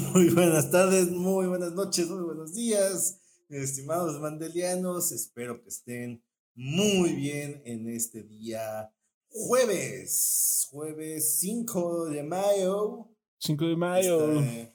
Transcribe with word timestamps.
Muy 0.12 0.30
buenas 0.30 0.70
tardes, 0.70 1.10
muy 1.10 1.46
buenas 1.46 1.72
noches, 1.72 2.08
muy 2.08 2.22
buenos 2.22 2.54
días, 2.54 3.20
estimados 3.48 4.20
mandelianos. 4.20 5.12
Espero 5.12 5.62
que 5.62 5.68
estén 5.68 6.22
muy 6.54 7.12
bien 7.12 7.62
en 7.64 7.88
este 7.88 8.22
día 8.22 8.92
jueves, 9.28 10.68
jueves 10.70 11.38
5 11.40 12.06
de 12.06 12.22
mayo. 12.22 13.08
5 13.38 13.64
de 13.66 13.76
mayo. 13.76 14.40
Este 14.40 14.74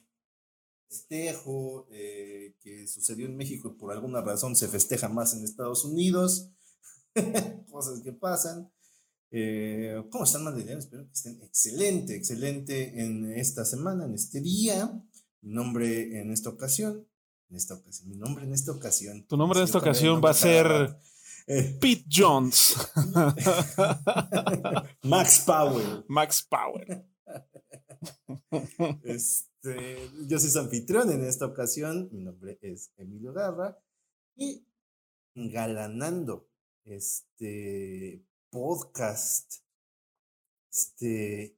festejo 0.88 1.86
eh, 1.90 2.54
que 2.60 2.86
sucedió 2.86 3.26
en 3.26 3.36
México 3.36 3.72
y 3.74 3.78
por 3.78 3.92
alguna 3.92 4.20
razón 4.20 4.54
se 4.54 4.68
festeja 4.68 5.08
más 5.08 5.34
en 5.34 5.44
Estados 5.44 5.84
Unidos. 5.84 6.50
Cosas 7.70 8.00
que 8.00 8.12
pasan. 8.12 8.70
Eh, 9.30 10.02
¿Cómo 10.10 10.24
están, 10.24 10.44
mandelianos? 10.44 10.84
Espero 10.84 11.04
que 11.06 11.12
estén 11.12 11.42
excelente, 11.42 12.14
excelente 12.14 13.00
en 13.00 13.32
esta 13.32 13.64
semana, 13.64 14.04
en 14.04 14.14
este 14.14 14.40
día. 14.40 15.02
Mi 15.46 15.52
nombre 15.52 16.20
en 16.20 16.32
esta 16.32 16.50
ocasión, 16.50 17.06
en 17.50 17.56
esta 17.56 17.74
ocasión, 17.74 18.08
mi 18.08 18.16
nombre 18.16 18.44
en 18.44 18.52
esta 18.52 18.72
ocasión. 18.72 19.24
Tu 19.28 19.36
nombre 19.36 19.60
en 19.60 19.66
esta 19.66 19.78
ocasión 19.78 20.20
va 20.20 20.30
a 20.30 20.34
ser 20.34 20.98
eh. 21.46 21.78
Pete 21.80 22.04
Jones. 22.10 22.74
Max 25.04 25.44
Power. 25.46 26.04
Max 26.08 26.44
Power. 26.50 27.06
Este, 29.04 30.10
yo 30.26 30.38
soy 30.40 30.50
su 30.50 30.58
anfitrión 30.58 31.12
en 31.12 31.24
esta 31.24 31.46
ocasión. 31.46 32.08
Mi 32.10 32.24
nombre 32.24 32.58
es 32.60 32.90
Emilio 32.96 33.32
Garra. 33.32 33.78
Y 34.34 34.66
engalanando 35.36 36.50
este 36.84 38.26
podcast, 38.50 39.62
este 40.72 41.56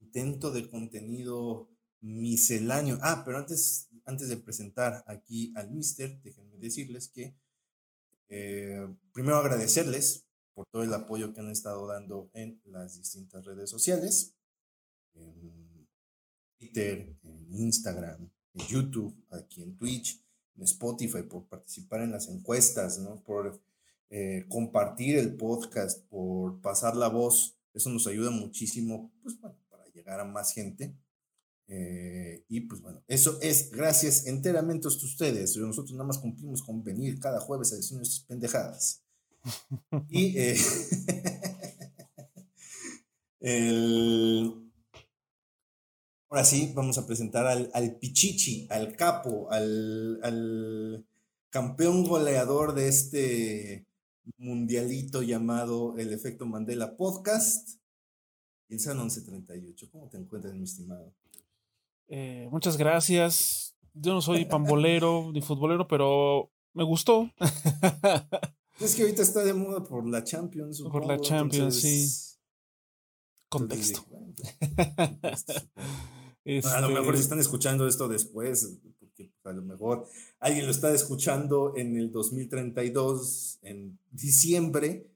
intento 0.00 0.52
de 0.52 0.70
contenido 0.70 1.70
misceláneo. 2.00 2.98
Ah, 3.02 3.22
pero 3.24 3.38
antes, 3.38 3.88
antes 4.04 4.28
de 4.28 4.36
presentar 4.36 5.04
aquí 5.06 5.52
al 5.56 5.70
mister, 5.70 6.20
déjenme 6.22 6.56
decirles 6.58 7.08
que 7.08 7.34
eh, 8.28 8.86
primero 9.12 9.36
agradecerles 9.36 10.24
por 10.54 10.66
todo 10.66 10.82
el 10.82 10.94
apoyo 10.94 11.32
que 11.32 11.40
han 11.40 11.50
estado 11.50 11.86
dando 11.86 12.30
en 12.34 12.60
las 12.64 12.96
distintas 12.96 13.44
redes 13.44 13.70
sociales, 13.70 14.34
en 15.14 15.88
Twitter, 16.58 17.16
en 17.22 17.54
Instagram, 17.54 18.30
en 18.54 18.66
YouTube, 18.66 19.14
aquí 19.30 19.62
en 19.62 19.76
Twitch, 19.76 20.22
en 20.56 20.62
Spotify, 20.64 21.22
por 21.22 21.46
participar 21.46 22.02
en 22.02 22.12
las 22.12 22.28
encuestas, 22.28 22.98
¿no? 22.98 23.22
por 23.22 23.60
eh, 24.10 24.44
compartir 24.48 25.16
el 25.16 25.36
podcast, 25.36 26.04
por 26.08 26.60
pasar 26.60 26.96
la 26.96 27.08
voz. 27.08 27.56
Eso 27.72 27.90
nos 27.90 28.06
ayuda 28.06 28.30
muchísimo 28.30 29.10
pues, 29.22 29.36
para 29.36 29.84
llegar 29.94 30.20
a 30.20 30.24
más 30.24 30.52
gente. 30.52 30.94
Eh, 31.72 32.44
y 32.48 32.62
pues 32.62 32.80
bueno, 32.80 33.00
eso 33.06 33.38
es 33.40 33.70
gracias 33.70 34.26
enteramente 34.26 34.88
a 34.88 34.90
ustedes. 34.90 35.56
Nosotros 35.56 35.92
nada 35.92 36.08
más 36.08 36.18
cumplimos 36.18 36.64
con 36.64 36.82
venir 36.82 37.20
cada 37.20 37.38
jueves 37.38 37.72
a 37.72 37.76
decir 37.76 37.96
nuestras 37.96 38.24
pendejadas. 38.26 39.04
Y 40.10 40.36
eh, 40.36 40.56
ahora 46.28 46.44
sí, 46.44 46.72
vamos 46.74 46.98
a 46.98 47.06
presentar 47.06 47.46
al, 47.46 47.70
al 47.72 47.96
Pichichi, 47.96 48.66
al 48.68 48.96
capo, 48.96 49.50
al, 49.50 50.20
al 50.22 51.06
campeón 51.48 52.04
goleador 52.04 52.74
de 52.74 52.88
este 52.88 53.86
mundialito 54.38 55.22
llamado 55.22 55.96
El 55.96 56.12
Efecto 56.12 56.46
Mandela 56.46 56.96
Podcast. 56.96 57.78
El 58.68 58.80
San 58.80 58.98
1138. 58.98 59.88
¿Cómo 59.90 60.08
te 60.08 60.18
encuentras, 60.18 60.54
mi 60.54 60.64
estimado? 60.64 61.14
Eh, 62.12 62.48
muchas 62.50 62.76
gracias. 62.76 63.76
Yo 63.94 64.12
no 64.12 64.20
soy 64.20 64.44
pambolero 64.44 65.30
ni 65.32 65.40
futbolero, 65.40 65.86
pero 65.86 66.50
me 66.74 66.82
gustó. 66.82 67.30
es 68.80 68.96
que 68.96 69.02
ahorita 69.02 69.22
está 69.22 69.44
de 69.44 69.54
moda 69.54 69.84
por 69.84 70.06
la 70.08 70.24
Champions. 70.24 70.82
por 70.82 71.06
la 71.06 71.20
Champions, 71.20 71.80
sí. 71.80 72.08
Contexto. 73.48 74.04
A 76.64 76.80
lo 76.80 76.88
mejor 76.88 77.16
si 77.16 77.22
están 77.22 77.38
escuchando 77.38 77.86
esto 77.86 78.08
después, 78.08 78.78
porque 78.98 79.30
a 79.44 79.52
lo 79.52 79.62
mejor 79.62 80.08
alguien 80.40 80.64
lo 80.64 80.72
está 80.72 80.92
escuchando 80.92 81.74
en 81.76 81.96
el 81.96 82.10
2032, 82.10 83.58
en 83.62 83.98
diciembre, 84.10 85.06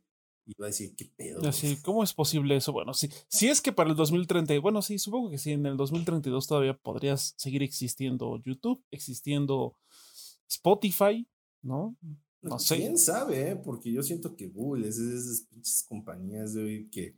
y 0.46 0.54
va 0.60 0.66
a 0.66 0.68
decir, 0.68 0.94
¿qué 0.94 1.06
pedo? 1.16 1.46
Así, 1.48 1.78
¿cómo 1.82 2.02
es 2.02 2.12
posible 2.12 2.56
eso? 2.56 2.72
Bueno, 2.72 2.92
sí, 2.92 3.08
si 3.28 3.48
es 3.48 3.60
que 3.60 3.72
para 3.72 3.90
el 3.90 3.96
2030, 3.96 4.58
bueno, 4.60 4.82
sí, 4.82 4.98
supongo 4.98 5.30
que 5.30 5.38
sí, 5.38 5.52
en 5.52 5.64
el 5.66 5.76
2032 5.76 6.46
todavía 6.46 6.76
podrías 6.76 7.34
seguir 7.36 7.62
existiendo 7.62 8.40
YouTube, 8.44 8.84
existiendo 8.90 9.76
Spotify, 10.48 11.26
¿no? 11.62 11.96
No 12.42 12.50
pues, 12.50 12.64
sé. 12.64 12.76
¿Quién 12.76 12.98
sabe? 12.98 13.50
Eh? 13.50 13.56
Porque 13.56 13.90
yo 13.90 14.02
siento 14.02 14.36
que 14.36 14.48
Google 14.48 14.88
es 14.88 14.98
de 14.98 15.16
esas 15.16 15.46
pinches 15.48 15.82
compañías 15.88 16.52
de 16.52 16.62
hoy 16.62 16.90
que 16.90 17.16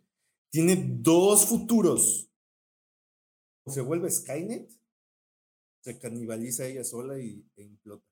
tiene 0.51 0.77
dos 1.01 1.47
futuros. 1.47 2.31
O 3.65 3.73
se 3.73 3.81
vuelve 3.81 4.09
Skynet, 4.09 4.71
se 5.81 5.99
canibaliza 5.99 6.67
ella 6.67 6.85
sola 6.85 7.19
y, 7.19 7.45
e 7.57 7.65
implota. 7.65 8.07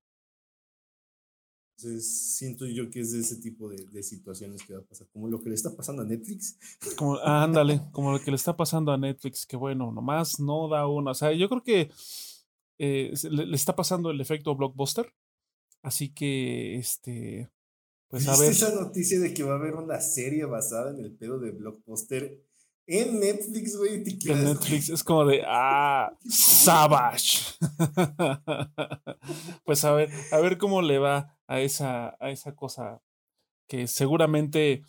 Entonces, 1.76 2.36
siento 2.36 2.66
yo 2.66 2.88
que 2.88 3.00
es 3.00 3.12
de 3.12 3.20
ese 3.20 3.36
tipo 3.36 3.68
de, 3.68 4.02
situaciones 4.02 4.62
que 4.62 4.74
va 4.74 4.80
a 4.80 4.84
pasar, 4.84 5.08
como 5.12 5.28
lo 5.28 5.40
que 5.40 5.48
le 5.48 5.56
está 5.56 5.74
pasando 5.74 6.02
a 6.02 6.04
Netflix. 6.04 6.56
Como, 6.96 7.18
ándale, 7.18 7.80
como 7.90 8.12
lo 8.12 8.20
que 8.20 8.30
le 8.30 8.36
está 8.36 8.56
pasando 8.56 8.92
a 8.92 8.98
Netflix, 8.98 9.44
que 9.44 9.56
bueno, 9.56 9.90
nomás 9.90 10.38
no 10.38 10.68
da 10.68 10.86
una. 10.86 11.10
O 11.10 11.14
sea, 11.14 11.32
yo 11.32 11.48
creo 11.48 11.62
que 11.62 11.90
eh, 12.78 13.12
le, 13.28 13.56
está 13.56 13.74
pasando 13.74 14.10
el 14.10 14.20
efecto 14.20 14.54
blockbuster. 14.54 15.12
Así 15.82 16.14
que, 16.14 16.76
este, 16.76 17.50
pues 18.08 18.28
a 18.28 18.38
ver. 18.38 18.52
esa 18.52 18.74
noticia 18.74 19.18
de 19.18 19.34
que 19.34 19.42
va 19.42 19.54
a 19.54 19.58
haber 19.58 19.74
una 19.74 20.00
serie 20.00 20.44
basada 20.44 20.92
en 20.92 21.00
el 21.00 21.12
pedo 21.12 21.40
de 21.40 21.50
blockbuster 21.50 22.40
en 22.86 23.20
Netflix, 23.20 23.76
güey. 23.76 24.04
En 24.26 24.44
Netflix 24.44 24.88
es 24.90 25.02
como 25.02 25.24
de, 25.24 25.42
ah, 25.46 26.16
Savage. 26.28 27.54
pues 29.64 29.84
a 29.84 29.92
ver, 29.92 30.10
a 30.32 30.38
ver 30.38 30.58
cómo 30.58 30.82
le 30.82 30.98
va 30.98 31.38
a 31.46 31.60
esa, 31.60 32.16
a 32.20 32.30
esa 32.30 32.54
cosa 32.54 33.02
que 33.66 33.86
seguramente 33.86 34.82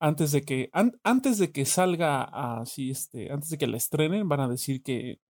antes 0.00 0.32
de 0.32 0.42
que, 0.42 0.68
antes 0.72 1.38
de 1.38 1.52
que 1.52 1.64
salga 1.64 2.24
así, 2.60 2.90
este, 2.90 3.30
antes 3.30 3.50
de 3.50 3.58
que 3.58 3.68
la 3.68 3.76
estrenen, 3.76 4.28
van 4.28 4.40
a 4.40 4.48
decir 4.48 4.82
que, 4.82 5.20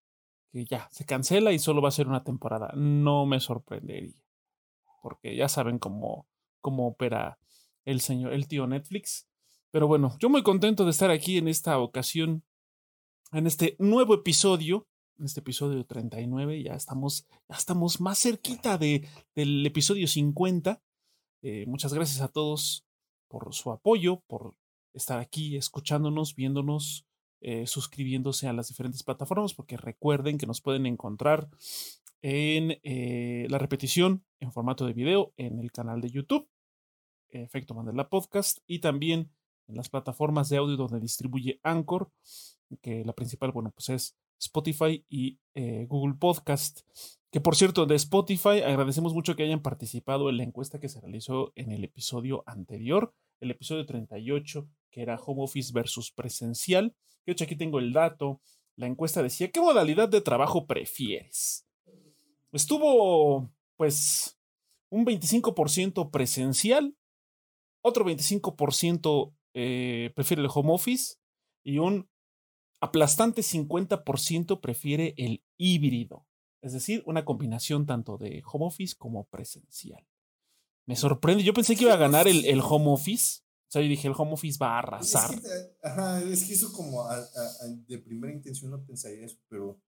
que 0.50 0.64
ya, 0.64 0.88
se 0.90 1.04
cancela 1.04 1.52
y 1.52 1.58
solo 1.58 1.82
va 1.82 1.88
a 1.88 1.92
ser 1.92 2.08
una 2.08 2.24
temporada. 2.24 2.72
No 2.74 3.26
me 3.26 3.38
sorprendería. 3.38 4.24
Porque 5.02 5.36
ya 5.36 5.48
saben 5.48 5.78
cómo, 5.78 6.26
cómo 6.62 6.86
opera 6.86 7.38
el 7.84 8.00
señor, 8.00 8.32
el 8.32 8.48
tío 8.48 8.66
Netflix 8.66 9.28
pero 9.72 9.88
bueno, 9.88 10.16
yo 10.20 10.28
muy 10.28 10.42
contento 10.42 10.84
de 10.84 10.90
estar 10.90 11.10
aquí 11.10 11.38
en 11.38 11.48
esta 11.48 11.78
ocasión, 11.78 12.44
en 13.32 13.46
este 13.46 13.74
nuevo 13.78 14.14
episodio, 14.14 14.86
en 15.18 15.24
este 15.24 15.40
episodio 15.40 15.84
39, 15.86 16.62
ya 16.62 16.74
estamos, 16.74 17.26
ya 17.48 17.56
estamos 17.56 17.98
más 17.98 18.18
cerquita 18.20 18.76
de, 18.76 19.08
del 19.34 19.64
episodio 19.64 20.06
50. 20.06 20.82
Eh, 21.40 21.64
muchas 21.66 21.94
gracias 21.94 22.20
a 22.20 22.28
todos 22.28 22.84
por 23.28 23.54
su 23.54 23.72
apoyo, 23.72 24.22
por 24.26 24.54
estar 24.92 25.18
aquí 25.18 25.56
escuchándonos, 25.56 26.34
viéndonos, 26.34 27.06
eh, 27.40 27.66
suscribiéndose 27.66 28.48
a 28.48 28.52
las 28.52 28.68
diferentes 28.68 29.02
plataformas, 29.02 29.54
porque 29.54 29.78
recuerden 29.78 30.36
que 30.36 30.46
nos 30.46 30.60
pueden 30.60 30.84
encontrar 30.84 31.48
en 32.20 32.78
eh, 32.82 33.46
la 33.48 33.56
repetición 33.56 34.22
en 34.38 34.52
formato 34.52 34.84
de 34.86 34.92
video 34.92 35.32
en 35.38 35.58
el 35.58 35.72
canal 35.72 36.02
de 36.02 36.10
YouTube, 36.10 36.46
Efecto 37.30 37.72
Mandela 37.72 38.10
Podcast, 38.10 38.58
y 38.66 38.80
también 38.80 39.30
en 39.72 39.76
las 39.76 39.88
plataformas 39.88 40.48
de 40.48 40.58
audio 40.58 40.76
donde 40.76 41.00
distribuye 41.00 41.58
Anchor, 41.62 42.10
que 42.80 43.04
la 43.04 43.12
principal, 43.14 43.52
bueno, 43.52 43.72
pues 43.74 43.88
es 43.88 44.16
Spotify 44.38 45.04
y 45.08 45.38
eh, 45.54 45.86
Google 45.88 46.16
Podcast. 46.18 46.82
Que 47.30 47.40
por 47.40 47.56
cierto, 47.56 47.86
de 47.86 47.94
Spotify 47.96 48.60
agradecemos 48.64 49.14
mucho 49.14 49.34
que 49.34 49.44
hayan 49.44 49.62
participado 49.62 50.28
en 50.28 50.36
la 50.36 50.42
encuesta 50.42 50.78
que 50.78 50.88
se 50.88 51.00
realizó 51.00 51.52
en 51.56 51.72
el 51.72 51.84
episodio 51.84 52.44
anterior, 52.46 53.14
el 53.40 53.50
episodio 53.50 53.86
38, 53.86 54.68
que 54.90 55.02
era 55.02 55.16
Home 55.16 55.42
Office 55.42 55.72
versus 55.72 56.12
presencial. 56.12 56.94
De 57.24 57.32
hecho, 57.32 57.44
aquí 57.44 57.56
tengo 57.56 57.78
el 57.78 57.92
dato. 57.92 58.40
La 58.76 58.86
encuesta 58.86 59.22
decía, 59.22 59.50
¿qué 59.50 59.60
modalidad 59.60 60.08
de 60.08 60.20
trabajo 60.20 60.66
prefieres? 60.66 61.66
Estuvo, 62.52 63.50
pues, 63.76 64.38
un 64.90 65.06
25% 65.06 66.10
presencial, 66.10 66.94
otro 67.82 68.04
25% 68.04 69.34
eh, 69.54 70.12
prefiere 70.14 70.42
el 70.42 70.48
home 70.52 70.72
office 70.72 71.16
y 71.64 71.78
un 71.78 72.08
aplastante 72.80 73.42
50% 73.42 74.60
prefiere 74.60 75.14
el 75.16 75.44
híbrido, 75.56 76.26
es 76.62 76.72
decir, 76.72 77.02
una 77.06 77.24
combinación 77.24 77.86
tanto 77.86 78.18
de 78.18 78.42
home 78.44 78.66
office 78.66 78.96
como 78.96 79.24
presencial. 79.24 80.04
Me 80.86 80.96
sorprende, 80.96 81.44
yo 81.44 81.54
pensé 81.54 81.76
que 81.76 81.84
iba 81.84 81.94
a 81.94 81.96
ganar 82.08 82.26
el, 82.26 82.44
el 82.44 82.60
home 82.60 82.90
office, 82.90 83.42
o 83.42 83.72
sea, 83.72 83.82
yo 83.82 83.88
dije, 83.88 84.08
el 84.08 84.14
home 84.16 84.32
office 84.32 84.58
va 84.60 84.74
a 84.74 84.78
arrasar. 84.80 85.32
Es 85.32 85.40
que, 85.40 85.88
ajá, 85.88 86.22
es 86.22 86.44
que 86.44 86.54
eso 86.54 86.72
como 86.72 87.08
de 87.86 87.98
primera 87.98 88.32
intención 88.32 88.70
no 88.70 88.84
pensaría 88.84 89.24
eso, 89.24 89.38
pero 89.48 89.80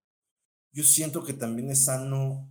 yo 0.73 0.85
siento 0.85 1.23
que 1.25 1.35
también 1.35 1.71
es 1.71 1.85
sano 1.85 2.51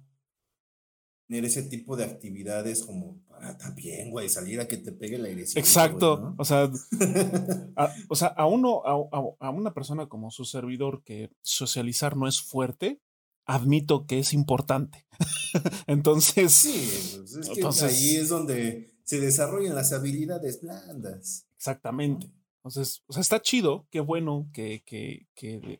tener 1.28 1.46
ese 1.46 1.64
tipo 1.64 1.96
de 1.96 2.04
actividades 2.04 2.84
como 2.84 3.23
para 3.34 3.58
también, 3.58 4.12
güey, 4.12 4.30
salir 4.30 4.60
a 4.62 4.68
que 4.68 4.78
te 4.78 4.92
pegue 4.92 5.18
la 5.18 5.28
aire. 5.28 5.44
Exacto. 5.56 6.36
O 6.38 6.46
sea, 6.46 6.72
a, 7.76 7.94
o 8.08 8.16
sea, 8.16 8.28
a 8.30 8.46
uno, 8.46 8.82
a, 8.86 9.50
una 9.50 9.74
persona 9.74 10.08
como 10.08 10.32
su 10.32 10.46
servidor 10.46 11.04
que 11.04 11.32
socializar 11.42 12.16
no 12.16 12.28
es 12.28 12.42
fuerte, 12.42 13.02
admito 13.46 14.06
que 14.06 14.20
es 14.20 14.34
importante. 14.34 15.06
entonces. 15.88 16.54
Sí, 16.54 17.18
pues, 17.18 17.36
es 17.36 17.50
que 17.50 17.86
ahí 17.86 18.16
es 18.18 18.30
donde 18.30 18.94
se 19.04 19.20
desarrollan 19.20 19.76
las 19.76 19.92
habilidades 19.92 20.62
blandas. 20.62 21.48
Exactamente. 21.58 22.32
Entonces, 22.58 23.04
o 23.08 23.14
sea, 23.14 23.22
está 23.22 23.42
chido, 23.42 23.88
qué 23.92 24.00
bueno 24.00 24.50
que, 24.54 24.84
que, 24.86 25.28
que 25.36 25.80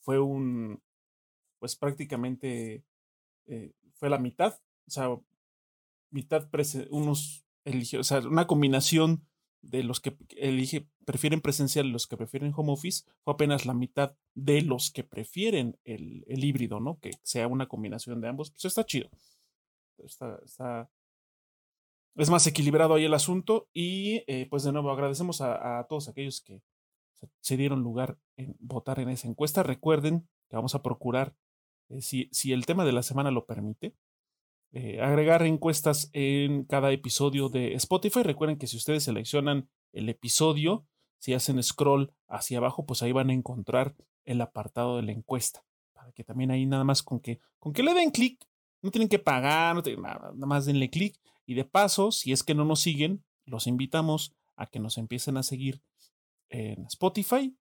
fue 0.00 0.18
un, 0.18 0.82
pues 1.60 1.76
prácticamente 1.76 2.82
eh, 3.46 3.72
fue 3.94 4.10
la 4.10 4.18
mitad, 4.18 4.58
o 4.86 4.90
sea, 4.90 5.08
mitad, 6.10 6.48
unos 6.90 7.44
eligió, 7.64 8.00
o 8.00 8.04
sea, 8.04 8.20
una 8.20 8.46
combinación 8.46 9.26
de 9.60 9.82
los 9.82 10.00
que 10.00 10.16
elige, 10.36 10.88
prefieren 11.04 11.40
presencial 11.40 11.86
y 11.86 11.90
los 11.90 12.06
que 12.06 12.16
prefieren 12.16 12.52
home 12.56 12.72
office, 12.72 13.04
fue 13.24 13.34
apenas 13.34 13.66
la 13.66 13.74
mitad 13.74 14.14
de 14.34 14.62
los 14.62 14.90
que 14.90 15.04
prefieren 15.04 15.78
el, 15.84 16.24
el 16.28 16.44
híbrido, 16.44 16.80
¿no? 16.80 16.98
Que 17.00 17.10
sea 17.22 17.48
una 17.48 17.66
combinación 17.66 18.20
de 18.20 18.28
ambos, 18.28 18.50
pues 18.50 18.64
está 18.64 18.84
chido. 18.84 19.10
Está, 19.98 20.38
está, 20.44 20.88
es 22.18 22.30
más 22.30 22.46
equilibrado 22.46 22.94
ahí 22.94 23.04
el 23.04 23.14
asunto 23.14 23.68
y 23.72 24.24
eh, 24.26 24.46
pues 24.50 24.64
de 24.64 24.72
nuevo 24.72 24.90
agradecemos 24.90 25.40
a, 25.40 25.86
todos 25.88 26.08
aquellos 26.08 26.40
que 26.40 26.60
se 27.40 27.56
dieron 27.56 27.82
lugar 27.82 28.18
en 28.36 28.56
votar 28.58 28.98
en 28.98 29.08
esa 29.08 29.28
encuesta. 29.28 29.62
Recuerden 29.62 30.28
que 30.48 30.56
vamos 30.56 30.74
a 30.74 30.82
procurar 30.82 31.34
eh, 31.88 32.00
si, 32.00 32.52
el 32.52 32.66
tema 32.66 32.84
de 32.84 32.92
la 32.92 33.02
semana 33.02 33.30
lo 33.30 33.46
permite, 33.46 33.94
eh, 34.72 35.00
agregar 35.00 35.42
encuestas 35.42 36.10
en 36.12 36.64
cada 36.64 36.92
episodio 36.92 37.48
de 37.48 37.74
Spotify. 37.74 38.22
Recuerden 38.22 38.58
que 38.58 38.66
si 38.66 38.76
ustedes 38.76 39.04
seleccionan 39.04 39.68
el 39.92 40.08
episodio, 40.08 40.86
si 41.18 41.34
hacen 41.34 41.62
scroll 41.62 42.12
hacia 42.28 42.58
abajo, 42.58 42.86
pues 42.86 43.02
ahí 43.02 43.12
van 43.12 43.30
a 43.30 43.34
encontrar 43.34 43.94
el 44.24 44.40
apartado 44.40 44.96
de 44.96 45.02
la 45.02 45.12
encuesta. 45.12 45.64
Para 45.92 46.12
que 46.12 46.24
también 46.24 46.50
ahí 46.50 46.66
nada 46.66 46.84
más 46.84 47.02
con 47.02 47.20
que, 47.20 47.40
con 47.58 47.72
que 47.72 47.82
le 47.82 47.94
den 47.94 48.10
clic, 48.10 48.44
no 48.82 48.90
tienen 48.90 49.08
que 49.08 49.18
pagar, 49.18 49.74
no 49.74 49.82
tienen 49.82 50.02
nada, 50.02 50.30
nada 50.34 50.46
más 50.46 50.66
denle 50.66 50.90
clic. 50.90 51.18
Y 51.46 51.54
de 51.54 51.64
paso, 51.64 52.12
si 52.12 52.32
es 52.32 52.42
que 52.42 52.54
no 52.54 52.64
nos 52.64 52.80
siguen, 52.80 53.24
los 53.46 53.66
invitamos 53.66 54.34
a 54.56 54.66
que 54.66 54.80
nos 54.80 54.98
empiecen 54.98 55.36
a 55.36 55.42
seguir 55.42 55.82
en 56.50 56.84
Spotify 56.86 57.56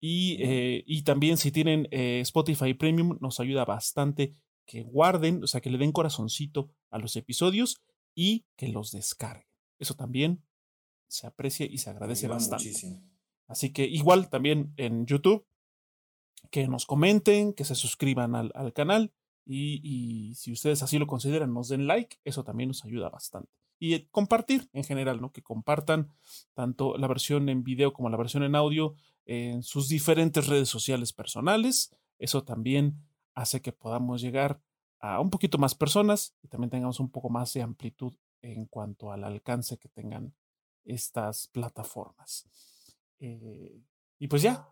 eh, 0.00 0.84
y, 0.86 1.02
también 1.02 1.36
si 1.36 1.50
tienen 1.50 1.88
eh, 1.90 2.20
Spotify 2.20 2.74
Premium, 2.74 3.18
nos 3.20 3.40
ayuda 3.40 3.64
bastante 3.64 4.34
que 4.66 4.82
guarden, 4.82 5.42
o 5.42 5.46
sea, 5.46 5.60
que 5.60 5.70
le 5.70 5.78
den 5.78 5.92
corazoncito 5.92 6.70
a 6.90 6.98
los 6.98 7.16
episodios 7.16 7.80
y 8.14 8.44
que 8.56 8.68
los 8.68 8.90
descarguen. 8.90 9.46
Eso 9.78 9.94
también 9.94 10.42
se 11.08 11.26
aprecia 11.26 11.66
y 11.66 11.78
se 11.78 11.90
agradece 11.90 12.28
bastante. 12.28 12.72
Así 13.46 13.72
que 13.72 13.84
igual 13.84 14.28
también 14.28 14.72
en 14.76 15.06
YouTube, 15.06 15.46
que 16.50 16.66
nos 16.68 16.86
comenten, 16.86 17.52
que 17.52 17.64
se 17.64 17.74
suscriban 17.74 18.34
al, 18.34 18.72
canal 18.72 19.12
y, 19.44 19.80
y, 19.82 20.34
si 20.34 20.52
ustedes 20.52 20.82
así 20.82 20.98
lo 20.98 21.06
consideran, 21.06 21.52
nos 21.52 21.68
den 21.68 21.86
like, 21.86 22.18
eso 22.24 22.44
también 22.44 22.68
nos 22.68 22.84
ayuda 22.84 23.08
bastante. 23.08 23.50
Y 23.78 23.94
eh, 23.94 24.08
compartir 24.10 24.68
en 24.72 24.84
general, 24.84 25.20
¿no? 25.20 25.32
Que 25.32 25.42
compartan 25.42 26.08
tanto 26.54 26.96
la 26.96 27.06
versión 27.08 27.48
en 27.48 27.62
video 27.62 27.92
como 27.92 28.08
la 28.08 28.16
versión 28.16 28.42
en 28.42 28.56
audio 28.56 28.94
en 29.26 29.62
sus 29.62 29.88
diferentes 29.88 30.46
redes 30.46 30.68
sociales 30.68 31.12
personales. 31.12 31.94
Eso 32.18 32.44
también 32.44 33.05
hace 33.36 33.62
que 33.62 33.70
podamos 33.70 34.20
llegar 34.20 34.60
a 34.98 35.20
un 35.20 35.30
poquito 35.30 35.58
más 35.58 35.76
personas 35.76 36.34
y 36.42 36.48
también 36.48 36.70
tengamos 36.70 36.98
un 36.98 37.10
poco 37.10 37.30
más 37.30 37.52
de 37.52 37.62
amplitud 37.62 38.14
en 38.42 38.66
cuanto 38.66 39.12
al 39.12 39.22
alcance 39.22 39.78
que 39.78 39.88
tengan 39.88 40.34
estas 40.84 41.46
plataformas. 41.48 42.48
Eh, 43.20 43.80
y 44.18 44.26
pues 44.26 44.42
ya. 44.42 44.68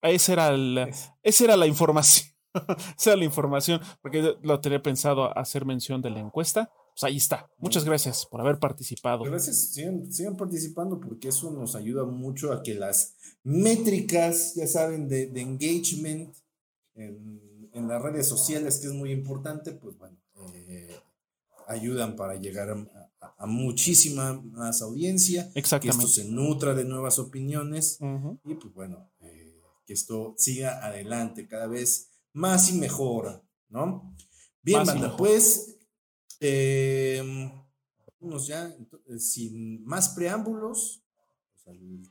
Esa 0.00 0.32
era, 0.32 0.56
la, 0.56 0.90
esa 1.22 1.44
era 1.44 1.56
la 1.56 1.66
información. 1.66 2.34
esa 2.96 3.10
era 3.10 3.16
la 3.16 3.24
información, 3.24 3.80
porque 4.00 4.36
lo 4.42 4.60
tenía 4.60 4.82
pensado 4.82 5.36
hacer 5.36 5.66
mención 5.66 6.00
de 6.00 6.10
la 6.10 6.20
encuesta 6.20 6.70
pues 6.94 7.04
ahí 7.04 7.16
está. 7.16 7.50
Muchas 7.58 7.84
gracias 7.84 8.24
por 8.24 8.40
haber 8.40 8.60
participado. 8.60 9.24
Gracias, 9.24 9.72
sigan, 9.72 10.36
participando 10.36 11.00
porque 11.00 11.28
eso 11.28 11.50
nos 11.50 11.74
ayuda 11.74 12.04
mucho 12.04 12.52
a 12.52 12.62
que 12.62 12.74
las 12.74 13.16
métricas, 13.42 14.54
ya 14.54 14.68
saben, 14.68 15.08
de, 15.08 15.24
engagement 15.34 16.32
en, 16.94 17.88
las 17.88 18.00
redes 18.00 18.28
sociales, 18.28 18.78
que 18.78 18.86
es 18.86 18.92
muy 18.92 19.10
importante, 19.10 19.72
pues 19.72 19.98
bueno, 19.98 20.16
eh, 20.54 20.96
ayudan 21.68 22.16
para 22.16 22.36
llegar 22.36 22.70
a, 22.70 23.46
muchísima 23.46 24.40
más 24.40 24.80
audiencia. 24.82 25.50
Exactamente. 25.54 25.98
Que 25.98 26.04
esto 26.04 26.22
se 26.22 26.28
nutra 26.28 26.74
de 26.74 26.84
nuevas 26.84 27.18
opiniones 27.18 27.98
y 28.44 28.54
pues 28.54 28.72
bueno, 28.72 29.10
eh, 29.20 29.60
que 29.86 29.92
esto 29.92 30.34
siga 30.38 30.84
adelante 30.84 31.46
cada 31.46 31.66
vez 31.66 32.10
más 32.32 32.70
y 32.70 32.74
mejor, 32.74 33.44
¿no? 33.68 34.14
Bien, 34.62 34.84
banda, 34.84 35.16
pues 35.16 35.76
eh, 36.40 37.22
unos 38.18 38.46
ya, 38.46 38.74
eh, 39.08 39.18
sin 39.18 39.84
más 39.84 40.10
preámbulos, 40.10 41.02
pues 41.52 41.66
al 41.68 42.02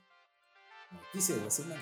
noticia 0.91 1.35
de 1.35 1.41
la 1.41 1.51
semana. 1.51 1.81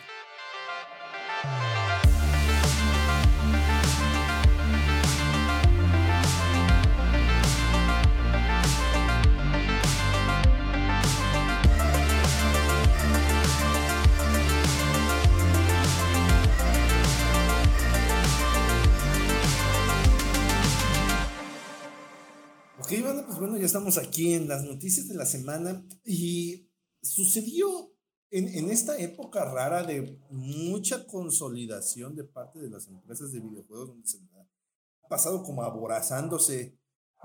Pues 22.99 23.39
bueno, 23.39 23.57
ya 23.57 23.65
estamos 23.65 23.97
aquí 23.97 24.33
en 24.33 24.49
las 24.49 24.63
noticias 24.63 25.07
de 25.07 25.15
la 25.15 25.25
semana 25.25 25.85
y 26.03 26.69
sucedió 27.01 27.93
en, 28.31 28.69
esta 28.69 28.97
época 28.97 29.45
rara 29.45 29.83
de 29.83 30.19
mucha 30.29 31.05
consolidación 31.07 32.15
de 32.15 32.25
parte 32.25 32.59
de 32.59 32.69
las 32.69 32.87
empresas 32.87 33.31
de 33.31 33.39
videojuegos, 33.39 33.89
donde 33.89 34.07
se 34.07 34.17
ha 34.17 35.07
pasado 35.07 35.43
como 35.43 35.63
aborazándose 35.63 36.77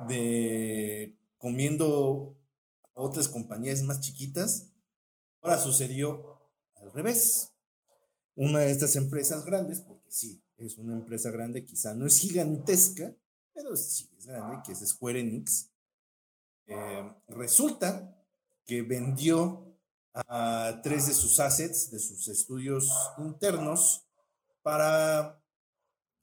de 0.09 1.17
comiendo 1.39 2.37
otras 2.95 3.29
compañías 3.29 3.83
más 3.83 4.01
chiquitas. 4.01 4.73
Ahora 5.41 5.59
sucedió 5.59 6.41
al 6.75 6.93
revés. 6.93 7.53
Una 8.35 8.61
de 8.61 8.71
estas 8.71 8.97
empresas 8.97 9.45
grandes, 9.45 9.81
porque 9.81 10.11
sí, 10.11 10.43
es 10.59 10.77
una 10.79 10.95
empresa 10.95 11.31
grande, 11.31 11.65
quizá 11.65 11.95
no 11.95 12.07
es 12.07 12.19
gigantesca, 12.19 13.17
pero 13.57 13.75
sí 13.75 14.07
es 14.19 14.27
grande, 14.27 14.59
que 14.65 14.73
es 14.73 14.87
Square 14.87 15.19
Enix, 15.19 15.71
eh, 16.67 17.11
resulta 17.29 18.15
que 18.67 18.83
vendió 18.83 19.75
a 20.13 20.81
tres 20.83 21.07
de 21.07 21.15
sus 21.15 21.41
assets, 21.41 21.91
de 21.91 21.99
sus 21.99 22.29
estudios 22.29 22.93
internos, 23.19 24.07
para... 24.63 25.43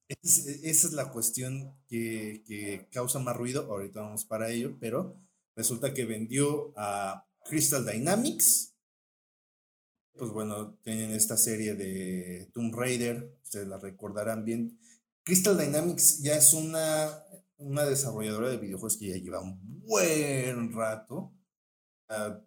esa 0.07 0.87
es 0.87 0.93
la 0.93 1.11
cuestión 1.11 1.75
que, 1.87 2.43
que 2.45 2.87
causa 2.91 3.17
más 3.17 3.35
ruido, 3.35 3.63
ahorita 3.63 4.01
vamos 4.01 4.25
para 4.25 4.51
ello, 4.51 4.77
pero 4.79 5.19
resulta 5.55 5.93
que 5.93 6.05
vendió 6.05 6.71
a 6.77 7.25
Crystal 7.45 7.83
Dynamics, 7.83 8.75
pues 10.15 10.29
bueno, 10.29 10.75
tienen 10.83 11.11
esta 11.11 11.37
serie 11.37 11.73
de 11.73 12.51
Tomb 12.53 12.75
Raider, 12.75 13.39
ustedes 13.41 13.67
la 13.67 13.79
recordarán 13.79 14.45
bien, 14.45 14.77
Crystal 15.23 15.57
Dynamics 15.57 16.19
ya 16.19 16.35
es 16.35 16.53
una, 16.53 17.22
una 17.63 17.85
desarrolladora 17.85 18.49
de 18.49 18.57
videojuegos 18.57 18.97
que 18.97 19.09
ya 19.09 19.17
lleva 19.17 19.41
un 19.41 19.59
buen 19.85 20.73
rato. 20.73 21.33
Ah, 22.09 22.39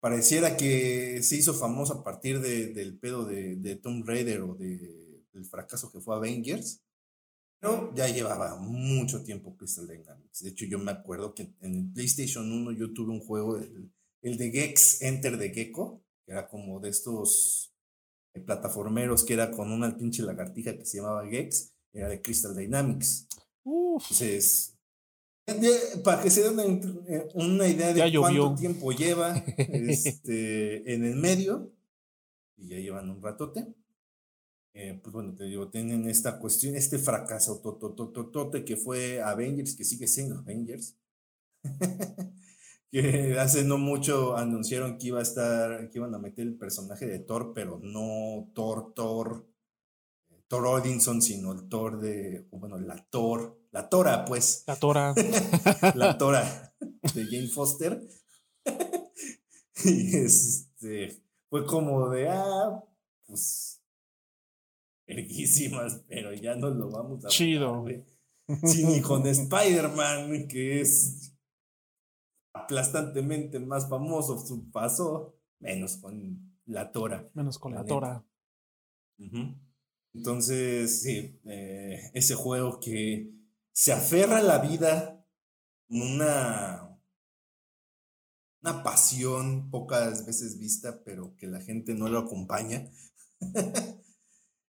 pareciera 0.00 0.56
que 0.56 1.22
se 1.22 1.36
hizo 1.36 1.54
famosa 1.54 1.94
a 1.94 2.04
partir 2.04 2.40
del 2.40 2.98
pedo 2.98 3.24
de, 3.24 3.56
de 3.56 3.76
Tomb 3.76 4.06
Raider 4.06 4.42
o 4.42 4.54
de, 4.54 5.24
del 5.32 5.44
fracaso 5.44 5.90
que 5.90 6.00
fue 6.00 6.16
Avengers. 6.16 6.82
Pero 7.60 7.92
ya 7.94 8.08
llevaba 8.08 8.56
mucho 8.56 9.24
tiempo 9.24 9.56
Crystal 9.56 9.88
Dynamics. 9.88 10.42
De 10.42 10.50
hecho, 10.50 10.64
yo 10.66 10.78
me 10.78 10.92
acuerdo 10.92 11.34
que 11.34 11.54
en 11.60 11.74
el 11.74 11.92
PlayStation 11.92 12.50
1 12.52 12.72
yo 12.72 12.92
tuve 12.92 13.10
un 13.10 13.20
juego, 13.20 13.56
el, 13.56 13.92
el 14.22 14.38
de 14.38 14.50
Gex 14.52 15.02
Enter 15.02 15.36
de 15.36 15.50
Gecko, 15.50 16.04
que 16.24 16.32
era 16.32 16.48
como 16.48 16.78
de 16.78 16.90
estos 16.90 17.74
eh, 18.34 18.40
plataformeros 18.40 19.24
que 19.24 19.34
era 19.34 19.50
con 19.50 19.72
una 19.72 19.96
pinche 19.96 20.22
lagartija 20.22 20.76
que 20.76 20.84
se 20.84 20.98
llamaba 20.98 21.26
Gex 21.26 21.72
era 21.92 22.08
de 22.08 22.22
Crystal 22.22 22.56
Dynamics. 22.56 23.26
Entonces, 23.68 24.78
para 26.04 26.22
que 26.22 26.30
se 26.30 26.42
den 26.42 27.04
eh, 27.08 27.28
una, 27.34 27.66
idea 27.66 27.92
de 27.92 28.18
cuánto 28.18 28.54
tiempo 28.54 28.92
lleva 28.92 29.34
este, 29.56 30.92
en 30.92 31.04
el 31.04 31.16
medio, 31.16 31.72
y 32.56 32.68
ya 32.68 32.78
llevan 32.78 33.10
un 33.10 33.22
ratote. 33.22 33.66
eh, 34.74 34.98
pues 35.02 35.12
bueno, 35.12 35.34
te 35.34 35.44
digo, 35.44 35.70
tienen 35.70 36.08
esta 36.08 36.38
cuestión, 36.38 36.76
este 36.76 36.98
fracaso 36.98 37.60
totototote 37.60 38.64
que 38.64 38.76
fue 38.76 39.22
Avengers, 39.22 39.74
que 39.74 39.84
sigue 39.84 40.06
siendo 40.06 40.38
Avengers, 40.38 40.96
que 42.90 43.38
hace 43.38 43.64
no 43.64 43.78
mucho 43.78 44.36
anunciaron 44.36 44.98
que 44.98 45.08
iba 45.08 45.20
a 45.20 45.22
estar, 45.22 45.90
que 45.90 45.98
iban 45.98 46.14
a 46.14 46.18
meter 46.18 46.46
el 46.46 46.56
personaje 46.56 47.06
de 47.06 47.20
Thor, 47.20 47.52
pero 47.54 47.78
no 47.82 48.50
Thor, 48.54 48.92
Thor, 48.94 49.46
Thor 50.48 50.66
Odinson, 50.66 51.20
sino 51.20 51.52
el 51.52 51.68
Thor 51.68 52.00
de, 52.00 52.48
bueno, 52.50 52.78
la 52.78 52.96
Thor, 53.10 53.60
la 53.70 53.88
Tora, 53.88 54.24
pues. 54.24 54.64
La 54.66 54.76
Tora. 54.76 55.14
la 55.94 56.18
Tora 56.18 56.74
de 57.14 57.24
Jane 57.26 57.48
Foster. 57.48 58.00
y 59.84 60.16
este, 60.16 61.22
fue 61.50 61.66
como 61.66 62.08
de, 62.08 62.28
ah, 62.30 62.82
pues, 63.26 63.82
erguísimas, 65.06 66.02
pero 66.08 66.32
ya 66.32 66.56
no 66.56 66.70
lo 66.70 66.90
vamos 66.90 67.24
a... 67.24 67.28
Chido. 67.28 67.84
Sí, 68.64 68.84
ni 68.84 69.02
con 69.02 69.26
Spider-Man, 69.26 70.48
que 70.48 70.80
es 70.80 71.34
aplastantemente 72.54 73.60
más 73.60 73.88
famoso, 73.88 74.38
su 74.38 74.70
paso, 74.70 75.36
menos 75.60 75.98
con 75.98 76.56
la 76.64 76.90
Tora. 76.90 77.30
Menos 77.34 77.58
con 77.58 77.74
la, 77.74 77.84
Tora. 77.84 78.24
Entonces, 80.18 81.02
sí, 81.02 81.40
eh, 81.44 82.10
ese 82.12 82.34
juego 82.34 82.80
que 82.80 83.30
se 83.70 83.92
aferra 83.92 84.38
a 84.38 84.42
la 84.42 84.58
vida, 84.58 85.24
una, 85.88 86.98
una 88.60 88.82
pasión 88.82 89.70
pocas 89.70 90.26
veces 90.26 90.58
vista, 90.58 91.04
pero 91.04 91.36
que 91.36 91.46
la 91.46 91.60
gente 91.60 91.94
no 91.94 92.08
lo 92.08 92.18
acompaña. 92.18 92.90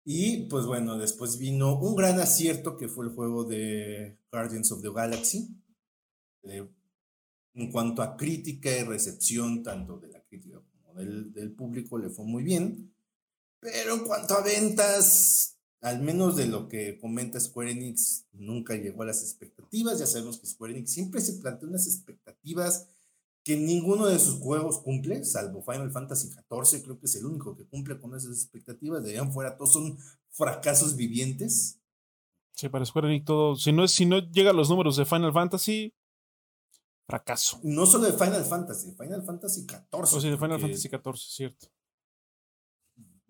y 0.05 0.45
pues 0.47 0.65
bueno, 0.65 0.97
después 0.97 1.37
vino 1.37 1.77
un 1.77 1.97
gran 1.97 2.21
acierto 2.21 2.77
que 2.77 2.87
fue 2.87 3.07
el 3.07 3.11
juego 3.11 3.43
de 3.43 4.17
Guardians 4.31 4.71
of 4.71 4.81
the 4.81 4.93
Galaxy. 4.93 5.61
Eh, 6.43 6.65
en 7.55 7.69
cuanto 7.69 8.01
a 8.01 8.15
crítica 8.15 8.71
y 8.71 8.83
recepción, 8.83 9.61
tanto 9.61 9.99
de 9.99 10.07
la 10.07 10.23
crítica 10.23 10.61
como 10.71 10.93
del 10.93 11.53
público, 11.53 11.97
le 11.97 12.09
fue 12.09 12.23
muy 12.23 12.43
bien. 12.43 12.92
Pero 13.63 13.95
en 13.95 14.03
cuanto 14.03 14.35
a 14.35 14.41
ventas, 14.41 15.57
al 15.81 16.01
menos 16.01 16.35
de 16.35 16.47
lo 16.47 16.67
que 16.67 16.97
comenta 16.99 17.39
Square 17.39 17.71
Enix, 17.71 18.25
nunca 18.33 18.75
llegó 18.75 19.03
a 19.03 19.05
las 19.05 19.23
expectativas. 19.23 19.99
Ya 19.99 20.05
sabemos 20.05 20.37
que 20.37 20.47
Square 20.47 20.73
Enix 20.73 20.91
siempre 20.91 21.21
se 21.21 21.33
plantea 21.33 21.69
unas 21.69 21.87
expectativas 21.87 22.87
que 23.43 23.57
ninguno 23.57 24.05
de 24.05 24.19
sus 24.19 24.39
juegos 24.39 24.79
cumple, 24.79 25.23
salvo 25.25 25.61
Final 25.63 25.91
Fantasy 25.91 26.29
XIV, 26.29 26.83
creo 26.83 26.99
que 26.99 27.07
es 27.07 27.15
el 27.15 27.25
único 27.25 27.55
que 27.57 27.65
cumple 27.65 27.99
con 27.99 28.15
esas 28.15 28.31
expectativas. 28.31 29.03
De 29.03 29.11
allá 29.11 29.29
fuera, 29.29 29.57
todos 29.57 29.73
son 29.73 29.97
fracasos 30.29 30.95
vivientes. 30.95 31.79
Sí, 32.53 32.69
para 32.69 32.85
Square 32.85 33.07
Enix 33.07 33.25
todo, 33.25 33.55
si 33.55 33.71
no, 33.71 33.87
si 33.87 34.05
no 34.05 34.19
llega 34.19 34.51
a 34.51 34.53
los 34.53 34.69
números 34.69 34.95
de 34.97 35.05
Final 35.05 35.33
Fantasy, 35.33 35.93
fracaso. 37.07 37.59
No 37.63 37.85
solo 37.85 38.05
de 38.05 38.13
Final 38.13 38.45
Fantasy, 38.45 38.93
Final 38.93 39.23
Fantasy 39.23 39.61
XIV. 39.61 39.87
O 39.91 40.05
sí, 40.05 40.29
de 40.29 40.37
Final 40.37 40.59
Fantasy 40.59 40.89
XIV, 40.89 41.15
cierto. 41.15 41.67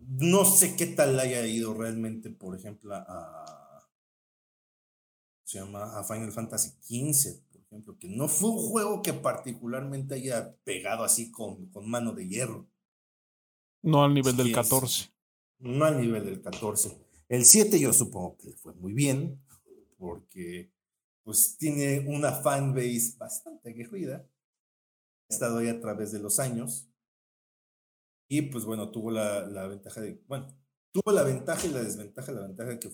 No 0.08 0.46
sé 0.46 0.76
qué 0.76 0.86
tal 0.86 1.20
haya 1.20 1.46
ido 1.46 1.74
realmente, 1.74 2.30
por 2.30 2.58
ejemplo, 2.58 2.94
a. 2.96 3.90
Se 5.44 5.60
llama 5.60 6.00
a 6.00 6.04
Final 6.04 6.32
Fantasy 6.32 6.72
XV, 6.82 7.44
por 7.52 7.62
ejemplo, 7.62 7.98
que 8.00 8.10
no 8.10 8.28
fue 8.28 8.50
un 8.50 8.58
juego 8.58 9.02
que 9.02 9.14
particularmente 9.14 10.16
haya 10.16 10.56
pegado 10.64 11.04
así 11.04 11.32
con, 11.32 11.70
con 11.70 11.90
mano 11.90 12.14
de 12.14 12.28
hierro. 12.28 12.68
No 13.82 14.04
al 14.04 14.14
nivel 14.14 14.36
del 14.36 14.52
14. 14.52 15.12
No 15.60 15.86
al 15.86 16.02
nivel 16.02 16.26
del 16.26 16.42
14. 16.42 16.98
El 17.30 17.46
7 17.46 17.80
yo 17.80 17.94
supongo 17.94 18.38
que 18.38 18.48
le 18.48 18.56
fue 18.56 18.74
muy 18.74 18.94
bien, 18.94 19.44
porque 19.98 20.72
pues 21.24 21.58
tiene 21.58 22.00
una 22.08 22.32
fanbase 22.32 23.16
bastante 23.18 23.70
aguerrida. 23.70 24.28
Ha 25.30 25.34
estado 25.34 25.60
ahí 25.60 25.70
a 25.70 25.80
través 25.80 26.12
de 26.12 26.20
los 26.20 26.40
años. 26.40 26.90
Y 28.34 28.42
pues 28.42 28.66
bueno, 28.66 28.90
tuvo 28.90 29.12
la, 29.12 29.46
la, 29.46 29.68
ventaja 29.68 30.02
de, 30.02 30.20
bueno, 30.28 30.48
tuvo 30.92 31.12
la 31.12 31.22
ventaja 31.22 31.68
y 31.68 31.70
la 31.70 31.84
desventaja, 31.84 32.32
la 32.32 32.42
ventaja 32.42 32.80
que 32.80 32.90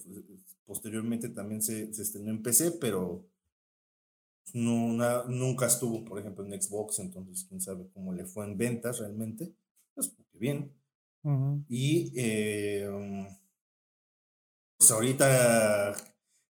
posteriormente 0.65 1.29
también 1.29 1.61
se, 1.61 1.93
se, 1.93 2.01
estrenó 2.01 2.29
en 2.29 2.43
PC, 2.43 2.73
pero 2.73 3.25
no, 4.53 5.23
nunca 5.29 5.67
estuvo, 5.67 6.03
por 6.03 6.19
ejemplo, 6.19 6.45
en 6.45 6.61
Xbox, 6.61 6.99
entonces 6.99 7.45
quién 7.47 7.61
sabe 7.61 7.87
cómo 7.93 8.11
le 8.11 8.25
fue 8.25 8.43
en 8.43 8.57
ventas 8.57 8.99
realmente. 8.99 9.53
Pues 9.93 10.09
porque 10.09 10.37
bien. 10.37 10.73
Y 11.69 12.11
eh, 12.17 12.89
pues 14.77 14.91
ahorita 14.91 15.95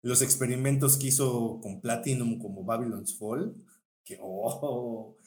los 0.01 0.21
experimentos 0.21 0.95
que 0.95 1.07
hizo 1.07 1.59
con 1.61 1.81
Platinum 1.81 2.39
como 2.39 2.63
Babylon's 2.63 3.17
Fall, 3.17 3.53
que 4.05 4.17
oh, 4.23 5.17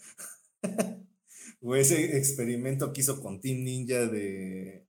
o 1.63 1.75
ese 1.75 2.17
experimento 2.17 2.93
que 2.93 3.03
hizo 3.03 3.21
con 3.21 3.41
Team 3.41 3.63
Ninja 3.65 4.07
de, 4.07 4.89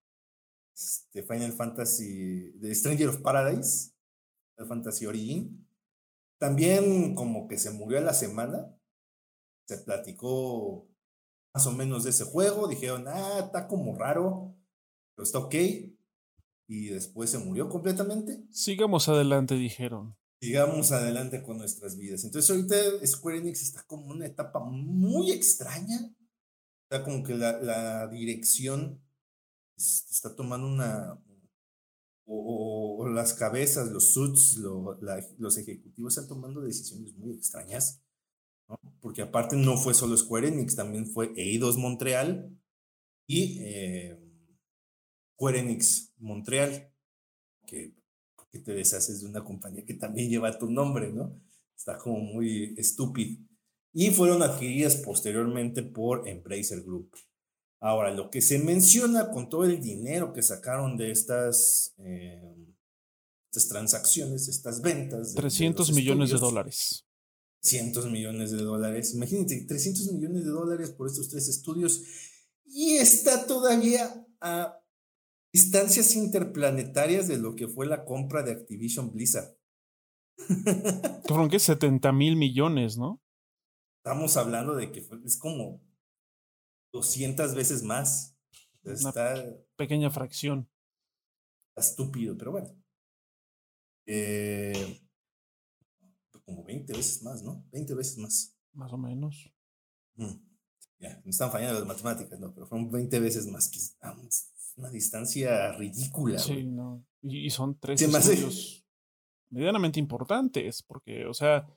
este, 0.74 1.24
Final 1.24 1.52
Fantasy, 1.54 2.52
de 2.56 2.74
Stranger 2.74 3.10
of 3.10 3.18
Paradise, 3.18 3.92
Final 4.56 4.70
Fantasy 4.70 5.06
Origin, 5.06 5.68
también 6.40 7.14
como 7.14 7.48
que 7.48 7.58
se 7.58 7.72
murió 7.72 7.98
a 8.00 8.02
la 8.02 8.14
semana, 8.14 8.76
se 9.68 9.78
platicó 9.80 10.88
más 11.54 11.68
o 11.68 11.72
menos 11.72 12.04
de 12.04 12.12
ese 12.12 12.24
juego, 12.24 12.68
dijeron, 12.68 13.06
ah, 13.08 13.42
está 13.46 13.68
como 13.68 13.96
raro, 13.98 14.56
pero 15.16 15.24
está 15.24 15.40
ok, 15.40 15.56
y 16.68 16.88
después 16.88 17.30
se 17.30 17.38
murió 17.38 17.68
completamente. 17.68 18.46
Sigamos 18.50 19.10
adelante, 19.10 19.56
dijeron. 19.56 20.16
Sigamos 20.42 20.92
adelante 20.92 21.44
con 21.44 21.58
nuestras 21.58 21.98
vidas. 21.98 22.24
Entonces 22.24 22.50
ahorita 22.50 23.06
Square 23.06 23.40
Enix 23.40 23.62
está 23.62 23.84
como 23.84 24.08
una 24.08 24.26
etapa 24.26 24.60
muy 24.62 25.32
extraña 25.32 26.16
sea, 26.92 27.04
como 27.04 27.24
que 27.24 27.36
la, 27.36 27.60
la 27.62 28.08
dirección 28.08 29.02
está 29.78 30.36
tomando 30.36 30.68
una, 30.68 31.18
o, 32.26 33.08
las 33.08 33.34
cabezas, 33.34 33.90
los 33.92 34.14
suits, 34.14 34.58
los 34.58 35.58
ejecutivos 35.58 36.14
están 36.14 36.28
tomando 36.28 36.62
decisiones 36.62 37.16
muy 37.16 37.34
extrañas, 37.34 38.02
¿no? 38.68 38.78
porque 39.00 39.22
aparte 39.22 39.56
no 39.56 39.78
fue 39.78 39.94
solo 39.94 40.18
Square 40.18 40.50
Enix, 40.50 40.76
también 40.76 41.08
fue 41.08 41.34
Eidos 41.36 41.78
Montreal 41.78 42.58
y 43.26 43.60
eh, 43.62 44.20
Square 45.34 45.60
Enix 45.60 46.14
Montreal, 46.18 46.94
que, 47.66 47.96
que 48.52 48.60
te 48.60 48.74
deshaces 48.74 49.22
de 49.22 49.28
una 49.28 49.44
compañía 49.44 49.86
que 49.86 49.94
también 49.94 50.30
lleva 50.30 50.58
tu 50.58 50.70
nombre, 50.70 51.12
¿no? 51.12 51.42
Está 51.76 51.98
como 51.98 52.20
muy 52.20 52.76
estúpido 52.78 53.51
y 53.94 54.12
fueron 54.12 54.42
adquiridas 54.44 54.98
posteriormente 54.98 55.84
por 55.84 56.28
Embracer 56.28 56.82
Group. 56.84 57.12
Ahora, 57.80 58.14
lo 58.14 58.30
que 58.30 58.42
se 58.42 58.60
menciona 58.60 59.32
con 59.32 59.50
todo 59.50 59.66
el 59.66 59.82
dinero 59.82 60.34
que 60.34 60.44
sacaron 60.44 60.98
de 60.98 61.12
estas, 61.12 61.96
eh, 61.98 62.56
estas 63.52 63.70
transacciones, 63.70 64.48
estas 64.48 64.82
ventas. 64.82 65.34
300 65.34 65.92
millones 65.94 66.30
de 66.30 66.38
dólares. 66.38 67.06
300 67.64 68.10
millones 68.12 68.52
de 68.52 68.64
dólares. 68.64 69.14
Imagínate, 69.16 69.66
300 69.68 70.12
millones 70.14 70.46
de 70.46 70.52
dólares 70.52 70.92
por 70.92 71.08
estos 71.08 71.30
tres 71.30 71.48
estudios. 71.48 72.04
Y 72.66 72.98
está 72.98 73.48
todavía 73.48 74.28
a 74.40 74.80
distancias 75.52 76.16
interplanetarias 76.16 77.28
de 77.28 77.38
lo 77.38 77.56
que 77.56 77.68
fue 77.68 77.88
la 77.88 78.06
compra 78.06 78.44
de 78.44 78.52
Activision 78.52 79.12
Blizzard. 79.12 79.58
Fueron 81.26 81.50
que 81.50 81.60
70 81.60 82.12
mil 82.14 82.36
millones, 82.36 82.98
¿no? 82.98 83.22
Estamos 84.04 84.36
hablando 84.36 84.74
de 84.76 84.92
que 84.92 85.06
es 85.24 85.38
como 85.38 85.80
200 86.92 87.54
veces 87.54 87.84
más. 87.84 88.36
Está, 88.84 89.36
pequeña 89.76 90.10
fracción. 90.10 90.68
estúpido, 91.76 92.36
pero 92.36 92.52
bueno. 92.52 92.76
Eh, 94.08 95.00
como 96.44 96.64
20 96.64 96.94
veces 96.94 97.22
más, 97.22 97.44
¿no? 97.44 97.64
20 97.72 97.94
veces 97.94 98.18
más. 98.18 98.58
Más 98.74 98.92
o 98.92 98.98
menos. 98.98 99.54
Ya, 100.98 101.22
me 101.24 101.30
están 101.30 101.52
fallando 101.52 101.78
las 101.78 101.88
matemáticas, 101.88 102.40
¿no? 102.40 102.52
Pero 102.56 102.66
fueron 102.66 102.90
20 102.90 103.20
veces 103.20 103.46
más. 103.46 103.70
Que 103.70 103.80
una 104.78 104.90
distancia 104.90 105.74
ridícula. 105.74 106.40
Sí, 106.40 106.64
no. 106.64 107.06
Y, 107.22 107.52
son 107.52 107.78
tres 107.78 108.02
medianamente 109.52 110.00
importantes, 110.00 110.82
porque, 110.82 111.28
o 111.28 111.36
sea, 111.36 111.68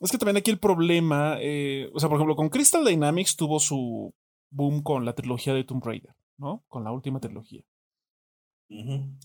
es 0.00 0.10
que 0.10 0.18
también 0.18 0.36
aquí 0.36 0.50
el 0.50 0.58
problema, 0.58 1.36
eh, 1.40 1.90
o 1.92 2.00
sea, 2.00 2.08
por 2.08 2.16
ejemplo, 2.16 2.36
con 2.36 2.48
Crystal 2.48 2.84
Dynamics 2.84 3.36
tuvo 3.36 3.58
su 3.60 4.14
boom 4.50 4.82
con 4.82 5.04
la 5.04 5.14
trilogía 5.14 5.54
de 5.54 5.64
Tomb 5.64 5.84
Raider, 5.84 6.14
¿no? 6.36 6.64
Con 6.68 6.84
la 6.84 6.92
última 6.92 7.20
trilogía. 7.20 7.62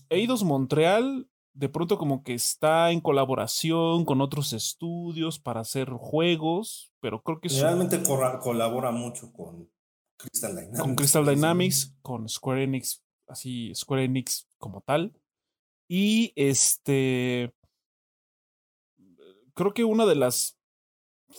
Eidos 0.08 0.42
Montreal 0.42 1.28
de 1.54 1.68
pronto 1.68 1.98
como 1.98 2.22
que 2.22 2.34
está 2.34 2.90
en 2.90 3.00
colaboración 3.00 4.04
con 4.04 4.20
otros 4.20 4.52
estudios 4.52 5.38
para 5.38 5.60
hacer 5.60 5.90
juegos, 5.90 6.92
pero 7.00 7.22
creo 7.22 7.40
que... 7.40 7.48
Realmente 7.48 8.02
colabora 8.42 8.90
mucho 8.90 9.32
con 9.32 9.70
Crystal 10.16 10.54
Dynamics. 10.54 10.80
Con 10.80 10.94
Crystal 10.96 11.26
Dynamics, 11.26 11.96
con 12.02 12.28
Square 12.28 12.64
Enix, 12.64 13.04
así 13.28 13.72
Square 13.74 14.04
Enix 14.04 14.48
como 14.58 14.80
tal. 14.80 15.16
Y 15.88 16.32
este, 16.34 17.54
creo 19.54 19.72
que 19.74 19.84
una 19.84 20.06
de 20.06 20.16
las 20.16 20.58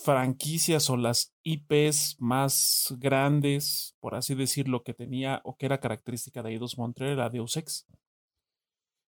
franquicias 0.04 0.90
o 0.90 0.98
las 0.98 1.34
IPs 1.44 2.18
más 2.20 2.94
grandes, 2.98 3.96
por 4.00 4.16
así 4.16 4.36
decirlo, 4.36 4.84
que 4.84 4.94
tenía 4.94 5.42
o 5.44 5.58
que 5.58 5.66
era 5.66 5.80
característica 5.80 6.44
de 6.44 6.52
Eidos 6.52 6.78
Montreal 6.78 7.14
era 7.14 7.30
Deus 7.30 7.56
Ex. 7.58 7.88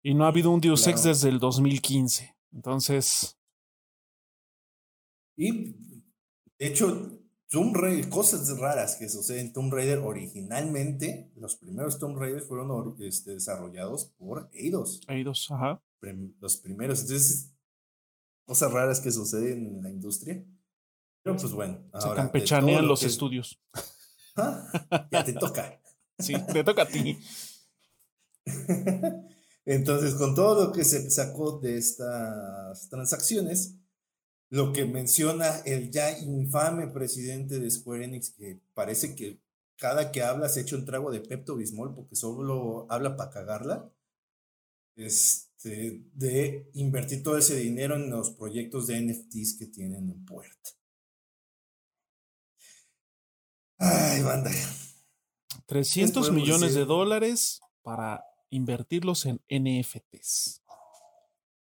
Y 0.02 0.14
no 0.14 0.26
ha 0.26 0.30
habido 0.30 0.52
un 0.52 0.62
Deus 0.62 0.88
Ex 0.88 1.04
desde 1.04 1.30
el 1.30 1.40
2015. 1.40 2.36
Entonces. 2.54 3.38
Y 5.36 5.74
de 6.58 6.68
hecho, 6.68 7.20
Tomb 7.50 7.76
Raider, 7.76 8.10
cosas 8.10 8.58
raras 8.58 8.96
que 8.96 9.10
suceden 9.10 9.48
en 9.48 9.54
Tomb 9.54 9.74
Raider 9.74 10.00
originalmente, 10.00 11.32
los 11.36 11.56
primeros 11.56 11.98
Tomb 11.98 12.18
Raiders 12.18 12.48
fueron 12.48 12.96
este, 13.02 13.32
desarrollados 13.32 14.14
por 14.18 14.50
Eidos. 14.54 15.02
Eidos, 15.08 15.50
ajá. 15.50 15.82
los 16.40 16.58
primeros. 16.58 17.02
Entonces, 17.02 17.54
cosas 18.44 18.72
raras 18.72 19.00
que 19.02 19.12
suceden 19.12 19.66
en 19.66 19.84
la 19.84 19.90
industria. 19.90 20.46
Pero 21.30 21.42
pues 21.42 21.54
bueno. 21.54 21.78
Se 22.00 22.10
campechanean 22.16 22.88
los 22.88 23.04
estudios. 23.04 23.60
Ya 25.12 25.26
te 25.26 25.34
toca. 25.34 25.82
sí, 26.18 26.34
te 26.54 26.64
toca 26.64 26.84
a 26.84 26.86
ti. 26.86 27.20
Entonces, 29.66 30.14
con 30.14 30.34
todo 30.34 30.68
lo 30.68 30.72
que 30.72 30.86
se 30.86 31.12
sacó 31.12 31.60
de 31.60 31.78
estas 31.78 32.88
transacciones, 32.88 33.76
lo 34.50 34.72
que 34.72 34.86
menciona 34.86 35.58
el 35.66 35.92
ya 35.92 36.18
infame 36.18 36.88
presidente 36.88 37.60
de 37.60 37.70
Square 37.70 38.06
Enix, 38.06 38.30
que 38.30 38.62
parece 38.74 39.14
que 39.14 39.42
cada 39.76 40.10
que 40.14 40.24
habla 40.24 40.48
se 40.48 40.62
echa 40.62 40.78
un 40.78 40.86
trago 40.86 41.12
de 41.12 41.20
Pepto 41.20 41.58
Bismol 41.58 41.94
porque 41.94 42.16
solo 42.16 42.88
habla 42.90 43.18
para 43.18 43.32
cagarla, 43.32 43.92
este, 44.96 46.02
de 46.14 46.70
invertir 46.76 47.24
todo 47.24 47.38
ese 47.38 47.58
dinero 47.58 47.98
en 47.98 48.10
los 48.10 48.30
proyectos 48.30 48.88
de 48.88 49.02
NFTs 49.02 49.58
que 49.60 49.66
tienen 49.66 50.10
en 50.10 50.26
puerta. 50.26 50.79
Ay, 53.80 54.22
banda. 54.24 54.52
300 55.66 56.32
millones 56.34 56.76
de 56.76 56.84
dólares 56.84 57.62
para 57.82 58.26
invertirlos 58.50 59.26
en 59.26 59.40
NFTs. 59.50 60.62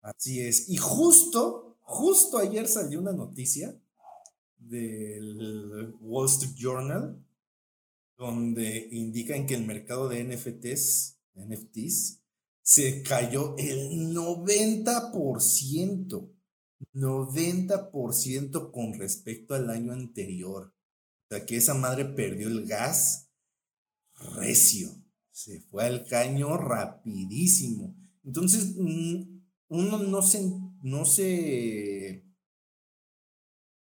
Así 0.01 0.41
es. 0.41 0.69
Y 0.69 0.77
justo, 0.77 1.79
justo 1.81 2.37
ayer 2.37 2.67
salió 2.67 2.99
una 2.99 3.13
noticia 3.13 3.75
del 4.57 5.95
Wall 6.01 6.29
Street 6.29 6.53
Journal 6.55 7.19
donde 8.15 8.89
indican 8.91 9.47
que 9.47 9.55
el 9.55 9.65
mercado 9.65 10.07
de 10.07 10.23
NFTs, 10.23 11.17
NFTs 11.33 12.21
se 12.61 13.01
cayó 13.01 13.55
el 13.57 14.13
90%, 14.13 16.29
90% 16.93 18.71
con 18.71 18.93
respecto 18.93 19.55
al 19.55 19.71
año 19.71 19.93
anterior 19.93 20.75
que 21.41 21.57
esa 21.57 21.73
madre 21.73 22.05
perdió 22.05 22.47
el 22.47 22.65
gas 22.65 23.29
recio. 24.35 24.89
Se 25.31 25.61
fue 25.61 25.85
al 25.85 26.05
caño 26.05 26.57
rapidísimo. 26.57 27.95
Entonces, 28.23 28.75
mm, 28.77 29.41
uno 29.69 29.97
no 29.97 30.21
se, 30.21 30.51
no 30.81 31.05
se 31.05 32.23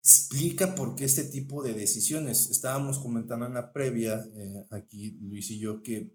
explica 0.00 0.74
por 0.74 0.94
qué 0.96 1.04
este 1.04 1.24
tipo 1.24 1.62
de 1.62 1.74
decisiones. 1.74 2.50
Estábamos 2.50 2.98
comentando 2.98 3.46
en 3.46 3.54
la 3.54 3.72
previa, 3.72 4.26
eh, 4.34 4.66
aquí 4.70 5.18
Luis 5.20 5.50
y 5.50 5.58
yo, 5.58 5.82
que 5.82 6.12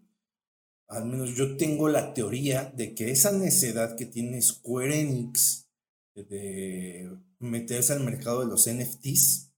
al 0.87 1.05
menos 1.05 1.35
yo 1.35 1.57
tengo 1.57 1.89
la 1.89 2.13
teoría 2.13 2.65
de 2.75 2.93
que 2.93 3.11
esa 3.11 3.31
necedad 3.31 3.95
que 3.95 4.05
tiene 4.05 4.41
Square 4.41 4.99
Enix 4.99 5.69
de 6.15 7.09
meterse 7.39 7.93
al 7.93 8.03
mercado 8.03 8.41
de 8.41 8.47
los 8.47 8.67
NFTs 8.67 9.52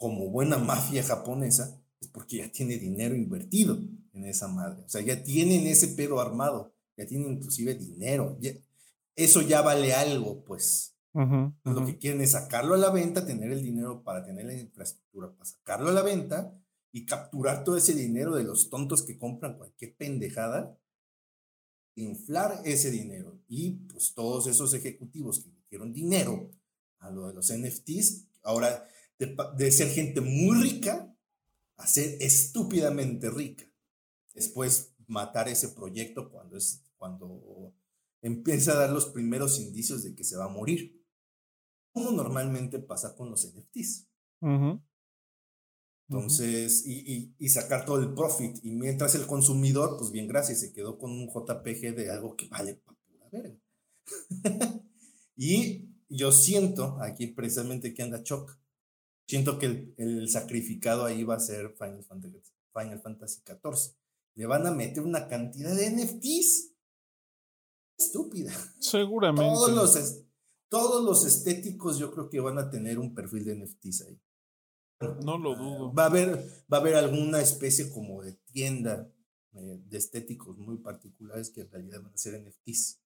como 0.00 0.30
buena 0.30 0.56
mafia 0.56 1.02
japonesa, 1.02 1.78
es 2.00 2.08
porque 2.08 2.38
ya 2.38 2.50
tiene 2.50 2.78
dinero 2.78 3.14
invertido 3.14 3.78
en 4.14 4.24
esa 4.24 4.48
madre. 4.48 4.82
O 4.82 4.88
sea, 4.88 5.02
ya 5.02 5.22
tienen 5.22 5.66
ese 5.66 5.88
pedo 5.88 6.20
armado, 6.20 6.72
ya 6.96 7.06
tienen 7.06 7.32
inclusive 7.32 7.74
dinero. 7.74 8.38
eso 9.14 9.42
ya 9.42 9.60
vale 9.60 9.92
algo, 9.92 10.42
pues. 10.42 10.96
Lo 11.12 11.84
que 11.84 11.98
quieren 11.98 12.22
es 12.22 12.30
sacarlo 12.30 12.72
a 12.74 12.78
la 12.78 12.88
venta, 12.88 13.26
tener 13.26 13.52
el 13.52 13.62
dinero 13.62 14.02
para 14.02 14.24
tener 14.24 14.46
la 14.46 14.54
infraestructura 14.54 15.32
para 15.32 15.44
sacarlo 15.44 15.90
a 15.90 15.92
la 15.92 16.02
venta 16.02 16.58
y 16.92 17.04
capturar 17.04 17.62
todo 17.62 17.76
ese 17.76 17.92
dinero 17.92 18.36
de 18.36 18.44
los 18.44 18.70
tontos 18.70 19.02
que 19.02 19.18
compran 19.18 19.58
cualquier 19.58 19.96
pendejada, 19.96 20.78
inflar 21.94 22.62
ese 22.64 22.90
dinero. 22.90 23.38
Y 23.48 23.72
pues 23.92 24.14
todos 24.14 24.46
esos 24.46 24.72
ejecutivos 24.72 25.40
que 25.40 25.50
metieron 25.50 25.92
dinero 25.92 26.48
a 27.00 27.10
lo 27.10 27.28
de 27.28 27.34
los 27.34 27.52
NFTs, 27.52 28.28
ahora 28.42 28.88
de, 29.20 29.70
ser 29.70 29.88
gente 29.90 30.20
muy 30.20 30.62
rica 30.62 31.14
a 31.76 31.86
ser 31.86 32.16
estúpidamente 32.20 33.30
rica. 33.30 33.64
Después 34.34 34.94
matar 35.06 35.48
ese 35.48 35.68
proyecto 35.68 36.30
cuando, 36.30 36.56
es, 36.56 36.82
cuando 36.96 37.74
empieza 38.22 38.72
a 38.72 38.76
dar 38.76 38.90
los 38.90 39.06
primeros 39.06 39.58
indicios 39.58 40.04
de 40.04 40.14
que 40.14 40.24
se 40.24 40.36
va 40.36 40.46
a 40.46 40.48
morir. 40.48 41.04
Como 41.92 42.12
normalmente 42.12 42.78
pasa 42.78 43.14
con 43.14 43.30
los 43.30 43.46
NFTs. 43.46 44.08
Entonces, 46.08 46.86
y, 46.86 47.34
y, 47.38 47.48
sacar 47.48 47.84
todo 47.84 48.00
el 48.00 48.14
profit. 48.14 48.56
Y 48.62 48.70
mientras 48.72 49.14
el 49.14 49.26
consumidor, 49.26 49.96
pues 49.98 50.10
bien, 50.10 50.28
gracias, 50.28 50.60
se 50.60 50.72
quedó 50.72 50.98
con 50.98 51.10
un 51.10 51.28
JPG 51.28 51.94
de 51.94 52.10
algo 52.10 52.36
que 52.36 52.48
vale 52.48 52.74
para 52.74 52.98
pura 52.98 53.28
verga. 53.30 53.58
y 55.36 55.90
yo 56.08 56.32
siento 56.32 57.00
aquí 57.00 57.28
precisamente 57.28 57.94
que 57.94 58.02
anda 58.02 58.22
Choc 58.22 58.59
siento 59.30 59.60
que 59.60 59.94
el, 59.96 60.28
sacrificado 60.28 61.04
ahí 61.04 61.22
va 61.22 61.36
a 61.36 61.40
ser 61.40 61.72
Final 61.78 62.02
Fantasy, 62.02 62.40
Final 62.74 63.00
Fantasy 63.00 63.42
XIV. 63.46 63.94
Le 64.34 64.46
van 64.46 64.66
a 64.66 64.72
meter 64.72 65.04
una 65.04 65.28
cantidad 65.28 65.74
de 65.76 65.88
NFTs 65.88 66.72
estúpida. 67.96 68.52
Seguramente. 68.80 69.44
Todos 69.44 69.72
los, 69.72 70.24
todos 70.68 71.04
los 71.04 71.24
estéticos 71.24 71.98
yo 71.98 72.10
creo 72.10 72.28
que 72.28 72.40
van 72.40 72.58
a 72.58 72.70
tener 72.70 72.98
un 72.98 73.14
perfil 73.14 73.44
de 73.44 73.54
NFTs 73.54 74.02
ahí. 74.02 74.20
No 75.22 75.38
lo 75.38 75.54
dudo. 75.54 75.94
Va 75.94 76.04
a 76.04 76.06
haber, 76.06 76.36
va 76.72 76.78
a 76.78 76.80
haber 76.80 76.96
alguna 76.96 77.40
especie 77.40 77.88
como 77.88 78.22
de 78.22 78.32
tienda 78.52 79.12
eh, 79.52 79.80
de 79.86 79.96
estéticos 79.96 80.58
muy 80.58 80.78
particulares 80.78 81.50
que 81.50 81.60
en 81.60 81.70
realidad 81.70 82.02
van 82.02 82.14
a 82.14 82.18
ser 82.18 82.40
NFTs. 82.42 83.00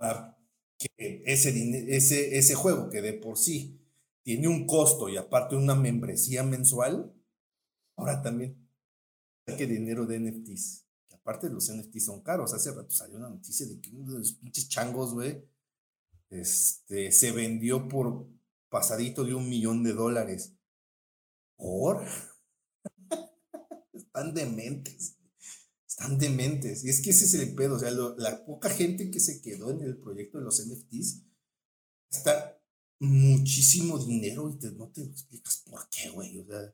Ah, 0.00 0.36
que 0.78 1.22
ese, 1.24 1.96
ese, 1.96 2.36
ese 2.36 2.54
juego 2.54 2.90
que 2.90 3.00
de 3.00 3.14
por 3.14 3.38
sí 3.38 3.79
tiene 4.22 4.48
un 4.48 4.66
costo 4.66 5.08
y 5.08 5.16
aparte 5.16 5.56
una 5.56 5.74
membresía 5.74 6.42
mensual, 6.42 7.14
ahora 7.96 8.22
también 8.22 8.60
que 9.56 9.66
dinero 9.66 10.06
de 10.06 10.18
NFTs. 10.18 10.86
Que 11.08 11.16
aparte 11.16 11.48
los 11.48 11.70
NFTs 11.72 12.04
son 12.04 12.22
caros. 12.22 12.54
Hace 12.54 12.72
rato 12.72 12.90
salió 12.90 13.16
una 13.18 13.30
noticia 13.30 13.66
de 13.66 13.80
que 13.80 13.90
uno 13.90 14.12
de 14.12 14.18
los 14.20 14.32
pinches 14.32 14.68
changos, 14.68 15.12
güey, 15.14 15.44
este, 16.30 17.10
se 17.12 17.32
vendió 17.32 17.88
por 17.88 18.28
pasadito 18.68 19.24
de 19.24 19.34
un 19.34 19.48
millón 19.48 19.82
de 19.82 19.92
dólares. 19.92 20.54
¿Por? 21.56 22.06
Están 23.92 24.34
dementes. 24.34 25.16
Están 25.86 26.18
dementes. 26.18 26.84
Y 26.84 26.90
es 26.90 27.02
que 27.02 27.10
ese 27.10 27.24
es 27.24 27.34
el 27.34 27.54
pedo. 27.54 27.76
O 27.76 27.78
sea, 27.78 27.90
la 27.90 28.44
poca 28.44 28.70
gente 28.70 29.10
que 29.10 29.20
se 29.20 29.42
quedó 29.42 29.70
en 29.70 29.82
el 29.82 29.98
proyecto 29.98 30.38
de 30.38 30.44
los 30.44 30.64
NFTs 30.64 31.24
está 32.10 32.59
muchísimo 33.00 33.98
dinero 33.98 34.50
y 34.50 34.58
te, 34.58 34.70
no 34.72 34.88
te 34.88 35.02
explicas 35.02 35.64
por 35.68 35.88
qué, 35.88 36.10
güey. 36.10 36.38
O 36.38 36.46
sea, 36.46 36.72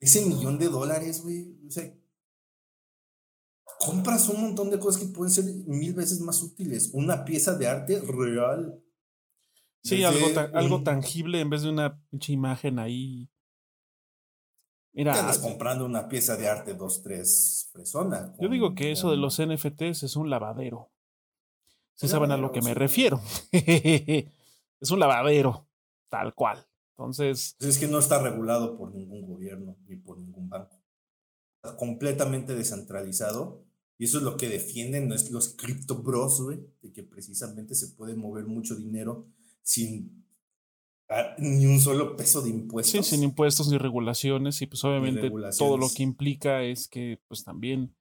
ese 0.00 0.24
millón 0.24 0.58
de 0.58 0.68
dólares, 0.68 1.22
güey. 1.22 1.54
O 1.66 1.70
sea, 1.70 1.92
compras 3.78 4.28
un 4.28 4.40
montón 4.40 4.70
de 4.70 4.78
cosas 4.78 5.02
que 5.02 5.08
pueden 5.08 5.32
ser 5.32 5.44
mil 5.66 5.92
veces 5.94 6.20
más 6.20 6.42
útiles. 6.42 6.90
Una 6.92 7.24
pieza 7.24 7.54
de 7.54 7.66
arte 7.66 8.00
real. 8.00 8.80
Sí, 9.82 10.02
algo, 10.04 10.26
algo 10.54 10.82
tangible 10.82 11.40
en 11.40 11.50
vez 11.50 11.62
de 11.62 11.70
una 11.70 12.00
pinche 12.08 12.32
imagen 12.32 12.78
ahí. 12.78 13.28
Mira, 14.92 15.12
estás 15.12 15.38
comprando 15.38 15.84
una 15.84 16.08
pieza 16.08 16.36
de 16.36 16.48
arte 16.48 16.74
dos, 16.74 17.02
tres 17.02 17.68
personas. 17.72 18.30
Yo 18.40 18.48
digo 18.48 18.74
que 18.74 18.92
eso 18.92 19.10
de 19.10 19.18
los 19.18 19.40
NFTs 19.40 20.04
es 20.04 20.16
un 20.16 20.30
lavadero. 20.30 20.90
Si 21.94 22.08
saben 22.08 22.30
a 22.30 22.36
lo 22.36 22.50
que 22.50 22.62
me 22.62 22.74
refiero. 22.74 23.20
es 24.80 24.90
un 24.90 25.00
lavadero, 25.00 25.68
tal 26.08 26.34
cual. 26.34 26.66
Entonces. 26.90 27.56
Es 27.60 27.78
que 27.78 27.88
no 27.88 27.98
está 27.98 28.22
regulado 28.22 28.76
por 28.76 28.94
ningún 28.94 29.26
gobierno 29.26 29.76
ni 29.86 29.96
por 29.96 30.18
ningún 30.18 30.48
banco. 30.48 30.82
Está 31.62 31.76
completamente 31.76 32.54
descentralizado. 32.54 33.64
Y 33.98 34.04
eso 34.04 34.18
es 34.18 34.24
lo 34.24 34.36
que 34.36 34.48
defienden 34.48 35.08
los 35.08 35.56
cripto 35.56 36.02
bros, 36.02 36.42
güey, 36.42 36.60
de 36.82 36.92
que 36.92 37.02
precisamente 37.02 37.74
se 37.74 37.88
puede 37.88 38.14
mover 38.14 38.44
mucho 38.44 38.76
dinero 38.76 39.26
sin 39.62 40.26
ni 41.38 41.66
un 41.66 41.80
solo 41.80 42.16
peso 42.16 42.42
de 42.42 42.50
impuestos. 42.50 43.06
Sí, 43.06 43.16
sin 43.16 43.24
impuestos 43.24 43.68
ni 43.68 43.78
regulaciones. 43.78 44.60
Y 44.60 44.66
pues 44.66 44.84
obviamente 44.84 45.30
todo 45.56 45.78
lo 45.78 45.88
que 45.88 46.02
implica 46.02 46.62
es 46.62 46.88
que 46.88 47.20
pues 47.28 47.44
también 47.44 47.94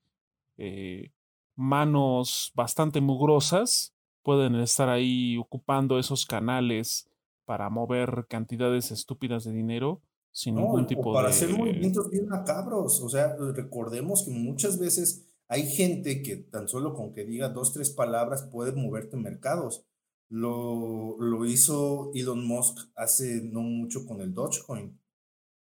eh, 0.58 1.12
manos 1.56 2.52
bastante 2.56 3.02
mugrosas 3.02 3.95
pueden 4.26 4.56
estar 4.56 4.90
ahí 4.90 5.38
ocupando 5.38 6.00
esos 6.00 6.26
canales 6.26 7.08
para 7.46 7.70
mover 7.70 8.26
cantidades 8.28 8.90
estúpidas 8.90 9.44
de 9.44 9.54
dinero 9.54 10.02
sin 10.32 10.56
ningún 10.56 10.88
tipo 10.88 11.14
para 11.14 11.28
de... 11.28 11.34
hacer 11.36 11.50
movimientos 11.50 12.10
bien 12.10 12.28
macabros. 12.28 13.02
O 13.02 13.08
sea, 13.08 13.38
recordemos 13.54 14.26
que 14.26 14.32
muchas 14.32 14.80
veces 14.80 15.28
hay 15.48 15.68
gente 15.68 16.24
que 16.24 16.38
tan 16.38 16.68
solo 16.68 16.96
con 16.96 17.14
que 17.14 17.24
diga 17.24 17.50
dos, 17.50 17.72
tres 17.72 17.92
palabras 17.92 18.50
puede 18.52 18.72
moverte 18.72 19.16
mercados. 19.16 19.86
Lo, 20.28 21.18
lo 21.20 21.46
hizo 21.46 22.12
Elon 22.16 22.48
Musk 22.48 22.90
hace 22.96 23.44
no 23.44 23.62
mucho 23.62 24.08
con 24.08 24.22
el 24.22 24.34
Dogecoin, 24.34 25.00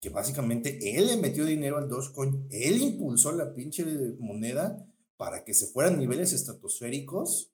que 0.01 0.09
básicamente 0.09 0.97
él 0.97 1.05
le 1.05 1.17
metió 1.17 1.45
dinero 1.45 1.77
al 1.77 1.87
Dogecoin, 1.87 2.47
él 2.49 2.81
impulsó 2.81 3.31
la 3.33 3.53
pinche 3.53 3.85
moneda 4.17 4.83
para 5.15 5.43
que 5.43 5.53
se 5.53 5.67
fueran 5.67 5.99
niveles 5.99 6.33
estratosféricos 6.33 7.51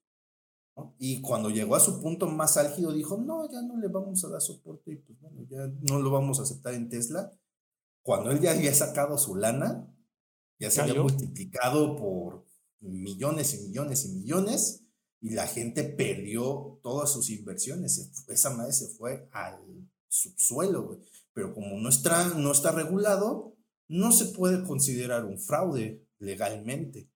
y 0.98 1.22
cuando 1.22 1.50
llegó 1.50 1.76
a 1.76 1.80
su 1.80 2.02
punto 2.02 2.28
más 2.28 2.58
álgido, 2.58 2.92
dijo, 2.92 3.18
no, 3.18 3.50
ya 3.52 3.62
no 3.62 3.78
le 3.78 3.88
vamos 3.88 4.24
a 4.26 4.30
dar 4.30 4.42
soporte 4.42 4.94
y 4.94 4.96
pues 4.96 5.20
bueno, 5.20 5.46
ya 5.50 5.72
no 5.90 6.00
lo 6.00 6.10
vamos 6.10 6.40
a 6.40 6.44
aceptar 6.44 6.74
en 6.74 6.90
Tesla. 6.90 7.32
Cuando 8.02 8.32
él 8.32 8.40
ya 8.40 8.52
había 8.52 8.74
sacado 8.74 9.18
su 9.18 9.36
lana, 9.36 9.88
ya 10.60 10.72
se 10.72 10.82
había 10.82 11.02
multiplicado 11.02 11.96
por 11.96 12.46
millones 12.80 13.54
y 13.54 13.68
millones 13.68 14.06
y 14.06 14.10
millones, 14.10 14.84
y 15.22 15.30
la 15.30 15.48
gente 15.48 15.84
perdió 15.84 16.80
todas 16.84 17.12
sus 17.12 17.30
inversiones. 17.30 18.12
Esa 18.28 18.50
madre 18.50 18.74
se 18.74 18.88
fue 18.90 19.30
al 19.32 19.60
subsuelo, 20.10 21.00
Pero 21.34 21.54
como 21.54 21.80
no 21.80 21.90
está, 21.90 22.30
no 22.36 22.52
está 22.52 22.72
regulado, 22.72 23.56
no 23.88 24.12
se 24.12 24.26
puede 24.26 24.64
considerar 24.64 25.26
un 25.26 25.40
fraude 25.40 26.06
legalmente. 26.20 27.10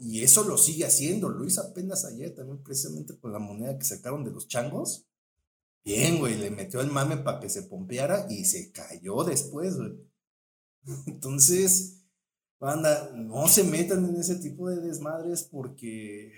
Y 0.00 0.22
eso 0.22 0.44
lo 0.44 0.58
sigue 0.58 0.84
haciendo, 0.84 1.28
lo 1.28 1.44
hizo 1.44 1.60
apenas 1.60 2.04
ayer 2.04 2.34
también 2.34 2.62
precisamente 2.62 3.18
con 3.18 3.32
la 3.32 3.38
moneda 3.38 3.78
que 3.78 3.84
sacaron 3.84 4.24
de 4.24 4.32
los 4.32 4.48
changos. 4.48 5.06
Bien, 5.84 6.18
güey, 6.18 6.36
le 6.36 6.50
metió 6.50 6.80
el 6.80 6.90
mame 6.90 7.18
para 7.18 7.38
que 7.38 7.48
se 7.48 7.62
pompeara 7.62 8.26
y 8.28 8.44
se 8.44 8.72
cayó 8.72 9.22
después, 9.22 9.76
güey. 9.76 9.92
Entonces, 11.06 12.04
banda, 12.58 13.12
no 13.14 13.48
se 13.48 13.64
metan 13.64 14.04
en 14.04 14.16
ese 14.16 14.36
tipo 14.36 14.68
de 14.68 14.80
desmadres 14.80 15.44
porque... 15.44 16.32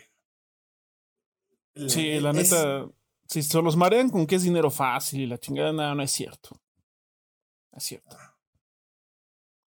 Sí, 1.74 2.18
la 2.20 2.32
neta, 2.32 2.90
si 3.28 3.42
se 3.42 3.62
los 3.62 3.76
marean 3.76 4.10
con 4.10 4.26
que 4.26 4.34
es 4.34 4.42
dinero 4.42 4.70
fácil 4.70 5.20
y 5.20 5.26
la 5.26 5.38
chingada, 5.38 5.72
nada, 5.72 5.94
no 5.94 6.02
es 6.02 6.10
cierto. 6.10 6.60
es 7.72 7.84
cierto. 7.84 8.16
Ah. 8.18 8.36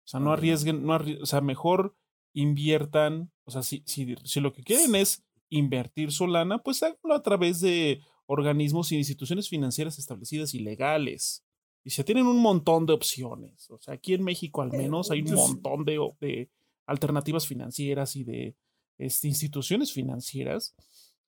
O 0.06 0.10
sea, 0.10 0.20
no 0.22 0.32
arriesguen, 0.32 0.86
no 0.86 0.96
o 0.96 1.26
sea, 1.26 1.42
mejor 1.42 1.98
inviertan, 2.34 3.34
o 3.48 3.52
sea, 3.52 3.64
si, 3.64 3.82
si, 3.86 4.14
si 4.26 4.42
lo 4.42 4.52
que 4.52 4.62
quieren 4.62 4.94
es 4.96 5.24
invertir 5.50 6.12
su 6.12 6.28
lana, 6.28 6.62
pues 6.62 6.84
háganlo 6.84 7.16
a 7.16 7.24
través 7.24 7.62
de 7.62 8.02
organismos 8.26 8.92
y 8.92 8.98
instituciones 8.98 9.48
financieras 9.48 9.98
establecidas 9.98 10.54
y 10.54 10.60
legales. 10.60 11.46
Y 11.82 11.92
se 11.92 12.04
tienen 12.04 12.28
un 12.28 12.42
montón 12.42 12.86
de 12.86 12.92
opciones. 12.92 13.70
O 13.70 13.80
sea, 13.80 13.94
aquí 13.94 14.14
en 14.14 14.24
México 14.26 14.62
al 14.62 14.72
menos 14.74 15.12
hay 15.12 15.22
un 15.22 15.34
montón 15.34 15.86
de, 15.86 15.98
de 16.20 16.52
alternativas 16.86 17.48
financieras 17.48 18.18
y 18.18 18.26
de 18.26 18.58
este, 18.98 19.30
instituciones 19.30 19.94
financieras 19.94 20.76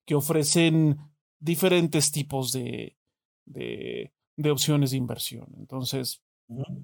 que 0.06 0.16
ofrecen 0.16 0.98
diferentes 1.40 2.12
tipos 2.12 2.52
de, 2.52 2.98
de, 3.46 4.12
de 4.36 4.52
opciones 4.52 4.92
de 4.92 4.98
inversión. 4.98 5.48
Entonces, 5.58 6.22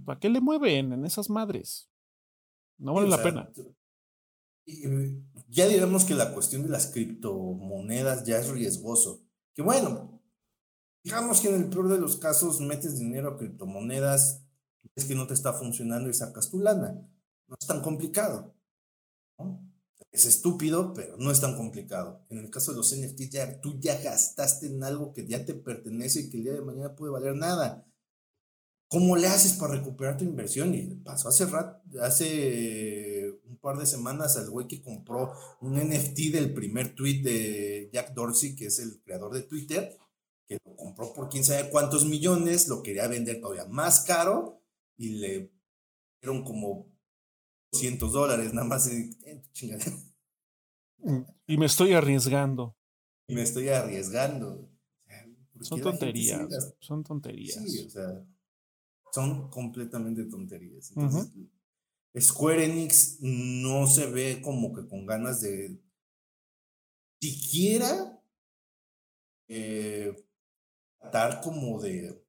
¿para 0.06 0.18
qué 0.18 0.30
le 0.30 0.40
mueven 0.40 0.94
en 0.94 1.04
esas 1.04 1.30
madres? 1.30 1.90
No 2.78 2.94
vale 2.94 3.10
la 3.10 3.22
pena. 3.22 3.50
Ya 5.48 5.68
digamos 5.68 6.06
que 6.06 6.16
la 6.16 6.34
cuestión 6.34 6.64
de 6.64 6.70
las 6.70 6.88
criptomonedas 6.88 8.24
ya 8.26 8.40
es 8.40 8.50
riesgoso. 8.50 9.24
Que 9.54 9.62
bueno, 9.62 10.22
digamos 11.04 11.42
que 11.42 11.50
en 11.50 11.56
el 11.56 11.70
peor 11.70 11.90
de 11.90 12.00
los 12.00 12.18
casos 12.18 12.60
metes 12.62 12.98
dinero 13.00 13.30
a 13.30 13.38
criptomonedas, 13.38 14.46
es 14.96 15.06
que 15.06 15.16
no 15.16 15.28
te 15.28 15.34
está 15.34 15.54
funcionando 15.54 16.10
y 16.10 16.14
sacas 16.14 16.50
tu 16.50 16.60
lana. 16.60 17.08
No 17.48 17.56
es 17.60 17.68
tan 17.68 17.82
complicado. 17.82 18.56
Es 20.12 20.26
estúpido, 20.26 20.94
pero 20.94 21.18
no 21.18 21.32
es 21.32 21.42
tan 21.42 21.56
complicado. 21.58 22.26
En 22.30 22.40
el 22.40 22.50
caso 22.50 22.72
de 22.72 22.78
los 22.78 22.96
NFTs, 22.96 23.30
ya, 23.30 23.62
tú 23.62 23.80
ya 23.80 24.02
gastaste 24.02 24.68
en 24.68 24.84
algo 24.84 25.14
que 25.14 25.28
ya 25.28 25.46
te 25.46 25.54
pertenece 25.54 26.22
y 26.22 26.30
que 26.30 26.38
el 26.38 26.44
día 26.44 26.54
de 26.54 26.62
mañana 26.62 26.96
puede 26.96 27.12
valer 27.12 27.36
nada. 27.36 27.86
¿Cómo 28.88 29.18
le 29.18 29.28
haces 29.28 29.54
para 29.54 29.74
recuperar 29.74 30.18
tu 30.18 30.24
inversión? 30.24 30.74
Y 30.74 30.84
pasó 30.96 31.28
hace 31.30 31.46
rato, 31.46 31.82
hace 32.02 33.25
par 33.66 33.80
de 33.80 33.88
semanas 33.88 34.38
al 34.38 34.48
güey 34.52 34.68
que 34.68 34.84
compró 34.84 35.34
un 35.60 35.74
NFT 35.74 36.32
del 36.32 36.54
primer 36.54 36.94
tweet 36.94 37.24
de 37.24 37.90
Jack 37.92 38.14
Dorsey, 38.14 38.56
que 38.56 38.68
es 38.68 38.78
el 38.78 39.02
creador 39.02 39.34
de 39.34 39.42
Twitter, 39.42 39.98
que 40.48 40.60
lo 40.64 40.76
compró 40.76 41.12
por 41.12 41.30
quién 41.30 41.44
sabe 41.44 41.72
cuántos 41.72 42.06
millones, 42.06 42.68
lo 42.68 42.84
quería 42.84 43.08
vender 43.08 43.42
todavía 43.42 43.66
más 43.66 44.02
caro 44.02 44.62
y 44.98 45.18
le 45.18 45.52
dieron 46.22 46.44
como 46.44 46.92
200 47.72 48.14
dólares, 48.14 48.54
nada 48.54 48.68
más. 48.68 48.88
Eh, 48.88 49.10
y 51.48 51.58
me 51.58 51.66
estoy 51.66 51.94
arriesgando. 51.94 52.78
Y 53.28 53.34
me 53.34 53.42
estoy 53.42 53.70
arriesgando. 53.70 54.70
Son 55.62 55.82
tonterías. 55.82 56.76
Son 56.80 57.04
tonterías. 57.04 57.64
Sí, 57.64 57.88
o 57.88 57.90
sea 57.90 58.24
son 59.16 59.50
completamente 59.50 60.26
tonterías. 60.26 60.92
Square 62.20 62.66
Enix 62.66 63.18
no 63.22 63.88
se 63.88 64.08
ve 64.08 64.42
como 64.42 64.74
que 64.74 64.88
con 64.88 65.06
ganas 65.06 65.42
de 65.42 65.82
siquiera 67.22 68.22
eh, 69.48 70.16
tratar 71.00 71.42
como 71.42 71.82
de 71.82 72.24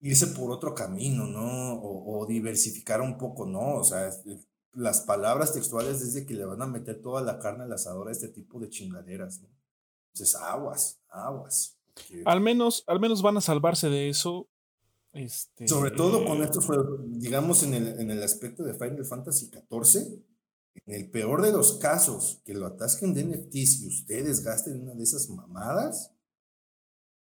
irse 0.00 0.28
por 0.28 0.50
otro 0.50 0.74
camino, 0.74 1.26
¿no? 1.26 1.80
O, 1.82 2.26
diversificar 2.26 3.00
un 3.00 3.18
poco, 3.18 3.46
¿no? 3.46 3.76
O 3.76 3.84
sea, 3.84 4.10
las 4.72 5.00
palabras 5.00 5.52
textuales 5.52 6.00
es 6.02 6.14
de 6.14 6.26
que 6.26 6.34
le 6.34 6.44
van 6.44 6.62
a 6.62 6.66
meter 6.66 7.00
toda 7.00 7.22
la 7.22 7.38
carne 7.38 7.64
al 7.64 7.72
asador 7.72 8.08
a 8.08 8.12
este 8.12 8.28
tipo 8.28 8.60
de 8.60 8.68
chingaderas, 8.68 9.40
¿no? 9.40 9.48
Entonces, 10.12 10.36
aguas, 10.36 11.00
aguas. 11.08 11.78
Al 12.24 12.40
menos, 12.40 12.84
al 12.86 13.00
menos 13.00 13.22
van 13.22 13.36
a 13.36 13.40
salvarse 13.40 13.88
de 13.88 14.08
eso. 14.08 14.48
Este, 15.12 15.66
Sobre 15.66 15.90
todo 15.90 16.24
con 16.24 16.42
esto 16.42 16.60
fue, 16.60 16.76
digamos, 17.06 17.62
en 17.62 17.74
el, 17.74 18.00
en 18.00 18.10
el 18.10 18.22
aspecto 18.22 18.62
de 18.62 18.74
Final 18.74 19.04
Fantasy 19.04 19.46
XIV, 19.46 20.22
en 20.86 20.94
el 20.94 21.10
peor 21.10 21.42
de 21.42 21.52
los 21.52 21.78
casos, 21.78 22.42
que 22.44 22.54
lo 22.54 22.66
atasquen 22.66 23.14
de 23.14 23.24
NFTs 23.24 23.80
y 23.80 23.88
ustedes 23.88 24.42
gasten 24.42 24.80
una 24.80 24.94
de 24.94 25.02
esas 25.02 25.28
mamadas, 25.28 26.12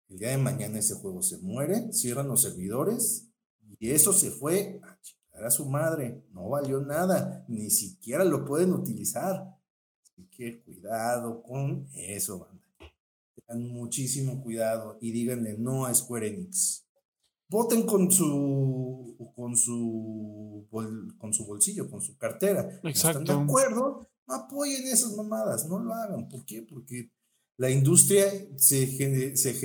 el 0.09 0.19
día 0.19 0.31
de 0.31 0.39
mañana 0.39 0.79
ese 0.79 0.95
juego 0.95 1.23
se 1.23 1.37
muere, 1.39 1.93
cierran 1.93 2.29
los 2.29 2.43
servidores 2.43 3.29
y 3.79 3.91
eso 3.91 4.15
se 4.15 4.31
fue 4.31 4.81
a 4.83 4.99
chingar 5.03 5.45
a 5.45 5.51
su 5.51 5.67
madre. 5.67 6.25
No 6.33 6.49
valió 6.49 6.81
nada, 6.81 7.45
ni 7.47 7.71
siquiera 7.71 8.25
lo 8.25 8.45
pueden 8.47 8.73
utilizar. 8.73 9.55
Así 10.03 10.27
que 10.31 10.63
cuidado 10.63 11.43
con 11.43 11.89
eso, 11.95 12.39
banda 12.39 12.59
muchísimo 13.55 14.43
cuidado 14.43 14.99
y 15.01 15.13
díganle 15.13 15.57
no 15.59 15.85
a 15.85 15.95
Square 15.95 16.29
Enix. 16.29 16.88
Voten 17.49 17.87
con 17.87 18.11
su 18.11 19.17
con 19.35 19.57
su 19.57 20.67
con 20.71 21.33
su 21.33 21.47
bolsillo, 21.47 21.91
con 21.91 22.01
su 22.01 22.17
cartera. 22.17 22.81
Exacto. 22.85 23.21
¿Están 23.21 23.25
de 23.25 23.45
acuerdo? 23.45 24.09
No 24.27 24.35
apoyen 24.35 24.87
esas 24.87 25.15
mamadas, 25.15 25.67
no 25.67 25.79
lo 25.79 25.95
hagan. 25.95 26.29
¿Por 26.29 26.45
qué? 26.45 26.63
Porque 26.63 27.11
la 27.57 27.71
industria 27.71 28.31
se, 28.57 29.37
se, 29.37 29.57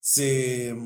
se 0.00 0.76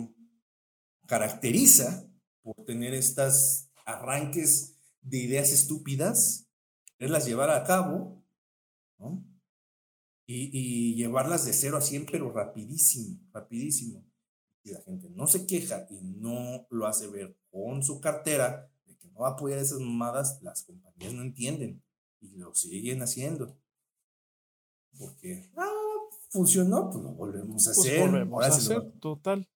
caracteriza 1.07 2.09
por 2.43 2.65
tener 2.65 2.95
estas 2.95 3.71
arranques 3.85 4.77
de 5.01 5.19
ideas 5.19 5.51
estúpidas, 5.51 6.49
quererlas 6.99 7.27
llevar 7.27 7.51
a 7.51 7.65
cabo, 7.65 8.25
¿no? 8.99 9.25
y, 10.29 10.95
llevarlas 10.95 11.47
de 11.47 11.53
cero 11.53 11.79
a 11.79 11.81
100, 11.81 12.07
pero 12.07 12.31
rapidísimo, 12.31 13.19
rapidísimo. 13.33 14.05
Si 14.69 14.75
la 14.75 14.83
gente 14.83 15.09
no 15.11 15.27
se 15.27 15.47
queja 15.47 15.87
y 15.89 15.99
no 16.03 16.67
lo 16.69 16.87
hace 16.87 17.07
ver 17.07 17.35
con 17.51 17.83
su 17.83 18.01
cartera 18.01 18.71
de 18.85 18.97
que 18.99 19.09
no 19.09 19.21
va 19.21 19.29
a 19.29 19.33
apoyar 19.33 19.59
esas 19.59 19.81
mamadas, 19.81 20.43
las 20.43 20.63
compañías 20.65 21.15
no 21.15 21.23
entienden 21.23 21.83
y 22.21 22.37
lo 22.37 22.55
siguen 22.55 23.01
haciendo. 23.01 23.57
Porque, 24.99 25.51
ah, 25.57 25.71
funcionó, 26.29 26.91
pues 26.91 27.03
lo 27.03 27.13
volvemos 27.13 27.67
a 27.67 27.73
pues 27.73 27.79
hacer. 27.79 28.11
Volvemos 28.11 28.45
a 28.45 28.49
hacer, 28.49 28.93
total. 29.01 29.49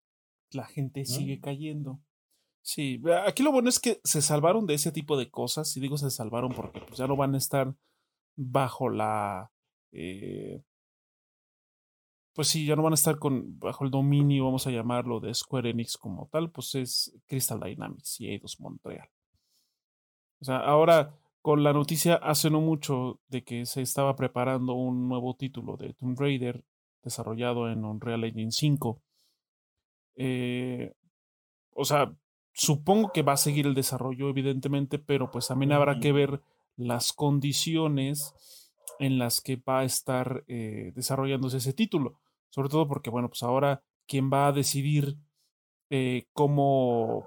La 0.51 0.65
gente 0.65 1.05
sigue 1.05 1.41
cayendo. 1.41 2.01
Sí, 2.63 3.03
aquí 3.27 3.43
lo 3.43 3.53
bueno 3.53 3.69
es 3.69 3.81
que 3.81 4.01
se 4.05 4.23
salvaron 4.23 4.67
de 4.67 4.75
ese 4.75 4.93
tipo 4.93 5.19
de 5.19 5.31
cosas, 5.31 5.77
y 5.77 5.81
digo 5.81 5.99
se 5.99 6.11
salvaron 6.11 6.55
porque 6.55 6.81
pues, 6.81 6.97
ya 6.97 7.07
no 7.07 7.17
van 7.17 7.35
a 7.35 7.39
estar 7.39 7.75
bajo 8.37 8.89
la 8.89 9.53
eh, 9.91 10.63
pues 12.35 12.49
sí, 12.49 12.67
ya 12.67 12.77
no 12.77 12.83
van 12.83 12.93
a 12.93 12.95
estar 12.95 13.19
con, 13.19 13.59
bajo 13.59 13.85
el 13.85 13.91
dominio, 13.91 14.45
vamos 14.45 14.67
a 14.67 14.71
llamarlo, 14.71 15.21
de 15.21 15.35
Square 15.35 15.71
Enix 15.71 15.97
como 15.97 16.29
tal, 16.29 16.51
pues 16.51 16.75
es 16.75 17.15
Crystal 17.27 17.61
Dynamics 17.61 18.21
y 18.21 18.29
Eidos 18.29 18.61
Montreal. 18.61 19.09
O 20.41 20.45
sea, 20.45 20.59
ahora 20.59 21.15
con 21.43 21.63
la 21.63 21.73
noticia 21.73 22.15
hace 22.15 22.51
no 22.51 22.61
mucho 22.61 23.21
de 23.29 23.45
que 23.45 23.67
se 23.67 23.83
estaba 23.83 24.17
preparando 24.17 24.75
un 24.75 25.09
nuevo 25.09 25.35
título 25.35 25.77
de 25.77 25.93
Tomb 25.93 26.19
Raider 26.19 26.65
desarrollado 27.03 27.69
en 27.71 27.85
Unreal 27.85 28.25
Engine 28.25 28.53
5. 28.53 29.03
Eh, 30.15 30.95
o 31.75 31.85
sea, 31.85 32.15
supongo 32.53 33.13
que 33.13 33.23
va 33.23 33.33
a 33.33 33.37
seguir 33.37 33.67
el 33.67 33.75
desarrollo, 33.75 34.29
evidentemente, 34.29 34.99
pero 34.99 35.31
pues 35.31 35.49
también 35.49 35.73
habrá 35.73 35.99
que 35.99 36.13
ver 36.13 36.41
las 36.77 37.13
condiciones 37.13 38.35
en 38.99 39.19
las 39.19 39.41
que 39.41 39.57
va 39.57 39.81
a 39.81 39.85
estar 39.85 40.45
eh, 40.47 40.93
desarrollándose 40.95 41.59
ese 41.59 41.73
título. 41.73 42.21
Sobre 42.53 42.69
todo 42.69 42.87
porque, 42.87 43.09
bueno, 43.09 43.29
pues 43.29 43.43
ahora 43.43 43.83
quien 44.07 44.31
va 44.31 44.49
a 44.49 44.53
decidir 44.53 45.17
eh, 45.89 46.27
cómo, 46.35 47.27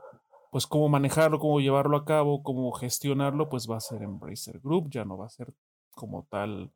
pues 0.52 0.68
cómo 0.68 0.88
manejarlo, 0.88 1.40
cómo 1.40 1.60
llevarlo 1.60 1.98
a 1.98 2.06
cabo, 2.06 2.44
cómo 2.44 2.72
gestionarlo, 2.72 3.50
pues 3.50 3.68
va 3.70 3.78
a 3.78 3.82
ser 3.82 4.04
Embracer 4.04 4.60
Group, 4.60 4.92
ya 4.92 5.04
no 5.04 5.18
va 5.18 5.26
a 5.26 5.30
ser 5.30 5.52
como 5.96 6.28
tal 6.30 6.72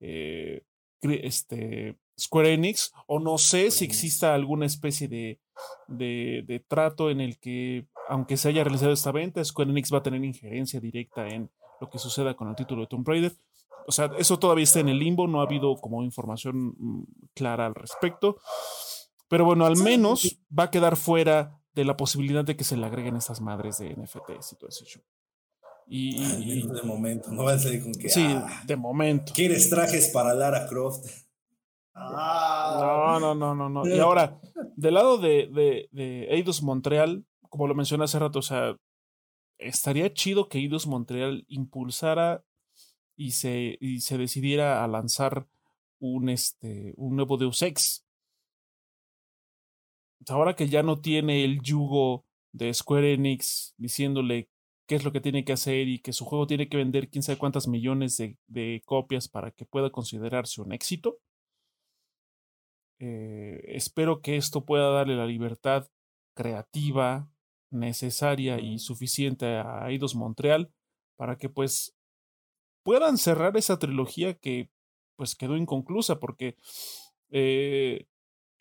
eh, 0.00 0.62
este, 1.02 1.98
Square 2.18 2.54
Enix, 2.54 2.90
o 3.06 3.18
no 3.18 3.36
sé 3.36 3.70
si 3.70 3.84
exista 3.84 4.34
alguna 4.34 4.64
especie 4.64 5.06
de, 5.06 5.38
de, 5.88 6.42
de, 6.46 6.60
trato 6.60 7.10
en 7.10 7.20
el 7.20 7.38
que, 7.38 7.86
aunque 8.08 8.38
se 8.38 8.48
haya 8.48 8.64
realizado 8.64 8.92
esta 8.92 9.12
venta, 9.12 9.44
Square 9.44 9.72
Enix 9.72 9.92
va 9.92 9.98
a 9.98 10.02
tener 10.02 10.24
injerencia 10.24 10.80
directa 10.80 11.28
en 11.28 11.50
lo 11.82 11.90
que 11.90 11.98
suceda 11.98 12.32
con 12.34 12.48
el 12.48 12.56
título 12.56 12.80
de 12.80 12.86
Tomb 12.86 13.06
Raider. 13.06 13.32
O 13.90 13.92
sea, 13.92 14.08
eso 14.18 14.38
todavía 14.38 14.62
está 14.62 14.78
en 14.78 14.88
el 14.88 15.00
limbo, 15.00 15.26
no 15.26 15.40
ha 15.40 15.44
habido 15.46 15.74
como 15.74 16.04
información 16.04 16.76
mm, 16.78 17.02
clara 17.34 17.66
al 17.66 17.74
respecto. 17.74 18.36
Pero 19.28 19.44
bueno, 19.44 19.66
al 19.66 19.76
menos 19.76 20.40
va 20.56 20.64
a 20.64 20.70
quedar 20.70 20.96
fuera 20.96 21.60
de 21.74 21.84
la 21.84 21.96
posibilidad 21.96 22.44
de 22.44 22.56
que 22.56 22.62
se 22.62 22.76
le 22.76 22.86
agreguen 22.86 23.16
estas 23.16 23.40
madres 23.40 23.78
de 23.78 23.96
NFTs 23.96 24.52
y 24.52 24.56
todo 24.56 24.68
ese 24.68 24.84
show. 24.84 25.02
Y, 25.88 26.68
de 26.68 26.82
momento, 26.84 27.32
no 27.32 27.42
va 27.42 27.54
a 27.54 27.58
salir 27.58 27.82
con 27.82 27.92
que. 27.92 28.08
Sí, 28.08 28.24
ah, 28.28 28.62
de 28.64 28.76
momento. 28.76 29.32
¿Quieres 29.34 29.68
trajes 29.68 30.10
para 30.14 30.34
Lara 30.34 30.68
Croft? 30.68 31.04
Ah. 31.92 33.18
No, 33.20 33.34
no, 33.34 33.54
no, 33.56 33.68
no, 33.68 33.88
Y 33.88 33.98
ahora, 33.98 34.40
del 34.76 34.94
lado 34.94 35.18
de, 35.18 35.48
de, 35.52 35.88
de 35.90 36.28
Eidos 36.32 36.62
Montreal, 36.62 37.26
como 37.48 37.66
lo 37.66 37.74
mencioné 37.74 38.04
hace 38.04 38.20
rato, 38.20 38.38
o 38.38 38.42
sea, 38.42 38.76
estaría 39.58 40.14
chido 40.14 40.48
que 40.48 40.58
Eidos 40.58 40.86
Montreal 40.86 41.44
impulsara 41.48 42.44
y 43.20 43.32
se, 43.32 43.76
y 43.82 44.00
se 44.00 44.16
decidiera 44.16 44.82
a 44.82 44.88
lanzar 44.88 45.46
un, 45.98 46.30
este, 46.30 46.94
un 46.96 47.16
nuevo 47.16 47.36
Deus 47.36 47.60
Ex. 47.60 48.06
Ahora 50.28 50.56
que 50.56 50.70
ya 50.70 50.82
no 50.82 51.02
tiene 51.02 51.44
el 51.44 51.60
yugo 51.60 52.24
de 52.52 52.72
Square 52.72 53.12
Enix 53.12 53.74
diciéndole 53.76 54.48
qué 54.86 54.94
es 54.94 55.04
lo 55.04 55.12
que 55.12 55.20
tiene 55.20 55.44
que 55.44 55.52
hacer 55.52 55.86
y 55.86 55.98
que 55.98 56.14
su 56.14 56.24
juego 56.24 56.46
tiene 56.46 56.70
que 56.70 56.78
vender 56.78 57.10
quién 57.10 57.22
sabe 57.22 57.36
cuántas 57.36 57.68
millones 57.68 58.16
de, 58.16 58.38
de 58.46 58.82
copias 58.86 59.28
para 59.28 59.50
que 59.50 59.66
pueda 59.66 59.90
considerarse 59.90 60.62
un 60.62 60.72
éxito. 60.72 61.18
Eh, 63.00 63.60
espero 63.66 64.22
que 64.22 64.38
esto 64.38 64.64
pueda 64.64 64.88
darle 64.92 65.16
la 65.16 65.26
libertad 65.26 65.90
creativa 66.34 67.30
necesaria 67.70 68.60
y 68.60 68.78
suficiente 68.78 69.44
a 69.44 69.90
Eidos 69.90 70.14
Montreal 70.14 70.72
para 71.16 71.36
que 71.36 71.50
pues 71.50 71.94
puedan 72.82 73.18
cerrar 73.18 73.56
esa 73.56 73.78
trilogía 73.78 74.34
que 74.34 74.70
pues 75.16 75.34
quedó 75.34 75.56
inconclusa 75.56 76.18
porque 76.18 76.56
eh, 77.30 78.06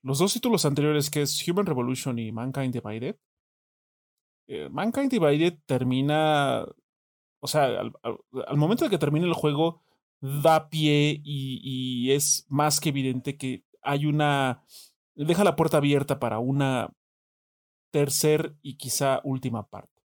los 0.02 0.20
dos 0.20 0.34
títulos 0.34 0.66
anteriores 0.66 1.10
que 1.10 1.22
es 1.22 1.48
Human 1.48 1.66
Revolution 1.66 2.20
y 2.20 2.32
Mankind 2.32 2.74
Divided 2.74 3.18
eh, 4.52 4.68
Mankind 4.68 5.12
Divided 5.12 5.60
termina, 5.68 6.66
o 7.40 7.48
sea, 7.48 7.66
al, 7.68 8.58
momento 8.58 8.84
de 8.84 8.90
que 8.90 8.98
termine 8.98 9.28
el 9.28 9.34
juego, 9.34 9.84
da 10.22 10.70
pie 10.70 11.22
y, 11.24 12.12
es 12.12 12.48
más 12.50 12.80
que 12.80 12.90
evidente 12.90 13.38
que 13.38 13.64
hay 13.84 14.08
una, 14.08 14.64
deja 15.14 15.44
la 15.44 15.56
puerta 15.56 15.78
abierta 15.78 16.20
para 16.20 16.40
una 16.40 16.92
tercer 17.92 18.56
y 18.64 18.78
quizá 18.78 19.22
última 19.24 19.70
parte. 19.70 19.99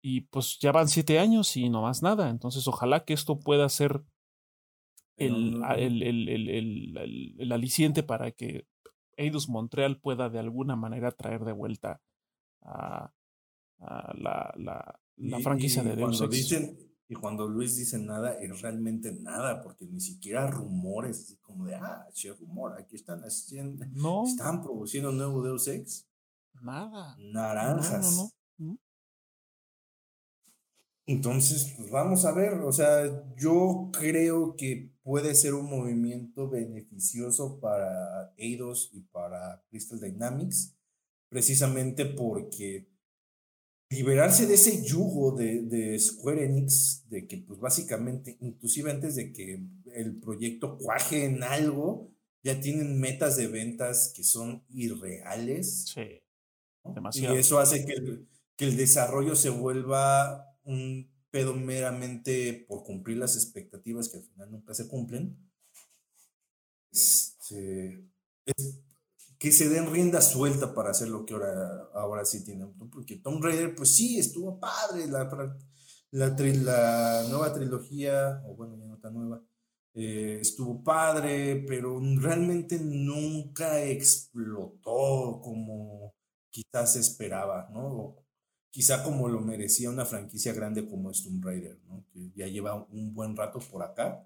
Y 0.00 0.22
pues 0.22 0.58
ya 0.60 0.72
van 0.72 0.88
siete 0.88 1.18
años 1.18 1.56
y 1.56 1.68
no 1.68 1.82
más 1.82 2.02
nada. 2.02 2.30
Entonces 2.30 2.66
ojalá 2.68 3.04
que 3.04 3.14
esto 3.14 3.40
pueda 3.40 3.68
ser 3.68 4.02
el, 5.16 5.62
el, 5.76 6.02
el, 6.28 7.34
el, 7.38 7.52
aliciente 7.52 8.02
para 8.02 8.30
que 8.30 8.66
Eidos 9.16 9.48
Montreal 9.48 10.00
pueda 10.00 10.28
de 10.28 10.38
alguna 10.38 10.76
manera 10.76 11.10
traer 11.10 11.44
de 11.44 11.52
vuelta 11.52 12.00
a, 12.62 13.12
la, 13.80 14.54
la, 14.56 15.00
la 15.16 15.40
franquicia 15.40 15.82
de 15.82 15.96
Deus 15.96 16.30
Dicen, 16.30 16.78
y 17.08 17.14
cuando 17.14 17.48
Luis 17.48 17.76
dice 17.76 17.98
nada, 17.98 18.34
es 18.34 18.60
realmente 18.60 19.12
nada, 19.12 19.62
porque 19.62 19.86
ni 19.86 20.00
siquiera 20.00 20.46
rumores, 20.46 21.22
así 21.22 21.36
como 21.38 21.64
de, 21.64 21.74
ah, 21.74 22.06
sí, 22.12 22.30
rumor, 22.30 22.78
aquí 22.78 22.96
están 22.96 23.20
haciendo, 23.22 23.84
no. 23.92 24.24
están 24.24 24.62
produciendo 24.62 25.10
nuevo 25.10 25.42
Deus 25.42 25.66
Ex. 25.68 26.06
Nada. 26.60 27.16
Naranjas. 27.18 28.37
Entonces, 31.08 31.72
pues 31.74 31.90
vamos 31.90 32.26
a 32.26 32.32
ver, 32.32 32.52
o 32.52 32.70
sea, 32.70 33.24
yo 33.34 33.90
creo 33.98 34.54
que 34.56 34.92
puede 35.02 35.34
ser 35.34 35.54
un 35.54 35.64
movimiento 35.64 36.50
beneficioso 36.50 37.58
para 37.60 38.34
Eidos 38.36 38.90
y 38.92 39.00
para 39.00 39.64
Crystal 39.70 39.98
Dynamics, 39.98 40.76
precisamente 41.30 42.04
porque 42.04 42.90
liberarse 43.88 44.46
de 44.46 44.54
ese 44.56 44.84
yugo 44.84 45.32
de, 45.32 45.62
de, 45.62 45.98
Square 45.98 46.44
Enix, 46.44 47.08
de 47.08 47.26
que 47.26 47.38
pues 47.38 47.58
básicamente, 47.58 48.36
inclusive 48.42 48.90
antes 48.90 49.16
de 49.16 49.32
que 49.32 49.62
el 49.94 50.20
proyecto 50.20 50.76
cuaje 50.76 51.24
en 51.24 51.42
algo, 51.42 52.12
ya 52.42 52.60
tienen 52.60 53.00
metas 53.00 53.38
de 53.38 53.46
ventas 53.46 54.12
que 54.14 54.24
son 54.24 54.62
irreales. 54.68 55.86
Sí. 55.86 56.20
Demasiado. 56.84 57.34
Y 57.34 57.38
eso 57.38 57.58
hace 57.58 57.86
que 57.86 57.94
el, 57.94 58.28
que 58.56 58.66
el 58.66 58.76
desarrollo 58.76 59.34
se 59.36 59.48
vuelva 59.48 60.44
un 60.68 61.10
pedo 61.30 61.54
meramente 61.54 62.64
por 62.68 62.84
cumplir 62.84 63.18
las 63.18 63.36
expectativas 63.36 64.08
que 64.08 64.18
al 64.18 64.24
final 64.24 64.50
nunca 64.50 64.74
se 64.74 64.86
cumplen. 64.86 65.36
Este, 66.92 68.08
es, 68.44 68.80
que 69.38 69.52
se 69.52 69.68
den 69.68 69.90
rienda 69.92 70.20
suelta 70.20 70.74
para 70.74 70.90
hacer 70.90 71.08
lo 71.08 71.24
que 71.24 71.34
ahora, 71.34 71.88
ahora 71.94 72.24
sí 72.24 72.44
tienen. 72.44 72.72
Porque 72.90 73.16
Tom 73.16 73.42
Raider, 73.42 73.74
pues 73.74 73.94
sí, 73.94 74.18
estuvo 74.18 74.58
padre. 74.58 75.06
La, 75.06 75.24
la, 76.10 76.28
la 76.36 77.26
nueva 77.28 77.52
trilogía, 77.52 78.42
o 78.46 78.56
bueno, 78.56 78.76
ya 78.76 78.86
no 78.86 78.98
tan 78.98 79.14
nueva, 79.14 79.42
eh, 79.94 80.38
estuvo 80.40 80.82
padre, 80.82 81.64
pero 81.66 82.00
realmente 82.20 82.78
nunca 82.78 83.82
explotó 83.82 85.40
como 85.42 86.14
quizás 86.50 86.96
esperaba, 86.96 87.68
¿no? 87.72 88.16
Quizá 88.78 89.02
como 89.02 89.26
lo 89.26 89.40
merecía 89.40 89.90
una 89.90 90.04
franquicia 90.04 90.52
grande 90.52 90.86
como 90.86 91.10
es 91.10 91.24
Tomb 91.24 91.44
Raider, 91.44 91.80
¿no? 91.88 92.04
Que 92.12 92.30
ya 92.36 92.46
lleva 92.46 92.86
un 92.92 93.12
buen 93.12 93.34
rato 93.34 93.58
por 93.58 93.82
acá. 93.82 94.24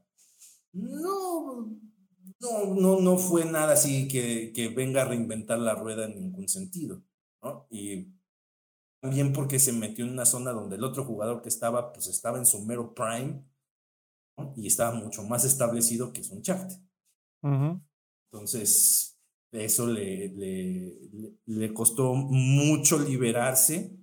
No, 0.74 1.70
no, 2.38 2.74
no, 2.74 3.00
no 3.00 3.16
fue 3.16 3.46
nada 3.46 3.72
así 3.72 4.06
que, 4.08 4.52
que 4.54 4.68
venga 4.68 5.00
a 5.00 5.04
reinventar 5.06 5.58
la 5.58 5.74
rueda 5.74 6.04
en 6.04 6.16
ningún 6.16 6.50
sentido, 6.50 7.02
¿no? 7.42 7.66
Y 7.70 8.12
también 9.00 9.32
porque 9.32 9.58
se 9.58 9.72
metió 9.72 10.04
en 10.04 10.10
una 10.10 10.26
zona 10.26 10.52
donde 10.52 10.76
el 10.76 10.84
otro 10.84 11.06
jugador 11.06 11.40
que 11.40 11.48
estaba, 11.48 11.90
pues 11.90 12.08
estaba 12.08 12.36
en 12.36 12.44
su 12.44 12.62
mero 12.62 12.92
prime, 12.92 13.42
¿no? 14.36 14.52
Y 14.54 14.66
estaba 14.66 14.94
mucho 14.94 15.22
más 15.22 15.46
establecido 15.46 16.12
que 16.12 16.20
es 16.20 16.30
un 16.30 16.42
chat. 16.42 16.70
Entonces, 18.30 19.18
eso 19.50 19.86
le, 19.86 20.28
le, 20.28 21.38
le, 21.46 21.72
costó 21.72 22.12
mucho 22.12 22.98
liberarse. 22.98 24.01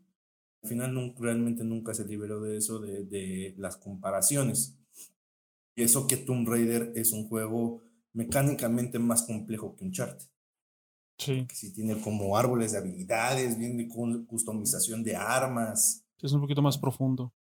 Al 0.62 0.69
final 0.69 1.15
realmente 1.17 1.63
nunca 1.63 1.93
se 1.93 2.06
liberó 2.06 2.41
de 2.41 2.58
eso, 2.58 2.80
de, 2.80 3.04
de 3.06 3.56
las 3.58 3.78
comparaciones. 3.78 4.78
Y 5.76 5.84
eso 5.84 6.08
que 6.08 6.17
Tomb 6.17 6.48
Raider 6.48 6.91
es 6.95 7.13
un 7.13 7.28
juego 7.30 7.82
mecánicamente 8.13 9.00
más 9.00 9.24
complejo 9.24 9.76
que 9.76 9.86
un 9.86 9.91
chart. 9.91 10.22
Sí. 11.17 11.45
Que 11.48 11.56
sí 11.56 11.74
tiene 11.74 12.00
como 12.02 12.38
árboles 12.38 12.72
de 12.72 12.80
habilidades, 12.80 13.58
bien 13.58 13.78
de 13.78 13.88
customización 14.28 15.04
de 15.04 15.15
armas. 15.15 16.06
Es 16.22 16.32
un 16.34 16.41
poquito 16.41 16.62
más 16.62 16.78
profundo. 16.78 17.34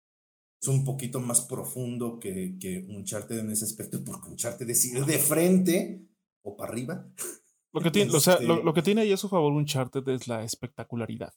Es 0.61 0.67
un 0.67 0.83
poquito 0.83 1.19
más 1.19 1.41
profundo 1.41 2.19
que, 2.19 2.57
que 2.59 2.85
un 2.89 3.05
chart 3.05 3.31
en 3.31 3.51
ese 3.51 3.65
aspecto, 3.65 4.01
porque 4.05 4.29
un 4.29 4.35
chart 4.35 4.59
decide 4.61 5.03
de 5.03 5.17
frente 5.17 6.05
o 6.41 6.55
para 6.55 6.71
arriba. 6.71 7.07
Lo 7.71 7.81
que, 7.81 7.91
tiene, 7.91 8.11
o 8.11 8.19
sea, 8.19 8.39
lo, 8.39 8.55
este 8.57 8.73
que 8.73 8.81
tiene 8.81 9.01
ahí 9.01 9.13
a 9.13 9.17
su 9.17 9.29
favor 9.29 9.51
un 9.51 9.59
Uncharted 9.59 10.07
es 10.09 10.27
la 10.27 10.43
espectacularidad. 10.43 11.33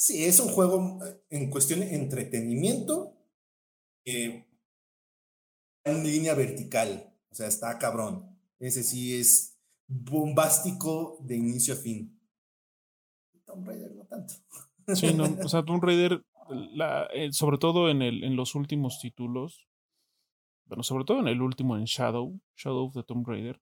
Sí, 0.00 0.24
es 0.24 0.40
un 0.40 0.48
juego 0.48 0.98
eh, 1.04 1.20
en 1.28 1.50
cuestión 1.50 1.80
de 1.80 1.94
entretenimiento 1.94 3.18
eh, 4.06 4.46
en 5.84 6.02
línea 6.02 6.34
vertical. 6.34 7.14
O 7.30 7.34
sea, 7.34 7.48
está 7.48 7.78
cabrón. 7.78 8.34
Ese 8.58 8.82
sí 8.82 9.20
es 9.20 9.60
bombástico 9.86 11.18
de 11.20 11.36
inicio 11.36 11.74
a 11.74 11.76
fin. 11.76 12.18
Tomb 13.44 13.68
Raider 13.68 13.94
no 13.94 14.06
tanto. 14.06 14.32
Sí, 14.94 15.12
no, 15.12 15.24
o 15.44 15.48
sea, 15.50 15.62
Tomb 15.66 15.84
Raider 15.84 16.24
eh, 17.12 17.30
sobre 17.32 17.58
todo 17.58 17.90
en, 17.90 18.00
el, 18.00 18.24
en 18.24 18.36
los 18.36 18.54
últimos 18.54 19.00
títulos, 19.00 19.68
bueno, 20.64 20.82
sobre 20.82 21.04
todo 21.04 21.20
en 21.20 21.28
el 21.28 21.42
último, 21.42 21.76
en 21.76 21.84
Shadow, 21.84 22.40
Shadow 22.56 22.86
of 22.86 22.94
the 22.94 23.02
Tomb 23.02 23.28
Raider. 23.28 23.60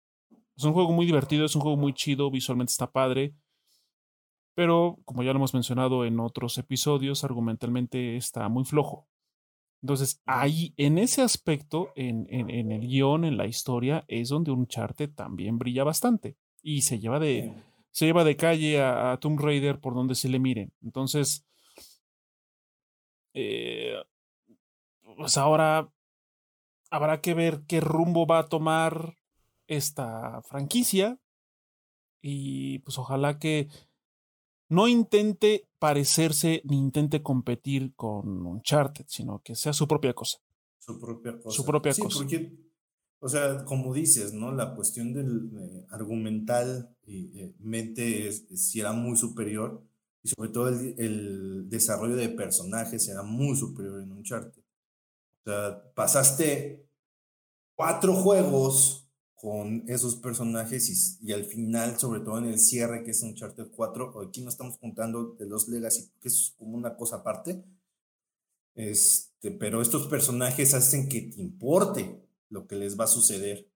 Es 0.57 0.63
un 0.63 0.73
juego 0.73 0.93
muy 0.93 1.05
divertido, 1.05 1.45
es 1.45 1.57
un 1.57 1.63
juego 1.63 1.77
muy 1.77 1.95
chido, 1.95 2.31
visualmente 2.31 2.71
está 2.71 2.93
padre, 2.93 3.35
pero 4.59 4.99
como 5.05 5.23
ya 5.23 5.31
lo 5.33 5.37
hemos 5.37 5.55
mencionado 5.55 6.05
en 6.05 6.19
otros 6.19 6.59
episodios, 6.59 7.23
argumentalmente 7.23 8.17
está 8.17 8.49
muy 8.49 8.65
flojo. 8.65 9.07
Entonces, 9.83 10.21
ahí, 10.27 10.75
en 10.77 10.99
ese 10.99 11.23
aspecto, 11.23 11.93
en, 11.95 12.27
en, 12.29 12.73
el 12.73 12.81
guion, 12.81 13.25
en 13.25 13.37
la 13.37 13.47
historia, 13.47 14.05
es 14.09 14.31
donde 14.31 14.51
Uncharted 14.51 15.15
también 15.15 15.61
brilla 15.61 15.85
bastante 15.85 16.37
y 16.61 16.83
se 16.83 16.99
lleva 16.99 17.21
de, 17.21 17.55
se 17.93 18.07
lleva 18.07 18.25
de 18.25 18.37
calle 18.37 18.83
a, 18.83 19.17
Tomb 19.21 19.39
Raider 19.39 19.79
por 19.79 19.95
donde 19.95 20.17
se 20.17 20.29
le 20.29 20.41
miren. 20.41 20.73
Entonces, 20.83 21.47
eh, 23.35 23.95
pues 25.17 25.37
ahora 25.37 25.89
habrá 26.91 27.21
que 27.21 27.35
ver 27.35 27.63
qué 27.69 27.81
rumbo 27.81 28.27
va 28.27 28.41
a 28.41 28.49
tomar 28.49 29.19
esta 29.69 30.43
franquicia 30.43 31.21
y 32.21 32.81
pues 32.81 32.99
ojalá 32.99 33.39
que 33.39 33.69
no 34.69 34.89
intente 34.89 35.69
parecerse 35.79 36.63
ni 36.65 36.79
intente 36.79 37.23
competir 37.23 37.95
con 37.95 38.47
Uncharted, 38.47 39.07
sino 39.09 39.41
que 39.43 39.55
sea 39.55 39.73
su 39.73 39.87
propia 39.87 40.13
cosa. 40.15 40.39
Su 40.79 40.99
propia 40.99 41.39
cosa. 41.41 41.57
Su 41.57 41.65
propia 41.65 41.93
cosa. 41.95 42.27
O 43.21 43.29
sea, 43.29 43.65
como 43.65 43.93
dices, 43.93 44.33
¿no? 44.33 44.53
La 44.53 44.75
cuestión 44.75 45.13
del 45.13 45.51
eh, 45.59 45.87
argumental 45.91 46.95
eh, 47.07 47.53
mente 47.59 48.31
será 48.33 48.93
muy 48.93 49.17
superior 49.17 49.83
y 50.23 50.29
sobre 50.29 50.51
todo 50.51 50.69
el, 50.69 51.69
desarrollo 51.69 52.15
de 52.15 52.29
personajes 52.29 53.05
será 53.05 53.23
muy 53.23 53.57
superior 53.57 54.01
en 54.01 54.13
Uncharted. 54.13 54.63
O 55.45 55.51
sea, 55.51 55.93
pasaste 55.95 56.87
cuatro 57.75 58.15
juegos 58.15 59.08
con 59.41 59.85
esos 59.89 60.17
personajes 60.17 61.19
y, 61.23 61.33
al 61.33 61.45
final, 61.45 61.99
sobre 61.99 62.21
todo 62.21 62.39
en 62.39 62.47
el 62.47 62.59
cierre 62.59 63.05
que 63.05 63.13
es 63.13 63.23
Uncharted 63.23 63.69
4, 63.71 64.21
aquí 64.21 64.43
no 64.43 64.49
estamos 64.49 64.79
contando 64.79 65.37
de 65.39 65.47
los 65.47 65.69
Legacy, 65.69 66.11
que 66.21 66.29
es 66.29 66.55
como 66.59 66.77
una 66.77 66.97
cosa 66.97 67.17
aparte, 67.17 67.65
este, 68.75 69.53
pero 69.53 69.81
estos 69.81 70.09
personajes 70.09 70.75
hacen 70.75 71.09
que 71.09 71.23
te 71.23 71.41
importe 71.41 72.21
lo 72.49 72.67
que 72.67 72.77
les 72.77 72.99
va 72.99 73.05
a 73.05 73.09
suceder, 73.09 73.71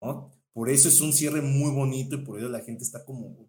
¿no? 0.00 0.32
Por 0.52 0.70
eso 0.70 0.88
es 0.88 1.00
un 1.00 1.12
cierre 1.12 1.42
muy 1.42 1.70
bonito 1.72 2.16
y 2.16 2.24
por 2.24 2.38
eso 2.38 2.48
la 2.48 2.60
gente 2.60 2.82
está 2.82 3.04
como 3.04 3.48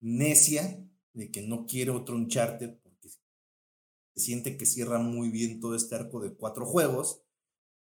necia 0.00 0.82
de 1.12 1.30
que 1.30 1.42
no 1.42 1.66
quiere 1.66 1.90
otro 1.90 2.16
Uncharted 2.16 2.78
porque 2.82 3.08
se 3.08 3.18
siente 4.14 4.56
que 4.56 4.66
cierra 4.66 4.98
muy 4.98 5.30
bien 5.30 5.60
todo 5.60 5.74
este 5.74 5.94
arco 5.94 6.20
de 6.20 6.34
cuatro 6.34 6.66
juegos 6.66 7.22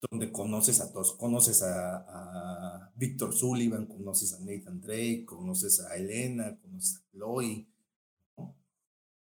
donde 0.01 0.31
conoces 0.31 0.81
a 0.81 0.93
todos, 0.93 1.15
conoces 1.15 1.63
a, 1.63 1.97
a 1.97 2.93
Víctor 2.97 3.35
Sullivan, 3.35 3.87
conoces 3.87 4.33
a 4.35 4.41
Nathan 4.41 4.81
Drake, 4.81 5.25
conoces 5.25 5.81
a 5.81 5.97
Elena, 5.97 6.57
conoces 6.61 6.99
a 6.99 7.11
Chloe, 7.11 7.67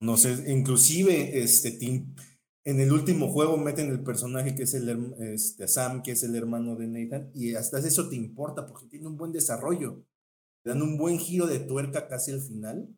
¿no? 0.00 0.16
sé, 0.16 0.52
inclusive 0.52 1.42
este, 1.42 1.72
Tim, 1.72 2.14
en 2.64 2.80
el 2.80 2.92
último 2.92 3.28
juego 3.32 3.56
meten 3.56 3.88
el 3.90 4.02
personaje 4.02 4.54
que 4.54 4.64
es 4.64 4.74
el 4.74 5.14
este, 5.20 5.68
Sam, 5.68 6.02
que 6.02 6.12
es 6.12 6.22
el 6.24 6.34
hermano 6.34 6.76
de 6.76 6.88
Nathan, 6.88 7.30
y 7.34 7.54
hasta 7.54 7.78
eso 7.78 8.08
te 8.08 8.16
importa 8.16 8.66
porque 8.66 8.86
tiene 8.86 9.06
un 9.06 9.16
buen 9.16 9.32
desarrollo. 9.32 10.04
Te 10.62 10.70
dan 10.70 10.82
un 10.82 10.98
buen 10.98 11.18
giro 11.18 11.46
de 11.46 11.60
tuerca 11.60 12.08
casi 12.08 12.32
al 12.32 12.40
final. 12.40 12.88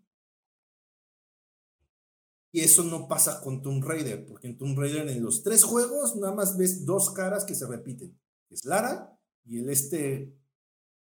Y 2.51 2.61
eso 2.61 2.83
no 2.85 3.09
pasa 3.09 3.41
con 3.43 3.63
Tomb 3.63 3.85
Raider, 3.85 4.27
porque 4.27 4.49
en 4.49 4.57
Tomb 4.57 4.79
Raider 4.79 5.09
en 5.09 5.23
los 5.23 5.43
tres 5.43 5.65
juegos 5.65 6.17
nada 6.17 6.35
más 6.35 6.57
ves 6.57 6.87
dos 6.87 7.11
caras 7.11 7.45
que 7.45 7.55
se 7.55 7.67
repiten. 7.67 8.19
Es 8.49 8.65
Lara 8.65 9.19
y 9.45 9.59
el 9.59 9.69
este 9.69 10.35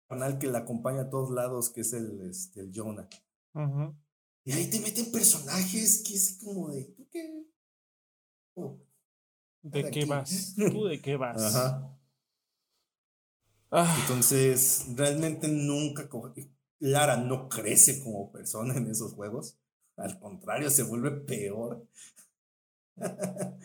canal 0.08 0.38
que 0.38 0.46
la 0.46 0.60
acompaña 0.60 1.02
a 1.02 1.10
todos 1.10 1.30
lados, 1.30 1.70
que 1.70 1.82
es 1.82 1.92
el, 1.92 2.28
este, 2.28 2.60
el 2.60 2.72
Jonah. 2.74 3.08
Y 4.44 4.52
ahí 4.52 4.70
te 4.70 4.80
meten 4.80 5.10
personajes 5.10 6.02
que 6.06 6.14
es 6.14 6.38
como 6.42 6.70
de, 6.70 6.84
¿tú 6.84 7.08
qué? 7.10 7.44
¿De 9.62 9.90
qué 9.90 10.04
vas? 10.04 10.54
¿Tú 10.56 10.84
de 10.84 11.00
qué 11.00 11.16
vas? 11.16 11.54
Ajá. 11.54 11.98
Ah. 13.70 13.98
Entonces, 14.00 14.86
realmente 14.94 15.48
nunca. 15.48 16.08
Lara 16.78 17.16
no 17.16 17.48
crece 17.48 18.02
como 18.02 18.32
persona 18.32 18.76
en 18.76 18.90
esos 18.90 19.12
juegos. 19.12 19.58
Al 19.98 20.18
contrario, 20.18 20.70
se 20.70 20.82
vuelve 20.82 21.10
peor. 21.10 21.86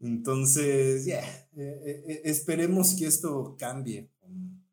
Entonces, 0.00 1.04
ya, 1.04 1.20
eh, 1.56 1.82
eh, 1.84 2.04
eh, 2.06 2.20
esperemos 2.24 2.94
que 2.94 3.06
esto 3.06 3.56
cambie 3.58 4.08
con, 4.20 4.64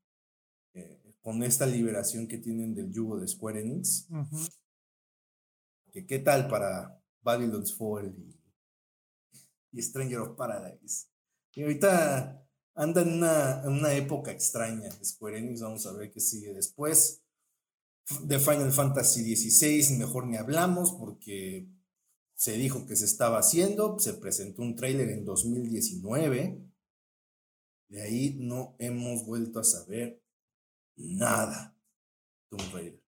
con, 1.21 1.43
esta 1.43 1.65
liberación 1.65 2.27
que 2.27 2.37
tienen 2.37 2.73
del 2.75 2.91
yugo 2.91 3.19
de 3.19 3.27
Square 3.27 3.61
Enix. 3.61 4.07
que, 5.91 6.05
¿Qué 6.05 6.19
tal 6.19 6.47
para 6.47 7.01
Babylon's 7.21 7.75
Fall 7.75 8.15
y 8.17 8.39
y 9.71 9.81
Stranger 9.81 10.19
of 10.19 10.35
Paradise. 10.35 11.07
Y 11.53 11.63
ahorita 11.63 12.45
anda 12.75 13.01
en 13.01 13.13
una, 13.13 13.63
una 13.65 13.93
época 13.93 14.31
extraña 14.31 14.89
Square 15.03 15.39
Enix, 15.39 15.61
vamos 15.61 15.85
a 15.85 15.93
ver 15.93 16.11
qué 16.11 16.19
sigue 16.19 16.53
después. 16.53 17.21
De 18.23 18.39
Final 18.39 18.71
Fantasy 18.71 19.35
XVI, 19.35 19.97
mejor 19.97 20.27
ni 20.27 20.37
hablamos 20.37 20.91
porque 20.93 21.67
se 22.35 22.53
dijo 22.53 22.85
que 22.85 22.95
se 22.95 23.05
estaba 23.05 23.39
haciendo, 23.39 23.99
se 23.99 24.13
presentó 24.13 24.61
un 24.61 24.75
tráiler 24.75 25.09
en 25.09 25.25
2019, 25.25 26.63
de 27.89 28.01
ahí 28.01 28.37
no 28.39 28.75
hemos 28.79 29.25
vuelto 29.25 29.59
a 29.59 29.63
saber 29.63 30.23
nada. 30.95 31.75
Tomb 32.49 32.73
Raider. 32.73 33.03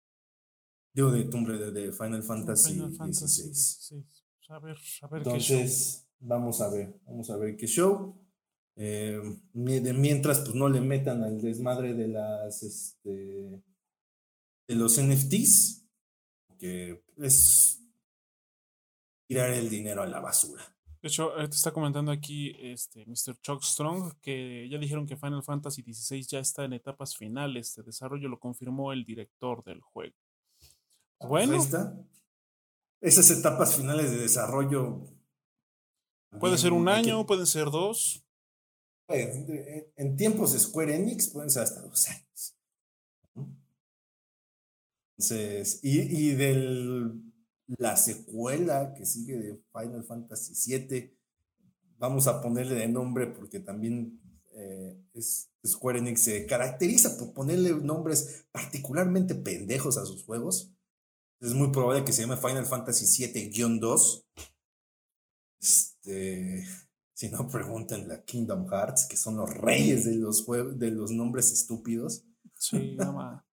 Digo 0.93 1.11
de 1.11 1.23
Tomb 1.25 1.47
Raider, 1.47 1.71
de 1.71 1.91
Final 1.91 2.23
Fantasy, 2.23 2.79
XVI. 2.79 4.05
A 4.49 4.59
ver, 4.59 4.77
a 5.01 5.07
ver 5.07 5.17
Entonces, 5.19 6.07
Vamos 6.23 6.61
a 6.61 6.69
ver, 6.69 6.93
vamos 7.05 7.31
a 7.31 7.37
ver 7.37 7.57
qué 7.57 7.65
show. 7.65 8.15
Eh, 8.75 9.19
mientras, 9.53 10.41
pues 10.41 10.53
no 10.53 10.69
le 10.69 10.79
metan 10.79 11.23
al 11.23 11.41
desmadre 11.41 11.95
de 11.95 12.07
las, 12.07 12.61
este, 12.61 13.59
de 14.71 14.77
los 14.77 14.97
NFTs, 15.01 15.85
que 16.57 17.03
es 17.17 17.83
tirar 19.27 19.49
el 19.51 19.69
dinero 19.69 20.01
a 20.01 20.07
la 20.07 20.21
basura. 20.21 20.63
De 21.01 21.09
hecho, 21.09 21.33
te 21.35 21.55
está 21.55 21.73
comentando 21.73 22.09
aquí 22.09 22.55
este 22.57 23.05
Mr. 23.05 23.35
Chuck 23.41 23.63
Strong 23.63 24.13
que 24.21 24.69
ya 24.69 24.77
dijeron 24.77 25.05
que 25.05 25.17
Final 25.17 25.43
Fantasy 25.43 25.81
XVI 25.81 26.21
ya 26.23 26.39
está 26.39 26.63
en 26.63 26.71
etapas 26.71 27.17
finales 27.17 27.75
de 27.75 27.83
desarrollo, 27.83 28.29
lo 28.29 28.39
confirmó 28.39 28.93
el 28.93 29.03
director 29.03 29.61
del 29.65 29.81
juego. 29.81 30.15
Ah, 31.19 31.27
pues 31.27 31.29
bueno, 31.29 31.55
está. 31.55 31.93
Esas 33.01 33.29
etapas 33.31 33.75
finales 33.75 34.11
de 34.11 34.19
desarrollo 34.19 35.05
Puede 36.39 36.57
ser 36.57 36.71
un 36.71 36.87
año, 36.87 37.25
pueden 37.25 37.45
ser 37.45 37.65
dos. 37.65 38.25
En 39.09 40.15
tiempos 40.15 40.53
de 40.53 40.59
Square 40.59 40.95
Enix 40.95 41.27
pueden 41.27 41.49
ser 41.49 41.63
hasta 41.63 41.81
dos 41.81 42.07
años. 42.07 42.60
Y, 45.81 46.31
de 46.31 47.11
la 47.77 47.95
secuela 47.95 48.93
que 48.93 49.05
sigue 49.05 49.37
de 49.37 49.61
Final 49.71 50.03
Fantasy 50.03 50.77
VII, 50.77 51.17
vamos 51.97 52.27
a 52.27 52.41
ponerle 52.41 52.75
de 52.75 52.87
nombre 52.87 53.27
porque 53.27 53.59
también 53.59 54.19
eh, 54.53 54.99
es, 55.13 55.49
Square 55.65 55.99
Enix 55.99 56.21
se 56.21 56.45
caracteriza 56.45 57.17
por 57.17 57.33
ponerle 57.33 57.71
nombres 57.75 58.45
particularmente 58.51 59.35
pendejos 59.35 59.97
a 59.97 60.05
sus 60.05 60.23
juegos. 60.23 60.73
Es 61.39 61.53
muy 61.53 61.71
probable 61.71 62.03
que 62.03 62.13
se 62.13 62.21
llame 62.21 62.37
Final 62.37 62.65
Fantasy 62.65 63.27
VII-2 63.27 64.25
este, 65.61 66.65
si 67.13 67.29
no, 67.29 67.47
pregunten 67.47 68.11
a 68.11 68.23
Kingdom 68.23 68.67
Hearts, 68.67 69.05
que 69.07 69.15
son 69.15 69.37
los 69.37 69.53
reyes 69.53 70.05
de 70.05 70.15
los, 70.15 70.45
de 70.47 70.91
los 70.91 71.11
nombres 71.11 71.51
estúpidos. 71.51 72.25
Sí, 72.55 72.95
nada 72.97 73.45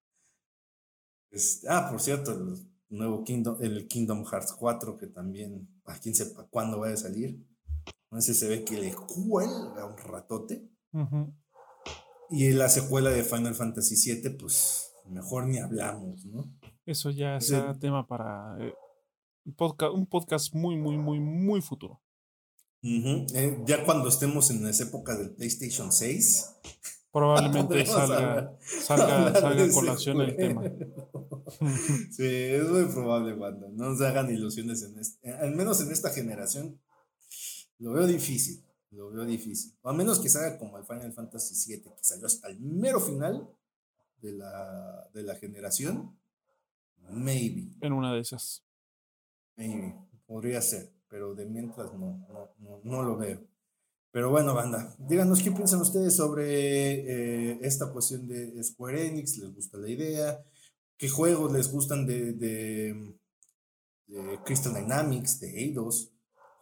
este, 1.31 1.69
ah, 1.69 1.89
por 1.91 2.01
cierto, 2.01 2.33
el 2.33 2.55
nuevo 2.89 3.25
Kingdom, 3.25 3.57
el 3.61 3.87
Kingdom 3.87 4.25
Hearts 4.25 4.53
4, 4.53 4.97
que 4.97 5.07
también, 5.07 5.69
a 5.85 5.99
quién 5.99 6.15
sepa 6.15 6.47
cuándo 6.51 6.81
va 6.81 6.91
a 6.91 6.97
salir. 6.97 7.45
No 8.11 8.21
sé 8.21 8.33
si 8.35 8.41
se 8.41 8.49
ve 8.49 8.65
que 8.65 8.81
le 8.81 8.95
cuelga 8.95 9.85
un 9.85 9.97
ratote. 9.97 10.69
Y 12.31 12.51
la 12.51 12.69
secuela 12.69 13.11
de 13.11 13.25
Final 13.25 13.55
Fantasy 13.55 14.15
VII, 14.15 14.31
pues 14.31 14.93
mejor 15.07 15.47
ni 15.47 15.59
hablamos, 15.59 16.25
¿no? 16.25 16.53
Eso 16.87 17.11
ya 17.11 17.37
es 17.37 17.53
tema 17.81 18.07
para 18.07 18.57
eh, 18.61 18.75
podcast, 19.57 19.95
un 19.95 20.07
podcast 20.07 20.55
muy, 20.55 20.77
muy, 20.77 20.97
muy, 20.97 21.21
muy 21.21 21.61
futuro. 21.61 22.03
Eh, 22.83 23.63
ya 23.67 23.85
cuando 23.85 24.09
estemos 24.09 24.51
en 24.51 24.67
esa 24.67 24.85
época 24.85 25.17
del 25.17 25.35
PlayStation 25.35 25.93
6. 25.93 26.61
Probablemente 27.19 27.85
salga, 27.85 28.57
salga, 28.61 29.35
salga 29.41 29.65
a 29.65 29.71
colación 29.73 30.21
el 30.21 30.37
tema. 30.37 30.63
sí, 32.13 32.25
es 32.25 32.69
muy 32.69 32.85
probable, 32.85 33.37
cuando 33.37 33.69
no 33.71 33.91
nos 33.91 34.01
hagan 34.03 34.31
ilusiones 34.31 34.85
en 34.85 34.99
este, 35.01 35.33
al 35.33 35.55
menos 35.57 35.81
en 35.81 35.91
esta 35.91 36.11
generación. 36.11 36.81
Lo 37.79 37.93
veo 37.93 38.07
difícil, 38.07 38.65
lo 38.93 39.11
veo 39.11 39.25
difícil. 39.25 39.77
O 39.83 39.91
a 39.91 39.93
menos 39.93 40.21
que 40.21 40.29
salga 40.29 40.59
como 40.59 40.79
el 40.79 40.85
Final 40.85 41.13
Fantasy 41.13 41.75
VII, 41.75 41.83
que 41.83 42.05
salió 42.05 42.27
hasta 42.27 42.49
el 42.49 42.61
mero 42.61 43.01
final 43.01 43.49
de 44.21 44.33
la, 44.35 45.11
de 45.13 45.23
la 45.25 45.35
generación. 45.35 46.17
Maybe. 47.11 47.75
En 47.81 47.93
una 47.95 48.15
de 48.15 48.21
esas. 48.21 48.65
Maybe. 49.57 49.95
Podría 50.25 50.61
ser, 50.63 50.93
pero 51.09 51.35
de 51.35 51.47
mientras 51.47 51.93
no, 51.95 52.27
no, 52.29 52.51
no, 52.59 52.81
no 52.85 53.03
lo 53.03 53.17
veo. 53.17 53.41
Pero 54.11 54.31
bueno, 54.31 54.55
banda, 54.55 54.97
díganos 54.99 55.43
qué 55.43 55.53
piensan 55.53 55.81
ustedes 55.81 56.17
sobre 56.17 57.53
eh, 57.53 57.59
esta 57.63 57.93
cuestión 57.93 58.27
de 58.27 58.63
Square 58.65 59.07
Enix, 59.07 59.37
¿les 59.37 59.55
gusta 59.55 59.79
la 59.79 59.89
idea? 59.89 60.43
¿Qué 60.99 61.09
juegos 61.09 61.53
les 61.53 61.71
gustan 61.71 62.07
de, 62.07 62.33
de, 62.33 63.17
Crystal 64.45 64.75
Dynamics, 64.75 65.39
de 65.39 65.61
Eidos? 65.61 66.13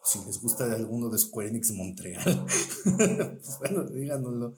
Si 0.05 0.19
les 0.27 0.41
gusta 0.41 0.71
alguno 0.73 1.09
de 1.09 1.19
Square 1.19 1.49
Enix 1.49 1.73
Montreal. 1.73 2.23
pues 2.85 3.59
bueno, 3.59 3.85
díganoslo. 3.85 4.55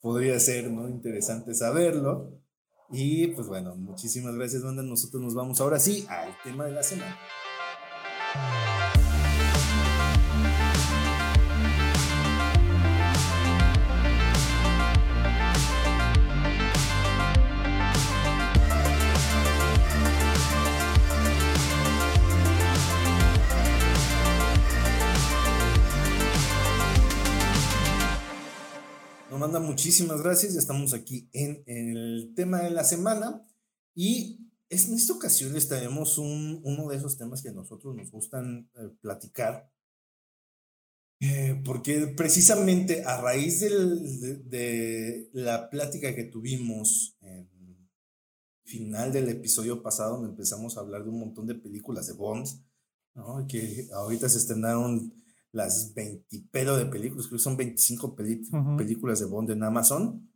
Podría 0.00 0.38
ser 0.38 0.70
¿no? 0.70 0.88
interesante 0.88 1.54
saberlo. 1.54 2.38
Y 2.90 3.28
pues 3.28 3.46
bueno, 3.46 3.74
muchísimas 3.74 4.34
gracias, 4.34 4.62
banda. 4.62 4.82
Nosotros 4.82 5.22
nos 5.22 5.34
vamos 5.34 5.60
ahora 5.60 5.78
sí 5.78 6.04
al 6.10 6.36
tema 6.44 6.66
de 6.66 6.72
la 6.72 6.82
semana. 6.82 7.18
Muchísimas 29.62 30.22
gracias. 30.22 30.54
Ya 30.54 30.60
estamos 30.60 30.94
aquí 30.94 31.28
en, 31.32 31.62
el 31.66 32.32
tema 32.34 32.60
de 32.60 32.70
la 32.70 32.84
semana. 32.84 33.46
Y 33.94 34.50
en 34.68 34.94
esta 34.94 35.12
ocasión 35.12 35.52
les 35.52 35.68
traemos 35.68 36.18
un, 36.18 36.60
uno 36.64 36.88
de 36.88 36.96
esos 36.96 37.16
temas 37.16 37.42
que 37.42 37.50
a 37.50 37.52
nosotros 37.52 37.94
nos 37.94 38.10
gustan 38.10 38.70
eh, 38.74 38.90
platicar. 39.00 39.70
Eh, 41.20 41.62
porque 41.64 42.08
precisamente 42.16 43.04
a 43.04 43.20
raíz 43.20 43.60
del, 43.60 44.50
de, 44.50 45.30
la 45.32 45.70
plática 45.70 46.14
que 46.14 46.24
tuvimos 46.24 47.16
en 47.20 47.48
final 48.64 49.12
del 49.12 49.28
episodio 49.28 49.82
pasado, 49.82 50.14
donde 50.14 50.30
empezamos 50.30 50.76
a 50.76 50.80
hablar 50.80 51.04
de 51.04 51.10
un 51.10 51.20
montón 51.20 51.46
de 51.46 51.54
películas 51.54 52.06
de 52.06 52.14
Bond, 52.14 52.48
¿no? 53.14 53.46
que 53.46 53.88
ahorita 53.92 54.28
se 54.28 54.38
estrenaron 54.38 55.21
las 55.52 55.92
20 55.94 56.48
pedo 56.50 56.76
de 56.76 56.86
películas, 56.86 57.26
creo 57.26 57.38
que 57.38 57.42
son 57.42 57.56
25 57.56 58.16
películas 58.16 59.20
de 59.20 59.26
Bond 59.26 59.50
en 59.50 59.62
Amazon. 59.62 60.28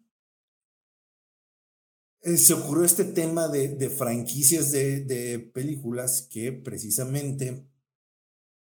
Eh, 2.23 2.37
se 2.37 2.55
ocurrió 2.55 2.85
este 2.85 3.05
tema 3.05 3.49
de, 3.49 3.91
franquicias 3.91 4.73
de, 4.73 5.51
películas 5.55 6.29
que 6.31 6.53
precisamente 6.53 7.67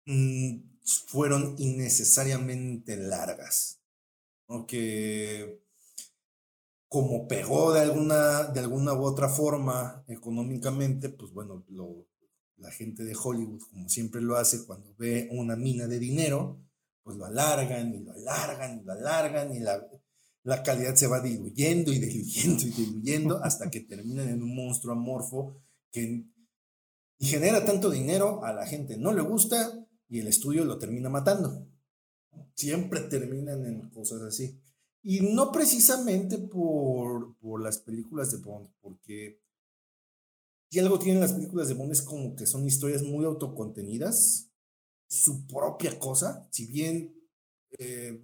mm, 0.07 0.59
fueron 1.07 1.57
innecesariamente 1.59 2.97
largas, 2.97 3.81
que 4.69 5.61
como 6.89 7.27
pegó 7.27 7.73
de 7.73 7.81
alguna, 7.81 8.45
de 8.45 8.61
alguna 8.61 8.93
u 8.93 9.03
otra 9.03 9.29
forma 9.29 10.05
económicamente, 10.07 11.09
pues 11.09 11.33
bueno, 11.33 11.65
lo, 11.69 12.07
la 12.57 12.71
gente 12.71 13.05
de 13.05 13.17
Hollywood, 13.21 13.61
como 13.71 13.89
siempre 13.89 14.21
lo 14.21 14.37
hace 14.37 14.65
cuando 14.65 14.95
ve 14.97 15.29
una 15.33 15.57
mina 15.57 15.87
de 15.87 15.99
dinero, 15.99 16.61
pues 17.03 17.17
lo 17.17 17.27
alargan 17.27 17.95
y 17.95 17.99
lo 17.99 18.13
alargan 18.13 18.81
y 18.81 18.83
lo 18.85 18.93
alargan 18.93 19.55
y 19.55 19.61
la, 19.61 20.63
calidad 20.63 20.95
se 20.95 21.07
va 21.07 21.21
diluyendo 21.21 21.93
y 21.93 21.99
diluyendo 21.99 22.63
y 22.67 22.71
diluyendo 22.71 23.45
hasta 23.45 23.71
que 23.71 23.81
terminan 23.81 24.29
en 24.29 24.43
un 24.43 24.55
monstruo 24.55 24.95
amorfo 24.95 25.57
que 25.91 26.25
y 27.19 27.27
genera 27.27 27.65
tanto 27.65 27.91
dinero, 27.91 28.45
a 28.45 28.53
la 28.53 28.67
gente 28.67 28.99
no 28.99 29.13
le 29.13 29.23
gusta 29.23 29.87
y 30.09 30.19
el 30.19 30.27
estudio 30.27 30.65
lo 30.65 30.79
termina 30.79 31.09
matando. 31.09 31.67
Siempre 32.55 33.01
terminan 33.01 33.65
en 33.65 33.89
cosas 33.91 34.23
así. 34.23 34.61
Y 35.03 35.21
no 35.21 35.53
precisamente 35.53 36.39
por, 36.39 37.37
por 37.39 37.63
las 37.63 37.79
películas 37.79 38.33
de 38.33 38.39
Bond, 38.39 38.69
porque 38.81 39.41
y 40.75 40.81
algo 40.81 40.99
tienen 40.99 41.21
las 41.21 41.35
películas 41.35 41.69
de 41.69 41.75
Bond 41.75 41.93
es 41.93 42.03
como 42.03 42.35
que 42.35 42.47
son 42.47 42.67
historias 42.67 43.05
muy 43.05 43.25
autocontenidas, 43.25 44.51
su 45.07 45.47
propia 45.47 45.97
cosa, 46.01 46.49
si 46.51 46.67
bien 46.67 47.15
eh, 47.79 48.21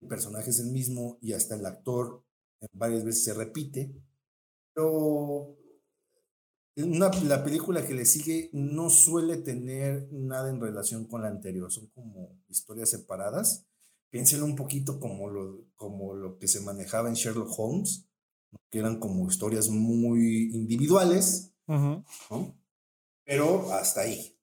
el 0.00 0.08
personaje 0.08 0.48
es 0.48 0.58
el 0.60 0.70
mismo 0.70 1.18
y 1.20 1.34
hasta 1.34 1.56
el 1.56 1.66
actor 1.66 2.24
varias 2.72 3.04
veces 3.04 3.24
se 3.24 3.34
repite, 3.34 3.94
pero 4.72 5.58
una, 6.76 7.10
la 7.24 7.44
película 7.44 7.86
que 7.86 7.92
le 7.92 8.06
sigue 8.06 8.48
no 8.54 8.88
suele 8.88 9.36
tener 9.36 10.08
nada 10.12 10.48
en 10.48 10.62
relación 10.62 11.04
con 11.04 11.20
la 11.20 11.28
anterior, 11.28 11.70
son 11.70 11.88
como 11.88 12.40
historias 12.48 12.88
separadas. 12.88 13.66
Piénsenlo 14.08 14.46
un 14.46 14.56
poquito 14.56 14.98
como 14.98 15.28
lo, 15.28 15.66
como 15.76 16.14
lo 16.14 16.38
que 16.38 16.48
se 16.48 16.60
manejaba 16.60 17.10
en 17.10 17.16
Sherlock 17.16 17.52
Holmes, 17.58 18.06
que 18.70 18.78
eran 18.78 18.98
como 18.98 19.28
historias 19.28 19.68
muy 19.70 20.50
individuales, 20.52 21.52
pero 23.24 23.72
hasta 23.72 24.02
ahí. 24.02 24.36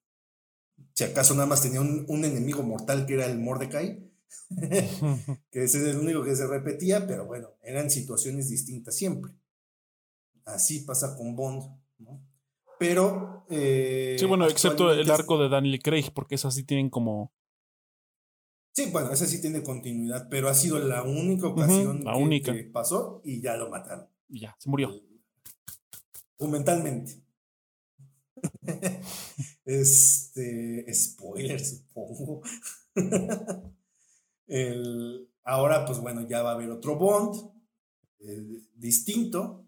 Si 0.94 1.04
acaso 1.04 1.34
nada 1.34 1.46
más 1.46 1.62
tenía 1.62 1.80
un, 1.80 2.24
enemigo 2.24 2.62
mortal 2.62 3.06
que 3.06 3.14
era 3.14 3.26
el 3.26 3.38
Mordecai, 3.38 4.10
que 5.50 5.64
ese 5.64 5.78
es 5.78 5.94
el 5.94 5.98
único 5.98 6.24
que 6.24 6.36
se 6.36 6.46
repetía, 6.46 7.06
pero 7.06 7.26
bueno, 7.26 7.48
eran 7.62 7.90
situaciones 7.90 8.48
distintas 8.48 8.96
siempre. 8.96 9.32
Así 10.44 10.80
pasa 10.80 11.16
con 11.16 11.36
Bond, 11.36 11.62
Pero. 12.78 13.46
Eh, 13.48 14.16
sí, 14.18 14.24
bueno, 14.26 14.46
excepto 14.48 14.92
el 14.92 15.10
arco 15.10 15.38
de 15.38 15.48
Daniel 15.48 15.80
Craig, 15.82 16.10
porque 16.12 16.34
esas 16.34 16.54
sí 16.54 16.64
tienen 16.64 16.90
como 16.90 17.32
Sí, 18.74 18.88
bueno, 18.90 19.12
esa 19.12 19.26
sí 19.26 19.40
tiene 19.40 19.62
continuidad, 19.62 20.28
pero 20.30 20.48
ha 20.48 20.54
sido 20.54 20.78
la 20.78 21.02
única 21.02 21.46
ocasión 21.46 22.04
la 22.04 22.16
única. 22.16 22.54
que, 22.54 22.64
pasó 22.64 23.20
y 23.22 23.42
ya 23.42 23.56
lo 23.56 23.68
mataron. 23.68 24.08
ya, 24.28 24.56
se 24.58 24.70
murió. 24.70 24.90
Documentalmente. 26.38 27.22
este, 29.64 30.94
spoiler, 30.94 31.60
supongo. 31.64 32.42
El, 34.46 35.28
ahora, 35.44 35.84
pues 35.84 35.98
bueno, 35.98 36.26
ya 36.26 36.42
va 36.42 36.52
a 36.52 36.54
haber 36.54 36.70
otro 36.70 36.96
Bond 36.96 37.52
eh, 38.20 38.62
distinto, 38.74 39.66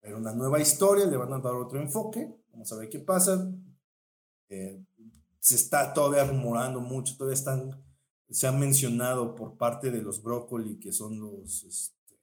pero 0.00 0.18
una 0.18 0.34
nueva 0.34 0.60
historia, 0.60 1.06
le 1.06 1.16
van 1.16 1.32
a 1.32 1.38
dar 1.38 1.54
otro 1.54 1.80
enfoque. 1.80 2.30
Vamos 2.52 2.70
a 2.72 2.76
ver 2.76 2.90
qué 2.90 2.98
pasa. 2.98 3.50
Eh, 4.50 4.84
se 5.40 5.54
está 5.54 5.94
todavía 5.94 6.24
rumorando 6.24 6.80
mucho, 6.80 7.16
todavía 7.16 7.34
están 7.34 7.83
se 8.30 8.46
ha 8.46 8.52
mencionado 8.52 9.34
por 9.34 9.56
parte 9.56 9.90
de 9.90 10.02
los 10.02 10.22
Brócoli, 10.22 10.78
que 10.78 10.92
son 10.92 11.20
los, 11.20 11.64
este, 11.64 12.18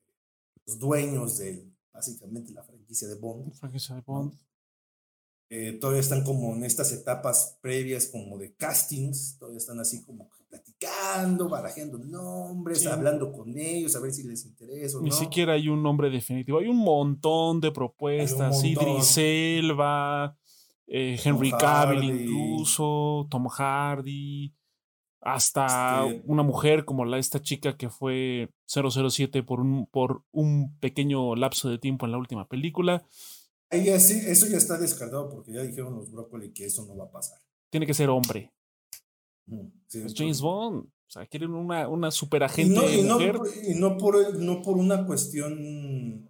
los 0.66 0.80
dueños 0.80 1.38
de 1.38 1.72
básicamente 1.94 2.54
la 2.54 2.64
franquicia 2.64 3.08
de 3.08 3.16
Bond. 3.16 3.54
Franquicia 3.54 3.96
de 3.96 4.02
Bond. 4.02 4.34
Eh, 5.50 5.74
todavía 5.74 6.00
están 6.00 6.24
como 6.24 6.56
en 6.56 6.64
estas 6.64 6.94
etapas 6.94 7.58
previas 7.62 8.08
como 8.08 8.38
de 8.38 8.56
castings, 8.56 9.38
todavía 9.38 9.58
están 9.58 9.82
así 9.82 10.02
como 10.02 10.30
platicando, 10.50 11.50
barajeando 11.50 11.98
nombres, 11.98 12.88
hablando 12.88 13.34
con 13.34 13.58
ellos, 13.58 13.94
a 13.96 14.00
ver 14.00 14.14
si 14.14 14.24
les 14.24 14.46
interesa 14.46 14.98
o 14.98 15.02
Ni 15.02 15.12
siquiera 15.12 15.54
hay 15.54 15.68
un 15.68 15.84
nombre 15.84 16.10
definitivo, 16.10 16.60
hay 16.60 16.68
un 16.68 16.78
montón 16.78 17.60
de 17.60 17.72
propuestas, 17.72 18.64
Idris 18.64 19.18
Elba, 19.18 20.38
eh, 20.88 21.20
Henry 21.22 21.52
Cavill 21.52 22.04
incluso, 22.04 23.28
Tom 23.30 23.48
Hardy, 23.48 24.54
hasta 25.22 26.08
este 26.08 26.24
una 26.26 26.44
mujer 26.44 26.84
como 26.84 27.06
la, 27.06 27.18
esta 27.18 27.42
chica 27.42 27.78
que 27.78 27.90
fue 27.90 28.50
007 28.66 29.44
por 29.44 29.62
un, 29.62 29.86
por 29.88 30.24
un 30.32 30.78
pequeño 30.80 31.36
lapso 31.36 31.70
de 31.70 31.78
tiempo 31.78 32.06
en 32.06 32.12
la 32.12 32.18
última 32.18 32.48
película. 32.48 33.06
Ella 33.70 34.00
sí, 34.00 34.20
eso 34.26 34.48
ya 34.48 34.58
está 34.58 34.78
descartado 34.78 35.30
porque 35.30 35.54
ya 35.54 35.62
dijeron 35.62 35.96
los 35.96 36.12
brócoli 36.12 36.52
que 36.52 36.66
eso 36.66 36.86
no 36.86 36.98
va 36.98 37.06
a 37.06 37.12
pasar. 37.12 37.40
Tiene 37.70 37.86
que 37.86 37.94
ser 37.94 38.10
hombre. 38.10 38.52
es 39.94 40.14
James 40.16 40.42
Bond. 40.42 40.86
O 40.86 41.14
sea, 41.14 41.26
quieren 41.26 41.54
una, 41.54 41.88
una 41.88 42.10
super 42.10 42.44
agente 42.44 42.96
y 42.96 43.02
no, 43.04 43.16
mujer. 43.16 43.40
Y 43.68 43.76
no, 43.76 43.98
por, 43.98 44.38
no 44.40 44.62
por 44.62 44.78
una 44.78 45.06
cuestión 45.06 46.30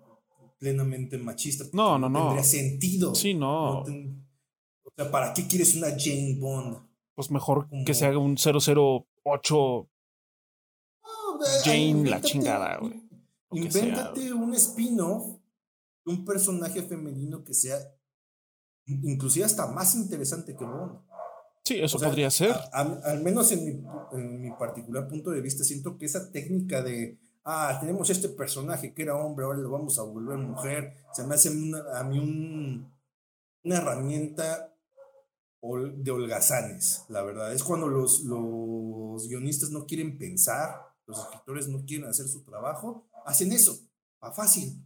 plenamente 0.58 1.18
machista. 1.18 1.66
No, 1.74 1.98
no, 1.98 2.10
no. 2.10 2.26
Tendría 2.26 2.44
sentido. 2.44 3.16
Sí, 3.16 3.34
no. 3.34 3.82
o 3.82 3.86
sea, 4.96 5.10
¿para 5.10 5.34
qué 5.34 5.48
quieres 5.48 5.76
una 5.76 5.88
Jane 5.90 6.36
Bond? 6.40 6.91
Pues 7.16 7.32
mejor 7.32 7.68
que 7.86 7.94
se 7.94 8.06
haga 8.06 8.18
un 8.18 8.36
008 8.38 9.90
Jane 11.64 12.10
la 12.10 12.22
chingada, 12.22 12.78
güey. 12.78 13.02
Invéntate 13.52 14.34
un 14.34 14.54
spin-off 14.56 15.42
un 16.06 16.26
personaje 16.26 16.82
femenino 16.84 17.44
que 17.44 17.54
sea 17.54 17.78
inclusive 18.86 19.46
hasta 19.46 19.68
más 19.68 19.96
interesante 19.96 20.56
que 20.56 20.66
Bond. 20.66 21.00
Sí, 21.64 21.80
eso 21.80 22.00
podría 22.00 22.32
ser. 22.32 22.56
al 22.74 23.22
menos 23.24 23.52
en 23.52 23.66
mi, 23.66 23.84
en 24.14 24.42
mi, 24.42 24.52
particular 24.52 25.08
punto 25.08 25.30
de 25.30 25.42
vista, 25.42 25.64
siento 25.64 25.98
que 25.98 26.06
esa 26.06 26.32
técnica 26.32 26.82
de, 26.82 27.20
ah, 27.44 27.78
tenemos 27.80 28.10
este 28.10 28.30
personaje 28.30 28.94
que 28.94 29.04
era 29.04 29.16
hombre, 29.16 29.46
ahora 29.46 29.60
lo 29.60 29.70
vamos 29.70 30.00
a 30.00 30.04
volver 30.04 30.40
mujer, 30.40 30.96
se 31.14 31.24
me 31.24 31.36
hace 31.36 31.50
a 31.94 32.04
mí 32.04 32.18
un, 32.18 32.92
una 33.64 33.76
herramienta 33.78 34.71
de 35.62 36.12
holgazanes, 36.12 37.06
la 37.10 37.24
verdad. 37.24 37.54
Es 37.54 37.64
cuando 37.64 37.88
los, 37.88 38.22
los 38.22 39.28
guionistas 39.28 39.70
no 39.70 39.86
quieren 39.86 40.18
pensar, 40.18 40.82
los 41.06 41.20
escritores 41.20 41.68
no 41.68 41.86
quieren 41.86 42.08
hacer 42.08 42.28
su 42.28 42.44
trabajo, 42.44 43.08
hacen 43.26 43.52
eso, 43.52 43.78
va 44.24 44.32
fácil. 44.32 44.84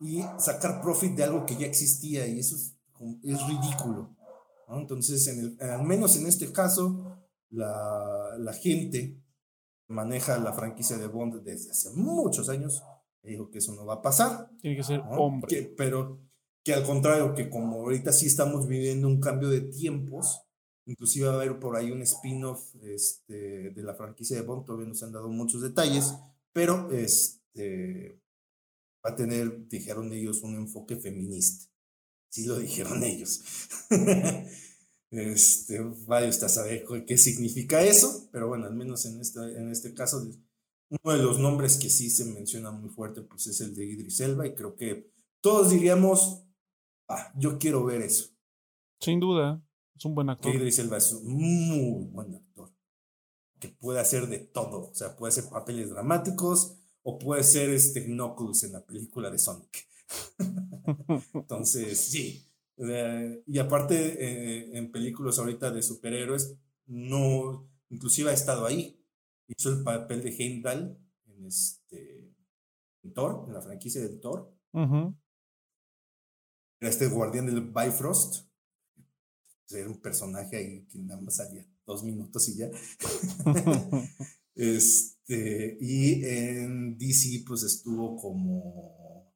Y 0.00 0.22
sacar 0.38 0.80
profit 0.80 1.16
de 1.16 1.24
algo 1.24 1.46
que 1.46 1.56
ya 1.56 1.66
existía, 1.66 2.26
y 2.26 2.38
eso 2.38 2.56
es, 2.56 2.76
es 3.22 3.46
ridículo. 3.46 4.16
Entonces, 4.68 5.26
en 5.28 5.38
el, 5.38 5.70
al 5.70 5.84
menos 5.84 6.16
en 6.16 6.26
este 6.26 6.52
caso, 6.52 7.16
la, 7.50 8.36
la 8.38 8.52
gente 8.52 9.22
maneja 9.88 10.38
la 10.38 10.52
franquicia 10.52 10.96
de 10.98 11.06
Bond 11.06 11.42
desde 11.42 11.70
hace 11.70 11.90
muchos 11.90 12.48
años 12.48 12.82
dijo 13.26 13.50
que 13.50 13.58
eso 13.58 13.74
no 13.74 13.84
va 13.84 13.94
a 13.94 14.02
pasar. 14.02 14.50
Tiene 14.60 14.76
que 14.76 14.82
ser 14.82 15.02
hombre. 15.10 15.74
pero 15.76 16.20
que 16.66 16.74
al 16.74 16.82
contrario, 16.82 17.32
que 17.36 17.48
como 17.48 17.76
ahorita 17.76 18.12
sí 18.12 18.26
estamos 18.26 18.66
viviendo 18.66 19.06
un 19.06 19.20
cambio 19.20 19.48
de 19.48 19.60
tiempos, 19.60 20.42
inclusive 20.84 21.28
va 21.28 21.34
a 21.34 21.36
haber 21.36 21.60
por 21.60 21.76
ahí 21.76 21.92
un 21.92 22.02
spin-off 22.02 22.74
este, 22.82 23.70
de 23.70 23.82
la 23.84 23.94
franquicia 23.94 24.36
de 24.36 24.42
Bond, 24.42 24.66
todavía 24.66 24.88
no 24.88 24.94
se 24.96 25.04
han 25.04 25.12
dado 25.12 25.28
muchos 25.28 25.62
detalles, 25.62 26.12
pero 26.52 26.90
este, 26.90 28.20
va 29.04 29.10
a 29.10 29.14
tener, 29.14 29.68
dijeron 29.68 30.12
ellos, 30.12 30.42
un 30.42 30.56
enfoque 30.56 30.96
feminista. 30.96 31.70
Sí 32.30 32.46
lo 32.46 32.58
dijeron 32.58 33.04
ellos. 33.04 33.42
este, 35.12 35.78
vaya 36.08 36.28
usted 36.28 36.46
a 36.46 36.48
saber 36.48 36.84
qué 37.06 37.16
significa 37.16 37.84
eso, 37.84 38.28
pero 38.32 38.48
bueno, 38.48 38.66
al 38.66 38.74
menos 38.74 39.06
en, 39.06 39.20
esta, 39.20 39.48
en 39.48 39.70
este 39.70 39.94
caso, 39.94 40.20
uno 40.90 41.12
de 41.12 41.22
los 41.22 41.38
nombres 41.38 41.76
que 41.76 41.90
sí 41.90 42.10
se 42.10 42.24
menciona 42.24 42.72
muy 42.72 42.90
fuerte, 42.90 43.22
pues 43.22 43.46
es 43.46 43.60
el 43.60 43.72
de 43.76 43.86
Idris 43.86 44.18
Elba, 44.18 44.48
y 44.48 44.56
creo 44.56 44.74
que 44.74 45.12
todos 45.40 45.70
diríamos, 45.70 46.42
ah, 47.08 47.32
yo 47.36 47.58
quiero 47.58 47.84
ver 47.84 48.02
eso. 48.02 48.30
Sin 49.00 49.20
duda, 49.20 49.62
es 49.94 50.04
un 50.04 50.14
buen 50.14 50.30
actor. 50.30 50.54
Idris 50.54 50.78
Elba 50.78 50.96
es 50.96 51.12
un 51.12 51.34
muy 51.34 52.04
buen 52.10 52.34
actor, 52.34 52.72
que 53.58 53.68
puede 53.68 54.00
hacer 54.00 54.26
de 54.26 54.38
todo, 54.38 54.90
o 54.90 54.94
sea, 54.94 55.16
puede 55.16 55.30
hacer 55.30 55.50
papeles 55.50 55.90
dramáticos 55.90 56.76
o 57.02 57.18
puede 57.18 57.44
ser 57.44 57.70
este 57.70 58.04
Knuckles 58.04 58.64
en 58.64 58.72
la 58.72 58.84
película 58.84 59.30
de 59.30 59.38
Sonic. 59.38 59.88
Entonces, 61.34 62.00
sí. 62.00 62.46
Eh, 62.78 63.42
y 63.46 63.58
aparte, 63.58 63.96
eh, 63.96 64.76
en 64.76 64.90
películas 64.90 65.38
ahorita 65.38 65.70
de 65.70 65.82
superhéroes, 65.82 66.56
no, 66.86 67.68
inclusive 67.90 68.30
ha 68.30 68.34
estado 68.34 68.66
ahí. 68.66 69.00
Hizo 69.48 69.70
el 69.70 69.82
papel 69.82 70.22
de 70.22 70.30
Heimdall 70.30 70.98
en 71.26 71.46
este 71.46 72.34
en 73.02 73.14
Thor, 73.14 73.44
en 73.46 73.54
la 73.54 73.62
franquicia 73.62 74.00
de 74.00 74.08
Thor. 74.08 74.52
Era 76.80 76.90
este 76.90 77.08
guardián 77.08 77.46
del 77.46 77.62
Bifrost. 77.62 78.46
Era 79.70 79.88
un 79.88 80.00
personaje 80.00 80.56
ahí 80.56 80.86
que 80.86 80.98
nada 80.98 81.20
más 81.20 81.36
salía 81.36 81.66
dos 81.86 82.02
minutos 82.04 82.48
y 82.48 82.56
ya. 82.56 82.70
este, 84.54 85.78
y 85.80 86.24
en 86.24 86.98
DC, 86.98 87.44
pues 87.46 87.62
estuvo 87.62 88.16
como. 88.16 89.32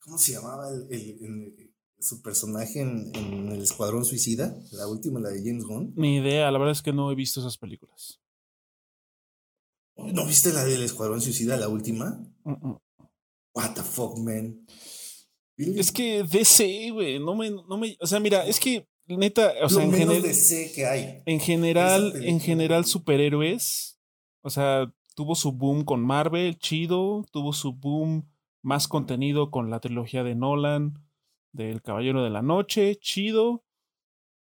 ¿Cómo 0.00 0.18
se 0.18 0.32
llamaba 0.32 0.68
el, 0.90 1.74
su 1.98 2.22
personaje 2.22 2.80
en, 2.80 3.12
El 3.50 3.62
Escuadrón 3.62 4.04
Suicida? 4.04 4.56
La 4.72 4.86
última, 4.86 5.20
la 5.20 5.30
de 5.30 5.42
James 5.44 5.64
Gunn. 5.64 5.94
Ni 5.96 6.18
idea, 6.18 6.50
la 6.50 6.58
verdad 6.58 6.72
es 6.72 6.82
que 6.82 6.92
no 6.92 7.10
he 7.10 7.14
visto 7.14 7.40
esas 7.40 7.58
películas. 7.58 8.20
¿No 9.96 10.26
viste 10.26 10.52
la 10.52 10.64
del 10.64 10.82
Escuadrón 10.82 11.20
Suicida, 11.20 11.56
la 11.56 11.68
última? 11.68 12.22
What 13.54 13.74
the 13.74 13.82
fuck, 13.82 14.18
man. 14.18 14.66
Es 15.56 15.90
que 15.90 16.22
DC, 16.22 16.90
güey, 16.90 17.18
no 17.18 17.34
me, 17.34 17.50
no 17.50 17.78
me, 17.78 17.96
o 18.00 18.06
sea, 18.06 18.20
mira, 18.20 18.44
es 18.46 18.60
que 18.60 18.86
neta, 19.06 19.52
o 19.62 19.68
sea, 19.68 19.84
en 19.84 19.92
general, 19.92 20.22
que 20.74 20.86
hay. 20.86 21.22
En 21.24 21.40
general, 21.40 22.12
en 22.24 22.40
general 22.40 22.84
superhéroes, 22.84 23.98
o 24.42 24.50
sea, 24.50 24.92
tuvo 25.14 25.34
su 25.34 25.52
boom 25.52 25.84
con 25.84 26.04
Marvel, 26.04 26.58
chido, 26.58 27.24
tuvo 27.32 27.52
su 27.52 27.72
boom 27.72 28.28
más 28.62 28.88
contenido 28.88 29.50
con 29.50 29.70
la 29.70 29.80
trilogía 29.80 30.24
de 30.24 30.34
Nolan, 30.34 31.02
del 31.52 31.80
Caballero 31.82 32.22
de 32.22 32.30
la 32.30 32.42
Noche, 32.42 32.96
chido, 32.96 33.64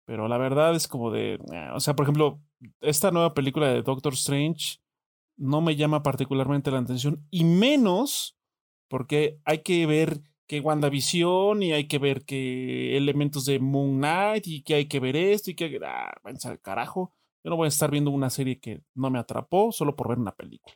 pero 0.05 0.29
la 0.29 0.39
verdad 0.39 0.75
es 0.77 0.87
como 0.87 1.11
de, 1.11 1.39
o 1.75 1.81
sea, 1.81 1.95
por 1.95 2.05
ejemplo, 2.05 2.41
esta 2.81 3.11
nueva 3.11 3.35
película 3.35 3.69
de 3.69 3.83
Doctor 3.83 4.13
Strange 4.13 4.79
no 5.37 5.61
me 5.61 5.77
llama 5.77 6.03
particularmente 6.03 6.71
la 6.71 6.79
atención 6.79 7.27
y 7.31 7.45
menos 7.45 8.37
porque 8.89 9.41
hay 9.45 9.63
que 9.63 9.87
ver 9.87 10.21
que 10.51 10.59
WandaVision 10.59 11.63
y 11.63 11.73
hay 11.73 11.87
que 11.87 12.01
ver 12.01 12.25
que 12.25 12.97
elementos 12.97 13.45
de 13.45 13.61
Moon 13.61 13.99
Knight 13.99 14.49
y 14.49 14.65
que 14.65 14.75
hay 14.75 14.89
que 14.89 14.99
ver 14.99 15.15
esto 15.15 15.53
y 15.53 15.55
que 15.55 15.79
ah, 15.85 16.11
al 16.25 16.61
carajo. 16.61 17.15
Yo 17.45 17.51
no 17.51 17.57
voy 17.57 17.67
a 17.67 17.69
estar 17.69 17.89
viendo 17.89 18.11
una 18.11 18.31
serie 18.31 18.59
que 18.59 18.83
no 18.97 19.11
me 19.11 19.21
atrapó 19.21 19.71
solo 19.71 19.95
por 19.95 20.09
ver 20.09 20.19
una 20.19 20.35
película. 20.35 20.75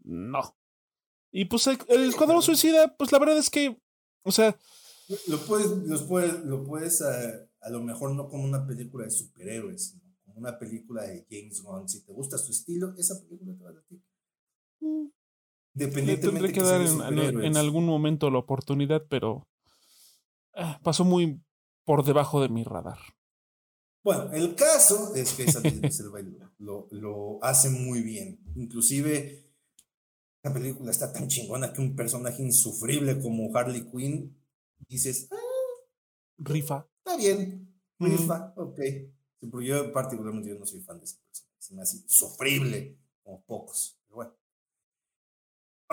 No. 0.00 0.56
Y 1.30 1.44
pues 1.44 1.68
el, 1.68 2.08
Escuadrón 2.08 2.42
Suicida, 2.42 2.96
pues 2.96 3.12
la 3.12 3.20
verdad 3.20 3.38
es 3.38 3.48
que, 3.48 3.80
o 4.24 4.32
sea... 4.32 4.58
Lo 5.28 5.38
puedes, 5.46 5.68
lo 5.68 6.08
puedes, 6.08 6.44
lo 6.44 6.64
puedes 6.64 7.00
a, 7.00 7.46
a 7.60 7.70
lo 7.70 7.80
mejor 7.80 8.16
no 8.16 8.28
como 8.28 8.42
una 8.42 8.66
película 8.66 9.04
de 9.04 9.12
superhéroes, 9.12 10.00
una 10.34 10.58
película 10.58 11.04
de 11.04 11.24
James 11.30 11.62
Gunn. 11.62 11.88
Si 11.88 12.04
te 12.04 12.12
gusta 12.12 12.38
su 12.38 12.50
estilo, 12.50 12.92
esa 12.98 13.22
película 13.22 13.56
te 13.56 13.62
va 13.62 13.70
a 13.70 13.74
decir. 13.74 14.02
Mm. 15.74 15.82
Independientemente. 15.82 16.52
que, 16.52 16.60
dar 16.60 16.80
en, 16.80 17.56
algún 17.56 17.86
momento 17.86 18.30
la 18.30 18.38
oportunidad, 18.38 19.04
pero 19.08 19.46
ah, 20.54 20.80
pasó 20.82 21.04
muy 21.04 21.40
por 21.84 22.04
debajo 22.04 22.40
de 22.40 22.48
mi 22.48 22.64
radar. 22.64 22.98
Bueno, 24.02 24.32
el 24.32 24.54
caso 24.54 25.14
es 25.14 25.32
que 25.32 25.44
esa 25.44 25.62
lo, 26.58 26.88
lo 26.90 27.38
hace 27.42 27.70
muy 27.70 28.02
bien. 28.02 28.38
Inclusive, 28.54 29.50
la 30.42 30.52
película 30.52 30.90
está 30.90 31.12
tan 31.12 31.28
chingona 31.28 31.72
que 31.72 31.80
un 31.80 31.96
personaje 31.96 32.42
insufrible 32.42 33.18
como 33.20 33.56
Harley 33.56 33.90
Quinn, 33.90 34.36
dices, 34.88 35.28
ah, 35.32 35.36
rifa. 36.38 36.86
Está 36.98 37.16
bien, 37.16 37.74
rifa, 37.98 38.52
ok 38.56 38.80
porque 39.50 39.66
yo 39.66 39.92
particularmente 39.92 40.50
yo 40.50 40.58
no 40.58 40.66
soy 40.66 40.80
fan 40.80 40.98
de 40.98 41.04
ese 41.04 41.16
personaje. 41.16 41.50
Es 41.58 41.72
más 41.72 42.04
sufrible, 42.06 42.98
como 43.22 43.42
pocos. 43.44 43.98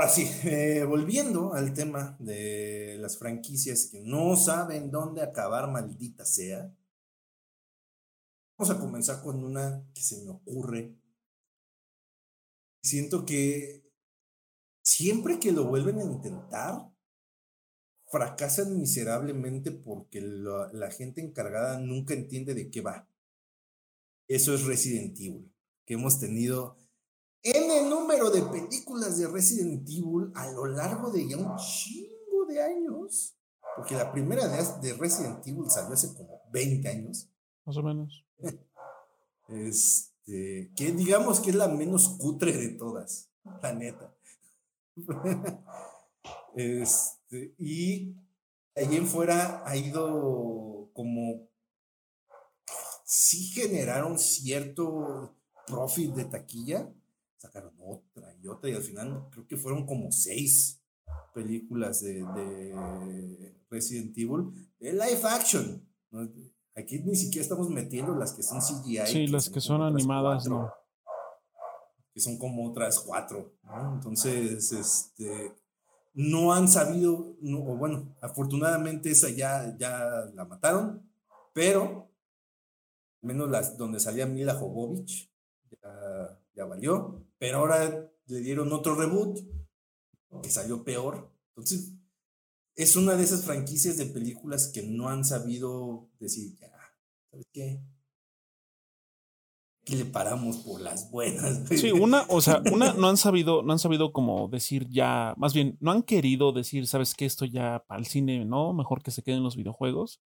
Así, 0.02 0.28
eh, 0.46 0.84
volviendo 0.84 1.54
al 1.54 1.76
tema 1.76 2.18
de 2.20 2.98
las 3.00 3.20
franquicias 3.20 3.88
que 3.92 4.00
no 4.00 4.36
saben 4.36 4.90
dónde 4.90 5.22
acabar, 5.22 5.70
maldita 5.70 6.26
sea. 6.26 6.76
Vamos 8.58 8.76
a 8.76 8.80
comenzar 8.80 9.22
con 9.22 9.44
una 9.44 9.88
que 9.94 10.02
se 10.02 10.24
me 10.24 10.32
ocurre. 10.32 10.98
Siento 12.82 13.28
que 13.28 13.94
siempre 14.82 15.40
que 15.40 15.52
lo 15.52 15.66
vuelven 15.66 16.00
a 16.00 16.04
intentar, 16.04 16.92
fracasan 18.08 18.80
miserablemente 18.80 19.70
porque 19.70 20.20
la 20.20 20.90
gente 20.90 21.22
encargada 21.22 21.78
nunca 21.78 22.16
entiende 22.16 22.56
de 22.56 22.72
qué 22.72 22.82
va. 22.82 23.08
Eso 24.28 24.56
es 24.56 24.66
Resident 24.66 25.16
Evil, 25.20 25.54
que 25.86 25.94
hemos 25.94 26.20
tenido 26.20 26.76
en 27.44 27.72
el 27.72 27.90
número 27.90 28.30
de 28.30 28.42
películas 28.44 29.18
de 29.18 29.28
Resident 29.28 29.88
Evil 29.88 30.32
a 30.36 30.52
lo 30.52 30.66
largo 30.66 31.12
de 31.12 31.28
ya 31.28 31.38
un 31.38 31.56
chingo 31.58 32.46
de 32.48 32.62
años. 32.62 33.36
Porque 33.76 33.96
la 33.96 34.12
primera 34.12 34.48
de, 34.48 34.94
Resident 34.94 35.46
Evil 35.48 35.70
salió 35.70 35.94
hace 35.94 36.14
como 36.14 36.42
20 36.52 36.88
años. 36.88 37.30
Más 37.66 37.78
o 37.78 37.84
menos. 37.84 38.26
Este, 39.48 40.72
que 40.76 40.92
digamos 40.94 41.40
que 41.40 41.50
es 41.50 41.56
la 41.56 41.68
menos 41.68 42.16
cutre 42.20 42.54
de 42.54 42.70
todas, 42.70 43.30
la 43.62 43.74
neta. 43.74 44.16
Este, 46.54 47.56
y 47.58 48.14
ahí 48.76 48.98
en 48.98 49.08
fuera 49.08 49.64
ha 49.66 49.78
ido 49.78 50.90
como 50.94 51.48
sí 53.06 53.46
generaron 53.54 54.20
cierto 54.20 55.36
profit 55.66 56.14
de 56.14 56.26
taquilla, 56.26 56.94
sacaron 57.42 57.74
otra 57.80 58.36
y 58.40 58.48
otra 58.48 58.70
y 58.70 58.74
al 58.74 58.84
final 58.84 59.28
creo 59.32 59.48
que 59.48 59.58
fueron 59.58 59.86
como 59.86 60.12
seis 60.12 60.80
películas 61.34 62.02
de, 62.02 63.56
Resident 63.70 64.16
Evil 64.18 64.52
de 64.80 64.92
live 64.92 65.22
action. 65.24 65.88
Aquí 66.76 67.00
ni 67.00 67.16
siquiera 67.16 67.44
estamos 67.44 67.70
metiendo 67.70 68.14
las 68.16 68.34
que 68.34 68.44
son 68.44 68.60
CGI. 68.60 69.08
Sí, 69.08 69.28
las 69.28 69.50
que 69.50 69.62
son 69.62 69.82
animadas, 69.82 70.48
no. 70.48 70.72
Que 72.14 72.20
son 72.20 72.38
como 72.38 72.70
otras 72.70 73.00
cuatro. 73.00 73.54
Entonces, 73.94 74.72
este, 74.72 75.56
no 76.14 76.54
han 76.54 76.68
sabido, 76.68 77.38
no, 77.40 77.60
bueno, 77.78 78.14
afortunadamente 78.22 79.12
esa 79.12 79.30
ya, 79.30 79.76
ya 79.78 80.30
la 80.34 80.46
mataron, 80.46 81.10
pero 81.54 82.10
menos 83.22 83.50
las 83.50 83.78
donde 83.78 84.00
salía 84.00 84.26
Mila 84.26 84.56
Jovovich, 84.56 85.32
ya, 85.82 86.41
ya 86.54 86.66
valió, 86.66 87.26
pero 87.38 87.60
ahora 87.60 88.12
le 88.28 88.40
dieron 88.40 88.72
otro 88.74 88.96
reboot 88.96 89.40
que 90.42 90.50
salió 90.50 90.84
peor. 90.84 91.32
Entonces, 91.50 91.94
es 92.76 92.96
una 92.96 93.16
de 93.16 93.24
esas 93.24 93.44
franquicias 93.44 93.98
de 93.98 94.06
películas 94.06 94.68
que 94.74 94.84
no 94.84 95.10
han 95.10 95.26
sabido 95.26 96.10
decir, 96.20 96.56
ya, 96.58 96.72
¿sabes 97.30 97.46
qué? 97.52 97.84
Aquí 99.82 99.96
le 99.96 100.06
paramos 100.06 100.58
por 100.58 100.80
las 100.80 101.10
buenas. 101.10 101.68
Sí, 101.70 101.92
una, 101.92 102.26
o 102.30 102.40
sea, 102.40 102.62
una 102.72 102.94
no 102.94 103.10
han 103.10 103.18
sabido, 103.18 103.64
no 103.64 103.74
han 103.74 103.80
sabido 103.80 104.14
como 104.14 104.48
decir 104.48 104.88
ya, 104.90 105.34
más 105.38 105.54
bien, 105.54 105.78
no 105.80 105.92
han 105.92 106.04
querido 106.04 106.52
decir, 106.52 106.88
¿sabes 106.88 107.16
qué? 107.16 107.26
Esto 107.26 107.46
ya 107.46 107.84
para 107.88 108.00
el 108.00 108.06
cine, 108.06 108.46
¿no? 108.46 108.74
Mejor 108.74 109.02
que 109.02 109.12
se 109.12 109.24
queden 109.24 109.44
los 109.44 109.56
videojuegos. 109.56 110.22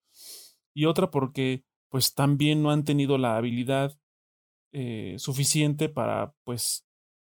Y 0.73 0.85
otra 0.85 1.09
porque, 1.09 1.63
pues 1.89 2.13
también 2.13 2.61
no 2.61 2.69
han 2.69 2.83
tenido 2.83 3.17
la 3.17 3.37
habilidad 3.37 3.97
eh, 4.77 5.15
suficiente 5.19 5.87
para, 5.87 6.33
pues, 6.43 6.85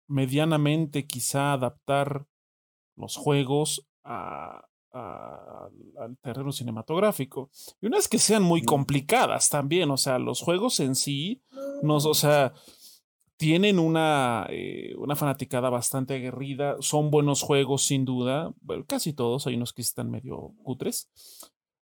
medianamente 0.09 1.07
quizá 1.07 1.53
adaptar 1.53 2.25
los 2.97 3.15
juegos 3.15 3.87
a, 4.03 4.67
al 4.91 6.17
terreno 6.21 6.51
cinematográfico. 6.51 7.49
Y 7.79 7.87
una 7.87 7.97
es 7.97 8.09
que 8.09 8.19
sean 8.19 8.43
muy 8.43 8.63
complicadas 8.63 9.47
también, 9.47 9.89
o 9.89 9.95
sea, 9.95 10.19
los 10.19 10.41
juegos 10.41 10.81
en 10.81 10.95
sí, 10.95 11.41
nos, 11.81 12.05
o 12.05 12.13
sea, 12.13 12.51
tienen 13.37 13.79
una, 13.79 14.45
eh, 14.49 14.93
una 14.97 15.15
fanaticada 15.15 15.69
bastante 15.69 16.15
aguerrida, 16.15 16.75
son 16.81 17.09
buenos 17.09 17.41
juegos 17.41 17.85
sin 17.85 18.03
duda, 18.03 18.53
casi 18.85 19.13
todos, 19.13 19.47
hay 19.47 19.55
unos 19.55 19.71
que 19.71 19.81
están 19.81 20.11
medio 20.11 20.55
cutres, 20.61 21.09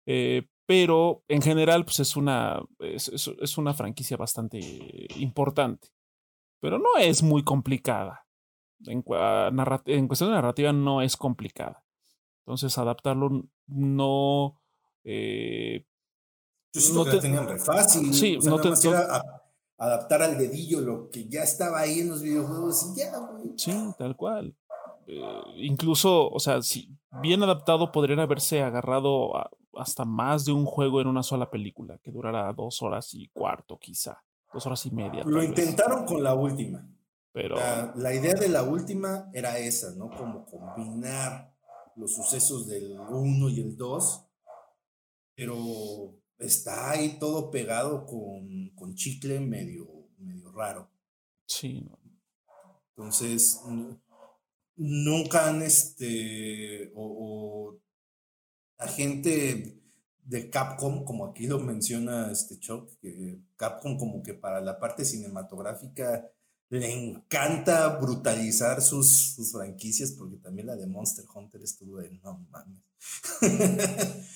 eh, 0.05 0.49
pero 0.67 1.25
en 1.29 1.43
general 1.43 1.85
pues 1.85 2.01
es 2.01 2.17
una, 2.17 2.63
es, 2.79 3.09
es 3.09 3.59
una 3.59 3.75
franquicia 3.75 4.17
bastante 4.17 4.61
importante, 5.17 5.89
pero 6.61 6.79
no 6.79 6.97
es 6.99 7.23
muy 7.23 7.45
complicada. 7.45 8.25
En, 8.87 9.05
en 9.87 10.07
cuestión 10.09 10.31
de 10.31 10.37
narrativa 10.37 10.73
no 10.73 11.01
es 11.01 11.17
complicada. 11.17 11.85
Entonces, 12.47 12.77
adaptarlo 12.77 13.47
no. 13.67 14.61
Eh, 15.05 15.87
no 16.93 17.05
te, 17.05 17.19
tenían 17.19 17.49
re 17.49 17.59
fácil. 17.59 18.13
Sí, 18.13 18.39
no 18.43 18.61
te. 18.61 18.71
adaptar 19.79 20.23
al 20.23 20.37
dedillo 20.37 20.81
lo 20.81 21.09
que 21.11 21.27
ya 21.29 21.43
estaba 21.43 21.81
ahí 21.81 22.01
en 22.01 22.11
los 22.11 22.23
videojuegos 22.23 22.91
y 22.93 22.99
ya, 22.99 23.19
güey. 23.19 23.53
Sí, 23.57 23.73
tal 23.99 24.17
cual. 24.17 24.55
Eh, 25.07 25.43
incluso, 25.57 26.29
o 26.29 26.39
sea, 26.39 26.61
si 26.63 26.91
bien 27.23 27.43
adaptado, 27.43 27.93
podrían 27.93 28.21
haberse 28.21 28.63
agarrado 28.63 29.33
hasta 29.77 30.05
más 30.05 30.45
de 30.45 30.53
un 30.53 30.65
juego 30.65 31.01
en 31.01 31.07
una 31.07 31.23
sola 31.23 31.51
película, 31.51 31.99
que 31.99 32.11
durara 32.11 32.53
dos 32.53 32.83
horas 32.83 33.13
y 33.15 33.29
cuarto, 33.29 33.79
quizá. 33.79 34.23
Dos 34.53 34.67
horas 34.67 34.87
y 34.87 34.91
media. 34.91 35.25
Lo 35.25 35.43
intentaron 35.43 36.05
con 36.05 36.23
la 36.23 36.35
última. 36.35 36.89
Pero. 37.33 37.57
la 37.97 38.15
idea 38.15 38.35
de 38.35 38.49
la 38.49 38.63
última 38.63 39.29
era 39.33 39.59
esa, 39.59 39.93
¿no? 39.97 40.09
Como 40.11 40.47
combinar 40.47 41.53
los 41.97 42.15
sucesos 42.15 42.67
del 42.69 42.99
1 42.99 43.49
y 43.51 43.61
el 43.61 43.77
2, 43.77 44.27
pero 45.35 46.17
está 46.39 46.91
ahí 46.91 47.19
todo 47.19 47.51
pegado 47.51 48.07
con, 48.07 48.71
con 48.77 48.95
chicle 48.95 49.41
medio, 49.41 49.89
medio 50.19 50.53
raro. 50.53 50.91
Sí. 51.47 51.89
Entonces, 52.97 53.61
nunca 54.77 55.49
han, 55.49 55.63
este, 55.63 56.93
o, 56.95 57.77
la 58.85 58.93
gente 58.93 59.81
de 60.25 60.51
Capcom, 60.51 61.05
como 61.05 61.27
aquí 61.27 61.47
lo 61.47 61.59
menciona 61.59 62.31
este 62.31 62.59
Chuck, 62.59 62.91
que 63.01 63.39
Capcom 63.57 63.97
como 63.97 64.23
que 64.23 64.35
para 64.35 64.61
la 64.61 64.79
parte 64.79 65.05
cinematográfica 65.05 66.31
le 66.71 66.93
encanta 66.93 67.89
brutalizar 67.99 68.83
sus, 68.83 69.35
sus, 69.35 69.53
franquicias, 69.53 70.13
porque 70.13 70.37
también 70.37 70.67
la 70.67 70.77
de 70.77 70.87
Monster 70.87 71.25
Hunter 71.33 71.63
estuvo 71.63 71.99
de 71.99 72.11
no 72.23 72.47
mames. 72.51 72.81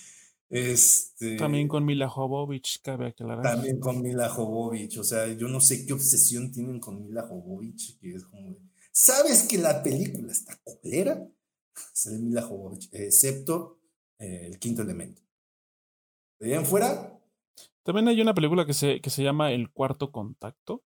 este, 0.50 1.36
también 1.36 1.68
con 1.68 1.84
Mila 1.84 2.08
Jovovich, 2.08 2.80
cabe 2.82 3.08
aclarar. 3.08 3.42
También 3.42 3.80
con 3.80 4.00
Mila 4.02 4.28
Jovovich, 4.28 4.98
o 4.98 5.04
sea, 5.04 5.26
yo 5.26 5.48
no 5.48 5.60
sé 5.60 5.84
qué 5.84 5.92
obsesión 5.94 6.52
tienen 6.52 6.80
con 6.80 7.02
Mila 7.02 7.22
Jovovich, 7.22 7.98
que 7.98 8.14
es 8.14 8.24
como, 8.24 8.56
¿sabes 8.92 9.44
que 9.44 9.58
la 9.58 9.82
película 9.82 10.32
está 10.32 10.58
culera? 10.62 11.26
Sale 11.92 12.18
Mila 12.18 12.42
Jovovich, 12.42 12.88
excepto 12.92 13.77
eh, 14.18 14.46
el 14.46 14.58
quinto 14.58 14.82
elemento. 14.82 15.22
De 16.40 16.48
ahí 16.48 16.54
en 16.54 16.66
fuera. 16.66 17.18
También 17.82 18.08
hay 18.08 18.20
una 18.20 18.34
película 18.34 18.66
que 18.66 18.74
se, 18.74 19.00
que 19.00 19.10
se 19.10 19.22
llama 19.22 19.52
El 19.52 19.70
Cuarto 19.70 20.12
Contacto 20.12 20.84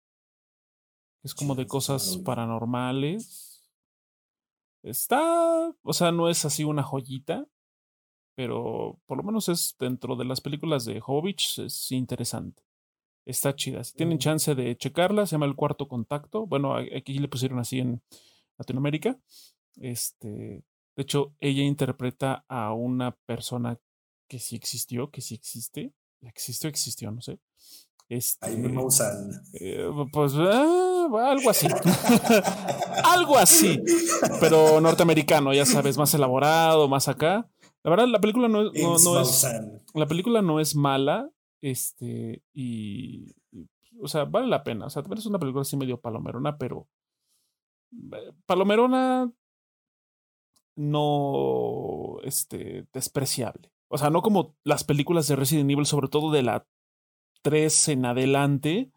es 1.25 1.33
como 1.33 1.55
de 1.55 1.65
cosas 1.65 2.17
paranormales. 2.23 3.63
Está, 4.83 5.75
o 5.81 5.93
sea, 5.93 6.11
no 6.11 6.29
es 6.29 6.45
así 6.45 6.63
una 6.63 6.83
joyita, 6.83 7.47
pero 8.35 8.99
por 9.07 9.17
lo 9.17 9.23
menos 9.23 9.49
es 9.49 9.75
dentro 9.79 10.15
de 10.15 10.25
las 10.25 10.39
películas 10.39 10.85
de 10.85 10.99
Jovovich, 10.99 11.57
es 11.57 11.91
interesante. 11.91 12.61
Está 13.25 13.55
chida. 13.55 13.83
Si 13.83 13.95
tienen 13.95 14.19
chance 14.19 14.53
de 14.53 14.77
checarla, 14.77 15.25
se 15.25 15.31
llama 15.31 15.47
El 15.47 15.55
Cuarto 15.55 15.87
Contacto. 15.87 16.45
Bueno, 16.45 16.75
aquí 16.75 17.17
le 17.17 17.27
pusieron 17.27 17.57
así 17.57 17.79
en 17.79 18.03
Latinoamérica. 18.59 19.19
Este, 19.77 20.63
de 20.95 21.03
hecho, 21.03 21.33
ella 21.39 21.63
interpreta 21.63 22.45
a 22.47 22.73
una 22.73 23.17
persona 23.25 23.79
que 24.29 24.39
sí 24.39 24.55
existió, 24.55 25.11
que 25.11 25.21
sí 25.21 25.35
existe. 25.35 25.93
Existió, 26.21 26.69
existió, 26.69 27.11
no 27.11 27.21
sé. 27.21 27.39
Este, 28.07 28.45
Ahí 28.45 28.57
me 28.57 28.83
usan. 28.83 29.31
Eh, 29.53 29.89
pues 30.11 30.33
ah, 30.37 31.07
algo 31.31 31.49
así. 31.49 31.67
algo 33.03 33.37
así. 33.37 33.81
Pero 34.39 34.79
norteamericano, 34.79 35.53
ya 35.53 35.65
sabes, 35.65 35.97
más 35.97 36.13
elaborado, 36.13 36.87
más 36.87 37.07
acá. 37.07 37.49
La 37.83 37.89
verdad, 37.89 38.07
la 38.07 38.19
película 38.19 38.47
no, 38.47 38.63
no, 38.71 39.21
es. 39.21 39.47
La 39.93 40.05
película 40.07 40.41
no 40.41 40.59
es 40.59 40.75
mala. 40.75 41.29
Este. 41.61 42.43
Y, 42.53 43.33
O 44.01 44.07
sea, 44.07 44.25
vale 44.25 44.47
la 44.47 44.63
pena. 44.63 44.85
O 44.85 44.89
sea, 44.89 45.01
también 45.01 45.19
es 45.19 45.25
una 45.25 45.39
película 45.39 45.63
así 45.63 45.75
medio 45.75 45.99
palomerona, 45.99 46.57
pero. 46.57 46.87
Eh, 47.91 48.31
palomerona. 48.45 49.31
No. 50.75 52.17
Este. 52.23 52.85
despreciable. 52.93 53.71
O 53.87 53.97
sea, 53.97 54.09
no 54.09 54.21
como 54.21 54.55
las 54.63 54.83
películas 54.83 55.27
de 55.27 55.35
Resident 55.35 55.69
Evil, 55.69 55.85
sobre 55.85 56.07
todo 56.07 56.31
de 56.31 56.43
la 56.43 56.65
3 57.43 57.89
en 57.89 58.05
adelante, 58.05 58.91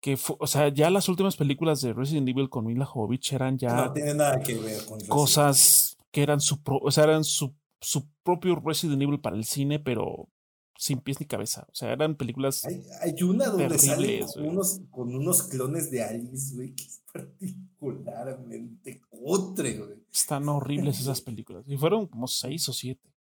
que 0.00 0.18
o 0.38 0.46
sea, 0.46 0.68
ya 0.68 0.90
las 0.90 1.08
últimas 1.08 1.36
películas 1.36 1.80
de 1.80 1.92
Resident 1.92 2.28
Evil 2.28 2.50
con 2.50 2.66
Mila 2.66 2.84
Jovovich 2.84 3.32
eran 3.32 3.58
ya 3.58 3.86
no 3.86 3.92
tiene 3.92 4.14
nada 4.14 4.40
que 4.40 4.54
ver 4.54 4.84
con 4.84 5.00
cosas 5.06 5.96
que 6.10 6.22
eran 6.22 6.40
su 6.40 6.58
o 6.66 6.90
sea, 6.90 7.04
eran 7.04 7.24
su, 7.24 7.54
su, 7.80 8.06
propio 8.22 8.56
Resident 8.56 9.02
Evil 9.02 9.20
para 9.20 9.36
el 9.36 9.44
cine, 9.44 9.78
pero 9.78 10.28
sin 10.76 11.00
pies 11.00 11.20
ni 11.20 11.26
cabeza. 11.26 11.66
O 11.70 11.74
sea, 11.74 11.92
eran 11.92 12.16
películas. 12.16 12.64
Hay, 12.64 12.84
hay 13.00 13.22
una 13.22 13.46
donde 13.46 13.78
sale 13.78 14.20
con 14.32 14.46
unos, 14.46 14.80
con 14.90 15.14
unos, 15.14 15.44
clones 15.44 15.90
de 15.90 16.02
Alice, 16.02 16.54
güey, 16.54 16.74
que 16.74 16.84
es 16.84 17.02
particularmente 17.12 19.00
cutre, 19.08 19.78
güey. 19.78 20.04
Están 20.12 20.48
horribles 20.48 21.00
esas 21.00 21.20
películas. 21.20 21.64
Y 21.66 21.76
fueron 21.76 22.06
como 22.06 22.26
seis 22.26 22.68
o 22.68 22.72
siete. 22.72 23.14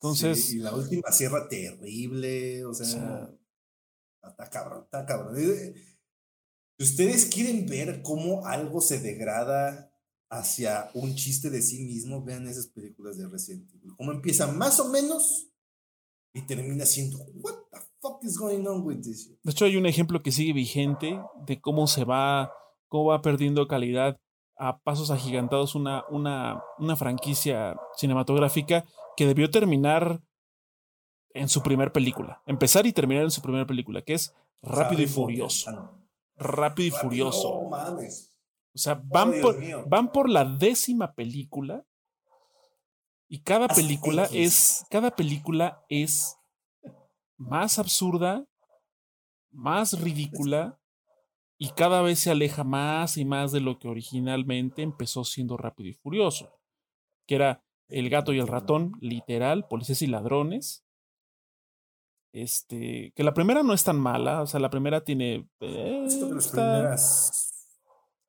Entonces. 0.00 0.52
y 0.52 0.58
la 0.58 0.74
última 0.74 1.12
cierra 1.12 1.48
terrible, 1.48 2.64
o 2.64 2.74
sea 2.74 3.30
Está 4.24 4.50
cabrón, 4.50 4.84
está 4.84 5.04
cabrón. 5.04 5.36
Si 5.36 5.74
ustedes 6.84 7.26
quieren 7.26 7.66
ver 7.66 8.02
cómo 8.02 8.46
algo 8.46 8.80
se 8.80 9.00
degrada 9.00 9.92
hacia 10.28 10.90
un 10.94 11.14
chiste 11.14 11.50
de 11.50 11.60
sí 11.60 11.84
mismo, 11.84 12.24
vean 12.24 12.48
esas 12.48 12.68
películas 12.68 13.18
de 13.18 13.28
Resident 13.28 13.70
Evil. 13.74 13.94
Cómo 13.96 14.12
empieza 14.12 14.46
más 14.46 14.80
o 14.80 14.88
menos 14.88 15.51
y 16.34 16.42
termina 16.42 16.84
siendo, 16.86 17.18
what 17.34 17.54
the 17.70 17.78
fuck 18.00 18.22
is 18.24 18.38
going 18.38 18.66
on 18.66 18.82
with 18.84 19.02
this? 19.02 19.30
De 19.42 19.50
hecho, 19.50 19.64
hay 19.64 19.76
un 19.76 19.86
ejemplo 19.86 20.22
que 20.22 20.32
sigue 20.32 20.52
vigente 20.52 21.20
de 21.46 21.60
cómo 21.60 21.86
se 21.86 22.04
va, 22.04 22.52
cómo 22.88 23.06
va 23.06 23.22
perdiendo 23.22 23.66
calidad 23.68 24.18
a 24.56 24.78
pasos 24.78 25.10
agigantados 25.10 25.74
una, 25.74 26.04
una, 26.10 26.62
una 26.78 26.96
franquicia 26.96 27.76
cinematográfica 27.96 28.84
que 29.16 29.26
debió 29.26 29.50
terminar 29.50 30.22
en 31.34 31.48
su 31.48 31.62
primer 31.62 31.92
película. 31.92 32.42
Empezar 32.46 32.86
y 32.86 32.92
terminar 32.92 33.24
en 33.24 33.30
su 33.30 33.42
primera 33.42 33.66
película, 33.66 34.02
que 34.02 34.14
es 34.14 34.34
Rápido 34.62 35.02
y 35.02 35.06
Furioso. 35.06 35.90
Rápido 36.36 36.88
y 36.88 36.90
Furioso. 36.90 37.48
O 38.74 38.78
sea, 38.78 39.02
van, 39.04 39.34
por, 39.40 39.88
van 39.88 40.12
por 40.12 40.28
la 40.28 40.44
décima 40.44 41.14
película 41.14 41.84
y 43.32 43.40
cada 43.40 43.66
película 43.66 44.28
es 44.30 44.84
cada 44.90 45.10
película 45.16 45.82
es 45.88 46.36
más 47.38 47.78
absurda, 47.78 48.44
más 49.50 49.98
ridícula 49.98 50.78
y 51.56 51.70
cada 51.70 52.02
vez 52.02 52.18
se 52.18 52.30
aleja 52.30 52.62
más 52.62 53.16
y 53.16 53.24
más 53.24 53.50
de 53.50 53.60
lo 53.60 53.78
que 53.78 53.88
originalmente 53.88 54.82
empezó 54.82 55.24
siendo 55.24 55.56
Rápido 55.56 55.88
y 55.88 55.94
Furioso, 55.94 56.60
que 57.26 57.36
era 57.36 57.64
El 57.88 58.10
gato 58.10 58.34
y 58.34 58.38
el 58.38 58.48
ratón, 58.48 58.92
literal, 59.00 59.66
policías 59.66 60.02
y 60.02 60.08
ladrones, 60.08 60.84
Este, 62.34 63.12
que 63.16 63.24
la 63.24 63.32
primera 63.32 63.62
no 63.62 63.72
es 63.72 63.82
tan 63.82 63.98
mala, 63.98 64.42
o 64.42 64.46
sea, 64.46 64.60
la 64.60 64.68
primera 64.68 65.04
tiene. 65.04 65.48
eh. 65.60 66.06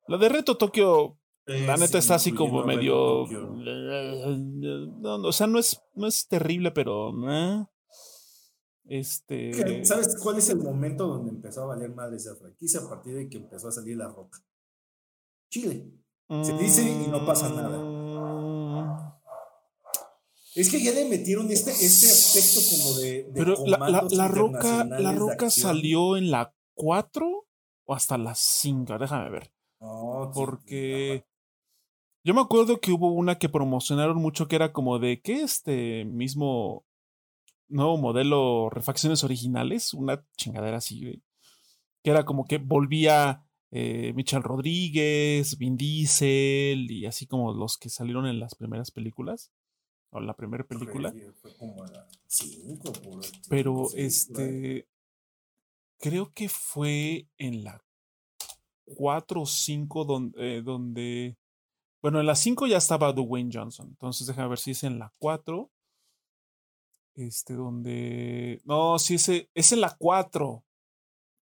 La 0.06 0.16
de 0.16 0.28
Reto 0.30 0.56
Tokio, 0.56 1.18
la 1.46 1.74
eh, 1.74 1.78
neta 1.78 1.86
sí, 1.88 1.98
está 1.98 2.14
así 2.14 2.32
como 2.32 2.64
medio. 2.64 3.26
No, 3.26 5.18
no, 5.18 5.28
o 5.28 5.32
sea, 5.32 5.46
no 5.46 5.58
es, 5.58 5.80
no 5.94 6.06
es 6.06 6.26
terrible, 6.26 6.70
pero. 6.70 7.12
eh. 7.30 7.64
Este. 8.86 9.84
¿Sabes 9.84 10.16
cuál 10.22 10.38
es 10.38 10.48
el 10.50 10.58
momento 10.58 11.06
donde 11.06 11.30
empezó 11.30 11.62
a 11.62 11.66
valer 11.66 11.94
madre 11.94 12.16
esa 12.16 12.36
franquicia? 12.36 12.80
A 12.80 12.88
partir 12.88 13.14
de 13.14 13.28
que 13.28 13.38
empezó 13.38 13.68
a 13.68 13.72
salir 13.72 13.96
la 13.96 14.08
roca. 14.08 14.38
Chile. 15.50 15.90
Se 16.42 16.52
dice 16.54 16.82
y 16.82 17.08
no 17.08 17.24
pasa 17.26 17.48
nada. 17.50 17.78
Mm, 17.78 19.12
Es 20.54 20.70
que 20.70 20.82
ya 20.82 20.92
le 20.92 21.08
metieron 21.08 21.50
este, 21.50 21.70
este 21.70 22.06
aspecto 22.06 22.60
como 22.70 22.98
de. 22.98 23.24
de 23.24 23.32
Pero 23.34 23.56
la, 23.66 23.78
la, 23.88 24.06
la 24.10 24.28
roca, 24.28 24.84
la 24.84 25.12
roca 25.12 25.50
salió 25.50 26.16
en 26.16 26.30
la 26.30 26.54
4 26.74 27.46
o 27.86 27.94
hasta 27.94 28.18
la 28.18 28.34
5, 28.34 28.98
déjame 28.98 29.30
ver. 29.30 29.52
No, 29.80 30.24
sí, 30.24 30.30
Porque 30.34 31.26
yo 32.24 32.34
me 32.34 32.40
acuerdo 32.40 32.80
que 32.80 32.90
hubo 32.90 33.12
una 33.12 33.38
que 33.38 33.50
promocionaron 33.50 34.16
mucho 34.16 34.48
que 34.48 34.56
era 34.56 34.72
como 34.72 34.98
de 34.98 35.20
que 35.20 35.42
este 35.42 36.04
mismo 36.06 36.84
nuevo 37.68 37.98
modelo 37.98 38.70
refacciones 38.70 39.24
originales, 39.24 39.92
una 39.92 40.24
chingadera 40.36 40.78
así, 40.78 41.02
güey. 41.02 41.22
Que 42.02 42.10
era 42.10 42.24
como 42.24 42.46
que 42.46 42.58
volvía 42.58 43.44
eh, 43.70 44.14
Rodríguez, 44.40 45.58
Vin 45.58 45.76
Diesel 45.76 46.90
y 46.90 47.06
así 47.06 47.26
como 47.26 47.52
los 47.52 47.76
que 47.76 47.88
salieron 47.88 48.26
en 48.26 48.40
las 48.40 48.54
primeras 48.54 48.90
películas. 48.90 49.52
O 50.10 50.18
en 50.18 50.26
la 50.26 50.34
primera 50.34 50.64
película. 50.64 51.10
Fue, 51.10 51.32
fue 51.32 51.56
como 51.56 51.84
la 51.84 52.06
5 52.26 52.92
por 52.92 53.20
Pero 53.48 53.72
cinco, 53.72 53.88
seis, 53.90 54.30
ahí. 54.30 54.36
este. 54.36 54.88
Creo 55.98 56.32
que 56.32 56.48
fue 56.48 57.28
en 57.36 57.64
la 57.64 57.82
4 58.96 59.42
o 59.42 59.46
5 59.46 60.04
donde, 60.04 60.62
donde. 60.62 61.36
Bueno, 62.04 62.20
en 62.20 62.26
la 62.26 62.34
5 62.34 62.66
ya 62.66 62.76
estaba 62.76 63.14
Dwayne 63.14 63.48
Johnson. 63.50 63.88
Entonces 63.88 64.26
déjame 64.26 64.50
ver 64.50 64.58
si 64.58 64.72
es 64.72 64.84
en 64.84 64.98
la 64.98 65.10
4. 65.18 65.70
Este, 67.14 67.54
donde. 67.54 68.60
No, 68.66 68.98
sí, 68.98 69.14
es, 69.14 69.26
es 69.54 69.72
en 69.72 69.80
la 69.80 69.96
4. 69.98 70.62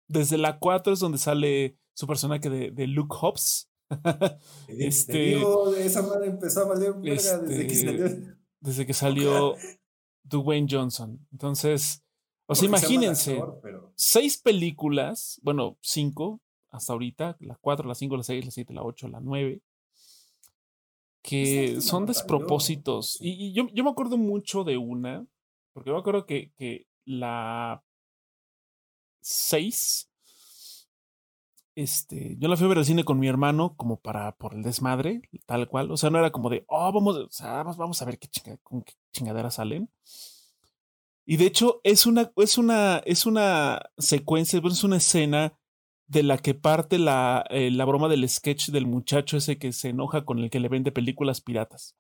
Desde 0.09 0.36
la 0.36 0.59
4 0.59 0.94
es 0.94 0.98
donde 0.98 1.18
sale 1.18 1.78
su 1.94 2.09
personaje 2.09 2.50
de, 2.50 2.72
de 2.72 2.88
Luke 2.88 3.14
Hobbs. 3.20 3.70
Te 4.66 4.86
este- 4.88 5.36
digo, 5.36 5.76
esa 5.76 6.02
madre 6.02 6.26
empezó 6.26 6.62
a 6.62 6.68
valer 6.70 6.92
verga 6.94 7.38
desde 7.38 7.66
que 7.68 7.72
este, 7.72 7.86
salió. 7.86 8.36
Desde 8.59 8.84
que 8.86 8.94
salió 8.94 9.54
Dwayne 10.24 10.66
Johnson. 10.68 11.24
Entonces. 11.30 12.02
O 12.48 12.56
sea, 12.56 12.68
Porque 12.68 12.80
se 12.80 12.86
imagínense. 12.94 13.32
actor, 13.34 13.61
pero- 13.62 13.92
seis 13.94 14.38
películas, 14.38 15.38
bueno, 15.44 15.78
cinco 15.82 16.40
hasta 16.70 16.94
ahorita, 16.94 17.36
la 17.38 17.56
4, 17.61 17.86
la 17.86 17.94
5, 17.94 18.16
la 18.16 18.22
6, 18.24 18.44
la 18.44 18.50
7, 18.50 18.74
la 18.74 18.82
8, 18.82 19.06
la 19.06 19.20
9, 19.20 19.62
que 21.23 21.64
última 21.66 21.81
son 21.83 22.07
despropósitos. 22.07 23.19
Y, 23.21 23.49
y 23.49 23.53
yo, 23.55 23.69
yo 23.73 23.85
me 23.85 23.91
acuerdo 23.91 24.16
mucho 24.16 24.64
de 24.64 24.77
una, 24.77 25.27
porque 25.73 25.91
yo 25.91 25.95
me 25.95 26.01
acuerdo 26.01 26.27
que, 26.27 26.53
que 26.57 26.87
la 27.05 27.83
6, 29.21 30.11
este, 31.75 32.37
yo 32.39 32.49
la 32.49 32.57
fui 32.57 32.66
a 32.66 32.69
ver 32.69 32.79
al 32.79 32.85
cine 32.85 33.05
con 33.05 33.19
mi 33.21 33.29
hermano 33.29 33.75
como 33.77 34.01
para, 34.01 34.33
por 34.37 34.55
el 34.55 34.62
desmadre, 34.62 35.23
tal 35.47 35.69
cual. 35.69 35.91
O 35.93 35.97
sea, 35.97 36.11
no 36.11 36.19
era 36.19 36.33
como 36.33 36.51
de, 36.51 36.64
oh, 36.66 36.93
vamos, 36.93 37.16
o 37.16 37.31
sea, 37.31 37.62
vamos, 37.62 38.03
a 38.03 38.05
ver 38.05 38.19
qué, 38.19 38.29
chinga- 38.29 38.59
con 38.62 38.83
qué 38.83 38.95
chingadera 39.12 39.51
salen. 39.51 39.89
Y 41.25 41.37
de 41.37 41.47
hecho, 41.47 41.81
es 41.85 42.07
una, 42.07 42.33
es 42.37 42.59
una, 42.59 42.99
es 43.05 43.27
una 43.27 43.83
secuencia, 43.99 44.61
es 44.64 44.85
una 44.85 44.97
escena 44.97 45.59
de 46.09 46.22
la 46.22 46.38
que 46.38 46.54
parte 46.54 46.98
la, 46.98 47.44
eh, 47.50 47.70
la 47.70 47.84
broma 47.84 48.09
del 48.09 48.28
sketch 48.28 48.70
del 48.70 48.86
muchacho 48.86 49.36
ese 49.36 49.59
que 49.59 49.72
se 49.72 49.90
enoja 49.90 50.24
con 50.24 50.38
el 50.38 50.50
que 50.50 50.59
le 50.61 50.68
vende 50.68 50.90
películas 50.90 51.40
piratas. 51.40 51.96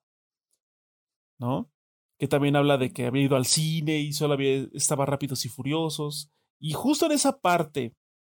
¿No? 1.38 1.70
Que 2.18 2.26
también 2.26 2.56
habla 2.56 2.78
de 2.78 2.92
que 2.92 3.06
había 3.06 3.22
ido 3.24 3.36
al 3.36 3.46
cine 3.46 3.98
y 3.98 4.12
solo 4.12 4.34
había, 4.34 4.66
estaba 4.72 5.06
rápidos 5.06 5.44
y 5.44 5.48
furiosos. 5.48 6.30
Y 6.58 6.72
justo 6.72 7.06
en 7.06 7.12
esa 7.12 7.38
parte, 7.38 7.94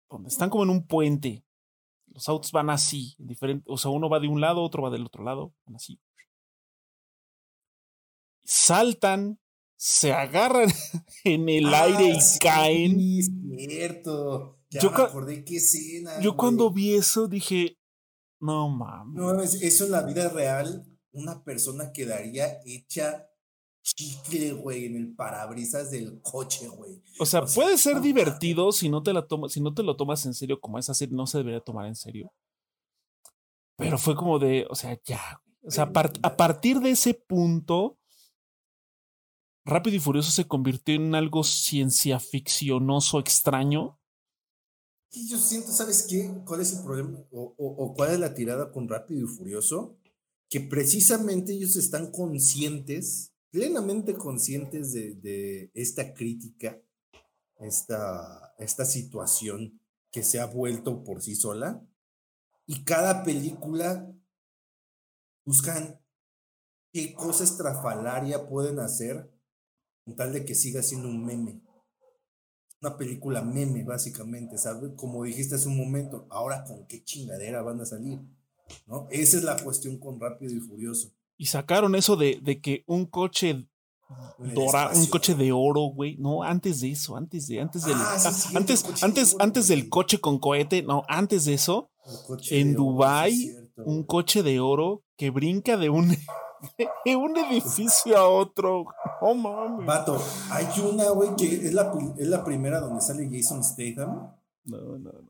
donde 0.09 0.29
están 0.29 0.49
como 0.49 0.63
en 0.63 0.69
un 0.69 0.85
puente, 0.85 1.43
los 2.07 2.27
autos 2.29 2.51
van 2.51 2.69
así, 2.69 3.15
diferente, 3.17 3.63
o 3.67 3.77
sea, 3.77 3.89
uno 3.89 4.09
va 4.09 4.19
de 4.19 4.27
un 4.27 4.41
lado, 4.41 4.61
otro 4.61 4.83
va 4.83 4.89
del 4.91 5.05
otro 5.05 5.23
lado, 5.23 5.53
van 5.65 5.77
así. 5.77 5.99
Saltan, 8.43 9.39
se 9.77 10.11
agarran 10.11 10.69
en 11.23 11.47
el 11.49 11.73
aire 11.73 12.09
y 12.09 12.11
Ah, 12.11 12.19
sí, 12.21 12.39
caen. 12.39 12.99
cierto. 13.57 14.60
Ya 14.71 14.79
Yo 14.81 14.91
me 14.91 15.03
acordé 15.03 15.43
qué 15.45 15.57
escena. 15.57 16.15
Yo 16.21 16.31
güey. 16.31 16.37
cuando 16.37 16.71
vi 16.71 16.95
eso 16.95 17.27
dije, 17.27 17.77
no 18.39 18.69
mames. 18.69 19.13
No 19.19 19.25
mames, 19.27 19.53
eso 19.61 19.85
en 19.85 19.91
la 19.91 20.01
vida 20.03 20.29
real, 20.29 20.85
una 21.11 21.43
persona 21.43 21.91
quedaría 21.91 22.59
hecha 22.65 23.27
chicle, 23.83 24.53
güey, 24.53 24.85
en 24.85 24.95
el 24.95 25.13
parabrisas 25.15 25.91
del 25.91 26.21
coche, 26.21 26.67
güey. 26.69 27.03
O 27.19 27.25
sea, 27.25 27.41
o 27.41 27.47
sea, 27.47 27.55
puede 27.63 27.77
ser 27.77 27.99
divertido 27.99 28.71
si 28.71 28.89
no 28.89 29.03
te 29.03 29.11
la 29.13 29.27
tomas, 29.27 29.51
si 29.51 29.59
no 29.61 29.73
te 29.73 29.83
lo 29.83 29.97
tomas 29.97 30.25
en 30.25 30.33
serio, 30.33 30.59
como 30.61 30.79
esa 30.79 30.93
serie 30.93 31.15
no 31.15 31.27
se 31.27 31.39
debería 31.39 31.59
tomar 31.61 31.87
en 31.87 31.95
serio. 31.95 32.31
Pero 33.77 33.97
fue 33.97 34.15
como 34.15 34.39
de, 34.39 34.67
o 34.69 34.75
sea, 34.75 34.97
ya. 35.03 35.41
güey. 35.43 35.57
O 35.67 35.71
sea, 35.71 35.83
a, 35.85 35.91
par- 35.93 36.13
a 36.23 36.37
partir 36.37 36.79
de 36.79 36.91
ese 36.91 37.13
punto, 37.13 37.97
Rápido 39.63 39.95
y 39.95 39.99
Furioso 39.99 40.31
se 40.31 40.47
convirtió 40.47 40.95
en 40.95 41.13
algo 41.13 41.43
ciencia 41.43 42.19
ficcionoso 42.19 43.19
extraño. 43.19 43.99
Yo 45.13 45.37
siento, 45.37 45.71
¿sabes 45.73 46.05
qué? 46.09 46.31
¿Cuál 46.45 46.61
es 46.61 46.73
el 46.73 46.83
problema? 46.83 47.21
O 47.31 47.93
cuál 47.95 48.11
es 48.11 48.19
la 48.19 48.33
tirada 48.33 48.71
con 48.71 48.87
Rápido 48.87 49.25
y 49.25 49.27
Furioso? 49.27 49.97
Que 50.49 50.61
precisamente 50.61 51.51
ellos 51.53 51.75
están 51.75 52.11
conscientes, 52.11 53.33
plenamente 53.49 54.13
conscientes 54.13 54.93
de, 54.93 55.15
de 55.15 55.71
esta 55.73 56.13
crítica, 56.13 56.81
esta, 57.59 58.55
esta 58.57 58.85
situación 58.85 59.81
que 60.11 60.23
se 60.23 60.39
ha 60.39 60.45
vuelto 60.45 61.03
por 61.03 61.21
sí 61.21 61.35
sola. 61.35 61.85
Y 62.65 62.85
cada 62.85 63.23
película 63.23 64.13
buscan 65.43 65.99
qué 66.93 67.13
cosa 67.13 67.43
estrafalaria 67.43 68.47
pueden 68.47 68.79
hacer 68.79 69.29
con 70.05 70.15
tal 70.15 70.31
de 70.31 70.45
que 70.45 70.55
siga 70.55 70.81
siendo 70.81 71.09
un 71.09 71.25
meme 71.25 71.61
una 72.81 72.97
película 72.97 73.41
meme, 73.43 73.83
básicamente, 73.83 74.57
¿sabes? 74.57 74.91
Como 74.95 75.23
dijiste 75.23 75.55
hace 75.55 75.67
un 75.67 75.77
momento, 75.77 76.25
ahora 76.29 76.63
con 76.63 76.85
qué 76.87 77.03
chingadera 77.03 77.61
van 77.61 77.79
a 77.79 77.85
salir, 77.85 78.19
¿no? 78.87 79.07
Esa 79.11 79.37
es 79.37 79.43
la 79.43 79.61
cuestión 79.63 79.99
con 79.99 80.19
Rápido 80.19 80.53
y 80.55 80.59
Furioso. 80.59 81.11
Y 81.37 81.45
sacaron 81.45 81.95
eso 81.95 82.15
de, 82.15 82.39
de 82.41 82.59
que 82.59 82.83
un 82.87 83.05
coche 83.05 83.49
En 83.51 83.67
el 84.39 84.53
dora, 84.55 84.91
un 84.95 85.05
coche 85.07 85.35
de 85.35 85.51
oro, 85.51 85.91
güey. 85.93 86.17
No, 86.17 86.43
antes 86.43 86.81
de 86.81 86.91
eso, 86.91 87.15
antes 87.15 87.47
de, 87.47 87.61
antes 87.61 87.83
del, 87.83 87.95
Ah, 87.95 88.17
sí, 88.17 88.31
cierto, 88.31 88.57
antes, 88.57 88.83
coche 88.83 89.05
antes, 89.05 89.33
oro, 89.35 89.43
antes 89.43 89.67
del 89.67 89.89
coche 89.89 90.19
con 90.19 90.39
cohete, 90.39 90.81
no, 90.81 91.03
antes 91.07 91.45
de 91.45 91.53
eso, 91.53 91.91
en 92.49 92.73
de 92.73 92.79
oro, 92.79 93.23
es 93.25 93.37
cierto, 93.37 93.83
un 93.85 94.03
coche 94.03 94.41
de 94.41 94.59
oro 94.59 95.03
que 95.17 95.29
brinca 95.29 95.77
de 95.77 95.89
un, 95.89 96.09
de 97.05 97.15
un 97.15 97.37
edificio 97.37 98.17
a 98.17 98.27
otro. 98.27 98.85
Oh, 99.21 99.35
mames. 99.35 99.85
Vato, 99.85 100.19
hay 100.49 100.65
una, 100.81 101.09
güey, 101.11 101.35
que 101.35 101.45
es 101.67 101.73
la, 101.73 101.93
es 102.17 102.27
la 102.27 102.43
primera 102.43 102.79
donde 102.79 103.01
sale 103.01 103.29
Jason 103.31 103.63
Statham, 103.63 104.35
No, 104.65 104.97
no, 104.97 105.11
no. 105.11 105.21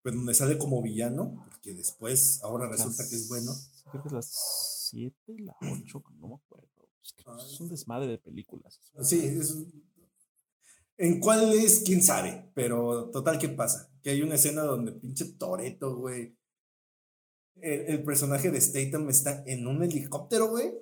pues 0.00 0.14
donde 0.14 0.32
sale 0.32 0.56
como 0.58 0.80
villano, 0.80 1.44
porque 1.50 1.74
después, 1.74 2.40
ahora 2.44 2.68
resulta 2.68 3.02
que 3.08 3.16
es 3.16 3.28
bueno. 3.28 3.52
Creo 3.90 4.02
que 4.02 4.08
es 4.08 4.14
las 4.14 4.88
7, 4.90 5.14
la 5.38 5.56
8, 5.60 6.04
no 6.20 6.28
me 6.28 6.34
acuerdo. 6.36 6.68
Es, 7.02 7.12
que 7.14 7.24
es 7.24 7.60
un 7.60 7.68
desmadre 7.68 8.06
de 8.06 8.18
películas. 8.18 8.80
Sí, 9.00 9.18
es, 9.24 9.56
¿En 10.96 11.18
cuál 11.18 11.52
es? 11.52 11.80
¿Quién 11.84 12.00
sabe? 12.00 12.48
Pero 12.54 13.10
total, 13.10 13.38
¿qué 13.40 13.48
pasa? 13.48 13.90
Que 14.02 14.10
hay 14.10 14.22
una 14.22 14.36
escena 14.36 14.62
donde 14.62 14.92
pinche 14.92 15.24
Toreto, 15.32 15.96
güey. 15.96 16.36
El, 17.56 17.80
el 17.88 18.04
personaje 18.04 18.52
de 18.52 18.60
Statham 18.60 19.08
está 19.08 19.42
en 19.46 19.66
un 19.66 19.82
helicóptero, 19.82 20.48
güey. 20.48 20.72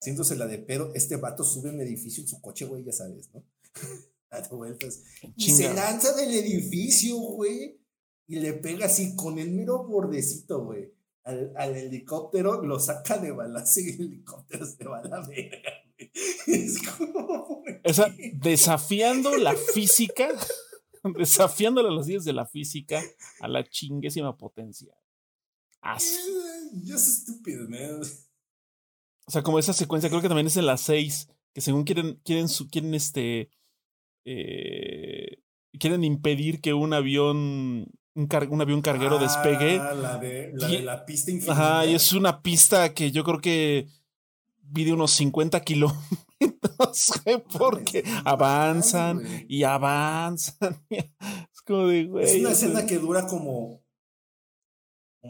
Haciéndosela 0.00 0.46
de 0.46 0.58
pedo. 0.58 0.92
Este 0.94 1.16
vato 1.16 1.44
sube 1.44 1.70
un 1.70 1.80
edificio 1.80 2.22
en 2.22 2.28
su 2.28 2.40
coche, 2.40 2.64
güey, 2.66 2.84
ya 2.84 2.92
sabes, 2.92 3.30
¿no? 3.32 3.44
Dando 4.30 4.56
vueltas. 4.56 5.02
Y 5.36 5.50
se 5.50 5.72
lanza 5.72 6.12
del 6.14 6.34
edificio, 6.34 7.16
güey. 7.16 7.80
Y 8.28 8.36
le 8.40 8.54
pega 8.54 8.86
así 8.86 9.14
con 9.14 9.38
el 9.38 9.52
mero 9.52 9.84
bordecito, 9.84 10.64
güey. 10.64 10.92
Al, 11.24 11.52
al 11.56 11.76
helicóptero, 11.76 12.62
lo 12.62 12.78
saca 12.78 13.18
de 13.18 13.32
balazo 13.32 13.80
y 13.80 13.90
el 13.90 14.00
helicóptero 14.00 14.66
se 14.66 14.84
va 14.84 14.98
a 14.98 15.08
la 15.08 15.20
verga, 15.26 15.58
güey. 15.96 16.10
Es 16.46 16.82
como. 16.82 17.46
¿por 17.46 17.64
O 17.84 17.94
sea, 17.94 18.14
desafiando 18.34 19.36
la 19.36 19.54
física, 19.54 20.28
desafiándole 21.18 21.88
a 21.88 21.92
los 21.92 22.06
días 22.06 22.24
de 22.24 22.32
la 22.32 22.46
física 22.46 23.02
a 23.40 23.48
la 23.48 23.64
chinguésima 23.68 24.36
potencia. 24.36 24.94
Así. 25.80 26.16
Just 26.84 27.22
stupid, 27.22 27.68
man. 27.68 28.02
O 29.26 29.30
sea, 29.32 29.42
como 29.42 29.58
esa 29.58 29.72
secuencia, 29.72 30.08
creo 30.08 30.22
que 30.22 30.28
también 30.28 30.46
es 30.46 30.56
en 30.56 30.66
las 30.66 30.80
6, 30.82 31.28
que 31.52 31.60
según 31.60 31.84
quieren, 31.84 32.20
quieren, 32.24 32.48
su- 32.48 32.68
quieren 32.68 32.94
este, 32.94 33.50
eh, 34.24 35.38
quieren 35.78 36.04
impedir 36.04 36.60
que 36.60 36.74
un 36.74 36.92
avión 36.92 37.86
un, 38.14 38.28
un 38.50 38.60
avión 38.60 38.82
carguero 38.82 39.18
despegue. 39.18 39.78
Ah, 39.78 39.94
la 39.94 40.18
de 40.18 40.50
la, 40.54 40.68
de 40.68 40.82
la 40.82 41.04
pista 41.04 41.30
infinita. 41.30 41.52
Ajá, 41.52 41.86
y 41.86 41.94
es 41.94 42.12
una 42.12 42.40
pista 42.42 42.92
que 42.94 43.10
yo 43.10 43.24
creo 43.24 43.40
que 43.40 43.88
vi 44.62 44.84
de 44.84 44.92
unos 44.94 45.10
50 45.12 45.60
kilómetros, 45.60 46.02
güey, 47.24 47.42
porque 47.58 48.02
avanzan 48.24 49.22
y 49.48 49.62
avanzan. 49.64 50.82
Es 50.90 51.60
como 51.62 51.88
de, 51.88 52.04
güey. 52.04 52.24
Es 52.24 52.36
una 52.40 52.52
escena 52.52 52.86
que 52.86 52.98
dura 52.98 53.26
como. 53.26 53.82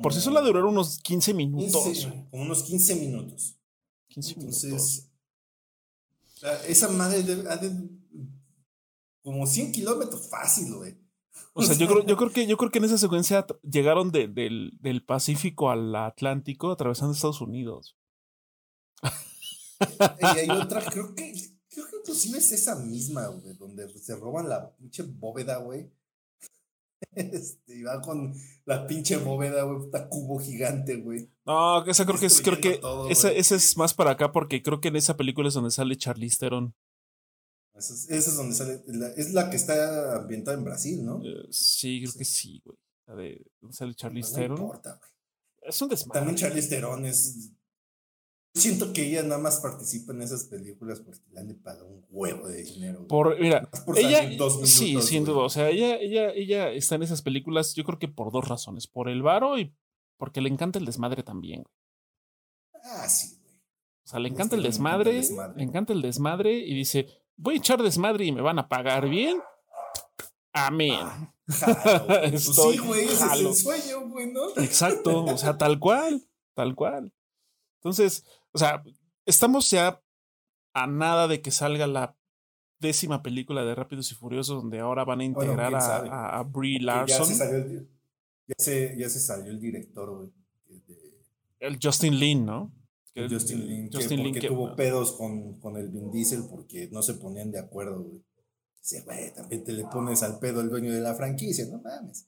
Por 0.03 0.13
si 0.13 0.21
sola 0.21 0.43
durar 0.43 0.65
unos 0.65 0.99
15 0.99 1.33
minutos. 1.33 1.83
15, 1.83 2.27
como 2.31 2.43
unos 2.43 2.63
15 2.63 2.97
minutos. 2.97 3.56
15 4.17 4.33
Entonces, 4.35 4.65
minutos. 4.65 5.09
esa 6.69 6.89
madre 6.89 7.23
de, 7.23 7.49
ha 7.51 7.57
de- 7.57 7.89
como 9.23 9.47
100 9.47 9.73
kilómetros 9.73 10.29
fácil, 10.31 10.75
güey. 10.75 10.97
O 11.53 11.63
sea, 11.63 11.75
yo 11.77 11.87
creo, 11.87 12.07
yo 12.07 12.17
creo 12.17 12.31
que 12.31 12.47
yo 12.47 12.57
creo 12.57 12.71
que 12.71 12.79
en 12.79 12.85
esa 12.85 12.99
secuencia 12.99 13.47
llegaron 13.63 14.11
de- 14.11 14.29
del, 14.29 14.77
del 14.81 15.05
Pacífico 15.05 15.71
al 15.71 15.95
Atlántico 15.95 16.71
atravesando 16.73 17.13
Estados 17.13 17.41
Unidos. 17.41 17.97
Y 19.03 20.25
hay 20.25 20.51
otra, 20.63 20.83
creo 20.91 21.15
que, 21.15 21.33
creo 21.69 21.87
que 21.91 21.97
inclusive 21.99 22.39
es 22.39 22.53
esa 22.53 22.77
misma, 22.77 23.27
güey, 23.29 23.55
donde 23.57 23.89
se 23.99 24.17
roban 24.17 24.49
la 24.49 24.75
pinche 24.77 25.03
bóveda, 25.03 25.59
güey. 25.59 25.91
Este, 27.15 27.77
y 27.79 27.83
va 27.83 28.01
con 28.01 28.35
la 28.65 28.87
pinche 28.87 29.17
bóveda, 29.17 29.63
güey, 29.65 29.79
puta 29.81 30.09
cubo 30.09 30.39
gigante, 30.39 30.97
güey. 30.97 31.31
No, 31.45 31.85
esa 31.87 32.05
creo 32.07 32.19
que 32.19 32.27
es, 32.27 32.41
creo 32.41 32.61
que 32.61 32.79
todo, 32.79 33.09
esa, 33.11 33.31
es 33.33 33.77
más 33.77 33.95
para 33.95 34.13
acá 34.13 34.33
porque 34.33 34.63
creo 34.63 34.81
que 34.81 34.89
en 34.89 34.97
esa 34.97 35.17
película 35.17 35.49
es 35.49 35.55
donde 35.55 35.71
sale 35.71 35.97
Charlize 35.97 36.39
Theron. 36.39 36.75
Esa 37.75 37.93
es, 37.95 38.11
esa 38.11 38.31
es 38.31 38.37
donde 38.37 38.55
sale, 38.55 38.83
la- 38.87 39.09
es 39.09 39.33
la 39.35 39.51
que 39.51 39.57
está 39.57 40.17
ambientada 40.17 40.57
en 40.57 40.65
Brasil, 40.65 41.05
¿no? 41.05 41.23
Eh, 41.23 41.47
sí, 41.51 42.01
creo 42.03 42.15
que 42.17 42.25
sí, 42.25 42.61
güey. 42.65 42.79
La 43.07 43.15
de 43.15 43.47
donde 43.61 43.77
sale 43.77 43.95
Charlize 43.95 44.31
No 44.33 44.37
Theron. 44.39 44.59
importa, 44.63 44.99
güey. 44.99 45.11
Es 45.71 45.83
un 45.83 45.89
desmadre. 45.89 46.19
También 46.21 46.37
Charlize 46.37 46.69
Theron 46.69 47.05
es... 47.05 47.51
Siento 48.57 48.93
que 48.95 49.07
ella 49.07 49.23
nada 49.23 49.39
más 49.39 49.61
participa 49.61 50.15
en 50.15 50.23
esas 50.23 50.45
películas 50.45 51.01
porque 51.01 51.21
le 51.31 51.41
han 51.41 51.55
pagar 51.63 51.85
un 51.85 52.07
huevo 52.09 52.49
de 52.49 52.63
dinero. 52.63 53.07
Por, 53.07 53.39
mira, 53.39 53.69
por 53.85 53.99
ella, 53.99 54.29
sí, 54.65 55.01
sin 55.03 55.25
duda. 55.25 55.41
O 55.41 55.51
sea, 55.51 55.69
ella, 55.69 55.97
ella, 55.97 56.31
ella 56.31 56.71
está 56.71 56.95
en 56.95 57.03
esas 57.03 57.21
películas, 57.21 57.75
yo 57.75 57.85
creo 57.85 57.99
que 57.99 58.09
por 58.09 58.33
dos 58.33 58.49
razones. 58.49 58.87
Por 58.87 59.11
el 59.11 59.23
varo 59.23 59.59
y 59.59 59.75
porque 60.17 60.41
le 60.41 60.49
encanta 60.49 60.79
el 60.79 60.87
desmadre 60.87 61.23
también. 61.23 61.65
Ah, 62.83 63.07
sí, 63.09 63.37
güey. 63.43 63.57
O 63.57 64.09
sea, 64.09 64.21
le 64.21 64.29
Este, 64.29 64.37
encanta 64.37 64.57
el 64.57 64.63
le 64.63 64.69
encanta 64.69 65.11
el 65.11 65.21
desmadre, 65.21 65.55
le 65.57 65.63
encanta 65.63 65.93
el 65.93 66.03
desmadre 66.03 66.53
y 66.53 66.75
dice, 66.75 67.07
voy 67.37 67.57
a 67.57 67.59
echar 67.59 67.83
desmadre 67.83 68.25
y 68.25 68.33
me 68.33 68.41
van 68.41 68.59
a 68.59 68.69
pagar 68.69 69.09
bien. 69.09 69.41
Amén. 70.53 70.99
Güey. 71.47 72.31
Pues 72.31 72.49
Estoy 72.49 72.73
sí, 72.73 72.79
güey, 72.81 73.05
ese 73.05 73.25
es 73.27 73.41
el 73.41 73.55
sueño, 73.55 74.09
güey, 74.09 74.33
¿no? 74.33 74.49
Exacto, 74.57 75.25
o 75.25 75.39
sea, 75.39 75.57
tal 75.57 75.79
cual, 75.79 76.27
tal 76.55 76.75
cual. 76.75 77.13
Entonces, 77.77 78.25
o 78.57 78.59
sea, 78.59 78.83
estamos 79.27 79.71
ya 79.71 80.03
a 80.73 80.87
nada 80.87 81.29
de 81.29 81.43
que 81.43 81.51
salga 81.51 81.87
la 81.87 82.17
décima 82.81 83.23
película 83.23 83.65
de 83.65 83.75
Rápidos 83.75 84.11
y 84.13 84.15
Furiosos, 84.15 84.63
donde 84.63 84.79
ahora 84.81 85.05
van 85.05 85.21
a 85.21 85.25
integrar 85.25 85.75
a, 85.75 86.39
a, 86.39 86.43
Brie 86.43 86.79
Que 86.79 86.85
Ya 86.87 87.07
se 87.07 87.13
Larson, 87.19 87.35
salió 87.35 87.57
el, 87.59 87.89
ya 88.49 88.55
se, 88.59 88.95
ya 88.99 89.09
se 89.11 89.21
salió 89.21 89.51
el 89.53 89.61
director, 89.61 90.11
güey. 90.17 90.33
el 91.61 91.79
Justin 91.83 92.19
Lin, 92.19 92.47
¿no? 92.47 92.73
Que- 93.15 93.23
de 93.23 93.29
Justin 93.35 93.67
Lin, 93.67 93.91
que 93.91 93.97
Justin 93.99 94.17
Lin 94.23 94.27
porque 94.33 94.41
que- 94.41 94.49
tuvo 94.49 94.75
pedos 94.75 95.13
con, 95.13 95.61
con 95.61 95.77
el 95.77 95.89
Vin 95.89 96.11
Diesel 96.11 96.45
porque 96.51 96.89
no 96.93 97.03
se 97.03 97.15
ponían 97.15 97.51
de 97.51 97.59
acuerdo, 97.59 98.03
güey. 98.03 98.23
Dice, 98.81 99.03
güey, 99.03 99.35
también 99.35 99.65
te 99.65 99.73
le 99.73 99.85
pones 99.85 100.23
al 100.23 100.39
pedo 100.39 100.61
al 100.61 100.71
dueño 100.71 100.93
de 100.93 101.01
la 101.01 101.15
franquicia, 101.15 101.67
no 101.71 101.79
mames. 101.83 102.27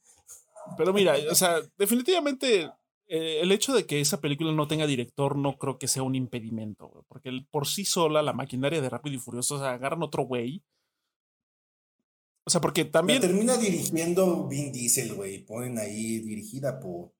Pero 0.76 0.92
mira, 0.92 1.14
o 1.30 1.34
sea, 1.34 1.60
definitivamente 1.78 2.70
eh, 3.08 3.40
el 3.42 3.50
hecho 3.52 3.74
de 3.74 3.86
que 3.86 4.00
esa 4.00 4.20
película 4.20 4.52
no 4.52 4.68
tenga 4.68 4.86
director 4.86 5.36
no 5.36 5.56
creo 5.58 5.78
que 5.78 5.88
sea 5.88 6.02
un 6.02 6.14
impedimento, 6.14 6.88
güey, 6.88 7.04
porque 7.08 7.28
el- 7.30 7.46
por 7.46 7.66
sí 7.66 7.84
sola 7.84 8.22
la 8.22 8.32
maquinaria 8.32 8.80
de 8.80 8.88
Rápido 8.90 9.16
y 9.16 9.18
Furioso, 9.18 9.56
o 9.56 9.58
sea, 9.58 9.70
agarran 9.72 10.02
otro 10.02 10.24
güey. 10.24 10.62
O 12.44 12.50
sea, 12.50 12.60
porque 12.60 12.84
La 12.84 12.90
también... 12.90 13.20
termina 13.20 13.56
dirigiendo 13.58 14.48
Vin 14.48 14.72
Diesel, 14.72 15.12
güey. 15.14 15.44
Ponen 15.44 15.78
ahí 15.78 16.18
dirigida 16.20 16.80
por 16.80 17.12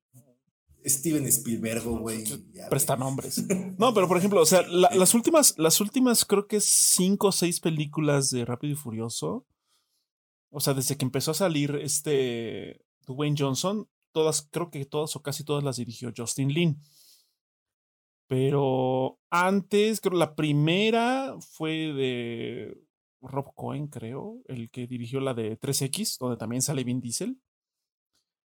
Steven 0.87 1.27
Spielberg, 1.27 1.83
güey. 1.85 2.25
presta 2.71 2.97
nombres. 2.97 3.45
No, 3.79 3.93
pero 3.93 4.09
por 4.09 4.17
ejemplo, 4.17 4.41
o 4.41 4.47
sea, 4.47 4.63
la- 4.67 4.91
las 4.95 5.13
últimas, 5.15 5.55
las 5.59 5.81
últimas 5.83 6.25
creo 6.25 6.47
que 6.47 6.61
cinco 6.61 7.29
o 7.29 7.33
seis 7.33 7.61
películas 7.61 8.31
de 8.31 8.45
Rápido 8.47 8.73
y 8.73 8.77
Furioso, 8.77 9.45
o 10.51 10.61
sea, 10.61 10.73
desde 10.73 10.97
que 10.97 11.05
empezó 11.05 11.33
a 11.33 11.35
salir 11.35 11.77
este 11.83 12.81
Dwayne 13.07 13.37
Johnson, 13.39 13.87
todas, 14.19 14.49
creo 14.51 14.71
que 14.71 14.85
todas 14.85 15.15
o 15.17 15.23
casi 15.23 15.45
todas 15.45 15.63
las 15.65 15.77
dirigió 15.77 16.13
Justin 16.17 16.53
Lin. 16.53 16.83
Pero 18.29 19.19
antes, 19.31 20.01
creo 20.01 20.19
la 20.19 20.35
primera 20.35 21.35
fue 21.41 21.93
de 21.95 22.79
Rob 23.23 23.55
Cohen, 23.55 23.89
creo, 23.89 24.43
el 24.47 24.71
que 24.71 24.87
dirigió 24.87 25.21
la 25.21 25.33
de 25.35 25.59
3X, 25.59 26.19
donde 26.19 26.37
también 26.37 26.61
sale 26.63 26.85
Vin 26.85 27.01
Diesel. 27.01 27.41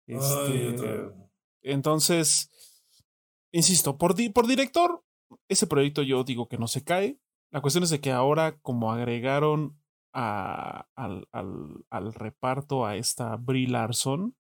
Este, 0.08 1.12
entonces, 1.62 2.50
insisto, 3.52 3.98
por, 3.98 4.16
di- 4.16 4.30
por 4.30 4.48
director, 4.48 5.04
ese 5.48 5.68
proyecto 5.68 6.02
yo 6.02 6.24
digo 6.24 6.48
que 6.48 6.58
no 6.58 6.68
se 6.68 6.84
cae. 6.84 7.20
La 7.52 7.62
cuestión 7.62 7.84
es 7.84 7.90
de 7.92 8.00
que 8.02 8.12
ahora, 8.12 8.58
como 8.62 8.92
agregaron 8.92 9.80
a- 10.14 10.88
al, 10.96 11.28
al- 11.32 11.86
al 11.92 12.14
reparto 12.14 12.86
a 12.86 12.96
esta 12.96 13.36
Brie 13.36 13.68
Larson, 13.68 14.36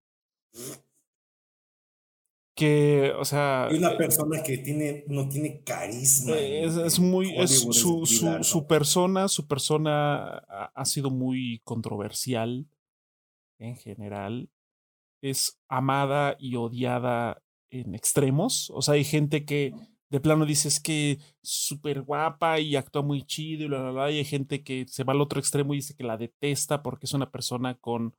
que, 2.55 3.11
o 3.17 3.25
sea, 3.25 3.67
Hay 3.67 3.77
una 3.77 3.97
persona 3.97 4.43
que 4.43 4.59
tiene, 4.59 5.03
no 5.07 5.27
tiene 5.27 5.61
carisma. 5.63 6.35
eh, 6.37 6.65
es, 6.65 6.75
es 6.75 6.99
muy, 6.99 7.35
es 7.35 7.61
su, 7.61 8.05
su, 8.05 8.05
su 8.43 8.67
persona, 8.67 9.27
su 9.27 9.47
persona 9.47 10.37
ha, 10.73 10.85
sido 10.85 11.09
muy 11.09 11.61
controversial 11.63 12.67
en 13.59 13.75
general. 13.75 14.49
Es 15.21 15.59
amada 15.67 16.35
y 16.37 16.55
odiada 16.55 17.41
en 17.71 17.95
extremos. 17.95 18.69
O 18.75 18.81
sea, 18.81 18.95
hay 18.95 19.03
gente 19.03 19.45
que 19.45 19.73
de 20.09 20.19
plano 20.19 20.45
dice 20.45 20.67
es 20.67 20.79
que 20.79 21.17
súper 21.41 22.03
guapa 22.03 22.59
y 22.59 22.75
actúa 22.75 23.01
muy 23.01 23.23
chido 23.23 23.63
y 23.63 23.67
bla, 23.67 23.81
bla, 23.81 23.91
bla. 23.91 24.11
Y 24.11 24.19
hay 24.19 24.25
gente 24.25 24.63
que 24.63 24.85
se 24.87 25.03
va 25.03 25.13
al 25.13 25.21
otro 25.21 25.39
extremo 25.39 25.73
y 25.73 25.77
dice 25.77 25.95
que 25.95 26.03
la 26.03 26.17
detesta 26.17 26.83
porque 26.83 27.07
es 27.07 27.13
una 27.13 27.31
persona 27.31 27.73
con 27.79 28.13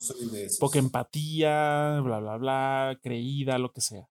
poca 0.58 0.80
empatía, 0.80 2.00
bla, 2.02 2.18
bla, 2.18 2.36
bla, 2.36 2.98
creída, 3.00 3.58
lo 3.58 3.72
que 3.72 3.80
sea. 3.80 4.08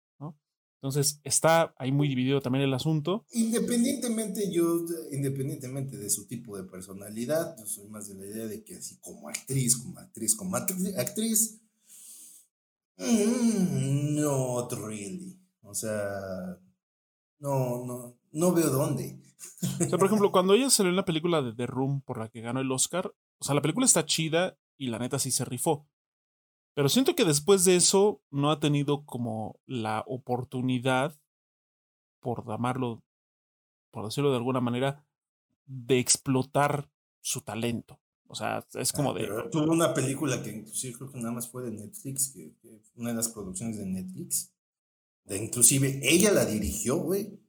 Entonces 0.84 1.22
está 1.24 1.74
ahí 1.78 1.94
muy 1.94 2.10
dividido 2.10 2.42
también 2.42 2.66
el 2.66 2.74
asunto. 2.74 3.26
Independientemente, 3.32 4.52
yo, 4.52 4.84
independientemente 5.14 5.98
de 5.98 6.10
su 6.10 6.28
tipo 6.28 6.58
de 6.58 6.66
personalidad, 6.66 7.56
yo 7.58 7.66
soy 7.66 7.88
más 7.88 8.10
de 8.10 8.16
la 8.16 8.26
idea 8.26 8.48
de 8.48 8.66
que 8.66 8.76
así 8.76 8.98
como 9.00 9.30
actriz, 9.30 9.78
como 9.78 9.98
actriz, 10.00 10.36
como 10.36 10.58
actri- 10.58 10.94
actriz, 11.00 11.62
mm, 12.98 14.16
not 14.20 14.74
really. 14.74 15.40
O 15.62 15.74
sea, 15.74 16.60
no, 17.40 17.86
no, 17.86 18.18
no 18.34 18.52
veo 18.52 18.70
dónde. 18.70 19.22
O 19.80 19.86
sea, 19.90 19.98
por 19.98 20.08
ejemplo, 20.08 20.34
cuando 20.34 20.54
ella 20.54 20.70
salió 20.70 20.90
en 20.90 20.98
la 20.98 21.06
película 21.06 21.42
de 21.42 21.54
The 21.54 21.66
Room 21.66 22.02
por 22.02 22.18
la 22.20 22.28
que 22.28 22.42
ganó 22.42 22.60
el 22.60 22.70
Oscar, 22.74 23.08
o 23.40 23.44
sea, 23.46 23.56
la 23.56 23.62
película 23.62 23.86
está 23.86 24.06
chida 24.06 24.58
y 24.78 24.88
la 24.88 25.00
neta 25.00 25.18
sí 25.18 25.32
se 25.32 25.46
rifó. 25.46 25.88
Pero 26.74 26.90
siento 26.90 27.16
que 27.16 27.26
después 27.26 27.66
de 27.66 27.76
eso 27.76 28.22
no 28.32 28.52
ha 28.52 28.60
tenido 28.60 29.06
como 29.06 29.60
la 29.66 30.04
oportunidad, 30.08 31.20
por 32.20 32.48
llamarlo, 32.48 33.04
por 33.92 34.06
decirlo 34.06 34.32
de 34.32 34.38
alguna 34.38 34.60
manera, 34.62 35.06
de 35.66 36.00
explotar 36.00 36.90
su 37.22 37.42
talento. 37.42 38.00
O 38.28 38.36
sea, 38.36 38.66
es 38.74 38.92
como 38.92 39.12
Ah, 39.12 39.14
de... 39.14 39.20
pero 39.22 39.50
tuvo 39.50 39.72
una 39.72 39.94
película 39.94 40.42
que 40.42 40.50
inclusive 40.52 40.98
creo 40.98 41.12
que 41.12 41.18
nada 41.20 41.32
más 41.32 41.48
fue 41.50 41.64
de 41.64 41.72
Netflix, 41.72 42.32
que, 42.34 42.56
que 42.62 42.80
fue 42.80 43.02
una 43.02 43.10
de 43.12 43.16
las 43.18 43.30
producciones 43.30 43.78
de 43.78 43.86
Netflix. 43.86 44.52
De, 45.26 45.38
inclusive 45.38 46.00
ella 46.02 46.32
la 46.32 46.46
dirigió, 46.46 46.98
güey. 46.98 47.40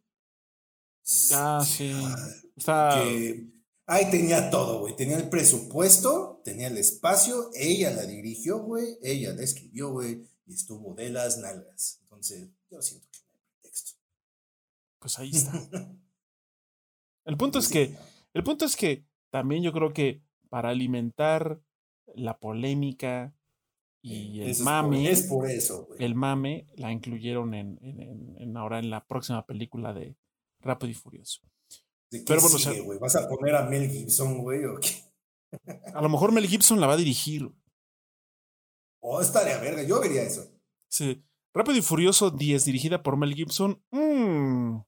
Ah, 1.32 1.62
sí. 1.64 1.90
Ah, 1.94 2.16
Está... 2.56 2.90
que 3.02 3.50
ahí 3.86 4.10
tenía 4.10 4.50
todo, 4.50 4.80
güey. 4.80 4.94
Tenía 4.96 5.16
el 5.16 5.28
presupuesto, 5.28 6.33
tenía 6.44 6.68
el 6.68 6.78
espacio, 6.78 7.50
ella 7.54 7.90
la 7.90 8.06
dirigió, 8.06 8.58
güey, 8.62 8.98
ella 9.02 9.32
la 9.34 9.42
escribió, 9.42 9.90
güey, 9.90 10.22
y 10.46 10.54
estuvo 10.54 10.94
de 10.94 11.10
las 11.10 11.38
nalgas. 11.38 11.98
Entonces, 12.02 12.48
yo 12.70 12.80
siento 12.82 13.08
que 13.10 13.18
no 13.18 13.32
hay 13.34 13.40
pretexto. 13.60 13.98
Pues 15.00 15.18
ahí 15.18 15.30
está. 15.32 15.52
El 17.24 17.36
punto 17.38 17.58
es 17.58 17.68
que, 17.68 17.96
el 18.34 18.44
punto 18.44 18.66
es 18.66 18.76
que 18.76 19.06
también 19.30 19.62
yo 19.62 19.72
creo 19.72 19.94
que 19.94 20.22
para 20.50 20.68
alimentar 20.68 21.58
la 22.14 22.38
polémica 22.38 23.34
y 24.02 24.40
el 24.42 24.50
es 24.50 24.58
por- 24.58 24.64
mame, 24.66 25.10
Es 25.10 25.22
por, 25.22 25.48
eso, 25.50 25.86
güey. 25.86 26.04
el 26.04 26.14
mame 26.14 26.66
la 26.76 26.92
incluyeron 26.92 27.54
en, 27.54 27.78
en- 27.80 28.00
en- 28.02 28.36
en 28.38 28.56
ahora 28.58 28.78
en 28.78 28.90
la 28.90 29.06
próxima 29.06 29.46
película 29.46 29.94
de 29.94 30.16
Rápido 30.60 30.90
y 30.90 30.94
Furioso. 30.94 31.40
¿De 32.10 32.18
qué 32.18 32.24
pero 32.26 32.42
bueno, 32.42 32.56
o 32.56 32.58
sea- 32.58 32.72
sigue, 32.72 32.84
güey? 32.84 32.98
¿Vas 32.98 33.16
a 33.16 33.26
poner 33.26 33.54
a 33.56 33.62
Mel 33.70 33.88
Gibson, 33.90 34.42
güey, 34.42 34.62
o 34.66 34.78
qué? 34.78 34.90
A 35.94 36.00
lo 36.02 36.08
mejor 36.08 36.32
Mel 36.32 36.46
Gibson 36.46 36.80
la 36.80 36.86
va 36.86 36.94
a 36.94 36.98
dirigir. 36.98 37.48
Oh, 39.00 39.20
estaría 39.20 39.58
verga, 39.58 39.82
yo 39.82 40.00
vería 40.00 40.22
eso. 40.22 40.50
Sí. 40.90 41.22
Rápido 41.52 41.78
y 41.78 41.82
Furioso 41.82 42.30
10, 42.30 42.64
dirigida 42.64 43.02
por 43.02 43.16
Mel 43.16 43.34
Gibson. 43.34 43.82
Mm, 43.90 44.78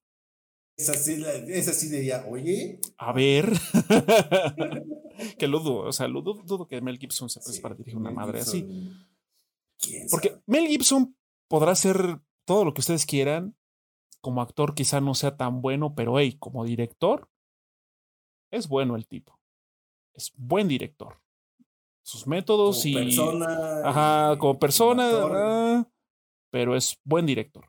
Es 0.78 0.88
así, 0.88 1.16
la- 1.16 1.32
es 1.32 1.68
así 1.68 1.88
diría, 1.88 2.24
oye. 2.28 2.80
a 2.98 3.12
ver. 3.12 3.52
que 5.38 5.46
lo 5.48 5.60
dudo. 5.60 5.86
O 5.88 5.92
sea, 5.92 6.08
lo 6.08 6.22
dudo, 6.22 6.42
dudo 6.44 6.66
que 6.66 6.80
Mel 6.80 6.98
Gibson 6.98 7.28
se 7.30 7.40
preste 7.40 7.54
sí, 7.56 7.60
para 7.60 7.74
dirigir 7.74 7.96
una 7.98 8.10
Mel 8.10 8.16
madre 8.16 8.40
así. 8.40 8.62
Gibson, 8.62 9.06
¿Quién 9.78 10.06
Porque 10.10 10.28
sabe? 10.30 10.42
Mel 10.46 10.66
Gibson 10.68 11.16
podrá 11.48 11.72
hacer 11.72 12.20
todo 12.46 12.64
lo 12.64 12.74
que 12.74 12.80
ustedes 12.80 13.06
quieran. 13.06 13.56
Como 14.22 14.40
actor 14.42 14.74
quizá 14.74 15.00
no 15.00 15.14
sea 15.14 15.36
tan 15.36 15.60
bueno, 15.62 15.94
pero 15.94 16.18
hey, 16.18 16.36
como 16.38 16.64
director, 16.64 17.30
es 18.50 18.66
bueno 18.66 18.96
el 18.96 19.06
tipo. 19.06 19.35
Es 20.16 20.32
buen 20.36 20.66
director. 20.66 21.20
Sus 22.02 22.26
métodos 22.26 22.82
Como 22.82 22.88
y... 22.88 22.94
persona. 23.04 23.80
Ajá, 23.84 24.38
como 24.38 24.58
persona, 24.58 25.10
ah, 25.12 25.88
pero 26.50 26.74
es 26.76 26.98
buen 27.04 27.26
director. 27.26 27.66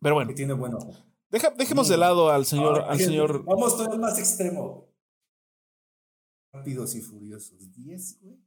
Pero 0.00 0.14
bueno, 0.14 0.28
que 0.28 0.34
tiene 0.34 0.54
deja- 1.30 1.50
dejemos 1.50 1.88
de 1.88 1.96
lado 1.96 2.30
al 2.30 2.46
señor, 2.46 2.80
Ahora, 2.80 2.90
al 2.92 2.98
señor. 2.98 3.44
Vamos 3.44 3.76
todo 3.76 3.92
el 3.92 3.98
más 3.98 4.18
extremo. 4.18 4.88
Rápidos 6.52 6.94
y 6.94 7.00
Furiosos 7.02 7.72
10, 7.72 8.20
güey. 8.20 8.38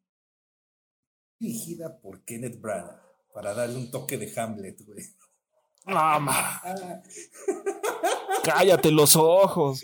Dirigida 1.40 2.00
por 2.00 2.24
Kenneth 2.24 2.60
Branagh. 2.60 3.02
Para 3.34 3.54
darle 3.54 3.78
un 3.78 3.92
toque 3.92 4.18
de 4.18 4.32
Hamlet, 4.40 4.86
güey. 4.86 5.04
No, 5.86 6.20
ma, 6.20 6.62
Ah, 6.64 7.02
cállate 8.46 8.92
los 8.92 9.16
ojos. 9.16 9.84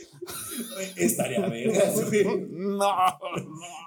estaría 0.95 1.41
vergas, 1.47 2.05
güey. 2.09 2.23
No, 2.49 2.77
no. 2.77 3.19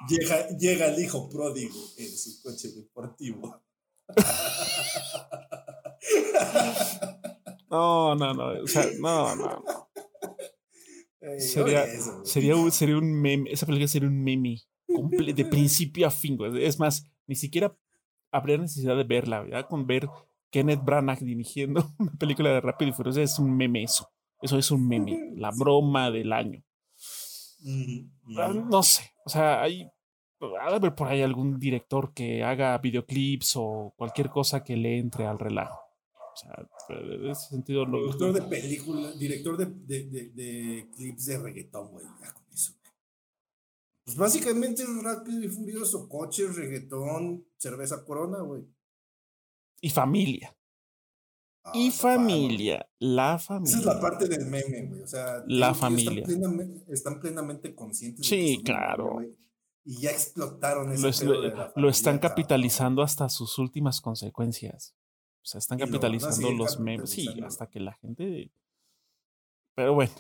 Llega, 0.08 0.48
llega 0.58 0.86
el 0.88 1.02
hijo 1.02 1.28
pródigo 1.30 1.74
en 1.98 2.08
su 2.16 2.42
coche 2.42 2.68
deportivo. 2.74 3.62
No, 7.70 8.14
no, 8.14 8.34
no. 8.34 8.62
O 8.62 8.66
sea, 8.66 8.86
no, 9.00 9.34
no. 9.36 9.64
Ey, 11.20 11.40
Sería- 11.40 11.84
eso. 11.84 12.24
Sería 12.24 12.54
un, 12.56 12.70
sería 12.70 12.96
un 12.98 13.12
meme. 13.20 13.50
Esa 13.50 13.66
película 13.66 13.88
sería 13.88 14.08
un 14.08 14.22
meme. 14.22 14.60
de 14.88 15.44
principio 15.46 16.06
a 16.06 16.10
fin. 16.10 16.38
Es 16.56 16.78
más, 16.78 17.06
ni 17.26 17.34
siquiera 17.34 17.76
habría 18.30 18.58
necesidad 18.58 18.96
de 18.96 19.04
verla, 19.04 19.40
¿verdad? 19.42 19.66
Con 19.68 19.86
ver 19.86 20.08
Kenneth 20.50 20.84
Branagh 20.84 21.20
dirigiendo 21.20 21.92
una 21.98 22.12
película 22.12 22.50
de 22.50 22.60
Rápido 22.60 22.90
y 22.90 22.94
Furioso 22.94 23.20
es 23.20 23.38
un 23.38 23.56
meme 23.56 23.82
eso. 23.84 24.10
Eso 24.44 24.58
es 24.58 24.70
un 24.70 24.86
meme. 24.86 25.32
La 25.36 25.50
broma 25.50 26.10
del 26.10 26.30
año. 26.30 26.62
Ah. 28.36 28.52
No 28.52 28.82
sé. 28.82 29.10
O 29.24 29.30
sea, 29.30 29.62
hay. 29.62 29.88
Ha 30.60 30.68
de 30.68 30.76
haber 30.76 30.94
por 30.94 31.08
ahí 31.08 31.22
algún 31.22 31.58
director 31.58 32.12
que 32.12 32.44
haga 32.44 32.76
videoclips 32.76 33.54
o 33.56 33.94
cualquier 33.96 34.28
cosa 34.28 34.62
que 34.62 34.76
le 34.76 34.98
entre 34.98 35.24
al 35.24 35.38
relajo. 35.38 35.80
O 36.12 36.36
sea, 36.36 36.68
en 36.90 37.30
ese 37.30 37.48
sentido, 37.48 37.86
lo, 37.86 38.00
Director 38.00 38.32
de 38.34 38.42
película, 38.42 39.12
director 39.12 39.56
de, 39.56 39.64
de, 39.64 40.04
de, 40.10 40.28
de 40.28 40.90
clips 40.94 41.24
de 41.24 41.38
reggaetón, 41.38 41.88
güey. 41.92 42.04
Ya 42.20 42.34
con 42.34 42.44
eso, 42.52 42.74
güey. 42.82 42.92
Pues 44.04 44.16
básicamente 44.18 44.82
es 44.82 45.02
rápido 45.02 45.42
y 45.42 45.48
furioso. 45.48 46.06
Coches, 46.06 46.54
reggaetón, 46.54 47.46
cerveza 47.56 48.04
corona, 48.04 48.40
güey. 48.42 48.62
y 49.80 49.88
familia. 49.88 50.54
Ah, 51.64 51.72
y 51.74 51.86
no, 51.88 51.92
familia. 51.94 52.88
La 52.98 53.36
Esa 53.36 53.38
familia. 53.38 53.78
es 53.78 53.84
la 53.86 54.00
parte 54.00 54.28
del 54.28 54.44
meme, 54.46 54.86
güey. 54.86 55.02
O 55.02 55.06
sea, 55.06 55.42
La 55.46 55.74
familia. 55.74 56.22
Están 56.24 56.26
plenamente, 56.40 56.92
están 56.92 57.20
plenamente 57.20 57.74
conscientes. 57.74 58.20
de 58.20 58.28
Sí, 58.28 58.56
un 58.58 58.62
claro. 58.64 59.14
meme, 59.16 59.34
Y 59.86 60.00
ya 60.00 60.10
explotaron 60.10 60.92
ese 60.92 61.02
lo, 61.02 61.08
es- 61.08 61.22
lo- 61.22 61.40
de 61.42 61.48
la 61.48 61.72
lo 61.76 61.88
están 61.88 62.18
capitalizando 62.18 63.02
hasta 63.02 63.28
sus 63.28 63.58
últimas 63.58 64.00
consecuencias. 64.00 64.94
O 65.42 65.46
sea, 65.46 65.58
están 65.58 65.78
Y 65.78 65.82
lo 65.82 65.86
capitalizando 65.88 66.36
seguir 66.36 66.56
los 66.56 66.78
memes. 66.80 67.10
Sí, 67.10 67.28
hasta 67.44 67.68
que 67.68 67.80
la 67.80 67.92
gente. 67.94 68.50
Pero 69.74 69.92
bueno, 69.94 70.12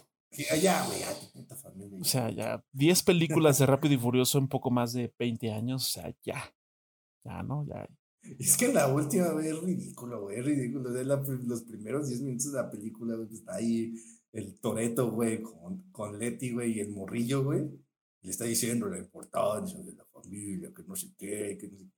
allá, 0.50 0.84
güey, 0.86 1.02
a 1.02 1.18
tu 1.18 1.30
puta 1.32 1.54
familia. 1.56 1.98
o 2.00 2.04
sea, 2.04 2.30
ya 2.30 2.62
10 2.72 3.02
películas 3.04 3.58
de 3.58 3.66
Rápido 3.66 3.94
y 3.94 3.98
Furioso 3.98 4.36
en 4.38 4.48
poco 4.48 4.70
más 4.70 4.92
de 4.92 5.14
20 5.18 5.50
años. 5.52 5.84
O 5.86 5.88
sea, 6.00 6.14
ya. 6.22 6.42
Ya, 7.24 7.42
¿no? 7.42 7.64
Ya. 7.66 7.86
Es 8.38 8.56
que 8.56 8.72
la 8.72 8.88
última, 8.92 9.28
güey, 9.32 9.48
es 9.48 9.60
ridículo, 9.60 10.22
güey, 10.22 10.38
es 10.38 10.44
ridículo. 10.44 10.90
De 10.92 11.04
la- 11.04 11.22
los 11.44 11.62
primeros 11.62 12.08
10 12.08 12.20
minutos 12.22 12.52
de 12.52 12.58
la 12.62 12.70
película, 12.70 13.14
güey, 13.16 13.28
está 13.32 13.54
ahí 13.56 13.94
el 14.32 14.58
Toreto, 14.58 15.10
güey, 15.12 15.42
con, 15.42 15.82
con 15.92 16.18
Leti, 16.18 16.52
güey, 16.52 16.72
y 16.72 16.80
el 16.80 16.90
morrillo, 16.90 17.44
güey. 17.44 17.68
Le 18.22 18.30
está 18.30 18.44
diciendo 18.44 18.88
la 18.88 18.98
importancia 18.98 19.78
de 19.82 19.92
la 19.92 20.04
familia, 20.06 20.72
que 20.74 20.82
no 20.84 20.96
sé 20.96 21.08
qué, 21.18 21.56
que 21.60 21.68
no 21.68 21.78
sé- 21.78 21.90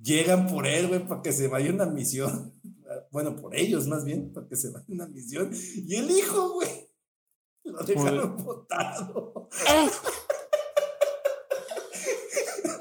Llegan 0.00 0.46
por 0.46 0.66
él, 0.66 0.86
güey, 0.88 1.06
para 1.08 1.22
que 1.22 1.32
se 1.32 1.48
vaya 1.48 1.70
a 1.70 1.74
una 1.74 1.86
misión. 1.86 2.54
Bueno, 3.12 3.36
por 3.36 3.54
ellos 3.54 3.86
más 3.86 4.02
bien, 4.06 4.32
para 4.32 4.48
que 4.48 4.56
se 4.56 4.70
vaya 4.70 4.86
a 4.88 4.92
una 4.92 5.06
misión. 5.08 5.50
Y 5.52 5.94
el 5.96 6.10
hijo, 6.10 6.54
güey, 6.54 6.68
lo 7.64 7.78
dejaron 7.84 8.42
botado. 8.42 9.48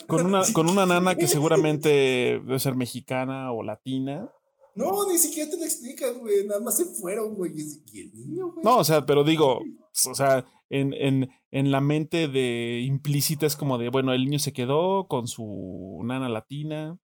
Con 0.08 0.26
una, 0.26 0.42
con 0.54 0.70
una 0.70 0.86
nana 0.86 1.16
que 1.16 1.28
seguramente 1.28 1.90
debe 2.46 2.60
ser 2.60 2.76
mexicana 2.76 3.52
o 3.52 3.64
latina. 3.64 4.32
No, 4.76 5.08
ni 5.12 5.18
siquiera 5.18 5.50
te 5.50 5.58
lo 5.58 5.64
explican, 5.64 6.20
güey. 6.20 6.46
Nada 6.46 6.60
más 6.62 6.78
se 6.78 6.86
fueron, 6.86 7.34
güey. 7.36 7.52
Y 7.92 8.00
el 8.02 8.14
niño, 8.14 8.52
güey. 8.52 8.64
No, 8.64 8.78
o 8.78 8.84
sea, 8.84 9.06
pero 9.06 9.24
digo, 9.24 9.62
o 10.10 10.14
sea, 10.16 10.46
en, 10.70 10.94
en, 10.94 11.30
en 11.52 11.72
la 11.72 11.82
mente 11.82 12.28
de 12.28 12.82
implícita 12.86 13.46
es 13.48 13.56
como 13.56 13.78
de, 13.80 13.90
bueno, 13.90 14.14
el 14.14 14.24
niño 14.26 14.38
se 14.40 14.54
quedó 14.54 15.08
con 15.08 15.28
su 15.28 16.00
nana 16.04 16.30
latina. 16.30 16.98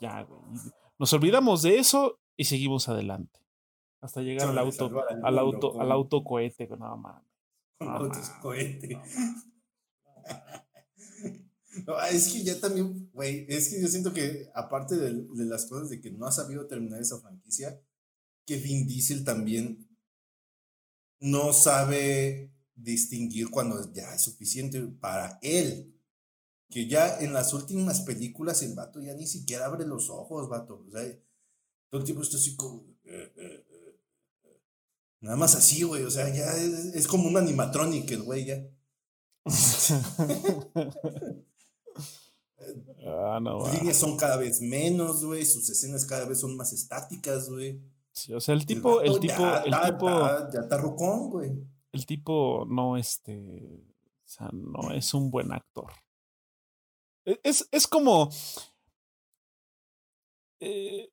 Ya, 0.00 0.22
güey. 0.22 0.40
Nos 0.98 1.12
olvidamos 1.12 1.62
de 1.62 1.78
eso 1.78 2.18
y 2.36 2.44
seguimos 2.44 2.88
adelante. 2.88 3.38
Hasta 4.00 4.22
llegar 4.22 4.48
al 4.48 4.58
auto, 4.58 4.86
al 4.86 5.24
al 5.24 5.34
mundo 5.34 5.56
auto, 5.56 5.72
con- 5.72 5.82
al 5.82 5.92
autocohete, 5.92 6.66
no 6.78 6.96
mames. 6.96 8.30
cohete. 8.40 8.98
Es 12.10 12.32
que 12.32 12.42
ya 12.42 12.58
también, 12.60 13.10
güey, 13.12 13.46
es 13.48 13.68
que 13.68 13.80
yo 13.80 13.88
siento 13.88 14.12
que 14.12 14.50
aparte 14.54 14.96
de, 14.96 15.26
de 15.34 15.44
las 15.44 15.66
cosas 15.66 15.90
de 15.90 16.00
que 16.00 16.10
no 16.10 16.26
ha 16.26 16.32
sabido 16.32 16.66
terminar 16.66 17.00
esa 17.00 17.20
franquicia, 17.20 17.80
que 18.46 18.56
Vin 18.56 18.86
Diesel 18.86 19.24
también 19.24 19.86
no 21.20 21.52
sabe 21.52 22.52
distinguir 22.74 23.50
cuando 23.50 23.92
ya 23.92 24.14
es 24.14 24.22
suficiente 24.22 24.80
para 25.00 25.38
él. 25.42 25.94
Que 26.70 26.86
ya 26.86 27.18
en 27.20 27.32
las 27.32 27.54
últimas 27.54 28.02
películas 28.02 28.62
el 28.62 28.74
vato 28.74 29.00
ya 29.00 29.14
ni 29.14 29.26
siquiera 29.26 29.66
abre 29.66 29.86
los 29.86 30.10
ojos, 30.10 30.48
vato. 30.48 30.84
O 30.86 30.90
sea, 30.90 31.02
todo 31.90 32.00
el 32.00 32.04
tiempo 32.04 32.22
está 32.22 32.36
así 32.36 32.56
como... 32.56 32.84
eh, 33.04 33.32
eh, 33.36 33.64
eh. 33.70 34.00
Nada 35.20 35.36
más 35.36 35.54
así, 35.54 35.82
güey. 35.82 36.04
O 36.04 36.10
sea, 36.10 36.32
ya 36.34 36.52
es, 36.56 36.94
es 36.94 37.06
como 37.06 37.28
un 37.28 37.36
animatronic 37.36 38.10
el 38.10 38.22
güey 38.22 38.44
ya. 38.44 38.64
Ah, 43.06 43.38
no, 43.40 43.64
Sus 43.64 43.74
líneas 43.74 43.96
son 43.96 44.16
cada 44.16 44.36
vez 44.36 44.60
menos, 44.60 45.24
güey. 45.24 45.44
Sus 45.44 45.68
escenas 45.70 46.04
cada 46.06 46.26
vez 46.26 46.40
son 46.40 46.56
más 46.56 46.72
estáticas, 46.72 47.48
güey. 47.48 47.80
Sí, 48.12 48.32
o 48.34 48.40
sea, 48.40 48.54
el 48.54 48.66
tipo, 48.66 49.00
el 49.00 49.08
vato 49.10 49.20
tipo, 49.20 49.34
ya 49.38 49.58
el 49.58 49.92
tipo, 49.92 50.08
está- 50.08 50.50
ya 50.52 50.60
está 50.60 50.76
rucón, 50.78 51.30
güey. 51.30 51.52
el 51.92 52.04
tipo 52.06 52.64
no, 52.68 52.96
este, 52.96 53.84
o 54.24 54.28
sea, 54.28 54.50
no 54.52 54.92
es 54.92 55.14
un 55.14 55.30
buen 55.30 55.52
actor. 55.52 55.92
E- 57.24 57.40
Es, 57.44 57.68
es 57.70 57.86
como, 57.86 58.28
eh, 60.60 61.10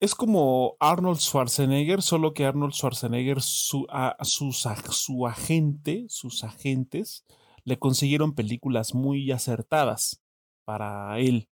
es 0.00 0.14
como 0.14 0.76
Arnold 0.80 1.20
Schwarzenegger, 1.20 2.02
solo 2.02 2.34
que 2.34 2.44
Arnold 2.44 2.72
Schwarzenegger, 2.74 3.40
su, 3.40 3.86
a, 3.88 4.16
sus, 4.24 4.66
su 4.90 5.26
agente, 5.26 6.06
sus 6.08 6.42
agentes, 6.42 7.24
le 7.64 7.78
consiguieron 7.78 8.34
películas 8.34 8.94
muy 8.94 9.30
acertadas 9.30 10.21
para 10.64 11.18
él, 11.18 11.48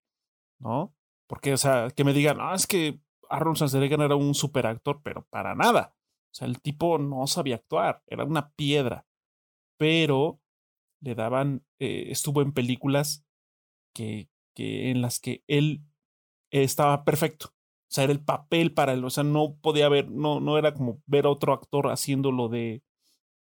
¿no? 0.59 0.95
Porque, 1.27 1.53
o 1.53 1.57
sea, 1.57 1.91
que 1.91 2.05
me 2.05 2.13
digan, 2.13 2.39
ah, 2.41 2.55
es 2.55 2.67
que 2.67 3.01
Arnold 3.29 3.57
Schwarzenegger 3.57 4.01
era 4.01 4.17
un 4.17 4.35
super 4.35 4.67
actor, 4.67 5.01
pero 5.03 5.27
para 5.31 5.55
nada. 5.55 5.95
O 6.33 6.35
sea, 6.35 6.49
el 6.49 6.61
tipo 6.61 6.99
no 6.99 7.27
sabía 7.27 7.57
actuar, 7.57 8.03
era 8.07 8.25
una 8.25 8.51
piedra. 8.53 9.07
Pero 9.79 10.41
le 11.01 11.15
daban, 11.15 11.65
eh, 11.79 12.09
estuvo 12.11 12.43
en 12.43 12.53
películas 12.53 13.25
que, 13.95 14.29
que 14.55 14.91
en 14.91 15.03
las 15.03 15.21
que 15.21 15.45
él 15.47 15.85
estaba 16.51 17.05
perfecto. 17.05 17.49
O 17.91 17.93
sea, 17.93 18.05
era 18.05 18.13
el 18.13 18.25
papel 18.25 18.73
para 18.73 18.93
él. 18.93 19.05
O 19.05 19.11
sea, 19.11 19.25
no 19.25 19.57
podía 19.61 19.87
haber, 19.87 20.11
no, 20.11 20.41
no 20.41 20.59
era 20.59 20.75
como 20.75 21.03
ver 21.07 21.27
a 21.27 21.31
otro 21.31 21.53
actor 21.53 21.89
haciéndolo 21.91 22.49
de, 22.49 22.83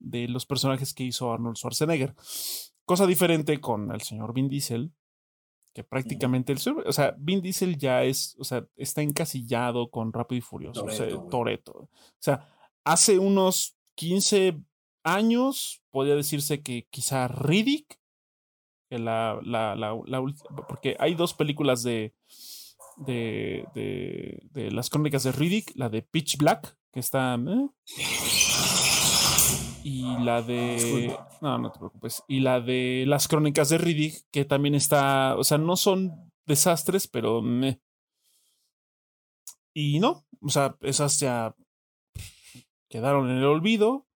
de 0.00 0.28
los 0.28 0.46
personajes 0.46 0.94
que 0.94 1.04
hizo 1.04 1.32
Arnold 1.32 1.56
Schwarzenegger. 1.56 2.14
Cosa 2.84 3.06
diferente 3.06 3.60
con 3.60 3.92
el 3.92 4.00
señor 4.00 4.34
Vin 4.34 4.48
Diesel, 4.48 4.92
que 5.72 5.84
prácticamente, 5.84 6.52
el, 6.52 6.58
señor- 6.58 6.84
o 6.86 6.92
sea, 6.92 7.14
Vin 7.18 7.40
Diesel 7.40 7.76
ya 7.78 8.02
es, 8.04 8.36
o 8.38 8.44
sea, 8.44 8.66
está 8.76 9.02
encasillado 9.02 9.90
con 9.90 10.12
Rápido 10.12 10.38
y 10.38 10.42
Furioso, 10.42 10.84
o 10.84 10.90
sea. 10.90 11.06
O 11.88 11.88
sea, 12.18 12.48
hace 12.84 13.18
unos 13.18 13.76
15 13.94 14.58
años 15.04 15.82
podría 15.90 16.16
decirse 16.16 16.62
que 16.62 16.86
quizá 16.90 17.28
Riddick 17.28 18.00
que 18.90 18.98
la, 18.98 19.38
la, 19.44 19.76
la, 19.76 19.94
porque 20.66 20.96
hay 20.98 21.14
dos 21.14 21.32
películas 21.32 21.84
de, 21.84 22.12
de, 22.96 23.64
de, 24.52 24.70
las 24.72 24.90
crónicas 24.90 25.22
de 25.22 25.30
Riddick, 25.30 25.72
la 25.76 25.88
de 25.88 26.02
Pitch 26.02 26.36
Black, 26.36 26.76
que 26.92 26.98
está... 26.98 27.36
¿eh? 27.36 27.68
Y 30.20 30.24
la 30.24 30.42
de... 30.42 31.16
No, 31.40 31.58
no 31.58 31.72
te 31.72 31.78
preocupes. 31.78 32.22
Y 32.28 32.40
la 32.40 32.60
de 32.60 33.04
las 33.06 33.28
crónicas 33.28 33.68
de 33.68 33.78
Riddick, 33.78 34.24
que 34.30 34.44
también 34.44 34.74
está... 34.74 35.36
O 35.36 35.44
sea, 35.44 35.58
no 35.58 35.76
son 35.76 36.32
desastres, 36.46 37.06
pero... 37.06 37.42
Y 39.72 40.00
no, 40.00 40.26
o 40.40 40.48
sea, 40.48 40.76
esas 40.80 41.20
ya 41.20 41.54
quedaron 42.88 43.30
en 43.30 43.36
el 43.38 43.44
olvido 43.44 44.06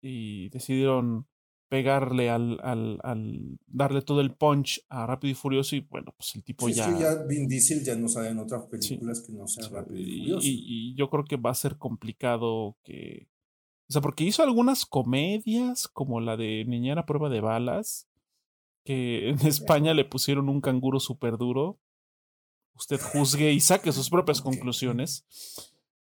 y 0.00 0.48
decidieron 0.48 1.26
pegarle 1.68 2.30
al, 2.30 2.58
al, 2.62 2.98
al, 3.02 3.58
darle 3.66 4.02
todo 4.02 4.20
el 4.20 4.34
punch 4.34 4.84
a 4.88 5.06
Rápido 5.06 5.32
y 5.32 5.34
Furioso 5.34 5.76
y 5.76 5.80
bueno, 5.80 6.14
pues 6.16 6.34
el 6.36 6.44
tipo 6.44 6.68
ya... 6.68 6.88
Es 6.88 6.98
ya 6.98 7.24
Vin 7.24 7.48
Diesel 7.48 7.84
ya 7.84 7.96
no 7.96 8.08
sale 8.08 8.28
en 8.30 8.38
otras 8.38 8.66
películas 8.66 9.20
que 9.20 9.32
no 9.32 9.46
sean 9.46 9.72
Rápido 9.72 10.00
y 10.00 10.18
Furioso. 10.18 10.46
Y, 10.46 10.94
yo 10.96 11.10
creo 11.10 11.24
que 11.24 11.36
va 11.36 11.50
a 11.50 11.54
ser 11.54 11.76
complicado 11.76 12.76
que... 12.84 13.28
O 13.88 13.92
sea, 13.92 14.02
porque 14.02 14.24
hizo 14.24 14.42
algunas 14.42 14.84
comedias 14.84 15.88
como 15.88 16.20
la 16.20 16.36
de 16.36 16.64
Niñera 16.66 17.06
Prueba 17.06 17.28
de 17.28 17.40
Balas, 17.40 18.08
que 18.84 19.30
en 19.30 19.46
España 19.46 19.94
le 19.94 20.04
pusieron 20.04 20.48
un 20.48 20.60
canguro 20.60 21.00
súper 21.00 21.36
duro. 21.36 21.78
Usted 22.74 23.00
juzgue 23.00 23.52
y 23.52 23.60
saque 23.60 23.92
sus 23.92 24.10
propias 24.10 24.42
conclusiones. 24.42 25.24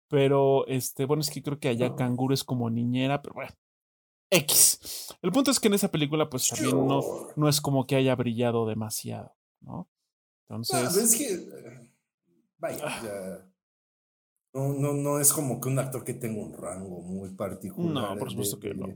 Pero, 0.07 0.67
este, 0.67 1.05
bueno, 1.05 1.21
es 1.21 1.29
que 1.29 1.41
creo 1.41 1.59
que 1.59 1.69
allá 1.69 1.95
canguro 1.95 2.33
es 2.33 2.43
como 2.43 2.69
niñera, 2.69 3.21
pero 3.21 3.35
bueno, 3.35 3.51
X. 4.29 5.15
El 5.21 5.31
punto 5.31 5.51
es 5.51 5.59
que 5.59 5.67
en 5.67 5.75
esa 5.75 5.89
película, 5.89 6.29
pues 6.29 6.47
también 6.47 6.87
no, 6.87 7.01
no 7.35 7.49
es 7.49 7.61
como 7.61 7.85
que 7.85 7.95
haya 7.95 8.15
brillado 8.15 8.65
demasiado, 8.65 9.35
¿no? 9.59 9.89
Entonces. 10.47 10.95
No, 10.95 11.01
es 11.01 11.15
que. 11.15 11.91
Vaya, 12.57 12.83
ah. 12.83 13.01
ya. 13.03 13.50
No, 14.53 14.73
no, 14.73 14.93
no 14.93 15.19
es 15.19 15.31
como 15.31 15.61
que 15.61 15.69
un 15.69 15.79
actor 15.79 16.03
que 16.03 16.13
tenga 16.13 16.41
un 16.41 16.53
rango 16.53 17.01
muy 17.01 17.29
particular. 17.35 17.93
No, 17.93 18.19
por 18.19 18.29
supuesto 18.29 18.59
que 18.59 18.73
no. 18.73 18.87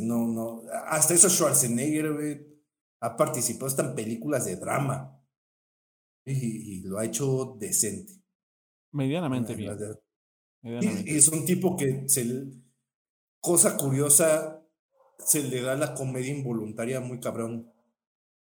No, 0.00 0.26
no. 0.26 0.62
Hasta 0.86 1.14
eso 1.14 1.30
Schwarzenegger, 1.30 2.12
güey, 2.12 2.46
ha 3.00 3.16
participado 3.16 3.66
hasta 3.66 3.84
en 3.84 3.94
películas 3.94 4.44
de 4.44 4.56
drama. 4.56 5.14
Y, 6.24 6.82
lo 6.82 6.98
ha 6.98 7.06
hecho 7.06 7.56
decente. 7.58 8.12
Medianamente 8.92 9.54
bien. 9.54 9.76
Medianamente. 10.62 11.10
Y, 11.10 11.16
es 11.16 11.28
un 11.28 11.46
tipo 11.46 11.76
que 11.76 12.06
se 12.06 12.50
cosa 13.40 13.76
curiosa, 13.76 14.62
se 15.18 15.42
le 15.42 15.62
da 15.62 15.74
la 15.74 15.94
comedia 15.94 16.34
involuntaria 16.34 17.00
muy 17.00 17.20
cabrón. 17.20 17.72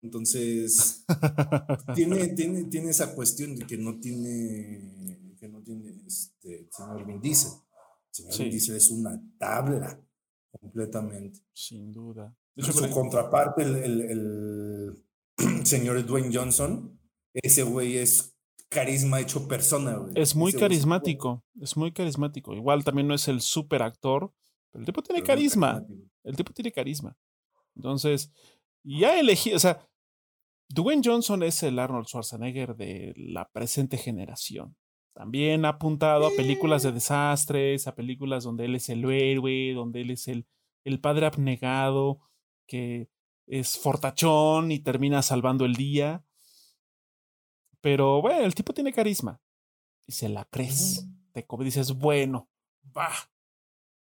Entonces, 0.03 1.05
tiene, 1.95 2.27
tiene, 2.29 2.65
tiene 2.65 2.89
esa 2.91 3.15
cuestión 3.15 3.55
de 3.55 3.65
que 3.65 3.77
no 3.77 3.99
tiene, 3.99 5.22
que 5.43 5.49
no 5.49 5.61
tiene 5.61 5.91
este, 6.07 6.59
el 6.61 6.69
señor 6.71 7.05
Vin 7.05 7.19
Diesel. 7.19 7.51
El 7.51 8.15
señor 8.15 8.37
Vin 8.37 8.49
Diesel 8.49 8.75
es 8.77 8.89
una 8.91 9.21
tabla 9.37 10.01
completamente. 10.49 11.41
Sin 11.51 11.91
duda. 11.91 12.33
su 12.55 12.89
contraparte, 12.89 13.63
el, 13.63 13.75
el, 13.75 14.01
el 14.01 15.65
señor 15.65 16.05
Dwayne 16.05 16.33
Johnson, 16.33 16.97
ese 17.33 17.63
güey 17.63 17.97
es 17.97 18.37
carisma 18.69 19.19
hecho 19.19 19.45
persona. 19.45 20.01
Es 20.15 20.33
muy 20.33 20.53
carismático, 20.53 21.43
es 21.59 21.75
muy 21.75 21.91
carismático. 21.91 22.53
Igual 22.53 22.85
también 22.85 23.09
no 23.09 23.13
es 23.13 23.27
el 23.27 23.41
super 23.41 23.81
actor, 23.83 24.33
el 24.71 24.85
tipo 24.85 25.03
tiene 25.03 25.23
carisma. 25.23 25.85
El 26.23 26.37
tipo 26.37 26.53
tiene 26.53 26.71
carisma. 26.71 27.17
Entonces, 27.75 28.31
ya 28.81 29.19
elegí, 29.19 29.53
o 29.53 29.59
sea, 29.59 29.85
Dwayne 30.69 31.01
Johnson 31.03 31.43
es 31.43 31.63
el 31.63 31.79
Arnold 31.79 32.07
Schwarzenegger 32.07 32.77
de 32.77 33.13
la 33.17 33.51
presente 33.51 33.97
generación. 33.97 34.77
También 35.13 35.65
ha 35.65 35.69
apuntado 35.69 36.25
a 36.25 36.31
películas 36.35 36.83
de 36.83 36.91
desastres, 36.91 37.87
a 37.87 37.95
películas 37.95 38.43
donde 38.43 38.65
él 38.65 38.75
es 38.75 38.89
el 38.89 39.05
héroe, 39.09 39.73
donde 39.73 40.01
él 40.01 40.11
es 40.11 40.27
el, 40.27 40.47
el 40.83 40.99
padre 40.99 41.27
abnegado, 41.27 42.19
que 42.65 43.09
es 43.45 43.77
fortachón 43.77 44.71
y 44.71 44.79
termina 44.79 45.21
salvando 45.21 45.65
el 45.65 45.75
día. 45.75 46.25
Pero 47.79 48.21
bueno, 48.21 48.43
el 48.43 48.55
tipo 48.55 48.73
tiene 48.73 48.91
carisma. 48.91 49.39
Y 50.07 50.13
se 50.13 50.29
la 50.29 50.45
crees. 50.45 51.07
Te 51.31 51.45
dices, 51.59 51.93
bueno, 51.93 52.49
va, 52.95 53.11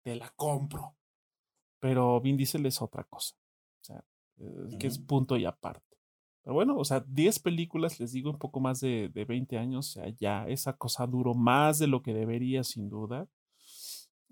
te 0.03 0.17
la 0.17 0.29
compro. 0.31 0.97
Pero 1.79 2.21
Vin 2.21 2.37
Diesel 2.37 2.67
es 2.67 2.81
otra 2.83 3.05
cosa. 3.05 3.37
O 3.81 3.85
sea, 3.85 4.05
que 4.79 4.87
es 4.87 4.99
punto 4.99 5.37
y 5.37 5.47
aparte. 5.47 5.90
Pero 6.43 6.55
bueno, 6.55 6.77
o 6.77 6.85
sea, 6.85 7.05
10 7.07 7.39
películas, 7.41 8.01
les 8.01 8.13
digo, 8.13 8.31
un 8.31 8.39
poco 8.39 8.61
más 8.61 8.81
de, 8.81 9.11
de 9.13 9.25
20 9.25 9.59
años, 9.59 9.89
o 9.89 9.93
sea, 10.01 10.09
ya 10.19 10.47
esa 10.49 10.75
cosa 10.75 11.07
duró 11.07 11.35
más 11.35 11.79
de 11.79 11.87
lo 11.87 12.03
que 12.03 12.15
debería, 12.15 12.65
sin 12.65 12.89
duda. 12.89 13.29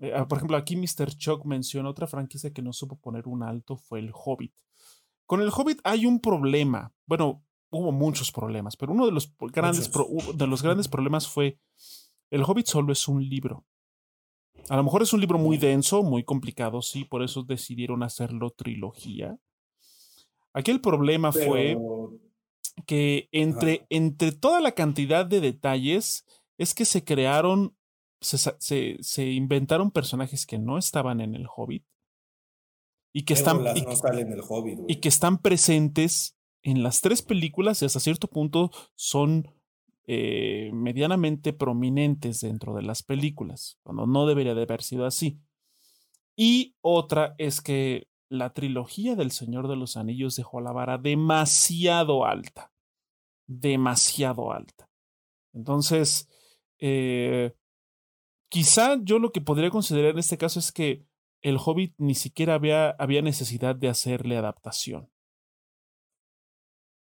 Eh, 0.01 0.13
ah, 0.15 0.27
por 0.27 0.39
ejemplo, 0.39 0.57
aquí 0.57 0.77
Mr. 0.77 1.17
Chuck 1.17 1.45
menciona 1.45 1.91
otra 1.91 2.07
franquicia 2.07 2.53
que 2.53 2.63
no 2.63 2.73
supo 2.73 2.97
poner 2.97 3.27
un 3.27 3.43
alto, 3.43 3.77
fue 3.77 3.99
el 3.99 4.13
Hobbit. 4.13 4.55
Con 5.27 5.43
el 5.43 5.51
Hobbit 5.55 5.81
hay 5.85 6.07
un 6.07 6.21
problema. 6.21 6.93
Bueno, 7.07 7.45
hubo 7.71 7.93
muchos 7.93 8.33
problemas, 8.33 8.77
pero 8.77 8.93
uno 8.93 9.07
de 9.07 9.13
los 9.13 9.35
grandes, 9.53 9.91
de 10.35 10.47
los 10.47 10.63
grandes 10.63 10.89
problemas 10.89 11.29
fue, 11.29 11.59
el 12.31 12.43
Hobbit 12.43 12.67
solo 12.67 12.93
es 12.93 13.09
un 13.09 13.29
libro. 13.29 13.67
A 14.69 14.77
lo 14.77 14.85
mejor 14.85 15.03
es 15.03 15.13
un 15.13 15.21
libro 15.21 15.39
muy 15.39 15.57
denso, 15.57 16.03
muy 16.03 16.25
complicado, 16.25 16.83
sí, 16.83 17.05
por 17.05 17.23
eso 17.23 17.43
decidieron 17.43 18.03
hacerlo 18.03 18.51
trilogía. 18.51 19.39
Aquí 20.59 20.73
el 20.73 20.81
problema 20.81 21.31
fue 21.31 21.79
que 22.85 23.29
entre, 23.31 23.87
entre 23.91 24.33
toda 24.33 24.61
la 24.61 24.73
cantidad 24.73 25.25
de 25.25 25.41
detalles 25.41 26.27
es 26.59 26.75
que 26.75 26.85
se 26.85 27.05
crearon, 27.05 27.77
se, 28.21 28.99
se, 29.01 29.27
inventaron 29.31 29.93
personajes 29.93 30.47
que 30.47 30.59
no 30.59 30.77
estaban 30.77 31.21
en 31.21 31.37
el 31.37 31.47
Hobbit 31.47 31.85
y 33.13 33.23
que, 33.23 33.35
están, 33.35 33.61
y 34.89 34.97
que 34.97 35.09
están 35.09 35.39
presentes 35.39 36.37
en 36.65 36.83
las 36.83 37.03
tres 37.03 37.23
películas 37.23 37.81
y 37.81 37.85
hasta 37.85 38.01
cierto 38.01 38.27
punto 38.27 38.73
son 38.97 39.47
eh, 40.09 40.73
medianamente 40.73 41.53
prominentes 41.53 42.41
dentro 42.41 42.75
de 42.75 42.83
las 42.83 43.05
películas, 43.05 43.79
cuando 43.85 44.09
no 44.09 44.27
debería 44.27 44.57
de 44.57 44.63
haber 44.63 44.83
sido 44.83 45.07
así. 45.07 45.39
Y 46.35 46.75
otra 46.81 47.37
es 47.39 47.61
que 47.61 48.08
la 48.29 48.53
trilogía 48.53 49.17
del 49.17 49.31
Señor 49.31 49.69
de 49.69 49.77
los 49.77 49.97
Anillos 49.97 50.37
dejó 50.37 50.61
la 50.61 50.73
vara 50.73 50.99
demasiado 50.99 52.27
alta, 52.27 52.73
demasiado 53.47 54.53
alta. 54.53 54.91
Entonces, 55.53 56.29
eh, 56.79 57.55
quizá 58.49 58.97
yo 59.03 59.19
lo 59.19 59.33
que 59.33 59.41
podría 59.41 59.71
considerar 59.71 60.13
en 60.13 60.19
este 60.19 60.39
caso 60.39 60.59
es 60.59 60.73
que 60.73 61.07
el 61.43 61.59
Hobbit 61.65 61.95
ni 61.99 62.15
siquiera 62.15 62.55
había, 62.55 62.91
había 62.91 63.23
necesidad 63.23 63.77
de 63.77 63.89
hacerle 63.89 64.37
adaptación. 64.37 65.11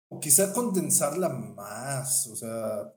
O 0.08 0.20
quizá 0.20 0.52
condensarla 0.52 1.28
más, 1.28 2.28
o 2.28 2.36
sea, 2.36 2.94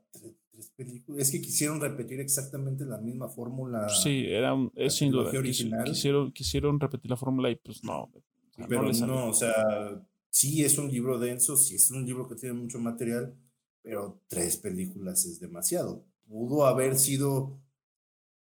tres, 0.60 0.72
películas. 0.76 1.22
Es 1.22 1.32
que 1.32 1.42
quisieron 1.42 1.80
repetir 1.80 2.20
exactamente 2.20 2.86
la 2.86 2.98
misma 2.98 3.30
fórmula. 3.30 3.88
Sí, 3.90 4.26
era 4.28 4.56
es 4.76 4.96
sin 4.96 5.12
duda. 5.12 5.32
Quisieron, 5.84 6.32
quisieron 6.32 6.80
repetir 6.80 7.10
la 7.10 7.18
fórmula 7.18 7.50
y 7.50 7.56
pues 7.56 7.84
no. 7.84 8.12
pero 8.68 8.92
no, 8.92 9.30
o 9.30 9.34
sea, 9.34 10.04
sí 10.30 10.64
es 10.64 10.78
un 10.78 10.92
libro 10.92 11.18
denso, 11.18 11.56
sí 11.56 11.76
es 11.76 11.90
un 11.92 12.06
libro 12.06 12.28
que 12.28 12.36
tiene 12.36 12.54
mucho 12.54 12.80
material, 12.80 13.36
pero 13.82 14.22
tres 14.28 14.58
películas 14.58 15.26
es 15.26 15.40
demasiado. 15.40 16.06
Pudo 16.28 16.66
haber 16.66 16.98
sido 16.98 17.60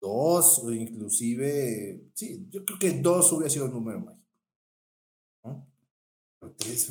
dos 0.01 0.61
o 0.61 0.73
inclusive, 0.73 2.11
sí, 2.15 2.47
yo 2.51 2.65
creo 2.65 2.78
que 2.78 2.93
dos 3.01 3.32
hubiera 3.32 3.51
sido 3.51 3.66
el 3.66 3.73
número 3.73 4.01
mágico. 4.01 4.27
¿no? 5.45 5.66
Pero 6.39 6.55
tres 6.57 6.90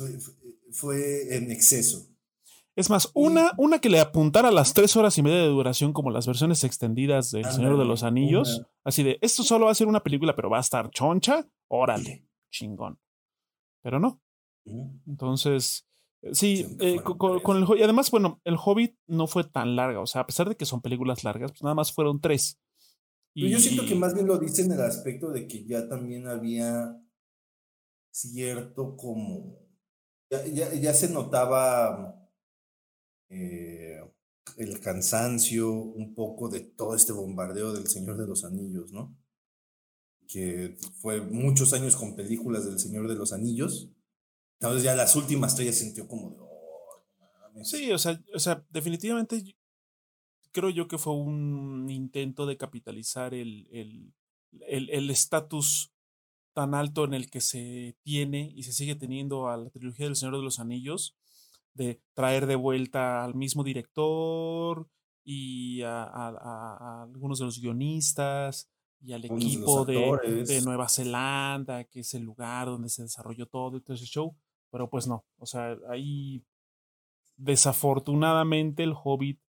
fue 0.72 1.36
en 1.36 1.50
exceso. 1.50 2.07
Es 2.78 2.90
más, 2.90 3.10
una, 3.12 3.54
una 3.56 3.80
que 3.80 3.88
le 3.88 3.98
apuntara 3.98 4.50
a 4.50 4.52
las 4.52 4.72
tres 4.72 4.96
horas 4.96 5.18
y 5.18 5.22
media 5.22 5.38
de 5.38 5.48
duración, 5.48 5.92
como 5.92 6.12
las 6.12 6.28
versiones 6.28 6.62
extendidas 6.62 7.32
del 7.32 7.44
Señor 7.46 7.76
de 7.76 7.84
los 7.84 8.04
Anillos. 8.04 8.62
Así 8.84 9.02
de, 9.02 9.18
esto 9.20 9.42
solo 9.42 9.64
va 9.64 9.72
a 9.72 9.74
ser 9.74 9.88
una 9.88 10.04
película, 10.04 10.36
pero 10.36 10.48
va 10.48 10.58
a 10.58 10.60
estar 10.60 10.88
choncha. 10.90 11.44
Órale, 11.66 12.24
chingón. 12.52 12.96
Pero 13.82 13.98
no. 13.98 14.22
Entonces, 15.08 15.88
eh, 16.22 16.32
sí, 16.36 16.76
eh, 16.78 17.00
con, 17.02 17.56
el 17.56 17.80
Y 17.80 17.82
además, 17.82 18.12
bueno, 18.12 18.40
el 18.44 18.54
Hobbit 18.64 18.94
no 19.08 19.26
fue 19.26 19.42
tan 19.42 19.74
larga. 19.74 19.98
O 19.98 20.06
sea, 20.06 20.20
a 20.20 20.26
pesar 20.28 20.48
de 20.48 20.56
que 20.56 20.64
son 20.64 20.80
películas 20.80 21.24
largas, 21.24 21.50
pues 21.50 21.64
nada 21.64 21.74
más 21.74 21.92
fueron 21.92 22.20
tres. 22.20 22.60
Y, 23.34 23.50
yo 23.50 23.58
siento 23.58 23.86
que 23.86 23.96
más 23.96 24.14
bien 24.14 24.28
lo 24.28 24.38
dicen 24.38 24.66
en 24.66 24.78
el 24.78 24.84
aspecto 24.84 25.32
de 25.32 25.48
que 25.48 25.64
ya 25.64 25.88
también 25.88 26.28
había 26.28 26.96
cierto 28.12 28.96
como 28.96 29.58
ya, 30.30 30.72
ya, 30.74 30.94
se 30.94 31.08
notaba 31.10 32.27
eh, 33.30 34.00
el 34.56 34.80
cansancio 34.80 35.72
un 35.72 36.14
poco 36.14 36.48
de 36.48 36.60
todo 36.60 36.94
este 36.94 37.12
bombardeo 37.12 37.72
del 37.72 37.86
Señor 37.86 38.16
de 38.16 38.26
los 38.26 38.44
Anillos, 38.44 38.92
¿no? 38.92 39.16
Que 40.26 40.76
fue 41.00 41.20
muchos 41.20 41.72
años 41.72 41.96
con 41.96 42.16
películas 42.16 42.66
del 42.66 42.78
Señor 42.78 43.08
de 43.08 43.14
los 43.14 43.32
Anillos. 43.32 43.90
Entonces 44.60 44.82
ya 44.82 44.94
las 44.94 45.14
últimas 45.16 45.54
tres 45.54 45.66
ya 45.68 45.72
sintió 45.72 46.08
como 46.08 46.30
de... 46.30 46.36
Oh, 46.40 47.64
sí, 47.64 47.92
o 47.92 47.98
sea, 47.98 48.20
o 48.34 48.38
sea, 48.38 48.66
definitivamente 48.70 49.56
creo 50.52 50.70
yo 50.70 50.88
que 50.88 50.98
fue 50.98 51.14
un 51.14 51.88
intento 51.90 52.46
de 52.46 52.56
capitalizar 52.56 53.34
el 53.34 54.12
estatus 55.10 55.92
el, 55.92 55.98
tan 56.54 56.74
alto 56.74 57.04
en 57.04 57.14
el 57.14 57.30
que 57.30 57.40
se 57.40 57.96
tiene 58.02 58.52
y 58.54 58.64
se 58.64 58.72
sigue 58.72 58.96
teniendo 58.96 59.48
a 59.48 59.56
la 59.56 59.70
trilogía 59.70 60.06
del 60.06 60.16
Señor 60.16 60.36
de 60.36 60.42
los 60.42 60.58
Anillos, 60.58 61.16
de 61.78 62.02
traer 62.12 62.46
de 62.46 62.56
vuelta 62.56 63.24
al 63.24 63.36
mismo 63.36 63.62
director 63.62 64.90
y 65.24 65.82
a, 65.82 67.04
algunos 67.04 67.38
de 67.38 67.44
los 67.44 67.60
guionistas 67.60 68.68
y 69.00 69.12
al 69.12 69.24
equipo 69.24 69.84
de, 69.84 70.44
de, 70.44 70.60
Nueva 70.62 70.88
Zelanda, 70.88 71.84
que 71.84 72.00
es 72.00 72.14
el 72.14 72.24
lugar 72.24 72.66
donde 72.66 72.88
se 72.88 73.02
desarrolló 73.02 73.46
todo 73.46 73.76
y 73.76 73.80
todo 73.80 73.94
ese 73.94 74.06
show, 74.06 74.36
pero 74.70 74.90
pues 74.90 75.06
no, 75.06 75.24
o 75.36 75.46
sea, 75.46 75.76
ahí 75.88 76.42
desafortunadamente 77.36 78.82
el 78.82 78.92
Hobbit 78.92 79.40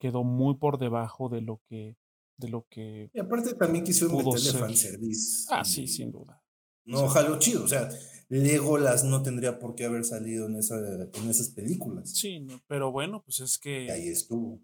quedó 0.00 0.24
muy 0.24 0.56
por 0.56 0.78
debajo 0.78 1.28
de 1.28 1.42
lo 1.42 1.62
que 1.68 1.96
de 2.36 2.48
lo 2.48 2.66
que 2.68 3.08
y 3.14 3.20
aparte 3.20 3.54
también 3.54 3.84
quisieron 3.84 4.16
meterle 4.16 4.52
fanservice 4.52 5.46
ah 5.48 5.64
sí 5.64 5.86
sin 5.86 6.10
duda 6.10 6.42
no 6.84 7.08
jalo 7.08 7.38
chido 7.38 7.64
o 7.64 7.68
sea 7.68 7.88
Legolas 8.28 9.04
no 9.04 9.22
tendría 9.22 9.58
por 9.58 9.74
qué 9.74 9.84
haber 9.84 10.04
salido 10.04 10.46
en 10.46 10.56
esa 10.56 10.76
en 10.78 11.30
esas 11.30 11.50
películas. 11.50 12.10
Sí 12.10 12.46
pero 12.66 12.90
bueno 12.90 13.22
pues 13.22 13.40
es 13.40 13.58
que 13.58 13.90
ahí 13.90 14.08
estuvo. 14.08 14.60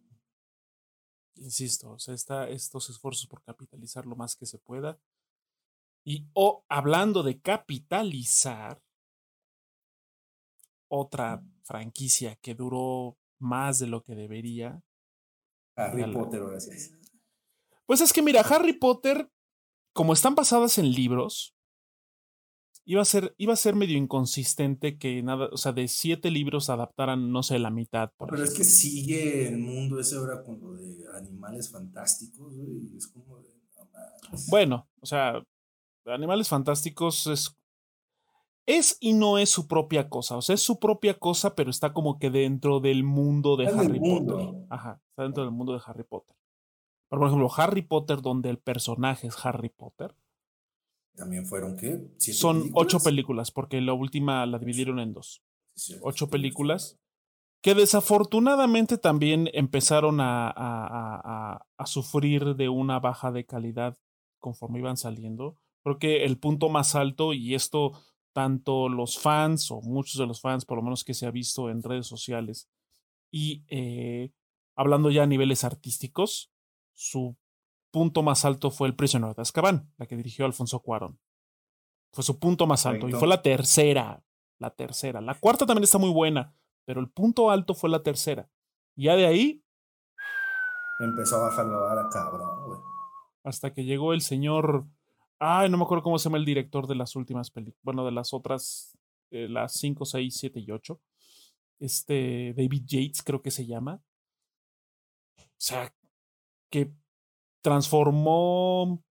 Insisto 1.36 1.92
o 1.92 1.98
sea 1.98 2.14
está 2.14 2.48
estos 2.48 2.90
esfuerzos 2.90 3.26
por 3.26 3.42
capitalizar 3.42 4.06
lo 4.06 4.16
más 4.16 4.36
que 4.36 4.46
se 4.46 4.58
pueda. 4.58 4.98
Y 6.04 6.26
o 6.32 6.64
hablando 6.68 7.22
de 7.22 7.40
capitalizar 7.40 8.82
otra 10.88 11.42
franquicia 11.62 12.36
que 12.42 12.54
duró 12.54 13.16
más 13.38 13.78
de 13.78 13.86
lo 13.86 14.02
que 14.02 14.14
debería 14.14 14.82
Harry 15.76 16.12
Potter, 16.12 16.44
gracias. 16.44 16.92
Pues 17.86 18.00
es 18.00 18.12
que 18.12 18.22
mira, 18.22 18.40
Harry 18.42 18.72
Potter, 18.74 19.30
como 19.92 20.12
están 20.12 20.34
basadas 20.34 20.78
en 20.78 20.90
libros, 20.92 21.54
iba 22.84 23.02
a 23.02 23.04
ser, 23.04 23.34
iba 23.38 23.52
a 23.52 23.56
ser 23.56 23.74
medio 23.74 23.96
inconsistente 23.96 24.98
que 24.98 25.22
nada, 25.22 25.48
o 25.52 25.56
sea, 25.56 25.72
de 25.72 25.88
siete 25.88 26.30
libros 26.30 26.70
adaptaran, 26.70 27.30
no 27.32 27.42
sé, 27.42 27.58
la 27.58 27.70
mitad. 27.70 28.10
Pero 28.18 28.42
es 28.42 28.54
que 28.54 28.64
sigue 28.64 29.48
el 29.48 29.58
mundo 29.58 30.00
ese 30.00 30.16
ahora 30.16 30.42
con 30.42 30.60
lo 30.60 30.74
de 30.74 31.04
animales 31.16 31.70
fantásticos, 31.70 32.54
y 32.56 32.96
es 32.96 33.06
como 33.08 33.38
de. 33.38 33.50
bueno, 34.48 34.88
o 35.00 35.06
sea, 35.06 35.42
Animales 36.06 36.48
Fantásticos 36.48 37.26
es 37.28 37.56
es 38.64 38.96
y 39.00 39.12
no 39.12 39.38
es 39.38 39.50
su 39.50 39.66
propia 39.66 40.08
cosa. 40.08 40.36
O 40.36 40.42
sea, 40.42 40.54
es 40.54 40.62
su 40.62 40.78
propia 40.78 41.18
cosa, 41.18 41.54
pero 41.54 41.70
está 41.70 41.92
como 41.92 42.18
que 42.18 42.30
dentro 42.30 42.80
del 42.80 43.02
mundo 43.02 43.56
de 43.56 43.66
Harry 43.66 43.98
Potter. 43.98 44.66
Ajá, 44.70 45.00
está 45.10 45.24
dentro 45.24 45.42
del 45.42 45.52
mundo 45.52 45.72
de 45.72 45.80
Harry 45.84 46.04
Potter. 46.04 46.36
por 47.08 47.26
ejemplo, 47.26 47.50
Harry 47.56 47.82
Potter, 47.82 48.22
donde 48.22 48.50
el 48.50 48.58
personaje 48.58 49.26
es 49.26 49.44
Harry 49.44 49.68
Potter. 49.68 50.14
¿También 51.14 51.46
fueron 51.46 51.76
qué? 51.76 52.08
Son 52.18 52.70
ocho 52.74 52.98
películas, 53.00 53.50
porque 53.50 53.80
la 53.80 53.92
última 53.92 54.44
la 54.46 54.58
dividieron 54.58 54.98
en 54.98 55.12
dos. 55.12 55.42
ocho 56.02 56.28
películas 56.28 56.98
que 57.62 57.74
desafortunadamente 57.76 58.98
también 58.98 59.48
empezaron 59.52 60.20
a, 60.20 60.50
a, 60.50 61.64
a, 61.76 61.86
sufrir 61.86 62.56
de 62.56 62.68
una 62.68 62.98
baja 62.98 63.30
de 63.30 63.46
calidad 63.46 63.96
conforme 64.40 64.80
iban 64.80 64.96
saliendo. 64.96 65.56
Creo 65.84 65.98
que 65.98 66.24
el 66.24 66.38
punto 66.38 66.68
más 66.68 66.96
alto, 66.96 67.32
y 67.32 67.54
esto 67.54 67.92
tanto 68.32 68.88
los 68.88 69.18
fans 69.18 69.70
o 69.70 69.80
muchos 69.80 70.18
de 70.18 70.26
los 70.26 70.40
fans, 70.40 70.64
por 70.64 70.78
lo 70.78 70.82
menos 70.82 71.04
que 71.04 71.14
se 71.14 71.26
ha 71.26 71.30
visto 71.30 71.70
en 71.70 71.84
redes 71.84 72.06
sociales, 72.08 72.68
y 73.30 73.64
eh, 73.68 74.32
hablando 74.74 75.10
ya 75.10 75.22
a 75.22 75.26
niveles 75.26 75.62
artísticos, 75.62 76.50
su 76.92 77.36
punto 77.92 78.24
más 78.24 78.44
alto 78.44 78.72
fue 78.72 78.88
El 78.88 78.96
prisionero 78.96 79.34
de 79.34 79.42
Azkaban, 79.42 79.92
la 79.96 80.06
que 80.06 80.16
dirigió 80.16 80.44
Alfonso 80.44 80.80
Cuarón. 80.80 81.20
Fue 82.12 82.24
su 82.24 82.40
punto 82.40 82.66
más 82.66 82.84
alto 82.84 83.08
y 83.08 83.12
fue 83.12 83.28
la 83.28 83.40
tercera, 83.40 84.22
la 84.58 84.70
tercera. 84.70 85.20
La 85.20 85.38
cuarta 85.38 85.64
también 85.64 85.84
está 85.84 85.98
muy 85.98 86.10
buena, 86.10 86.52
pero 86.84 87.00
el 87.00 87.08
punto 87.08 87.50
alto 87.50 87.74
fue 87.74 87.88
la 87.88 88.02
tercera. 88.02 88.50
Y 88.96 89.04
ya 89.04 89.14
de 89.14 89.26
ahí... 89.26 89.64
Empezó 90.98 91.36
a 91.36 91.48
bajar 91.48 91.66
la 91.66 91.76
vara, 91.78 92.08
cabrón, 92.10 92.66
güey. 92.66 92.80
Hasta 93.44 93.72
que 93.72 93.84
llegó 93.84 94.12
el 94.12 94.20
señor 94.20 94.86
Ay, 95.44 95.68
no 95.68 95.76
me 95.76 95.82
acuerdo 95.82 96.04
cómo 96.04 96.20
se 96.20 96.28
llama 96.28 96.38
el 96.38 96.44
director 96.44 96.86
de 96.86 96.94
las 96.94 97.16
últimas 97.16 97.50
películas. 97.50 97.82
Bueno, 97.82 98.04
de 98.04 98.12
las 98.12 98.32
otras, 98.32 98.96
eh, 99.32 99.48
las 99.48 99.72
5, 99.72 100.04
6, 100.04 100.36
7 100.38 100.60
y 100.60 100.70
8. 100.70 101.00
Este 101.80 102.54
David 102.56 102.82
Yates, 102.86 103.24
creo 103.24 103.42
que 103.42 103.50
se 103.50 103.66
llama. 103.66 104.00
O 105.36 105.42
sea, 105.56 105.92
que 106.70 106.92
transformó 107.62 109.02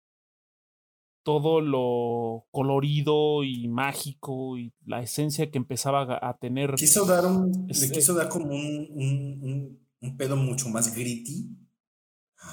todo 1.24 1.62
lo 1.62 2.48
colorido 2.52 3.44
y 3.44 3.68
mágico 3.68 4.58
y 4.58 4.74
la 4.86 5.02
esencia 5.02 5.50
que 5.52 5.58
empezaba 5.58 6.20
a 6.22 6.38
tener. 6.38 6.76
Quiso 6.76 7.06
dar 7.06 7.26
un, 7.26 7.66
le 7.68 7.74
este 7.74 7.92
quiso 7.92 8.14
dar 8.14 8.30
como 8.30 8.48
un, 8.48 8.88
un, 8.92 9.80
un 10.02 10.18
pedo 10.18 10.36
mucho 10.36 10.70
más 10.70 10.96
gritty 10.96 11.58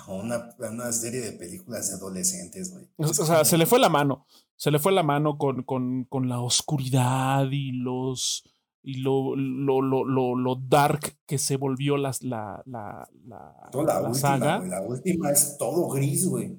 una, 0.07 0.55
una 0.59 0.93
serie 0.93 1.20
de 1.20 1.33
películas 1.33 1.89
de 1.89 1.97
adolescentes, 1.97 2.73
güey. 2.73 2.89
O 2.99 3.12
sea, 3.12 3.45
se 3.45 3.59
le 3.59 3.66
fue 3.66 3.79
la 3.79 3.89
mano. 3.89 4.27
Se 4.57 4.70
le 4.70 4.79
fue 4.79 4.93
la 4.93 5.03
mano 5.03 5.39
con, 5.39 5.62
con, 5.62 6.05
con 6.05 6.29
la 6.29 6.41
oscuridad 6.41 7.49
y 7.51 7.73
los 7.73 8.45
y 8.82 9.00
lo, 9.00 9.36
lo, 9.36 9.82
lo, 9.82 10.34
lo, 10.34 10.56
dark 10.56 11.18
que 11.26 11.38
se 11.38 11.56
volvió 11.56 11.96
la, 11.96 12.12
la, 12.22 12.62
la, 12.66 13.09
la, 13.24 13.70
la 13.72 14.00
última, 14.00 14.14
saga. 14.14 14.59
la 14.60 14.82
última 14.82 15.30
es 15.30 15.56
todo 15.59 15.88
gris, 15.88 16.26
güey. 16.26 16.56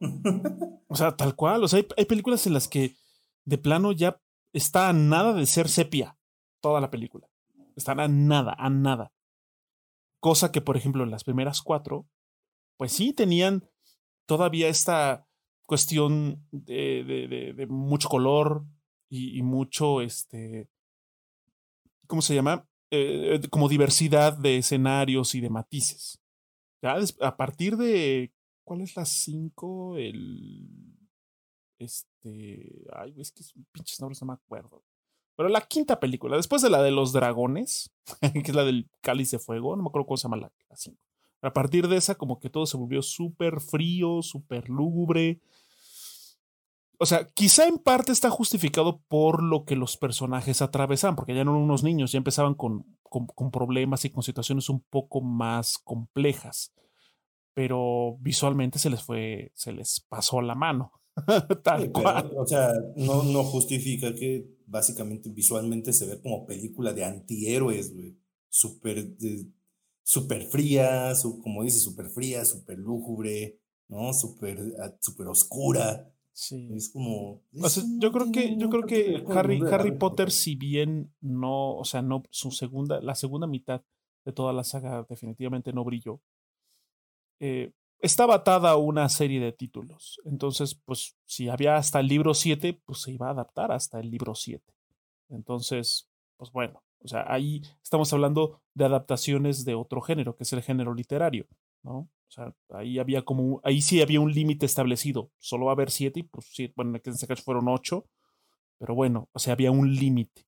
o 0.88 0.94
sea, 0.94 1.16
tal 1.16 1.34
cual. 1.34 1.64
O 1.64 1.68
sea, 1.68 1.78
hay, 1.78 1.86
hay, 1.96 2.04
películas 2.04 2.46
en 2.46 2.54
las 2.54 2.68
que 2.68 2.96
de 3.44 3.58
plano 3.58 3.92
ya 3.92 4.20
está 4.52 4.88
a 4.88 4.92
nada 4.92 5.32
de 5.32 5.46
ser 5.46 5.68
sepia. 5.68 6.18
Toda 6.60 6.80
la 6.80 6.90
película. 6.90 7.28
Están 7.76 8.00
a 8.00 8.08
nada, 8.08 8.54
a 8.58 8.68
nada. 8.70 9.12
Cosa 10.20 10.52
que, 10.52 10.60
por 10.60 10.76
ejemplo, 10.76 11.02
en 11.02 11.10
las 11.10 11.24
primeras 11.24 11.62
cuatro 11.62 12.06
pues 12.82 12.94
sí 12.94 13.12
tenían 13.12 13.68
todavía 14.26 14.66
esta 14.66 15.24
cuestión 15.66 16.44
de, 16.50 17.54
de, 17.56 17.66
mucho 17.68 18.08
color 18.08 18.64
y, 19.08 19.40
mucho, 19.42 20.00
este, 20.00 20.68
¿cómo 22.12 22.20
se 22.20 22.34
llama? 22.34 22.68
Eh, 22.90 23.40
eh, 23.42 23.48
como 23.48 23.70
diversidad 23.70 24.36
de 24.36 24.58
escenarios 24.58 25.34
y 25.34 25.40
de 25.40 25.48
matices. 25.48 26.20
Ya 26.82 26.98
a 27.22 27.36
partir 27.38 27.78
de, 27.78 28.34
¿cuál 28.64 28.82
es 28.82 28.94
la 28.96 29.06
5? 29.06 29.96
El, 29.96 30.68
este, 31.78 32.84
ay, 32.92 33.14
es 33.16 33.32
que 33.32 33.42
pinches 33.72 33.98
nombres 33.98 34.20
no 34.20 34.26
me 34.26 34.34
acuerdo. 34.34 34.84
Pero 35.38 35.48
la 35.48 35.62
quinta 35.62 35.98
película, 36.00 36.36
después 36.36 36.60
de 36.60 36.68
la 36.68 36.82
de 36.82 36.90
los 36.90 37.14
dragones, 37.14 37.90
que 38.20 38.40
es 38.44 38.54
la 38.54 38.64
del 38.64 38.90
cáliz 39.00 39.30
de 39.30 39.38
fuego, 39.38 39.74
no 39.74 39.82
me 39.82 39.88
acuerdo 39.88 40.04
cómo 40.04 40.18
se 40.18 40.24
llama 40.24 40.36
la 40.36 40.52
5. 40.74 40.98
A 41.40 41.52
partir 41.54 41.88
de 41.88 41.96
esa, 41.96 42.16
como 42.16 42.40
que 42.40 42.50
todo 42.50 42.66
se 42.66 42.76
volvió 42.76 43.00
súper 43.00 43.62
frío, 43.62 44.20
súper 44.20 44.68
lúgubre. 44.68 45.40
O 47.02 47.06
sea, 47.06 47.26
quizá 47.34 47.66
en 47.66 47.78
parte 47.78 48.12
está 48.12 48.30
justificado 48.30 49.02
por 49.08 49.42
lo 49.42 49.64
que 49.64 49.74
los 49.74 49.96
personajes 49.96 50.62
atravesaban, 50.62 51.16
porque 51.16 51.34
ya 51.34 51.42
no 51.42 51.50
eran 51.50 51.64
unos 51.64 51.82
niños, 51.82 52.12
ya 52.12 52.18
empezaban 52.18 52.54
con, 52.54 52.86
con, 53.02 53.50
problemas 53.50 54.04
y 54.04 54.10
con 54.10 54.22
situaciones 54.22 54.68
un 54.68 54.82
poco 54.82 55.20
más 55.20 55.78
complejas. 55.78 56.72
Pero 57.54 58.18
visualmente 58.20 58.78
se 58.78 58.88
les 58.88 59.02
fue, 59.02 59.50
se 59.56 59.72
les 59.72 59.98
pasó 60.08 60.40
la 60.42 60.54
mano. 60.54 60.92
Tal 61.64 61.90
cual. 61.90 62.30
o 62.36 62.46
sea, 62.46 62.72
no, 62.94 63.24
no 63.24 63.42
justifica 63.42 64.14
que 64.14 64.46
básicamente 64.66 65.28
visualmente 65.28 65.92
se 65.92 66.06
ve 66.06 66.22
como 66.22 66.46
película 66.46 66.92
de 66.92 67.04
antihéroes, 67.04 67.92
güey. 67.92 68.16
Súper 68.48 69.16
súper 70.04 70.46
fría, 70.46 71.14
como 71.42 71.64
dice, 71.64 71.80
súper 71.80 72.10
fría, 72.10 72.44
súper 72.44 72.78
lúgubre, 72.78 73.58
¿no? 73.88 74.14
Súper 74.14 74.76
ah, 74.80 74.96
super 75.00 75.26
oscura. 75.26 76.08
Sí. 76.32 76.70
Es 76.74 76.90
como. 76.90 77.42
yo 77.98 78.12
creo 78.12 78.32
que, 78.32 78.56
yo 78.56 78.70
creo 78.70 78.86
que 78.86 79.24
Harry, 79.28 79.60
Harry 79.70 79.92
Potter, 79.92 80.30
si 80.30 80.56
bien 80.56 81.14
no, 81.20 81.76
o 81.76 81.84
sea, 81.84 82.02
no, 82.02 82.22
su 82.30 82.50
segunda, 82.50 83.00
la 83.00 83.14
segunda 83.14 83.46
mitad 83.46 83.82
de 84.24 84.32
toda 84.32 84.52
la 84.52 84.64
saga 84.64 85.04
definitivamente 85.08 85.72
no 85.72 85.84
brilló. 85.84 86.20
Eh, 87.40 87.72
estaba 87.98 88.36
atada 88.36 88.70
a 88.70 88.76
una 88.76 89.08
serie 89.08 89.40
de 89.40 89.52
títulos. 89.52 90.20
Entonces, 90.24 90.74
pues, 90.74 91.16
si 91.24 91.48
había 91.48 91.76
hasta 91.76 92.00
el 92.00 92.08
libro 92.08 92.34
7, 92.34 92.80
pues 92.84 93.02
se 93.02 93.12
iba 93.12 93.28
a 93.28 93.32
adaptar 93.32 93.72
hasta 93.72 94.00
el 94.00 94.10
libro 94.10 94.34
7. 94.34 94.64
Entonces, 95.28 96.08
pues 96.36 96.50
bueno, 96.50 96.82
o 97.04 97.08
sea, 97.08 97.24
ahí 97.28 97.62
estamos 97.82 98.12
hablando 98.12 98.60
de 98.74 98.84
adaptaciones 98.84 99.64
de 99.64 99.74
otro 99.74 100.00
género, 100.00 100.36
que 100.36 100.44
es 100.44 100.52
el 100.52 100.62
género 100.62 100.94
literario, 100.94 101.46
¿no? 101.82 102.08
O 102.32 102.34
sea, 102.34 102.54
ahí 102.70 102.98
había 102.98 103.22
como, 103.26 103.60
ahí 103.62 103.82
sí 103.82 104.00
había 104.00 104.18
un 104.18 104.32
límite 104.32 104.64
establecido. 104.64 105.30
Solo 105.38 105.66
va 105.66 105.72
a 105.72 105.74
haber 105.74 105.90
siete, 105.90 106.20
y 106.20 106.22
pues 106.22 106.46
sí, 106.50 106.72
bueno, 106.74 106.92
en 106.96 107.12
este 107.12 107.26
caso 107.26 107.42
fueron 107.42 107.68
ocho, 107.68 108.06
pero 108.78 108.94
bueno, 108.94 109.28
o 109.32 109.38
sea, 109.38 109.52
había 109.52 109.70
un 109.70 109.94
límite. 109.94 110.46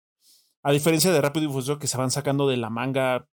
A 0.62 0.72
diferencia 0.72 1.12
de 1.12 1.20
Rápido 1.20 1.44
y 1.44 1.48
Furioso 1.48 1.78
que 1.78 1.86
se 1.86 1.98
van 1.98 2.10
sacando 2.10 2.48
de 2.48 2.56
la 2.56 2.70
manga 2.70 3.28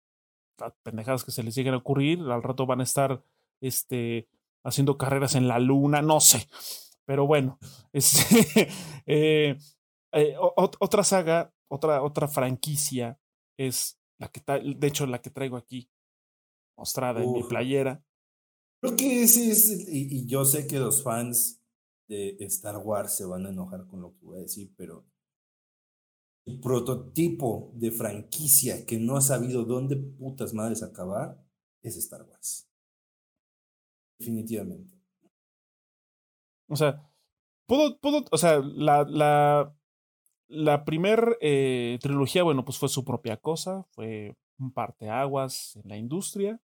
pendejadas 0.84 1.23
que 1.23 1.32
se 1.32 1.44
les 1.44 1.56
lleguen 1.56 1.76
a 1.76 1.78
ocurrir, 1.78 2.19
al 2.30 2.44
rato 2.44 2.65
van 2.65 2.82
a 2.82 2.84
estar 2.84 3.23
este, 3.61 4.28
haciendo 4.65 4.98
carreras 4.98 5.36
en 5.36 5.48
la 5.48 5.57
luna, 5.57 6.02
no 6.02 6.19
sé. 6.19 6.49
Pero 7.06 7.26
bueno, 7.26 7.57
este, 7.94 8.68
eh, 9.06 9.57
eh, 10.11 10.36
otra 10.38 11.06
saga, 11.06 11.53
otra, 11.69 12.03
otra 12.03 12.28
franquicia 12.28 13.18
es 13.57 13.98
la 14.18 14.28
que 14.28 14.41
de 14.45 14.88
hecho 14.88 15.07
la 15.07 15.22
que 15.22 15.30
traigo 15.30 15.56
aquí 15.56 15.90
mostrada 16.76 17.23
en 17.23 17.32
mi 17.32 17.44
playera. 17.44 18.03
Creo 18.81 18.95
que 18.95 19.21
ese 19.21 19.51
es, 19.51 19.87
y, 19.87 20.25
yo 20.25 20.43
sé 20.43 20.65
que 20.65 20.79
los 20.79 21.03
fans 21.03 21.61
de 22.07 22.35
Star 22.41 22.77
Wars 22.77 23.15
se 23.15 23.25
van 23.25 23.45
a 23.45 23.49
enojar 23.49 23.85
con 23.85 24.01
lo 24.01 24.15
que 24.17 24.25
voy 24.25 24.39
a 24.39 24.41
decir, 24.41 24.73
pero 24.75 25.05
el 26.45 26.59
prototipo 26.59 27.71
de 27.75 27.91
franquicia 27.91 28.83
que 28.87 28.97
no 28.97 29.15
ha 29.15 29.21
sabido 29.21 29.65
dónde 29.65 29.97
putas 29.97 30.55
madres 30.55 30.81
acabar 30.81 31.39
es 31.83 31.95
Star 31.95 32.23
Wars. 32.23 32.67
Definitivamente. 34.17 34.99
O 36.67 36.75
sea, 36.75 37.07
puedo, 37.67 37.99
puedo, 37.99 38.25
o 38.31 38.37
sea, 38.37 38.59
la, 38.59 39.03
la, 39.03 39.75
la 40.47 40.85
primer 40.85 41.37
eh, 41.39 41.99
trilogía, 42.01 42.41
bueno, 42.41 42.65
pues 42.65 42.79
fue 42.79 42.89
su 42.89 43.05
propia 43.05 43.37
cosa, 43.37 43.85
fue 43.91 44.35
un 44.57 44.73
parteaguas 44.73 45.75
en 45.75 45.87
la 45.87 45.97
industria. 45.97 46.59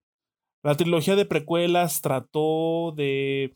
La 0.64 0.74
trilogía 0.76 1.14
de 1.14 1.26
precuelas 1.26 2.00
trató 2.00 2.94
de. 2.96 3.54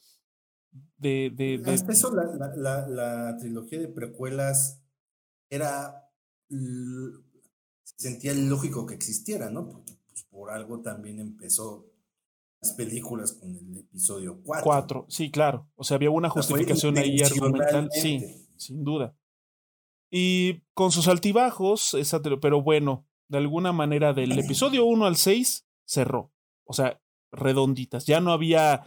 de, 0.98 1.32
de, 1.34 1.56
de... 1.56 1.84
la, 2.12 2.52
la, 2.54 2.86
la, 2.86 3.36
trilogía 3.38 3.78
de 3.78 3.88
precuelas 3.88 4.82
era. 5.48 6.12
Se 6.50 8.10
sentía 8.10 8.34
lógico 8.34 8.84
que 8.84 8.94
existiera, 8.94 9.48
¿no? 9.48 9.66
Porque 9.66 9.94
pues, 10.10 10.24
por 10.24 10.50
algo 10.50 10.82
también 10.82 11.18
empezó 11.18 11.86
las 12.60 12.74
películas 12.74 13.32
con 13.32 13.56
el 13.56 13.78
episodio 13.78 14.42
4. 14.44 14.64
4, 14.64 15.06
sí, 15.08 15.30
claro. 15.30 15.66
O 15.76 15.84
sea, 15.84 15.94
había 15.94 16.10
una 16.10 16.28
justificación 16.28 16.98
ahí 16.98 17.22
argumental, 17.22 17.88
sí, 17.90 18.46
sin 18.58 18.84
duda. 18.84 19.16
Y 20.10 20.60
con 20.74 20.92
sus 20.92 21.08
altibajos, 21.08 21.94
esa, 21.94 22.20
pero 22.20 22.60
bueno, 22.60 23.06
de 23.28 23.38
alguna 23.38 23.72
manera 23.72 24.12
del 24.12 24.38
episodio 24.38 24.84
1 24.84 25.06
al 25.06 25.16
6 25.16 25.66
cerró 25.86 26.34
o 26.68 26.74
sea, 26.74 27.00
redonditas. 27.32 28.06
Ya 28.06 28.20
no 28.20 28.32
había, 28.32 28.84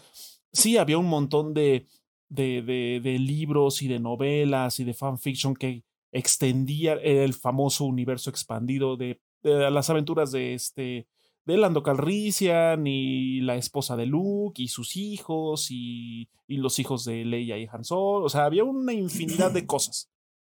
sí, 0.53 0.77
había 0.77 0.97
un 0.97 1.07
montón 1.07 1.53
de, 1.53 1.87
de, 2.29 2.61
de, 3.03 3.19
libros 3.19 3.81
y 3.81 3.87
de 3.87 3.99
novelas 3.99 4.79
y 4.79 4.83
de 4.83 4.93
fanfiction 4.93 5.55
que 5.55 5.83
extendía 6.11 6.93
el 6.93 7.33
famoso 7.33 7.85
universo 7.85 8.29
expandido 8.29 8.97
de, 8.97 9.19
las 9.43 9.89
aventuras 9.89 10.31
de 10.31 10.53
este 10.53 11.07
de 11.43 11.57
Lando 11.57 11.81
Calrissian 11.81 12.85
y 12.85 13.41
la 13.41 13.55
esposa 13.55 13.95
de 13.95 14.05
Luke 14.05 14.61
y 14.61 14.67
sus 14.67 14.95
hijos 14.95 15.71
y, 15.71 16.29
y 16.47 16.57
los 16.57 16.77
hijos 16.77 17.03
de 17.03 17.25
Leia 17.25 17.57
y 17.57 17.65
Han 17.65 17.83
Solo. 17.83 18.25
O 18.25 18.29
sea, 18.29 18.45
había 18.45 18.63
una 18.63 18.93
infinidad 18.93 19.51
de 19.51 19.65
cosas. 19.65 20.11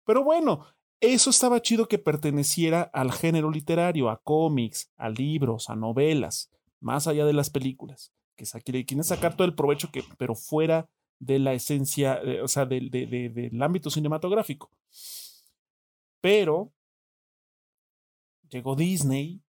Pero 0.04 0.22
bueno, 0.22 0.66
eso 1.00 1.30
estaba 1.30 1.62
chido 1.62 1.88
que 1.88 1.98
perteneciera 1.98 2.82
al 2.82 3.12
género 3.12 3.50
literario, 3.50 4.10
a 4.10 4.20
cómics, 4.20 4.92
a 4.98 5.08
libros, 5.08 5.70
a 5.70 5.74
novelas 5.76 6.53
más 6.84 7.06
allá 7.06 7.24
de 7.24 7.32
las 7.32 7.48
películas, 7.50 8.12
que 8.36 8.44
quieren 8.84 9.04
sacar 9.04 9.36
todo 9.36 9.46
el 9.46 9.54
provecho 9.54 9.90
que, 9.90 10.04
pero 10.18 10.34
fuera 10.34 10.88
de 11.18 11.38
la 11.38 11.54
esencia, 11.54 12.20
eh, 12.22 12.42
o 12.42 12.48
sea, 12.48 12.66
del, 12.66 12.90
del 12.90 13.62
ámbito 13.62 13.88
cinematográfico. 13.88 14.70
Pero 16.20 16.72
llegó 18.50 18.76
Disney 18.76 19.42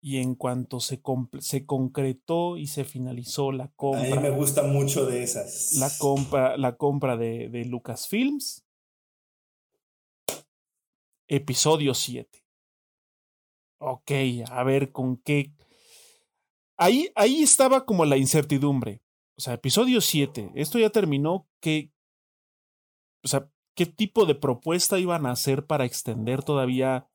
y 0.00 0.18
en 0.18 0.34
cuanto 0.34 0.80
se, 0.80 1.00
se 1.40 1.66
concretó 1.66 2.58
y 2.58 2.66
se 2.66 2.84
finalizó 2.84 3.50
la 3.50 3.68
compra. 3.68 4.12
A 4.12 4.16
mí 4.16 4.18
me 4.22 4.30
gusta 4.30 4.62
mucho 4.64 5.06
de 5.06 5.22
esas. 5.22 5.74
La 5.74 5.90
compra, 5.98 6.56
la 6.58 6.76
compra 6.76 7.16
de, 7.16 7.48
de 7.48 7.64
Lucasfilms. 7.64 8.64
Episodio 11.26 11.94
7. 11.94 12.44
Ok, 13.80 14.10
a 14.50 14.62
ver 14.64 14.92
con 14.92 15.16
qué 15.18 15.52
Ahí, 16.78 17.10
ahí 17.16 17.42
estaba 17.42 17.84
como 17.84 18.04
la 18.04 18.16
incertidumbre. 18.16 19.02
O 19.36 19.40
sea, 19.40 19.54
episodio 19.54 20.00
7, 20.00 20.52
esto 20.54 20.78
ya 20.78 20.90
terminó, 20.90 21.48
¿qué, 21.60 21.92
o 23.22 23.28
sea, 23.28 23.50
¿qué 23.74 23.86
tipo 23.86 24.26
de 24.26 24.34
propuesta 24.34 24.98
iban 24.98 25.26
a 25.26 25.32
hacer 25.32 25.66
para 25.66 25.84
extender 25.84 26.42
todavía? 26.42 27.08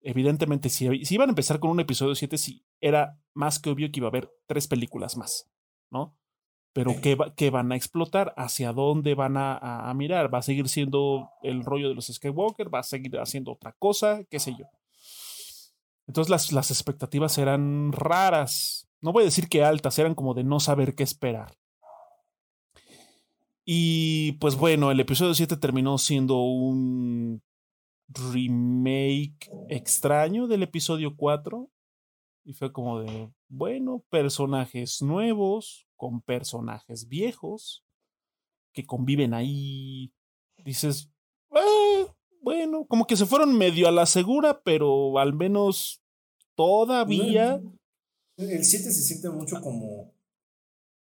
Evidentemente, 0.00 0.68
si, 0.68 1.04
si 1.04 1.14
iban 1.14 1.28
a 1.28 1.32
empezar 1.32 1.58
con 1.58 1.70
un 1.70 1.80
episodio 1.80 2.14
7, 2.14 2.38
sí, 2.38 2.64
era 2.80 3.18
más 3.34 3.58
que 3.58 3.70
obvio 3.70 3.90
que 3.90 4.00
iba 4.00 4.06
a 4.06 4.10
haber 4.10 4.30
tres 4.46 4.68
películas 4.68 5.16
más, 5.16 5.50
¿no? 5.90 6.16
Pero 6.72 7.00
¿qué, 7.00 7.16
qué 7.36 7.50
van 7.50 7.72
a 7.72 7.76
explotar? 7.76 8.34
¿Hacia 8.36 8.72
dónde 8.72 9.14
van 9.14 9.38
a, 9.38 9.56
a, 9.88 9.94
mirar? 9.94 10.32
¿Va 10.32 10.38
a 10.38 10.42
seguir 10.42 10.68
siendo 10.68 11.30
el 11.42 11.64
rollo 11.64 11.88
de 11.88 11.94
los 11.94 12.06
Skywalker? 12.06 12.72
¿Va 12.72 12.80
a 12.80 12.82
seguir 12.82 13.18
haciendo 13.18 13.52
otra 13.52 13.72
cosa? 13.78 14.24
¿Qué 14.24 14.38
sé 14.38 14.54
yo? 14.58 14.66
Entonces 16.06 16.30
las, 16.30 16.52
las 16.52 16.70
expectativas 16.70 17.38
eran 17.38 17.92
raras 17.92 18.85
no 19.00 19.12
voy 19.12 19.22
a 19.22 19.26
decir 19.26 19.48
que 19.48 19.64
altas, 19.64 19.98
eran 19.98 20.14
como 20.14 20.34
de 20.34 20.44
no 20.44 20.60
saber 20.60 20.94
qué 20.94 21.02
esperar. 21.02 21.56
Y 23.64 24.32
pues 24.32 24.56
bueno, 24.56 24.92
el 24.92 25.00
episodio 25.00 25.34
7 25.34 25.56
terminó 25.56 25.98
siendo 25.98 26.38
un 26.38 27.42
remake 28.08 29.50
extraño 29.68 30.46
del 30.46 30.62
episodio 30.62 31.16
4. 31.16 31.68
Y 32.44 32.52
fue 32.52 32.72
como 32.72 33.00
de, 33.00 33.28
bueno, 33.48 34.04
personajes 34.08 35.02
nuevos, 35.02 35.88
con 35.96 36.20
personajes 36.20 37.08
viejos, 37.08 37.84
que 38.72 38.86
conviven 38.86 39.34
ahí. 39.34 40.12
Dices, 40.64 41.10
ah, 41.50 42.06
bueno, 42.40 42.86
como 42.86 43.08
que 43.08 43.16
se 43.16 43.26
fueron 43.26 43.58
medio 43.58 43.88
a 43.88 43.90
la 43.90 44.06
segura, 44.06 44.60
pero 44.62 45.18
al 45.18 45.34
menos 45.34 46.04
todavía 46.54 47.60
el 48.36 48.64
7 48.64 48.90
se 48.90 49.02
siente 49.02 49.30
mucho 49.30 49.60
como 49.60 50.14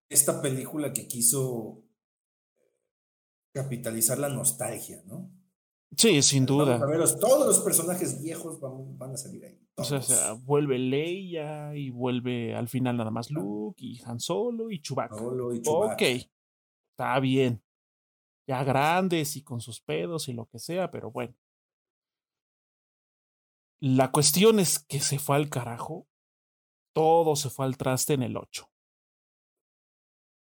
esta 0.09 0.43
película 0.43 0.93
que 0.93 1.09
quiso 1.09 1.83
capitalizar 3.53 4.19
la 4.19 4.29
nostalgia, 4.29 5.03
¿no? 5.07 5.31
Sí, 5.97 6.23
sin 6.23 6.47
duda. 6.47 6.79
todos 7.21 7.47
los 7.47 7.61
personajes 7.61 8.23
viejos 8.23 8.59
van, 8.61 9.13
a 9.13 9.17
salir 9.17 9.45
ahí. 9.45 9.61
O 9.77 9.85
sea, 9.85 10.33
vuelve 10.33 10.79
Leia 10.79 11.75
y 11.75 11.91
vuelve 11.91 12.55
al 12.55 12.69
final 12.69 12.97
nada 12.97 13.11
más 13.11 13.31
Luke 13.31 13.83
y 13.83 14.01
Han 14.05 14.21
Solo 14.21 14.71
y 14.71 14.81
Chewbacca. 14.81 15.17
Solo 15.17 15.55
y 15.55 15.61
Chewbacca. 15.61 15.95
Ok, 15.95 16.03
está 16.93 17.21
bien. 17.21 17.63
Ya 18.47 18.65
grandes 18.65 19.37
y 19.37 19.43
con 19.43 19.61
sus 19.61 19.81
pedos 19.81 20.29
y 20.29 20.33
lo 20.33 20.47
que 20.47 20.59
sea, 20.59 20.91
pero 20.91 21.11
bueno. 21.11 21.35
La 23.81 24.13
cuestión 24.13 24.61
es 24.61 24.79
que 24.79 25.01
se 25.01 25.19
fue 25.19 25.37
al 25.37 25.51
carajo 25.51 26.07
todo 26.93 27.37
se 27.37 27.51
fue 27.51 27.67
al 27.67 27.77
traste 27.77 28.15
en 28.15 28.23
el 28.23 28.37
8. 28.37 28.69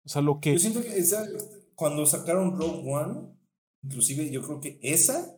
O 0.05 0.09
sea, 0.09 0.23
lo 0.23 0.40
que... 0.40 0.52
Yo 0.52 0.59
siento 0.59 0.82
que 0.82 0.97
esa, 0.97 1.27
cuando 1.74 2.06
sacaron 2.06 2.59
Rogue 2.59 2.82
One, 2.85 3.36
inclusive 3.82 4.31
yo 4.31 4.43
creo 4.43 4.60
que 4.60 4.78
esa, 4.82 5.36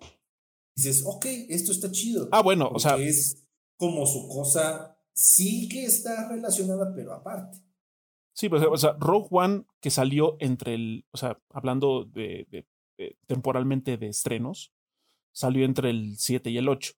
dices, 0.77 1.05
ok, 1.07 1.27
esto 1.49 1.73
está 1.73 1.91
chido. 1.91 2.29
Ah, 2.33 2.43
bueno, 2.43 2.71
o 2.73 2.79
sea... 2.79 2.97
Es 2.97 3.45
como 3.77 4.07
su 4.07 4.29
cosa, 4.29 4.99
sí 5.13 5.69
que 5.69 5.85
está 5.85 6.29
relacionada, 6.29 6.93
pero 6.95 7.15
aparte. 7.15 7.59
Sí, 8.35 8.49
pues, 8.49 8.63
o 8.63 8.77
sea, 8.77 8.97
Rogue 8.99 9.29
One 9.31 9.65
que 9.81 9.91
salió 9.91 10.37
entre 10.41 10.75
el, 10.75 11.07
o 11.13 11.17
sea, 11.17 11.41
hablando 11.51 12.05
de, 12.05 12.47
de 12.51 12.67
temporalmente 13.27 13.97
de 13.97 14.09
estrenos, 14.09 14.73
salió 15.33 15.65
entre 15.65 15.91
el 15.91 16.19
7 16.19 16.51
y 16.51 16.59
el 16.59 16.69
8 16.69 16.93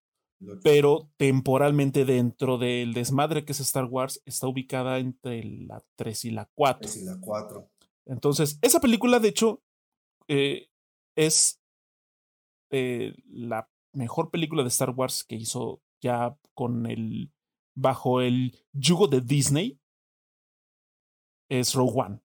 pero 0.63 1.11
temporalmente 1.17 2.05
dentro 2.05 2.59
del 2.59 2.95
desmadre 2.95 3.45
que 3.45 3.53
es 3.53 3.61
Star 3.61 3.85
Wars 3.85 4.23
está 4.25 4.47
ubicada 4.49 4.99
entre 4.99 5.45
la 5.45 5.83
3 5.97 6.25
y 6.27 6.31
la 6.31 6.51
4. 6.55 6.81
3 6.81 6.97
y 6.97 7.05
la 7.05 7.19
4. 7.21 7.71
Entonces, 8.07 8.59
esa 8.63 8.81
película, 8.81 9.19
de 9.21 9.29
hecho, 9.29 9.63
eh, 10.29 10.69
es 11.17 11.61
eh, 12.71 13.15
la 13.27 13.69
mejor 13.93 14.31
película 14.31 14.63
de 14.63 14.69
Star 14.69 14.91
Wars 14.91 15.25
que 15.25 15.37
hizo 15.37 15.83
ya 16.01 16.37
con 16.55 16.87
el 16.87 17.33
bajo 17.75 18.21
el 18.21 18.59
yugo 18.73 19.09
de 19.09 19.21
Disney. 19.21 19.81
Es 21.49 21.75
Rogue 21.75 22.01
One. 22.01 22.23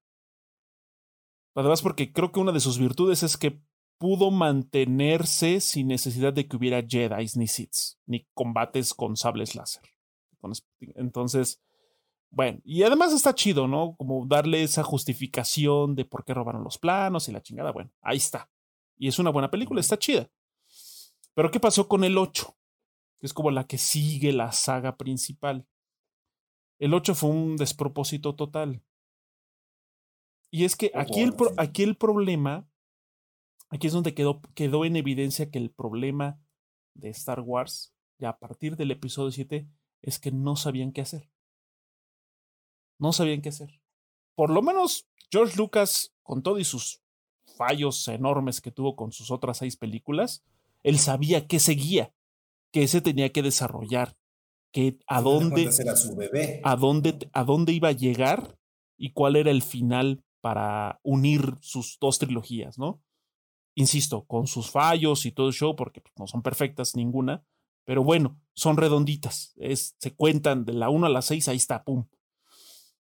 Además, 1.55 1.81
porque 1.81 2.11
creo 2.11 2.31
que 2.31 2.39
una 2.39 2.51
de 2.51 2.59
sus 2.59 2.77
virtudes 2.77 3.23
es 3.23 3.37
que 3.37 3.59
pudo 3.97 4.31
mantenerse 4.31 5.61
sin 5.61 5.87
necesidad 5.87 6.33
de 6.33 6.47
que 6.47 6.57
hubiera 6.57 6.83
Jedi 6.85 7.27
ni 7.35 7.47
Sith, 7.47 7.97
ni 8.05 8.27
combates 8.33 8.93
con 8.93 9.15
sables 9.15 9.55
láser. 9.55 9.83
Entonces, 10.95 11.61
bueno, 12.29 12.59
y 12.63 12.83
además 12.83 13.13
está 13.13 13.33
chido, 13.33 13.67
¿no? 13.67 13.95
Como 13.97 14.25
darle 14.27 14.63
esa 14.63 14.83
justificación 14.83 15.95
de 15.95 16.05
por 16.05 16.23
qué 16.23 16.33
robaron 16.33 16.63
los 16.63 16.77
planos 16.77 17.27
y 17.27 17.31
la 17.31 17.41
chingada. 17.41 17.71
Bueno, 17.71 17.91
ahí 18.01 18.17
está. 18.17 18.49
Y 18.97 19.07
es 19.07 19.19
una 19.19 19.31
buena 19.31 19.49
película, 19.49 19.81
está 19.81 19.97
chida. 19.97 20.29
Pero 21.33 21.51
¿qué 21.51 21.59
pasó 21.59 21.87
con 21.87 22.03
el 22.03 22.17
8? 22.17 22.55
que 23.19 23.27
es 23.27 23.33
como 23.33 23.51
la 23.51 23.65
que 23.65 23.77
sigue 23.77 24.33
la 24.33 24.51
saga 24.51 24.97
principal. 24.97 25.65
El 26.79 26.93
8 26.93 27.15
fue 27.15 27.29
un 27.29 27.55
despropósito 27.55 28.35
total. 28.35 28.83
Y 30.51 30.65
es 30.65 30.75
que 30.75 30.91
aquí 30.93 31.21
el, 31.21 31.35
aquí 31.57 31.83
el 31.83 31.97
problema, 31.97 32.67
aquí 33.69 33.87
es 33.87 33.93
donde 33.93 34.13
quedó, 34.13 34.41
quedó 34.53 34.85
en 34.85 34.95
evidencia 34.95 35.49
que 35.49 35.59
el 35.59 35.71
problema 35.71 36.39
de 36.93 37.09
Star 37.09 37.41
Wars, 37.41 37.93
ya 38.19 38.29
a 38.29 38.39
partir 38.39 38.75
del 38.75 38.91
episodio 38.91 39.31
7, 39.31 39.67
es 40.01 40.19
que 40.19 40.31
no 40.31 40.55
sabían 40.55 40.91
qué 40.91 41.01
hacer. 41.01 41.29
No 42.97 43.11
sabían 43.11 43.41
qué 43.41 43.49
hacer. 43.49 43.81
Por 44.35 44.49
lo 44.49 44.61
menos 44.61 45.07
George 45.31 45.57
Lucas, 45.57 46.13
con 46.23 46.43
todo 46.43 46.59
y 46.59 46.63
sus 46.63 47.01
fallos 47.57 48.07
enormes 48.07 48.61
que 48.61 48.71
tuvo 48.71 48.95
con 48.95 49.11
sus 49.11 49.31
otras 49.31 49.57
seis 49.57 49.77
películas, 49.77 50.43
él 50.83 50.99
sabía 50.99 51.47
qué 51.47 51.59
seguía, 51.59 52.13
que 52.71 52.87
se 52.87 53.01
tenía 53.01 53.31
que 53.31 53.41
desarrollar, 53.41 54.17
que 54.71 54.99
a 55.07 55.21
dónde, 55.21 55.69
a 56.63 56.75
dónde, 56.75 57.29
a 57.31 57.43
dónde 57.43 57.73
iba 57.73 57.89
a 57.89 57.93
llegar 57.93 58.57
y 58.97 59.11
cuál 59.11 59.35
era 59.35 59.51
el 59.51 59.61
final 59.61 60.23
para 60.41 60.99
unir 61.01 61.55
sus 61.61 61.97
dos 61.99 62.19
trilogías, 62.19 62.77
¿no? 62.77 63.01
Insisto, 63.75 64.25
con 64.25 64.47
sus 64.47 64.71
fallos 64.71 65.25
y 65.25 65.31
todo 65.31 65.47
el 65.47 65.53
show, 65.53 65.75
porque 65.75 66.01
pues, 66.01 66.13
no 66.17 66.27
son 66.27 66.41
perfectas 66.41 66.95
ninguna, 66.95 67.45
pero 67.83 68.03
bueno, 68.03 68.39
son 68.53 68.77
redonditas, 68.77 69.53
es, 69.57 69.95
se 69.99 70.15
cuentan 70.15 70.65
de 70.65 70.73
la 70.73 70.89
1 70.89 71.05
a 71.05 71.09
la 71.09 71.21
6, 71.21 71.49
ahí 71.49 71.57
está, 71.57 71.83
pum. 71.83 72.07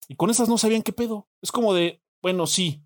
Y 0.07 0.16
con 0.16 0.28
esas 0.28 0.49
no 0.49 0.59
sabían 0.59 0.82
qué 0.82 0.93
pedo. 0.93 1.28
Es 1.41 1.51
como 1.53 1.73
de, 1.73 2.03
bueno, 2.20 2.47
sí, 2.47 2.85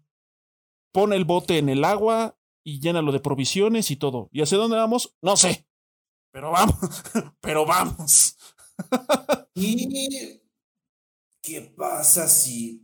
pone 0.92 1.16
el 1.16 1.24
bote 1.24 1.58
en 1.58 1.68
el 1.68 1.84
agua 1.84 2.38
y 2.62 2.80
llénalo 2.80 3.12
de 3.12 3.20
provisiones 3.20 3.90
y 3.90 3.96
todo. 3.96 4.28
¿Y 4.30 4.42
hacia 4.42 4.58
dónde 4.58 4.76
vamos? 4.76 5.16
No 5.20 5.36
sé. 5.36 5.66
Pero 6.30 6.50
vamos, 6.52 6.76
pero 7.40 7.66
vamos. 7.66 8.36
¿Y 9.54 10.40
qué 11.42 11.60
pasa 11.76 12.28
si 12.28 12.83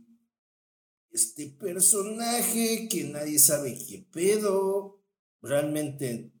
este 1.11 1.47
personaje 1.47 2.87
que 2.89 3.03
nadie 3.05 3.39
sabe 3.39 3.77
qué 3.87 4.07
pedo 4.11 5.01
realmente 5.41 6.31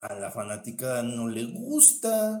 a 0.00 0.14
la 0.14 0.30
fanática 0.30 1.02
no 1.02 1.28
le 1.28 1.44
gusta? 1.46 2.40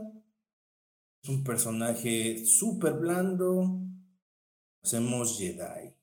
Es 1.22 1.28
un 1.28 1.44
personaje 1.44 2.44
súper 2.46 2.94
blando. 2.94 3.80
Hacemos 4.82 5.38
Jedi. 5.38 5.94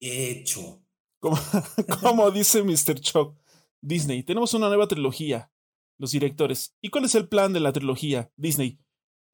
Hecho. 0.00 0.82
Como, 1.20 1.36
como 2.00 2.30
dice 2.30 2.62
Mr. 2.62 3.00
Chuck, 3.00 3.36
Disney, 3.80 4.22
tenemos 4.22 4.54
una 4.54 4.68
nueva 4.68 4.86
trilogía. 4.86 5.52
Los 5.98 6.12
directores. 6.12 6.74
¿Y 6.80 6.88
cuál 6.88 7.04
es 7.04 7.14
el 7.14 7.28
plan 7.28 7.52
de 7.52 7.60
la 7.60 7.72
trilogía? 7.72 8.32
Disney. 8.36 8.80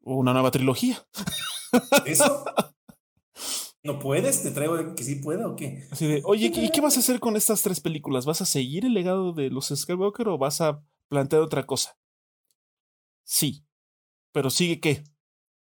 Una 0.01 0.33
nueva 0.33 0.51
trilogía. 0.51 1.07
¿Eso? 2.05 2.45
¿No 3.87 3.99
puedes? 4.01 4.43
¿Te 4.43 4.51
traigo 4.51 4.95
que 4.95 5.05
sí 5.05 5.17
pueda 5.17 5.49
o 5.49 5.57
qué? 5.57 5.87
Así 5.91 6.07
de, 6.07 6.23
oye, 6.25 6.51
¿y 6.53 6.71
qué 6.71 6.81
vas 6.81 6.97
a 6.97 7.01
hacer 7.01 7.21
con 7.21 7.37
estas 7.37 7.63
tres 7.63 7.81
películas? 7.81 8.27
¿Vas 8.27 8.41
a 8.41 8.47
seguir 8.47 8.85
el 8.85 8.95
legado 8.95 9.33
de 9.33 9.49
los 9.49 9.73
Skywalker 9.75 10.29
o 10.29 10.39
vas 10.39 10.61
a 10.61 10.85
plantear 11.09 11.43
otra 11.43 11.65
cosa? 11.65 11.97
Sí. 13.25 13.65
Pero 14.33 14.51
sigue 14.51 14.81
qué? 14.81 15.05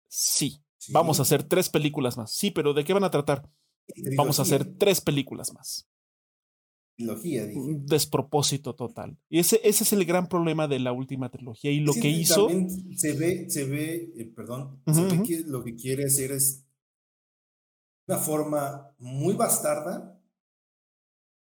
Sí. 0.08 0.64
Vamos 0.90 1.20
a 1.20 1.24
hacer 1.24 1.44
tres 1.44 1.70
películas 1.70 2.18
más. 2.18 2.34
Sí, 2.34 2.52
pero 2.52 2.74
¿de 2.74 2.84
qué 2.84 2.94
van 2.94 3.04
a 3.04 3.12
tratar? 3.12 3.50
Vamos 4.16 4.40
a 4.40 4.44
hacer 4.44 4.78
tres 4.78 5.02
películas 5.02 5.54
más. 5.54 5.90
Trilogía, 6.96 7.46
Un 7.56 7.86
despropósito 7.88 8.76
total. 8.76 9.18
Y 9.28 9.40
ese, 9.40 9.60
ese 9.64 9.84
es 9.84 9.94
el 9.94 10.06
gran 10.06 10.28
problema 10.28 10.68
de 10.68 10.80
la 10.80 10.92
última 10.92 11.30
trilogía. 11.30 11.72
Y 11.72 11.80
lo 11.80 11.94
que 11.94 12.10
hizo. 12.10 12.50
Se 12.96 13.14
ve, 13.14 13.50
se 13.50 13.66
ve, 13.66 14.14
eh, 14.16 14.32
perdón, 14.36 14.82
se 14.94 15.02
ve 15.02 15.24
que 15.24 15.44
lo 15.48 15.64
que 15.64 15.76
quiere 15.76 16.06
hacer 16.06 16.32
es 16.32 16.64
una 18.08 18.18
forma 18.18 18.96
muy 19.00 19.34
bastarda 19.36 20.20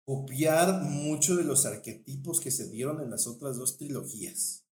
copiar 0.05 0.83
mucho 0.83 1.37
de 1.37 1.45
los 1.45 1.65
arquetipos 1.67 2.41
que 2.41 2.51
se 2.51 2.69
dieron 2.69 3.01
en 3.01 3.11
las 3.11 3.27
otras 3.27 3.57
dos 3.57 3.77
trilogías. 3.77 4.67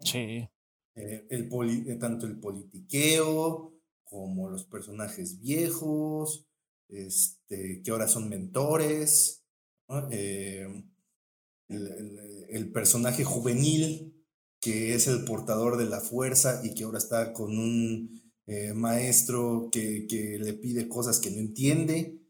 Sí. 0.00 0.48
Eh, 0.94 1.26
el 1.30 1.50
eh, 1.88 1.96
tanto 1.96 2.26
el 2.26 2.38
politiqueo 2.38 3.74
como 4.04 4.48
los 4.48 4.64
personajes 4.64 5.40
viejos, 5.40 6.46
este, 6.88 7.82
que 7.82 7.90
ahora 7.90 8.06
son 8.08 8.28
mentores, 8.28 9.42
eh, 10.10 10.66
el, 11.68 12.72
personaje 12.72 13.24
juvenil 13.24 14.12
que 14.60 14.94
es 14.94 15.06
el 15.06 15.24
portador 15.24 15.76
de 15.76 15.86
la 15.86 16.00
fuerza 16.00 16.60
y 16.64 16.74
que 16.74 16.84
ahora 16.84 16.98
está 16.98 17.32
con 17.32 17.56
un 17.56 18.25
eh, 18.46 18.72
maestro 18.74 19.68
que, 19.70 20.06
que, 20.06 20.38
le 20.38 20.52
pide 20.54 20.88
cosas 20.88 21.18
que 21.18 21.30
no 21.30 21.38
entiende, 21.38 22.20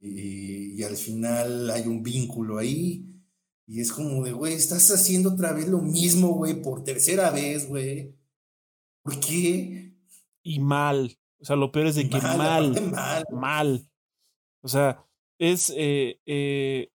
Y, 0.00 0.80
y, 0.80 0.82
al 0.82 0.96
final 0.96 1.70
hay 1.70 1.86
un 1.86 2.02
vínculo 2.02 2.58
ahí. 2.58 3.06
Y 3.66 3.80
es 3.80 3.92
como 3.92 4.24
de, 4.24 4.32
güey, 4.32 4.54
estás 4.54 4.90
haciendo 4.90 5.34
otra 5.34 5.52
vez 5.52 5.68
lo 5.68 5.80
mismo, 5.80 6.34
güey, 6.34 6.60
por 6.60 6.82
tercera 6.82 7.30
vez, 7.30 7.68
güey. 7.68 8.14
¿Por 9.02 9.20
qué? 9.20 9.94
Y 10.42 10.58
mal. 10.58 11.16
O 11.40 11.44
sea, 11.44 11.56
lo 11.56 11.72
peor 11.72 11.88
es 11.88 11.96
de 11.96 12.08
que 12.08 12.18
mal, 12.18 13.26
mal, 13.32 13.90
O 14.60 14.68
sea, 14.68 15.04
es 15.38 15.72
eh, 15.76 16.20
eh, 16.24 16.92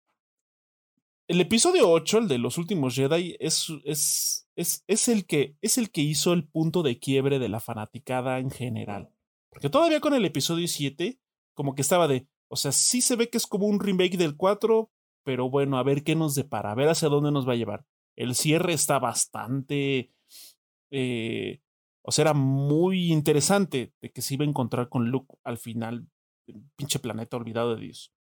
el 1.26 1.40
episodio 1.40 1.90
8, 1.90 2.18
el 2.18 2.28
de 2.28 2.38
los 2.38 2.56
últimos 2.56 2.94
Jedi, 2.94 3.36
es, 3.40 3.66
es, 3.84 4.45
es, 4.56 4.84
es, 4.86 5.08
el 5.08 5.26
que, 5.26 5.56
es 5.62 5.78
el 5.78 5.90
que 5.90 6.00
hizo 6.00 6.32
el 6.32 6.48
punto 6.48 6.82
de 6.82 6.98
quiebre 6.98 7.38
de 7.38 7.48
la 7.48 7.60
fanaticada 7.60 8.38
en 8.38 8.50
general. 8.50 9.10
Porque 9.50 9.70
todavía 9.70 10.00
con 10.00 10.14
el 10.14 10.24
episodio 10.24 10.66
7, 10.66 11.20
como 11.54 11.74
que 11.74 11.82
estaba 11.82 12.08
de, 12.08 12.26
o 12.48 12.56
sea, 12.56 12.72
sí 12.72 13.00
se 13.00 13.16
ve 13.16 13.30
que 13.30 13.38
es 13.38 13.46
como 13.46 13.66
un 13.66 13.80
remake 13.80 14.16
del 14.16 14.36
4, 14.36 14.90
pero 15.22 15.48
bueno, 15.48 15.78
a 15.78 15.82
ver 15.82 16.02
qué 16.02 16.14
nos 16.14 16.34
depara, 16.34 16.72
a 16.72 16.74
ver 16.74 16.88
hacia 16.88 17.08
dónde 17.08 17.30
nos 17.30 17.48
va 17.48 17.52
a 17.52 17.56
llevar. 17.56 17.86
El 18.16 18.34
cierre 18.34 18.72
está 18.72 18.98
bastante 18.98 20.12
eh, 20.90 21.60
o 22.02 22.12
sea, 22.12 22.22
era 22.22 22.34
muy 22.34 23.12
interesante 23.12 23.92
de 24.00 24.12
que 24.12 24.22
se 24.22 24.34
iba 24.34 24.44
a 24.44 24.48
encontrar 24.48 24.88
con 24.88 25.10
Luke 25.10 25.34
al 25.42 25.58
final 25.58 26.08
pinche 26.76 27.00
planeta 27.00 27.36
olvidado 27.36 27.74
de 27.74 27.82
Dios. 27.82 28.14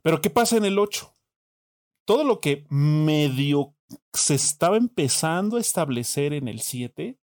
Pero 0.00 0.22
¿qué 0.22 0.30
pasa 0.30 0.56
en 0.56 0.64
el 0.64 0.78
8? 0.78 1.14
Todo 2.06 2.24
lo 2.24 2.40
que 2.40 2.66
medio 2.70 3.76
se 4.12 4.34
estaba 4.34 4.76
empezando 4.76 5.56
a 5.56 5.60
establecer 5.60 6.32
en 6.32 6.48
el 6.48 6.60
7, 6.60 7.18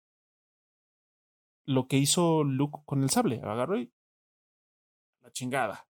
lo 1.65 1.89
que 1.89 1.97
hizo 1.97 2.45
Luke 2.45 2.81
con 2.85 3.03
el 3.03 3.11
sable, 3.11 3.41
agarró 3.43 3.79
y 3.79 3.93
la 5.21 5.33
chingada. 5.33 5.89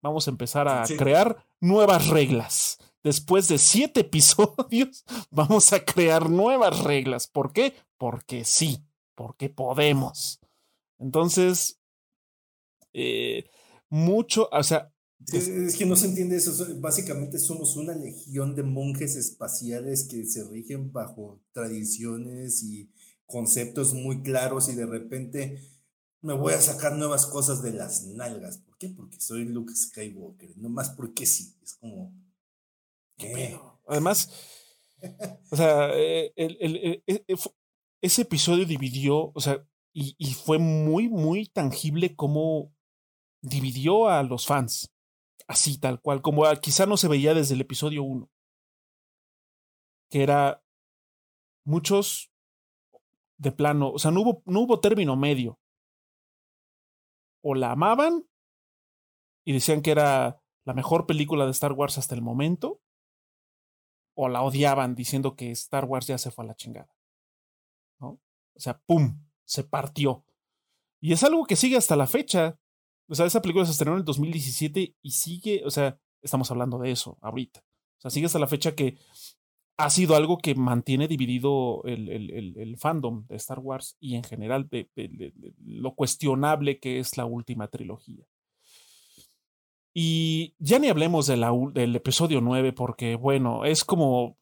Vamos 0.00 0.26
a 0.26 0.30
empezar 0.30 0.68
a 0.68 0.84
crear 0.98 1.46
nuevas 1.60 2.08
reglas 2.08 2.78
después 3.02 3.48
de 3.48 3.58
siete 3.58 4.00
episodios, 4.00 5.04
vamos 5.30 5.72
a 5.72 5.84
crear 5.84 6.30
nuevas 6.30 6.80
reglas. 6.80 7.26
¿Por 7.26 7.52
qué? 7.52 7.74
Porque 7.98 8.44
sí, 8.44 8.84
porque 9.14 9.48
podemos. 9.48 10.40
Entonces, 10.98 11.80
eh, 12.92 13.50
mucho, 13.88 14.48
o 14.52 14.62
sea... 14.62 14.91
Es, 15.32 15.76
que 15.76 15.86
no 15.86 15.96
se 15.96 16.06
entiende 16.06 16.36
eso. 16.36 16.52
Básicamente 16.80 17.38
somos 17.38 17.76
una 17.76 17.94
legión 17.94 18.54
de 18.54 18.62
monjes 18.62 19.16
espaciales 19.16 20.04
que 20.04 20.24
se 20.24 20.44
rigen 20.44 20.92
bajo 20.92 21.40
tradiciones 21.52 22.62
y 22.62 22.90
conceptos 23.26 23.94
muy 23.94 24.22
claros 24.22 24.68
y 24.68 24.74
de 24.74 24.86
repente 24.86 25.60
me 26.20 26.34
voy 26.34 26.52
a 26.54 26.60
sacar 26.60 26.96
nuevas 26.96 27.26
cosas 27.26 27.62
de 27.62 27.72
las 27.72 28.04
nalgas. 28.04 28.58
¿Por 28.58 28.78
qué? 28.78 28.88
Porque 28.88 29.20
soy 29.20 29.44
Luke 29.44 29.74
Skywalker. 29.74 30.56
No 30.56 30.68
más 30.68 30.90
porque 30.90 31.26
sí. 31.26 31.56
Es 31.62 31.74
como 31.74 32.14
Además, 33.86 34.30
o 35.50 35.56
sea, 35.56 35.90
eh, 35.94 36.32
el, 36.36 36.56
e, 36.76 37.02
e, 37.06 37.36
ese 38.00 38.22
episodio 38.22 38.64
dividió, 38.64 39.30
o 39.34 39.40
sea, 39.40 39.64
y, 39.92 40.14
y, 40.18 40.32
fue 40.32 40.58
muy, 40.58 41.08
muy 41.08 41.46
tangible 41.46 42.16
cómo 42.16 42.72
dividió 43.42 44.08
a 44.08 44.22
los 44.22 44.46
fans. 44.46 44.90
Así, 45.48 45.78
tal 45.78 46.00
cual, 46.00 46.22
como 46.22 46.44
quizá 46.60 46.86
no 46.86 46.96
se 46.96 47.08
veía 47.08 47.34
desde 47.34 47.54
el 47.54 47.60
episodio 47.60 48.02
1. 48.02 48.30
Que 50.10 50.22
era 50.22 50.62
muchos 51.64 52.32
de 53.38 53.52
plano, 53.52 53.90
o 53.90 53.98
sea, 53.98 54.10
no 54.10 54.20
hubo, 54.20 54.42
no 54.46 54.60
hubo 54.60 54.80
término 54.80 55.16
medio. 55.16 55.58
O 57.42 57.54
la 57.54 57.72
amaban 57.72 58.24
y 59.44 59.52
decían 59.52 59.82
que 59.82 59.90
era 59.90 60.40
la 60.64 60.74
mejor 60.74 61.06
película 61.06 61.44
de 61.44 61.50
Star 61.50 61.72
Wars 61.72 61.98
hasta 61.98 62.14
el 62.14 62.22
momento, 62.22 62.80
o 64.14 64.28
la 64.28 64.42
odiaban 64.42 64.94
diciendo 64.94 65.34
que 65.34 65.50
Star 65.50 65.86
Wars 65.86 66.06
ya 66.06 66.18
se 66.18 66.30
fue 66.30 66.44
a 66.44 66.48
la 66.48 66.54
chingada. 66.54 66.94
O 67.98 68.60
sea, 68.60 68.78
¡pum! 68.78 69.24
Se 69.44 69.64
partió. 69.64 70.24
Y 71.00 71.12
es 71.12 71.24
algo 71.24 71.46
que 71.46 71.56
sigue 71.56 71.76
hasta 71.76 71.96
la 71.96 72.06
fecha. 72.06 72.58
O 73.12 73.14
sea, 73.14 73.26
esa 73.26 73.42
película 73.42 73.66
se 73.66 73.72
estrenó 73.72 73.92
en 73.92 73.98
el 73.98 74.04
2017 74.06 74.96
y 75.02 75.10
sigue, 75.10 75.62
o 75.66 75.70
sea, 75.70 76.00
estamos 76.22 76.50
hablando 76.50 76.78
de 76.78 76.92
eso 76.92 77.18
ahorita. 77.20 77.60
O 77.60 78.00
sea, 78.00 78.10
sigue 78.10 78.24
hasta 78.24 78.38
la 78.38 78.46
fecha 78.46 78.74
que 78.74 78.96
ha 79.76 79.90
sido 79.90 80.16
algo 80.16 80.38
que 80.38 80.54
mantiene 80.54 81.08
dividido 81.08 81.82
el, 81.84 82.74
fandom 82.78 83.26
de 83.26 83.36
Star 83.36 83.58
Wars 83.58 83.98
y 84.00 84.14
en 84.14 84.24
general 84.24 84.66
de, 84.70 84.88
lo 85.62 85.94
cuestionable 85.94 86.80
que 86.80 87.00
es 87.00 87.18
la 87.18 87.26
última 87.26 87.68
trilogía. 87.68 88.26
Y 89.92 90.54
ya 90.58 90.78
ni 90.78 90.88
hablemos 90.88 91.26
de 91.26 91.36
la, 91.36 91.52
del 91.74 91.94
episodio 91.94 92.40
9 92.40 92.72
porque, 92.72 93.16
bueno, 93.16 93.66
es 93.66 93.84
como... 93.84 94.38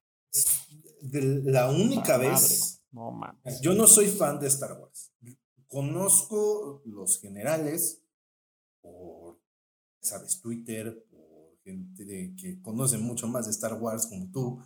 la 1.10 1.70
única 1.70 2.18
vez... 2.18 2.84
No 2.92 3.10
mames. 3.10 3.60
Yo 3.62 3.74
no 3.74 3.88
soy 3.88 4.06
fan 4.06 4.38
de 4.38 4.46
Star 4.46 4.78
Wars. 4.80 5.12
Conozco 5.66 6.82
los 6.84 7.20
generales 7.20 8.04
por, 8.80 9.38
sabes, 10.00 10.40
Twitter, 10.40 11.06
por 11.10 11.58
gente 11.62 12.34
que 12.36 12.60
conoce 12.60 12.98
mucho 12.98 13.28
más 13.28 13.46
de 13.46 13.52
Star 13.52 13.74
Wars 13.74 14.06
como 14.06 14.30
tú 14.30 14.62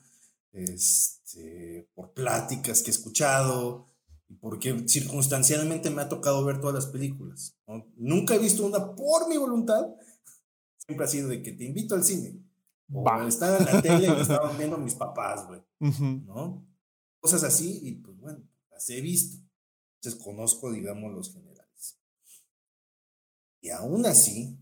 este, 0.55 1.89
por 1.95 2.13
pláticas 2.13 2.83
que 2.83 2.91
he 2.91 2.95
escuchado 2.95 3.89
y 4.29 4.35
porque 4.37 4.89
circunstancialmente 4.89 5.91
me 5.91 6.03
ha 6.03 6.09
tocado 6.09 6.45
ver 6.45 6.61
todas 6.61 6.75
las 6.75 6.87
películas. 6.87 7.57
Nunca 7.97 8.35
he 8.35 8.39
visto 8.39 8.65
una 8.65 8.95
por 8.95 9.29
mi 9.29 9.37
voluntad. 9.37 9.85
Siempre 10.79 11.05
ha 11.05 11.09
sido 11.09 11.29
de 11.29 11.43
que 11.43 11.53
te 11.53 11.65
invito 11.65 11.95
al 11.95 12.05
cine. 12.05 12.41
O 12.93 13.05
están 13.27 13.61
en 13.61 13.67
la 13.67 13.83
tele 13.83 14.07
y 14.07 14.21
estaban 14.21 14.57
viendo 14.59 14.79
mis 14.79 14.95
papás, 14.95 15.47
güey. 15.47 15.61
¿No? 16.25 16.65
Cosas 17.19 17.43
así 17.43 17.81
y 17.83 17.93
pues 17.97 18.17
bueno, 18.19 18.47
las 18.71 18.89
he 18.91 19.01
visto. 19.01 19.39
Entonces 19.97 20.23
conozco, 20.23 20.71
digamos, 20.71 21.13
los 21.13 21.33
generales. 21.33 21.54
Y 23.65 23.71
aún 23.71 24.05
así, 24.05 24.59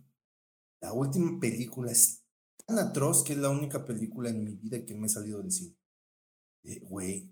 la 0.81 0.93
última 0.93 1.41
película 1.41 1.91
es 1.91 2.23
tan 2.65 2.79
atroz 2.79 3.25
que 3.25 3.33
es 3.33 3.39
la 3.41 3.51
única 3.51 3.85
película 3.85 4.31
en 4.31 4.45
mi 4.45 4.55
vida 4.55 4.85
que 4.87 4.95
me 4.95 5.07
he 5.07 5.11
salido 5.11 5.43
del 5.43 5.51
cine 5.51 5.77
güey, 6.83 7.29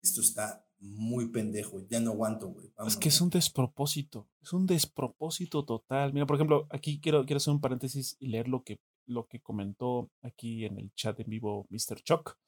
esto 0.00 0.20
está 0.20 0.64
muy 0.78 1.32
pendejo, 1.32 1.80
ya 1.88 1.98
no 1.98 2.12
aguanto, 2.12 2.50
güey. 2.50 2.72
Es 2.86 2.96
que 2.96 3.08
es 3.08 3.20
un 3.20 3.28
despropósito, 3.28 4.28
es 4.40 4.52
un 4.52 4.66
despropósito 4.66 5.64
total. 5.64 6.12
Mira, 6.12 6.26
por 6.26 6.36
ejemplo, 6.36 6.68
aquí 6.70 7.00
quiero, 7.00 7.26
quiero 7.26 7.38
hacer 7.38 7.54
un 7.54 7.60
paréntesis 7.60 8.16
y 8.20 8.28
leer 8.28 8.46
lo 8.46 8.62
que, 8.62 8.78
lo 9.04 9.26
que 9.26 9.40
comentó 9.40 10.12
aquí 10.22 10.64
en 10.64 10.78
el 10.78 10.94
chat 10.94 11.18
en 11.18 11.28
vivo 11.28 11.66
Mr. 11.70 12.00
Chuck. 12.04 12.38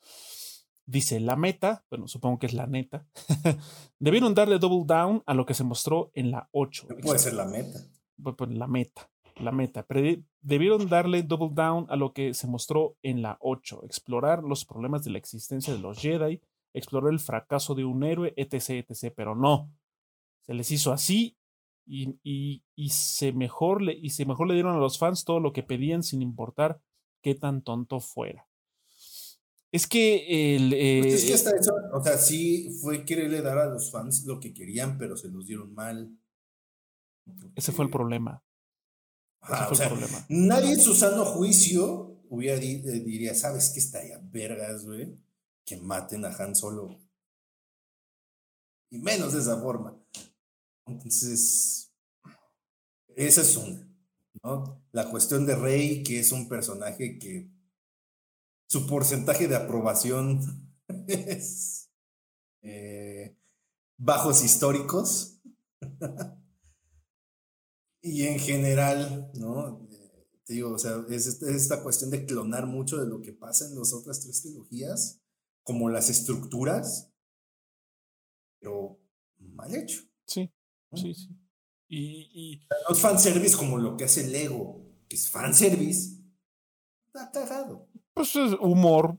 Dice, 0.86 1.18
la 1.18 1.34
meta, 1.34 1.84
bueno, 1.90 2.06
supongo 2.06 2.38
que 2.38 2.46
es 2.46 2.54
la 2.54 2.68
neta, 2.68 3.08
debieron 3.98 4.34
darle 4.34 4.60
double 4.60 4.84
down 4.86 5.24
a 5.26 5.34
lo 5.34 5.44
que 5.44 5.54
se 5.54 5.64
mostró 5.64 6.12
en 6.14 6.30
la 6.30 6.48
8. 6.52 6.86
Puede 7.02 7.18
ser 7.18 7.34
la 7.34 7.46
meta. 7.46 7.80
Pues 8.22 8.50
la 8.50 8.66
meta 8.66 9.12
la 9.40 9.52
meta. 9.52 9.86
debieron 10.40 10.88
darle 10.88 11.22
double 11.22 11.50
down 11.52 11.86
a 11.88 11.96
lo 11.96 12.12
que 12.12 12.34
se 12.34 12.46
mostró 12.46 12.96
en 13.02 13.22
la 13.22 13.36
8, 13.40 13.84
explorar 13.84 14.42
los 14.42 14.64
problemas 14.64 15.04
de 15.04 15.10
la 15.10 15.18
existencia 15.18 15.72
de 15.72 15.80
los 15.80 15.98
Jedi, 15.98 16.40
explorar 16.74 17.12
el 17.12 17.20
fracaso 17.20 17.74
de 17.74 17.84
un 17.84 18.02
héroe, 18.04 18.32
etc., 18.36 18.86
etc., 18.88 19.12
pero 19.14 19.34
no. 19.34 19.70
Se 20.40 20.54
les 20.54 20.70
hizo 20.70 20.92
así 20.92 21.36
y, 21.86 22.18
y, 22.22 22.88
se 22.90 23.32
mejor 23.32 23.82
le, 23.82 23.92
y 23.92 24.10
se 24.10 24.24
mejor 24.24 24.48
le 24.48 24.54
dieron 24.54 24.76
a 24.76 24.80
los 24.80 24.98
fans 24.98 25.24
todo 25.24 25.40
lo 25.40 25.52
que 25.52 25.62
pedían 25.62 26.02
sin 26.02 26.22
importar 26.22 26.80
qué 27.20 27.34
tan 27.34 27.62
tonto 27.62 28.00
fuera. 28.00 28.48
Es 29.70 29.86
que 29.86 30.56
el. 30.56 30.68
Pues 30.70 31.14
es 31.14 31.24
que 31.24 31.30
eh, 31.30 31.34
hasta 31.34 31.56
eso, 31.56 31.72
o 31.94 32.02
sea, 32.02 32.18
sí 32.18 32.76
fue 32.82 33.04
quererle 33.04 33.40
dar 33.40 33.58
a 33.58 33.66
los 33.66 33.90
fans 33.90 34.24
lo 34.26 34.38
que 34.38 34.52
querían, 34.52 34.98
pero 34.98 35.16
se 35.16 35.28
los 35.28 35.46
dieron 35.46 35.72
mal. 35.72 36.10
Ese 37.54 37.72
fue 37.72 37.84
el 37.84 37.90
problema 37.90 38.42
nadie 40.28 40.72
en 40.72 40.80
su 40.80 40.94
sano 40.94 41.24
juicio 41.24 42.20
hubiera 42.28 42.56
eh, 42.56 43.00
diría, 43.04 43.34
¿sabes 43.34 43.70
qué 43.70 43.80
estaría 43.80 44.18
vergas, 44.22 44.84
güey? 44.84 45.18
Que 45.64 45.76
maten 45.76 46.24
a 46.24 46.34
Han 46.36 46.54
Solo. 46.54 46.98
Y 48.90 48.98
menos 48.98 49.32
de 49.32 49.40
esa 49.40 49.60
forma. 49.60 49.98
Entonces, 50.86 51.92
esa 53.08 53.42
es 53.42 53.56
una, 53.56 53.88
¿no? 54.42 54.82
La 54.92 55.10
cuestión 55.10 55.46
de 55.46 55.56
Rey, 55.56 56.02
que 56.02 56.20
es 56.20 56.32
un 56.32 56.48
personaje 56.48 57.18
que 57.18 57.50
su 58.66 58.86
porcentaje 58.86 59.48
de 59.48 59.56
aprobación 59.56 60.40
es 61.06 61.90
eh, 62.62 63.36
bajos 63.98 64.44
históricos. 64.44 65.40
Y 68.02 68.26
en 68.26 68.38
general, 68.38 69.30
¿no? 69.34 69.88
Te 70.44 70.54
digo, 70.54 70.72
o 70.72 70.78
sea, 70.78 71.04
es 71.08 71.40
esta, 71.42 71.82
cuestión 71.82 72.10
de 72.10 72.26
clonar 72.26 72.66
mucho 72.66 72.98
de 72.98 73.06
lo 73.06 73.22
que 73.22 73.32
pasa 73.32 73.66
en 73.66 73.78
las 73.78 73.92
otras 73.92 74.20
tres 74.20 74.42
trilogías, 74.42 75.22
como 75.62 75.88
las 75.88 76.10
estructuras, 76.10 77.12
pero 78.58 78.98
mal 79.38 79.72
hecho. 79.74 80.02
Sí, 80.26 80.52
sí, 80.94 81.14
sí. 81.14 81.28
Y, 81.88 82.28
y... 82.32 82.66
No 82.88 82.94
es 82.94 83.00
fanservice 83.00 83.56
como 83.56 83.78
lo 83.78 83.96
que 83.96 84.04
hace 84.04 84.26
Lego, 84.26 84.84
que 85.08 85.14
es 85.14 85.30
fanservice, 85.30 86.20
está 87.06 87.30
cagado. 87.30 87.88
Pues 88.14 88.34
es 88.34 88.54
humor, 88.60 89.18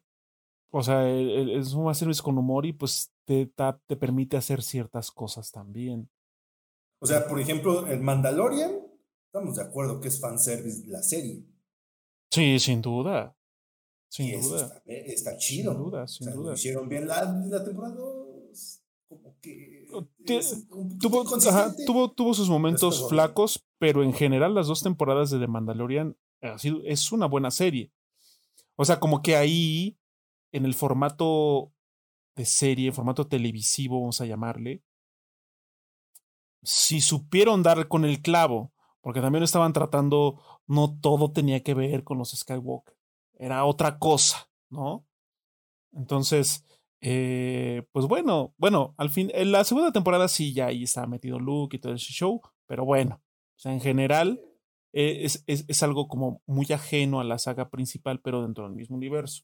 o 0.71 0.83
sea, 0.83 1.07
es 1.07 1.73
un 1.73 1.85
fanservice 1.85 2.21
con 2.21 2.37
humor 2.37 2.65
y 2.65 2.73
pues 2.73 3.11
te, 3.25 3.45
te 3.87 3.95
permite 3.95 4.37
hacer 4.37 4.61
ciertas 4.61 5.11
cosas 5.11 5.51
también. 5.51 6.09
O 7.03 7.05
sea, 7.05 7.27
por 7.27 7.37
ejemplo, 7.37 7.85
el 7.87 7.99
Mandalorian, 7.99 8.71
estamos 9.25 9.57
de 9.57 9.63
acuerdo 9.63 9.99
que 9.99 10.07
es 10.07 10.21
fanservice 10.21 10.87
la 10.87 11.03
serie. 11.03 11.43
Sí, 12.31 12.57
sin 12.59 12.81
duda. 12.81 13.35
Sin 14.07 14.39
duda. 14.41 14.81
Eh, 14.85 15.03
está, 15.07 15.35
chido. 15.35 15.73
Sin 15.73 15.83
duda, 15.83 16.07
sin 16.07 16.31
duda. 16.31 16.53
hicieron 16.53 16.87
bien 16.87 17.05
la, 17.05 17.25
la 17.25 17.61
temporada 17.61 17.95
2. 17.95 18.81
Como 19.09 19.37
que. 19.41 19.85
Tuvo, 21.01 21.25
tuvo, 21.85 22.11
tuvo, 22.13 22.33
sus 22.33 22.49
momentos 22.49 23.09
flacos, 23.09 23.61
pero 23.79 24.01
en 24.01 24.13
general 24.13 24.55
las 24.55 24.67
dos 24.67 24.81
temporadas 24.81 25.29
de 25.29 25.39
The 25.39 25.47
Mandalorian 25.47 26.15
ha 26.41 26.57
sido, 26.57 26.79
es 26.85 27.11
una 27.11 27.25
buena 27.25 27.51
serie. 27.51 27.91
O 28.77 28.85
sea, 28.85 29.01
como 29.01 29.21
que 29.21 29.35
ahí, 29.35 29.99
en 30.53 30.63
el 30.63 30.73
formato 30.73 31.73
de 32.37 32.45
serie, 32.45 32.87
en 32.87 32.93
formato 32.93 33.27
televisivo, 33.27 33.99
vamos 33.99 34.21
a 34.21 34.25
llamarle, 34.25 34.81
si 36.63 37.01
supieron 37.01 37.63
dar 37.63 37.87
con 37.87 38.05
el 38.05 38.21
clavo, 38.21 38.71
porque 39.01 39.21
también 39.21 39.43
estaban 39.43 39.73
tratando, 39.73 40.41
no 40.65 40.97
todo 40.99 41.31
tenía 41.31 41.61
que 41.61 41.73
ver 41.73 42.03
con 42.03 42.17
los 42.17 42.31
Skywalker, 42.31 42.95
era 43.37 43.65
otra 43.65 43.99
cosa, 43.99 44.49
¿no? 44.69 45.05
Entonces, 45.91 46.65
eh, 47.01 47.83
pues 47.91 48.07
bueno, 48.07 48.53
bueno, 48.57 48.95
al 48.97 49.09
fin, 49.09 49.29
en 49.33 49.51
la 49.51 49.63
segunda 49.65 49.91
temporada 49.91 50.27
sí, 50.27 50.53
ya 50.53 50.67
ahí 50.67 50.83
estaba 50.83 51.07
metido 51.07 51.39
Luke 51.39 51.75
y 51.75 51.79
todo 51.79 51.93
ese 51.93 52.13
show, 52.13 52.41
pero 52.65 52.85
bueno, 52.85 53.21
o 53.25 53.59
sea, 53.59 53.73
en 53.73 53.81
general 53.81 54.41
eh, 54.93 55.25
es, 55.25 55.43
es, 55.47 55.83
algo 55.83 56.07
como 56.07 56.41
muy 56.45 56.67
ajeno 56.71 57.19
a 57.19 57.23
la 57.23 57.39
saga 57.39 57.69
principal, 57.69 58.21
pero 58.21 58.41
dentro 58.41 58.63
del 58.63 58.75
mismo 58.75 58.95
universo. 58.95 59.43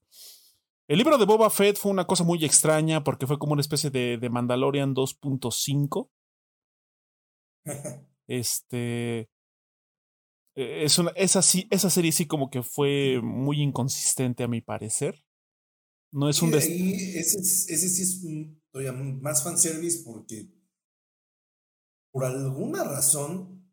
El 0.87 0.97
libro 0.99 1.17
de 1.17 1.25
Boba 1.25 1.49
Fett 1.49 1.77
fue 1.77 1.91
una 1.91 2.07
cosa 2.07 2.23
muy 2.23 2.43
extraña 2.45 3.03
porque 3.03 3.27
fue 3.27 3.37
como 3.37 3.53
una 3.53 3.61
especie 3.61 3.89
de, 3.89 4.17
de 4.17 4.29
Mandalorian 4.29 4.95
2.5 4.95 6.09
este. 8.27 9.30
E, 10.56 10.84
es 10.84 10.98
una, 10.99 11.11
esa, 11.11 11.41
sí, 11.41 11.68
esa 11.69 11.90
serie 11.90 12.11
sí 12.11 12.26
como 12.26 12.49
que 12.49 12.64
fue 12.64 13.19
muy 13.22 13.61
inconsistente 13.61 14.44
a 14.44 14.48
mi 14.48 14.61
parecer. 14.61 15.23
No 16.11 16.27
es 16.27 16.41
un... 16.41 16.53
ese, 16.53 16.69
sí 17.19 18.02
es 18.02 18.22
todavía 18.72 18.94
más 18.94 19.44
fanservice 19.44 20.02
porque 20.03 20.49
por 22.11 22.26
alguna 22.26 22.84
razón 22.84 23.72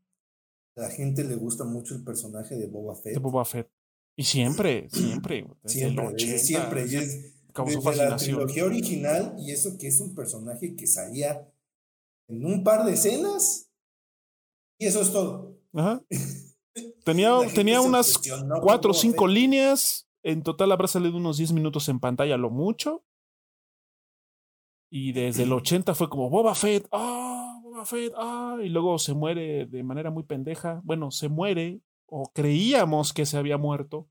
a 0.77 0.83
la 0.83 0.91
gente 0.91 1.25
le 1.25 1.37
gusta 1.37 1.65
mucho 1.65 1.95
el 1.95 2.05
personaje 2.05 2.57
de 2.57 2.67
Boba 2.67 2.95
Fett. 2.95 3.15
De 3.15 3.21
Boba 3.21 3.45
Fett. 3.45 3.71
Y 4.17 4.25
siempre, 4.25 4.89
siempre. 4.91 5.47
siempre, 5.65 6.39
siempre. 6.39 6.87
Y 6.87 6.97
es, 6.97 7.35
causó 7.53 7.81
fascinación. 7.81 8.11
la 8.11 8.17
trilogía 8.17 8.65
original 8.65 9.35
y 9.39 9.53
eso 9.53 9.79
que 9.79 9.89
es 9.89 10.01
un 10.01 10.15
personaje 10.15 10.77
que 10.77 10.87
salía 10.87 11.51
en 12.29 12.45
un 12.45 12.63
par 12.63 12.85
de 12.85 12.93
escenas 12.93 13.66
y 14.78 14.86
eso 14.86 15.01
es 15.01 15.12
todo. 15.12 15.59
Ajá. 15.74 16.03
Tenía, 17.05 17.39
tenía 17.55 17.81
unas 17.81 18.20
cuatro 18.61 18.90
o 18.90 18.94
cinco 18.94 19.27
líneas. 19.27 20.07
En 20.23 20.43
total 20.43 20.73
habrá 20.73 20.89
salido 20.89 21.16
unos 21.16 21.39
10 21.39 21.53
minutos 21.53 21.89
en 21.89 22.01
pantalla, 22.01 22.36
lo 22.36 22.51
mucho. 22.51 23.05
Y 24.90 25.12
desde 25.12 25.44
el 25.44 25.53
80 25.53 25.94
fue 25.94 26.11
como 26.11 26.28
Boba 26.28 26.55
Fett, 26.55 26.86
ah, 26.93 27.61
Boba 27.62 27.86
Fett, 27.86 28.12
ah, 28.16 28.59
y 28.62 28.69
luego 28.69 28.98
se 28.98 29.15
muere 29.15 29.66
de 29.66 29.82
manera 29.85 30.11
muy 30.11 30.24
pendeja. 30.24 30.81
Bueno, 30.85 31.11
se 31.11 31.28
muere, 31.28 31.81
o 32.07 32.31
creíamos 32.35 33.12
que 33.12 33.24
se 33.24 33.36
había 33.36 33.57
muerto, 33.57 34.09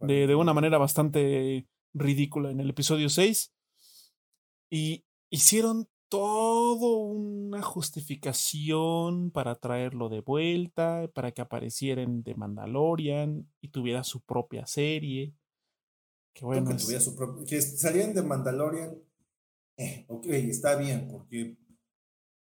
de, 0.00 0.26
de 0.26 0.34
una 0.34 0.54
manera 0.54 0.78
bastante 0.78 1.66
ridícula 1.92 2.50
en 2.50 2.60
el 2.60 2.70
episodio 2.70 3.08
6. 3.08 3.52
Y 4.70 5.04
hicieron 5.30 5.88
todo 6.08 6.96
una 6.96 7.62
justificación 7.62 9.30
para 9.30 9.54
traerlo 9.54 10.08
de 10.08 10.20
vuelta, 10.20 11.10
para 11.14 11.32
que 11.32 11.42
apareciera 11.42 12.02
en 12.02 12.22
The 12.22 12.34
Mandalorian 12.34 13.50
y 13.60 13.68
tuviera 13.68 14.04
su 14.04 14.20
propia 14.20 14.66
serie. 14.66 15.34
Qué 16.32 16.44
bueno. 16.44 16.70
Que, 16.70 16.76
tuviera 16.76 17.00
su 17.00 17.14
propio- 17.16 17.44
que 17.44 17.58
de 17.58 18.22
Mandalorian. 18.22 18.96
Eh, 19.76 20.06
ok, 20.08 20.26
está 20.26 20.76
bien, 20.76 21.08
porque 21.08 21.56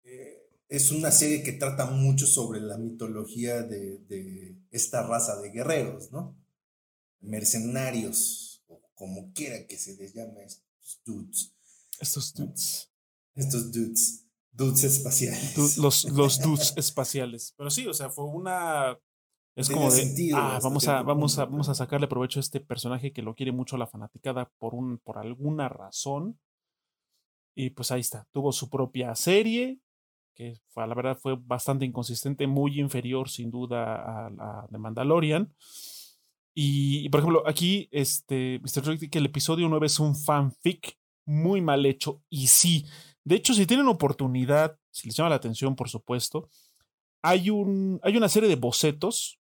eh, 0.03 0.49
es 0.67 0.91
una 0.91 1.11
serie 1.11 1.41
que 1.43 1.53
trata 1.53 1.85
mucho 1.85 2.27
sobre 2.27 2.59
la 2.61 2.77
mitología 2.77 3.63
de, 3.63 3.99
de 3.99 4.55
esta 4.71 5.05
raza 5.07 5.39
de 5.41 5.49
guerreros, 5.51 6.11
¿no? 6.11 6.37
Mercenarios, 7.21 8.63
o 8.67 8.81
como 8.93 9.31
quiera 9.33 9.65
que 9.65 9.77
se 9.77 9.95
les 9.95 10.13
llame 10.13 10.43
estos 10.43 11.01
dudes. 11.05 11.55
Estos 11.99 12.33
dudes. 12.33 12.92
Estos 13.35 13.71
dudes. 13.71 14.27
Dudes 14.51 14.83
espaciales. 14.83 15.55
Du- 15.55 15.81
los, 15.81 16.05
los 16.05 16.39
dudes 16.43 16.73
espaciales. 16.77 17.53
Pero 17.57 17.69
sí, 17.69 17.87
o 17.87 17.93
sea, 17.93 18.09
fue 18.09 18.25
una. 18.25 18.97
Es 19.55 19.67
Tenía 19.67 19.81
como 19.83 19.93
de. 19.93 20.01
sentido 20.01 20.37
ah, 20.37 20.59
vamos 20.63 20.87
a, 20.87 21.01
vamos, 21.03 21.37
a, 21.37 21.45
vamos 21.45 21.69
a 21.69 21.75
sacarle 21.75 22.07
provecho 22.07 22.39
a 22.39 22.41
este 22.41 22.59
personaje 22.59 23.13
que 23.13 23.21
lo 23.21 23.35
quiere 23.35 23.51
mucho 23.51 23.77
la 23.77 23.85
fanaticada 23.87 24.51
por, 24.57 24.73
un, 24.73 24.97
por 24.99 25.17
alguna 25.17 25.69
razón. 25.69 26.39
Y 27.55 27.69
pues 27.71 27.91
ahí 27.91 28.01
está. 28.01 28.27
Tuvo 28.31 28.51
su 28.51 28.69
propia 28.69 29.13
serie, 29.15 29.79
que 30.35 30.59
fue, 30.69 30.87
la 30.87 30.95
verdad 30.95 31.17
fue 31.21 31.35
bastante 31.39 31.85
inconsistente, 31.85 32.47
muy 32.47 32.79
inferior 32.79 33.29
sin 33.29 33.51
duda 33.51 34.25
a 34.25 34.29
la 34.31 34.67
de 34.71 34.77
Mandalorian. 34.79 35.53
Y, 36.55 37.05
y, 37.05 37.09
por 37.09 37.19
ejemplo, 37.19 37.43
aquí, 37.47 37.87
este, 37.91 38.59
Mr. 38.63 38.83
Drake, 38.83 39.09
que 39.09 39.17
el 39.19 39.25
episodio 39.25 39.67
9 39.69 39.85
es 39.87 39.99
un 39.99 40.15
fanfic 40.15 40.97
muy 41.25 41.61
mal 41.61 41.85
hecho. 41.85 42.23
Y 42.29 42.47
sí, 42.47 42.85
de 43.25 43.35
hecho, 43.35 43.53
si 43.53 43.65
tienen 43.65 43.87
oportunidad, 43.87 44.77
si 44.91 45.07
les 45.07 45.15
llama 45.15 45.29
la 45.29 45.35
atención, 45.35 45.75
por 45.75 45.89
supuesto, 45.89 46.49
hay, 47.21 47.49
un, 47.49 47.99
hay 48.03 48.17
una 48.17 48.29
serie 48.29 48.49
de 48.49 48.55
bocetos 48.55 49.39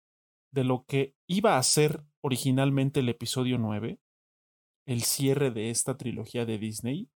de 0.51 0.63
lo 0.63 0.85
que 0.87 1.13
iba 1.27 1.57
a 1.57 1.63
ser 1.63 2.03
originalmente 2.21 3.01
el 3.01 3.09
episodio 3.09 3.57
9, 3.57 3.99
el 4.85 5.03
cierre 5.03 5.51
de 5.51 5.69
esta 5.69 5.97
trilogía 5.97 6.45
de 6.45 6.57
Disney, 6.57 7.09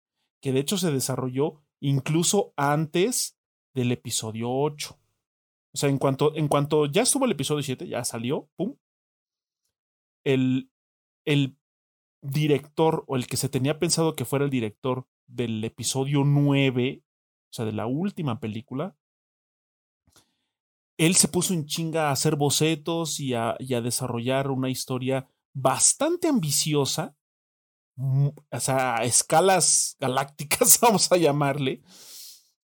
que 0.42 0.52
de 0.52 0.60
hecho 0.60 0.76
se 0.78 0.90
desarrolló 0.90 1.62
incluso 1.80 2.52
antes 2.56 3.38
del 3.74 3.92
episodio 3.92 4.50
8. 4.50 4.98
O 5.74 5.76
sea, 5.76 5.88
en 5.88 5.98
cuanto, 5.98 6.34
en 6.34 6.48
cuanto 6.48 6.86
ya 6.86 7.02
estuvo 7.02 7.24
el 7.24 7.32
episodio 7.32 7.62
7, 7.62 7.86
ya 7.86 8.04
salió, 8.04 8.48
¡pum! 8.56 8.76
El, 10.24 10.70
el 11.24 11.56
director 12.20 13.04
o 13.06 13.14
el 13.14 13.28
que 13.28 13.36
se 13.36 13.48
tenía 13.48 13.78
pensado 13.78 14.16
que 14.16 14.24
fuera 14.24 14.44
el 14.44 14.50
director 14.50 15.06
del 15.28 15.62
episodio 15.62 16.24
9, 16.24 17.02
o 17.04 17.52
sea, 17.52 17.64
de 17.64 17.72
la 17.72 17.86
última 17.86 18.40
película, 18.40 18.96
él 20.96 21.14
se 21.14 21.28
puso 21.28 21.54
en 21.54 21.66
chinga 21.66 22.08
a 22.08 22.12
hacer 22.12 22.34
bocetos 22.34 23.20
y 23.20 23.34
a, 23.34 23.56
y 23.60 23.74
a 23.74 23.80
desarrollar 23.80 24.50
una 24.50 24.68
historia 24.68 25.28
bastante 25.54 26.28
ambiciosa, 26.28 27.14
o 27.96 28.60
sea, 28.60 28.96
a 28.96 29.04
escalas 29.04 29.96
galácticas, 30.00 30.80
vamos 30.82 31.10
a 31.12 31.16
llamarle, 31.16 31.82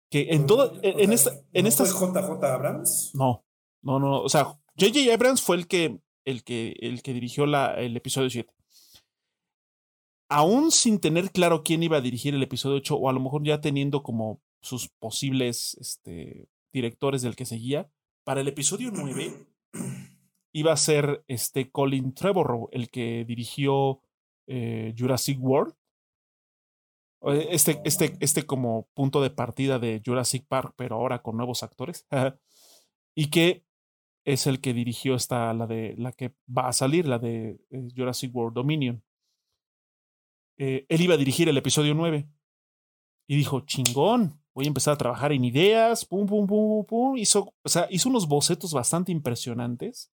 que 0.09 0.27
en 0.31 0.45
toda, 0.45 0.65
O 0.65 0.79
en, 0.81 1.13
esta, 1.13 1.31
en 1.53 1.63
¿no 1.63 1.69
estas... 1.69 1.93
fue 1.93 2.07
JJ 2.07 2.43
Abrams? 2.43 3.11
No, 3.13 3.45
no, 3.81 3.99
no, 3.99 4.21
o 4.21 4.29
sea, 4.29 4.45
J.J. 4.77 5.13
Abrams 5.13 5.41
fue 5.41 5.55
el 5.55 5.67
que, 5.67 5.99
el 6.25 6.43
que, 6.43 6.75
el 6.79 7.03
que 7.03 7.13
dirigió 7.13 7.45
la, 7.45 7.75
el 7.75 7.95
episodio 7.95 8.29
7. 8.29 8.51
Aún 10.33 10.71
sin 10.71 10.99
tener 10.99 11.29
claro 11.29 11.61
quién 11.61 11.83
iba 11.83 11.97
a 11.97 12.01
dirigir 12.01 12.33
el 12.33 12.41
episodio 12.41 12.77
8, 12.77 12.95
o 12.95 13.07
a 13.07 13.13
lo 13.13 13.19
mejor 13.19 13.43
ya 13.43 13.61
teniendo 13.61 14.01
como 14.01 14.41
sus 14.61 14.89
posibles 14.89 15.77
este, 15.79 16.49
directores 16.71 17.21
del 17.21 17.35
que 17.35 17.45
seguía, 17.45 17.91
para 18.23 18.41
el 18.41 18.47
episodio 18.47 18.89
9 18.91 19.47
iba 20.53 20.73
a 20.73 20.77
ser 20.77 21.23
este 21.27 21.69
Colin 21.69 22.15
Trevorrow, 22.15 22.67
el 22.71 22.89
que 22.89 23.25
dirigió 23.25 24.01
eh, 24.47 24.95
Jurassic 24.97 25.37
World. 25.39 25.75
Eh, 27.27 27.49
Este, 27.51 27.79
este, 27.85 28.17
este 28.19 28.43
como 28.43 28.87
punto 28.95 29.21
de 29.21 29.29
partida 29.29 29.77
de 29.77 30.01
Jurassic 30.03 30.47
Park, 30.47 30.73
pero 30.75 30.95
ahora 30.95 31.21
con 31.21 31.37
nuevos 31.37 31.61
actores. 31.61 32.07
y 33.15 33.29
que 33.29 33.65
es 34.25 34.47
el 34.47 34.61
que 34.61 34.73
dirigió 34.73 35.13
esta, 35.13 35.53
la 35.53 35.67
de 35.67 35.93
la 35.97 36.11
que 36.11 36.33
va 36.49 36.69
a 36.69 36.73
salir, 36.73 37.07
la 37.07 37.19
de 37.19 37.59
eh, 37.69 37.87
Jurassic 37.95 38.33
World 38.35 38.55
Dominion. 38.55 39.03
Eh, 40.57 40.85
él 40.89 41.01
iba 41.01 41.15
a 41.15 41.17
dirigir 41.17 41.49
el 41.49 41.57
episodio 41.57 41.93
9 41.93 42.29
y 43.27 43.35
dijo, 43.35 43.61
chingón, 43.61 44.41
voy 44.53 44.65
a 44.65 44.67
empezar 44.67 44.93
a 44.93 44.97
trabajar 44.97 45.31
en 45.31 45.45
ideas, 45.45 46.05
pum, 46.05 46.27
pum, 46.27 46.45
pum, 46.47 46.85
pum. 46.85 47.17
Hizo, 47.17 47.53
o 47.63 47.69
sea, 47.69 47.87
hizo 47.89 48.09
unos 48.09 48.27
bocetos 48.27 48.73
bastante 48.73 49.11
impresionantes. 49.11 50.11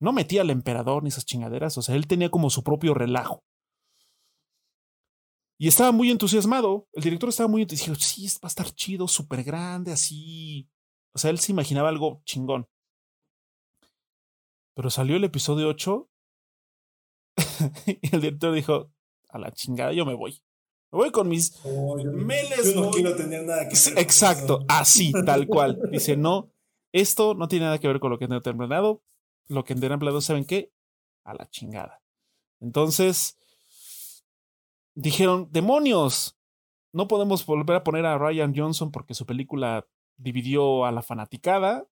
No 0.00 0.12
metía 0.12 0.42
al 0.42 0.50
emperador 0.50 1.02
ni 1.02 1.08
esas 1.08 1.26
chingaderas, 1.26 1.76
o 1.76 1.82
sea, 1.82 1.96
él 1.96 2.06
tenía 2.06 2.30
como 2.30 2.50
su 2.50 2.62
propio 2.62 2.94
relajo. 2.94 3.42
Y 5.60 5.66
estaba 5.66 5.90
muy 5.90 6.10
entusiasmado. 6.10 6.86
El 6.92 7.02
director 7.02 7.28
estaba 7.28 7.48
muy 7.48 7.62
entusiasmado. 7.62 7.98
Dijo, 7.98 8.08
sí, 8.08 8.26
va 8.38 8.46
a 8.46 8.48
estar 8.48 8.70
chido, 8.70 9.08
súper 9.08 9.42
grande, 9.42 9.90
así. 9.90 10.70
O 11.12 11.18
sea, 11.18 11.30
él 11.30 11.40
se 11.40 11.50
imaginaba 11.50 11.88
algo 11.88 12.22
chingón. 12.24 12.68
Pero 14.76 14.90
salió 14.90 15.16
el 15.16 15.24
episodio 15.24 15.68
8 15.68 16.08
y 17.86 18.14
el 18.14 18.20
director 18.20 18.54
dijo, 18.54 18.92
a 19.28 19.38
la 19.38 19.52
chingada, 19.52 19.92
yo 19.92 20.04
me 20.04 20.14
voy. 20.14 20.40
Me 20.90 20.98
voy 20.98 21.10
con 21.10 21.28
mis 21.28 21.54
Oh, 21.64 21.98
yo, 21.98 22.12
yo 22.12 22.80
no 22.80 22.90
quiero 22.90 23.14
tener 23.14 23.44
nada 23.44 23.68
que 23.68 23.76
ver 23.90 23.98
Exacto, 23.98 24.64
así, 24.68 25.12
tal 25.26 25.46
cual. 25.48 25.78
Dice, 25.90 26.16
no, 26.16 26.50
esto 26.92 27.34
no 27.34 27.48
tiene 27.48 27.66
nada 27.66 27.78
que 27.78 27.88
ver 27.88 28.00
con 28.00 28.10
lo 28.10 28.18
que 28.18 28.26
tengo 28.26 28.40
planeado. 28.40 29.02
Lo 29.48 29.64
que 29.64 29.74
tenían 29.74 29.98
planeado, 29.98 30.20
¿saben 30.20 30.44
qué? 30.44 30.72
A 31.24 31.34
la 31.34 31.48
chingada. 31.50 32.02
Entonces, 32.60 33.36
dijeron, 34.94 35.48
demonios, 35.50 36.38
no 36.92 37.06
podemos 37.06 37.44
volver 37.44 37.76
a 37.76 37.84
poner 37.84 38.06
a 38.06 38.18
Ryan 38.18 38.54
Johnson 38.54 38.90
porque 38.90 39.14
su 39.14 39.26
película 39.26 39.86
dividió 40.16 40.84
a 40.86 40.92
la 40.92 41.02
fanaticada. 41.02 41.86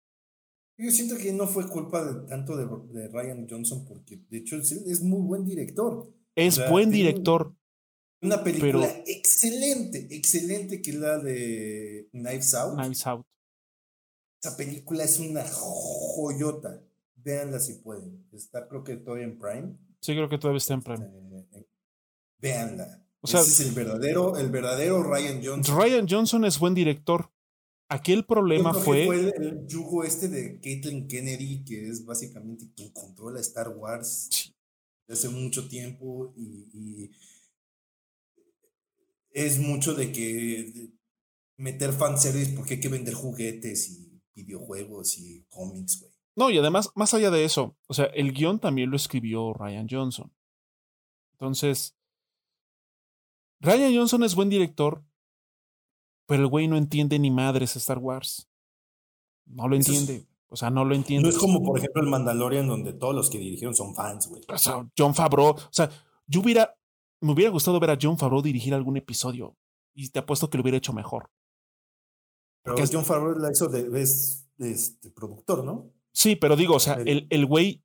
Yo 0.79 0.91
siento 0.91 1.17
que 1.17 1.33
no 1.33 1.47
fue 1.47 1.69
culpa 1.69 2.05
de, 2.05 2.27
tanto 2.29 2.57
de, 2.57 2.67
de 2.93 3.09
Ryan 3.09 3.47
Johnson, 3.49 3.85
porque 3.87 4.23
de 4.29 4.39
hecho 4.39 4.57
es 4.57 5.03
muy 5.03 5.23
buen 5.23 5.45
director. 5.45 6.13
Es 6.37 6.69
buen 6.71 6.91
director, 6.91 7.55
Una 8.23 8.43
película 8.45 8.87
Pero- 8.89 9.03
excelente, 9.07 10.07
excelente 10.11 10.81
que 10.83 10.91
es 10.91 10.97
la 10.97 11.19
de 11.19 12.09
Knives 12.13 12.55
Out. 12.55 12.75
Knives 12.79 13.07
Out. 13.07 13.27
Esa 14.43 14.57
película 14.57 15.05
es 15.05 15.19
una 15.19 15.45
joyota. 15.49 16.83
Véanla 17.17 17.59
si 17.59 17.75
pueden. 17.75 18.27
Está 18.33 18.69
creo 18.69 18.85
que 18.85 18.97
todavía 18.97 19.25
en 19.25 19.39
Prime. 19.39 19.77
Sí, 20.01 20.13
creo 20.13 20.29
que 20.29 20.39
todavía 20.39 20.59
está 20.59 20.75
en 20.75 20.83
Prime. 20.83 21.07
Eh, 21.53 21.67
véanla. 22.39 23.03
O 23.21 23.27
sea- 23.27 23.41
Ese 23.41 23.63
es 23.63 23.69
el 23.69 23.75
verdadero, 23.75 24.37
el 24.39 24.51
verdadero 24.51 25.03
Ryan 25.03 25.41
Johnson. 25.45 25.77
Ryan 25.77 26.07
Johnson 26.09 26.45
es 26.45 26.59
buen 26.59 26.75
director. 26.75 27.31
Aquí 27.89 28.13
el 28.13 28.25
problema 28.25 28.73
que 28.73 28.81
fue, 28.81 29.07
fue 29.07 29.17
el, 29.21 29.43
el 29.43 29.67
yugo 29.67 30.05
este 30.05 30.29
de 30.29 30.61
Caitlin 30.61 31.07
Kennedy, 31.07 31.65
que 31.65 31.89
es 31.89 32.05
básicamente 32.05 32.69
quien 32.75 32.91
controla 32.93 33.41
Star 33.41 33.69
Wars 33.71 34.29
Sí. 34.31 34.53
Hace 35.09 35.29
mucho 35.29 35.69
tiempo 35.69 36.33
y, 36.37 36.69
y 36.73 37.11
es 39.31 39.59
mucho 39.59 39.95
de 39.95 40.13
que 40.13 40.73
de 40.75 40.93
meter 41.59 41.93
fanservice 41.93 42.53
porque 42.53 42.75
hay 42.75 42.81
que 42.81 42.89
vender 42.89 43.15
juguetes 43.15 43.91
y 43.91 44.21
videojuegos 44.35 45.19
y 45.19 45.45
cómics, 45.49 46.01
güey. 46.01 46.13
No, 46.37 46.51
y 46.51 46.59
además, 46.59 46.91
más 46.95 47.15
allá 47.15 47.31
de 47.31 47.45
eso, 47.45 47.77
o 47.87 47.95
sea, 47.95 48.07
el 48.07 48.33
guion 48.33 48.61
también 48.61 48.91
lo 48.91 48.97
escribió 48.97 49.55
Ryan 49.55 49.87
Johnson. 49.91 50.33
Entonces, 51.33 51.97
Ryan 53.61 53.95
Johnson 53.95 54.23
es 54.23 54.35
buen 54.35 54.51
director, 54.51 55.03
pero 56.27 56.43
el 56.43 56.49
güey 56.49 56.69
no 56.69 56.77
entiende 56.77 57.19
ni 57.19 57.31
madres 57.31 57.77
Star 57.77 57.99
Wars. 57.99 58.49
No 59.47 59.67
lo 59.67 59.77
Eso 59.77 59.93
entiende. 59.93 60.27
O 60.49 60.57
sea, 60.57 60.71
no 60.71 60.85
lo 60.85 60.95
entiende. 60.95 61.29
No 61.29 61.35
es 61.35 61.39
como, 61.41 61.63
por 61.63 61.79
ejemplo, 61.79 62.03
el 62.03 62.09
Mandalorian, 62.09 62.67
donde 62.69 62.93
todos 62.93 63.15
los 63.15 63.31
que 63.31 63.39
dirigieron 63.39 63.75
son 63.75 63.95
fans, 63.95 64.29
güey. 64.29 64.43
O 64.49 64.59
sea, 64.59 64.89
John 64.97 65.15
Favreau. 65.15 65.51
O 65.51 65.69
sea, 65.73 65.91
yo 66.27 66.41
hubiera. 66.41 66.75
Me 67.21 67.33
hubiera 67.33 67.51
gustado 67.51 67.81
ver 67.81 67.91
a 67.91 67.99
John 68.01 68.19
Favreau 68.19 68.43
dirigir 68.43 68.75
algún 68.75 68.97
episodio. 68.97 69.57
Y 69.95 70.11
te 70.11 70.19
apuesto 70.21 70.49
que 70.51 70.59
lo 70.59 70.63
hubiera 70.63 70.77
hecho 70.79 70.93
mejor. 70.93 71.31
Pero 72.63 72.75
Porque 72.77 72.83
es- 72.83 72.91
John 72.93 73.05
Favreau 73.05 73.39
la 73.39 73.51
hizo 73.51 73.67
de, 73.69 74.01
es 74.03 74.47
este, 74.59 75.11
productor, 75.11 75.65
¿no? 75.65 75.91
Sí, 76.13 76.37
pero 76.37 76.55
digo, 76.57 76.75
o 76.77 76.81
sea, 76.81 76.95
El- 76.95 77.47
güey 77.47 77.83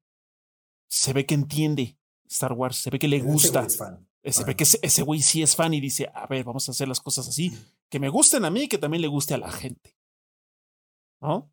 se 0.90 1.14
ve 1.14 1.26
que 1.26 1.34
entiende 1.34 1.98
Star 2.30 2.54
Wars, 2.54 2.78
se 2.78 2.90
ve 2.90 3.00
que 3.00 3.08
le 3.08 3.18
Ese 3.18 3.26
gusta. 3.26 3.64
es 3.66 3.78
fan. 3.78 4.08
Se 4.24 4.44
ve 4.44 4.56
que 4.56 4.64
ese 4.64 5.02
güey 5.04 5.22
sí 5.22 5.42
es 5.42 5.56
fan 5.56 5.74
y 5.74 5.80
dice, 5.82 6.10
a 6.14 6.28
ver, 6.28 6.44
vamos 6.44 6.68
a 6.68 6.72
hacer 6.74 6.88
las 6.88 7.00
cosas 7.00 7.28
así, 7.28 7.52
que 7.90 8.00
me 8.00 8.10
gusten 8.10 8.46
a 8.46 8.50
mí 8.52 8.64
y 8.64 8.68
que 8.68 8.78
también 8.78 9.02
le 9.02 9.08
guste 9.08 9.34
a 9.34 9.38
la 9.38 9.52
gente. 9.52 9.98
¿No? 11.22 11.52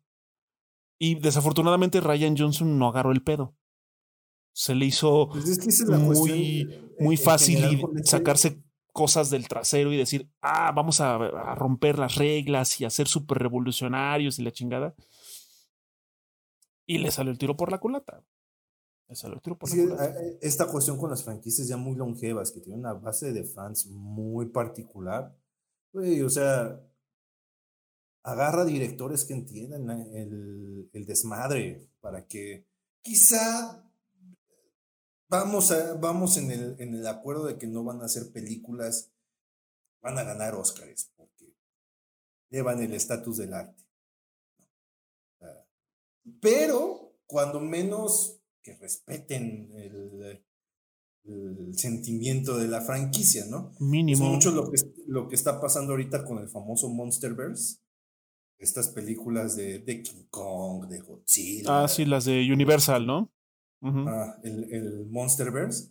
Y 0.99 1.15
desafortunadamente 1.15 2.01
Ryan 2.01 2.35
Johnson 2.37 2.77
no 2.77 2.89
agarró 2.89 3.11
el 3.11 3.23
pedo. 3.23 3.55
Se 4.53 4.75
le 4.75 4.85
hizo 4.85 5.29
Pues 5.29 5.47
es 5.47 5.59
que 5.59 5.69
es 5.69 5.79
la 5.87 5.97
muy, 5.97 6.15
cuestión, 6.65 6.91
muy 6.99 7.17
fácil 7.17 7.63
este- 7.63 8.03
sacarse 8.03 8.61
cosas 8.91 9.29
del 9.29 9.47
trasero 9.47 9.93
y 9.93 9.97
decir, 9.97 10.29
ah, 10.41 10.71
vamos 10.75 10.99
a, 10.99 11.15
a 11.15 11.55
romper 11.55 11.97
las 11.97 12.15
reglas 12.15 12.81
y 12.81 12.85
a 12.85 12.89
ser 12.89 13.07
súper 13.07 13.37
revolucionarios 13.37 14.37
y 14.37 14.43
la 14.43 14.51
chingada. 14.51 14.93
Y 16.85 16.97
le 16.97 17.11
salió 17.11 17.31
el 17.31 17.37
tiro 17.37 17.55
por 17.55 17.71
la 17.71 17.77
culata. 17.79 18.25
esta 20.41 20.67
cuestión 20.67 20.97
con 20.97 21.09
las 21.09 21.23
franquicias 21.23 21.67
ya 21.67 21.77
muy 21.77 21.95
longevas, 21.95 22.51
que 22.51 22.59
tienen 22.59 22.81
una 22.81 22.93
base 22.93 23.31
de 23.31 23.43
fans 23.43 23.87
muy 23.87 24.47
particular, 24.47 25.35
o 25.93 26.29
sea, 26.29 26.79
agarra 28.23 28.65
directores 28.65 29.25
que 29.25 29.33
entiendan 29.33 29.89
el, 29.89 30.89
el 30.91 31.05
desmadre 31.05 31.89
para 32.01 32.27
que 32.27 32.65
quizá 33.01 33.89
vamos, 35.29 35.71
a, 35.71 35.93
vamos 35.93 36.37
en, 36.37 36.51
el, 36.51 36.75
en 36.79 36.95
el 36.95 37.07
acuerdo 37.07 37.45
de 37.45 37.57
que 37.57 37.67
no 37.67 37.83
van 37.83 38.01
a 38.01 38.05
hacer 38.05 38.31
películas, 38.31 39.11
van 40.01 40.17
a 40.17 40.23
ganar 40.23 40.55
Óscares, 40.55 41.11
porque 41.15 41.55
llevan 42.49 42.81
el 42.81 42.93
estatus 42.93 43.37
del 43.37 43.53
arte. 43.53 43.83
Pero, 46.41 47.15
cuando 47.25 47.59
menos 47.59 48.39
que 48.61 48.75
respeten 48.75 49.71
el, 49.75 50.43
sentimiento 51.73 52.57
de 52.57 52.67
la 52.67 52.81
franquicia, 52.81 53.45
¿no? 53.45 53.71
Mínimo. 53.79 54.25
Es 54.25 54.31
mucho 54.31 54.51
lo 54.51 54.71
que, 54.71 54.77
lo 55.05 55.27
que 55.27 55.35
está 55.35 55.61
pasando 55.61 55.93
ahorita 55.93 56.25
con 56.25 56.39
el 56.39 56.49
famoso 56.49 56.89
Monsterverse. 56.89 57.77
Estas 58.59 58.89
películas 58.89 59.55
de, 59.55 59.79
de 59.79 60.03
King 60.03 60.25
Kong, 60.29 60.87
de 60.87 60.99
Godzilla. 60.99 61.83
Ah, 61.83 61.87
sí, 61.87 62.05
las 62.05 62.25
de 62.25 62.51
Universal, 62.51 63.07
¿no? 63.07 63.31
el, 64.43 64.73
el, 64.73 65.05
Monsterverse, 65.09 65.89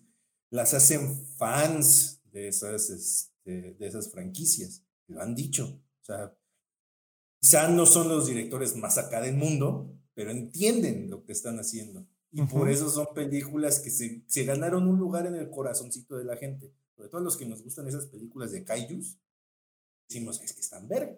las 0.51 0.75
hacen 0.75 1.27
fans 1.39 2.21
de 2.31 2.49
esas, 2.49 2.91
este, 2.91 3.75
de 3.75 3.87
esas 3.87 4.11
franquicias. 4.11 4.85
Lo 5.07 5.23
han 5.23 5.35
dicho. 5.35 5.81
O 6.03 6.05
sea, 6.05 6.37
quizá 7.41 7.69
no 7.69 7.87
son 7.87 8.09
los 8.09 8.27
directores 8.27 8.77
más 8.77 8.99
acá 8.99 9.21
del 9.23 9.37
mundo, 9.37 9.99
pero 10.15 10.31
entienden 10.31 11.09
lo 11.09 11.25
que 11.25 11.33
están 11.33 11.59
haciendo. 11.59 12.07
Y 12.31 12.43
por 12.43 12.69
eso 12.69 12.91
son 12.91 13.07
películas 13.15 13.81
que 13.81 13.91
se, 13.91 14.23
se, 14.27 14.45
ganaron 14.45 14.87
un 14.87 14.99
lugar 14.99 15.27
en 15.27 15.35
el 15.35 15.49
corazoncito 15.49 16.19
de 16.19 16.25
la 16.25 16.37
gente. 16.37 16.75
Sobre 16.95 17.09
todo 17.09 17.23
los 17.23 17.39
que 17.39 17.47
nos 17.47 17.63
gustan 17.63 17.89
esas 17.89 18.07
películas 18.07 18.53
de 18.53 18.65
kaijus, 18.65 19.19
decimos, 20.07 20.41
es 20.43 20.53
que 20.53 20.61
están 20.61 20.87
verga. 20.89 21.17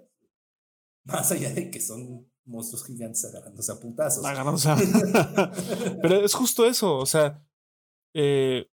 Más 1.05 1.33
allá 1.33 1.53
de 1.53 1.71
que 1.71 1.81
son 1.81 2.31
monstruos 2.45 2.87
gigantes 2.87 3.25
agarrándose 3.25 3.73
a 3.73 3.81
putazos. 3.81 4.25
Pero 6.03 6.25
es 6.25 6.35
justo 6.35 6.67
eso, 6.67 6.97
o 6.97 7.07
sea, 7.07 7.43
eh, 8.15 8.67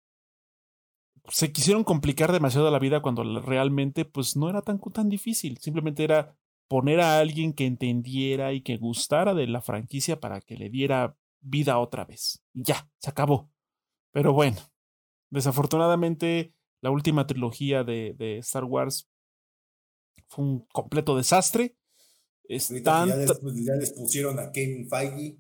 se 1.29 1.53
quisieron 1.53 1.85
complicar 1.85 2.33
demasiado 2.33 2.71
la 2.71 2.79
vida 2.79 3.03
cuando 3.03 3.25
realmente 3.41 4.05
pues 4.05 4.37
no 4.37 4.49
era 4.49 4.63
tan, 4.63 4.81
tan 4.81 5.09
difícil, 5.09 5.59
simplemente 5.59 6.05
era 6.05 6.37
poner 6.69 7.01
a 7.01 7.19
alguien 7.19 7.53
que 7.53 7.67
entendiera 7.67 8.53
y 8.53 8.63
que 8.63 8.77
gustara 8.77 9.35
de 9.35 9.47
la 9.47 9.61
franquicia 9.61 10.21
para 10.21 10.41
que 10.41 10.57
le 10.57 10.71
diera 10.71 11.17
vida 11.41 11.79
otra 11.79 12.05
vez. 12.05 12.43
ya, 12.53 12.89
se 12.99 13.11
acabó. 13.11 13.51
Pero 14.13 14.33
bueno, 14.33 14.59
desafortunadamente 15.31 16.55
la 16.81 16.91
última 16.91 17.27
trilogía 17.27 17.85
de, 17.85 18.15
de 18.17 18.39
Star 18.39 18.65
Wars 18.65 19.09
fue 20.29 20.45
un 20.45 20.67
completo 20.73 21.17
desastre. 21.17 21.77
Están, 22.49 23.09
ya, 23.09 23.17
les, 23.17 23.93
pusieron 23.93 24.39
a 24.39 24.53
Kevin 24.53 24.89
Feige 24.89 25.39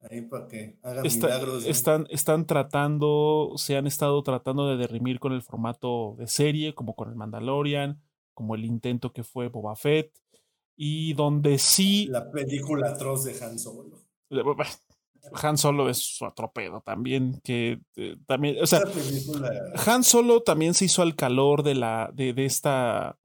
ahí 0.00 0.22
para 0.22 0.48
que 0.48 0.78
hagan 0.82 1.04
milagros. 1.04 1.64
Están, 1.64 2.06
están 2.10 2.46
tratando, 2.46 3.52
se 3.56 3.76
han 3.76 3.86
estado 3.86 4.22
tratando 4.22 4.68
de 4.68 4.76
derrimir 4.76 5.20
con 5.20 5.32
el 5.32 5.42
formato 5.42 6.16
de 6.18 6.26
serie, 6.26 6.74
como 6.74 6.94
con 6.96 7.08
el 7.08 7.14
Mandalorian, 7.14 8.02
como 8.34 8.54
el 8.54 8.64
intento 8.64 9.12
que 9.12 9.22
fue 9.22 9.48
Boba 9.48 9.76
Fett, 9.76 10.12
y 10.76 11.12
donde 11.14 11.58
sí. 11.58 12.06
La 12.06 12.30
película 12.30 12.90
atroz 12.90 13.24
de 13.24 13.44
Han 13.44 13.58
Solo. 13.58 14.00
Han 15.34 15.58
Solo 15.58 15.88
es 15.90 16.20
otro 16.22 16.50
pedo 16.50 16.80
también, 16.80 17.40
que 17.44 17.80
eh, 17.96 18.16
también, 18.26 18.56
o 18.62 18.66
sea, 18.66 18.80
Han 19.86 20.02
Solo 20.02 20.42
también 20.42 20.74
se 20.74 20.86
hizo 20.86 21.02
al 21.02 21.14
calor 21.14 21.62
de 21.62 21.74
la, 21.74 22.10
de, 22.14 22.32
de 22.32 22.46
esta, 22.46 23.18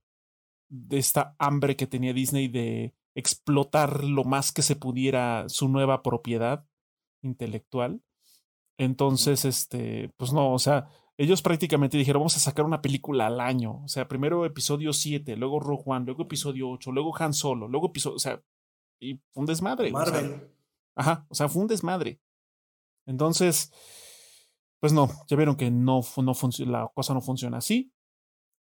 de 0.67 0.97
esta 0.97 1.35
hambre 1.39 1.75
que 1.75 1.87
tenía 1.87 2.13
Disney 2.13 2.49
de 2.49 2.93
explotar 3.15 4.03
lo 4.03 4.23
más 4.23 4.51
que 4.51 4.61
se 4.61 4.75
pudiera 4.75 5.45
su 5.47 5.69
nueva 5.69 6.03
propiedad 6.03 6.65
intelectual. 7.21 8.01
Entonces, 8.77 9.45
este, 9.45 10.13
pues 10.17 10.33
no, 10.33 10.53
o 10.53 10.59
sea, 10.59 10.89
ellos 11.17 11.41
prácticamente 11.41 11.97
dijeron, 11.97 12.21
vamos 12.21 12.35
a 12.35 12.41
sacar 12.41 12.65
una 12.65 12.81
película 12.81 13.27
al 13.27 13.39
año. 13.39 13.81
O 13.83 13.87
sea, 13.87 14.07
primero 14.07 14.45
episodio 14.45 14.91
7, 14.91 15.37
luego 15.37 15.59
Rogue 15.59 15.83
One, 15.85 16.05
luego 16.05 16.23
episodio 16.23 16.69
8, 16.69 16.91
luego 16.91 17.15
Han 17.17 17.33
Solo, 17.33 17.67
luego 17.67 17.87
episodio, 17.87 18.17
o 18.17 18.19
sea, 18.19 18.43
y 18.99 19.15
fue 19.31 19.41
un 19.41 19.45
desmadre. 19.45 19.91
Marvel. 19.91 20.51
ajá, 20.95 21.25
o 21.29 21.35
sea, 21.35 21.47
fue 21.47 21.61
un 21.61 21.67
desmadre. 21.69 22.19
Entonces, 23.05 23.71
pues 24.79 24.91
no, 24.91 25.09
ya 25.27 25.37
vieron 25.37 25.55
que 25.55 25.71
no, 25.71 26.01
no 26.17 26.33
la 26.65 26.91
cosa 26.93 27.13
no 27.13 27.21
funciona 27.21 27.57
así. 27.57 27.93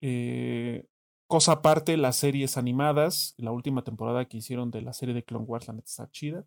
Eh, 0.02 0.84
Cosa 1.26 1.52
aparte, 1.52 1.96
las 1.96 2.16
series 2.16 2.56
animadas, 2.56 3.34
la 3.38 3.52
última 3.52 3.82
temporada 3.82 4.26
que 4.26 4.36
hicieron 4.36 4.70
de 4.70 4.82
la 4.82 4.92
serie 4.92 5.14
de 5.14 5.24
Clone 5.24 5.46
Wars, 5.46 5.66
la 5.66 5.74
neta 5.74 5.88
está 5.88 6.10
chida. 6.10 6.46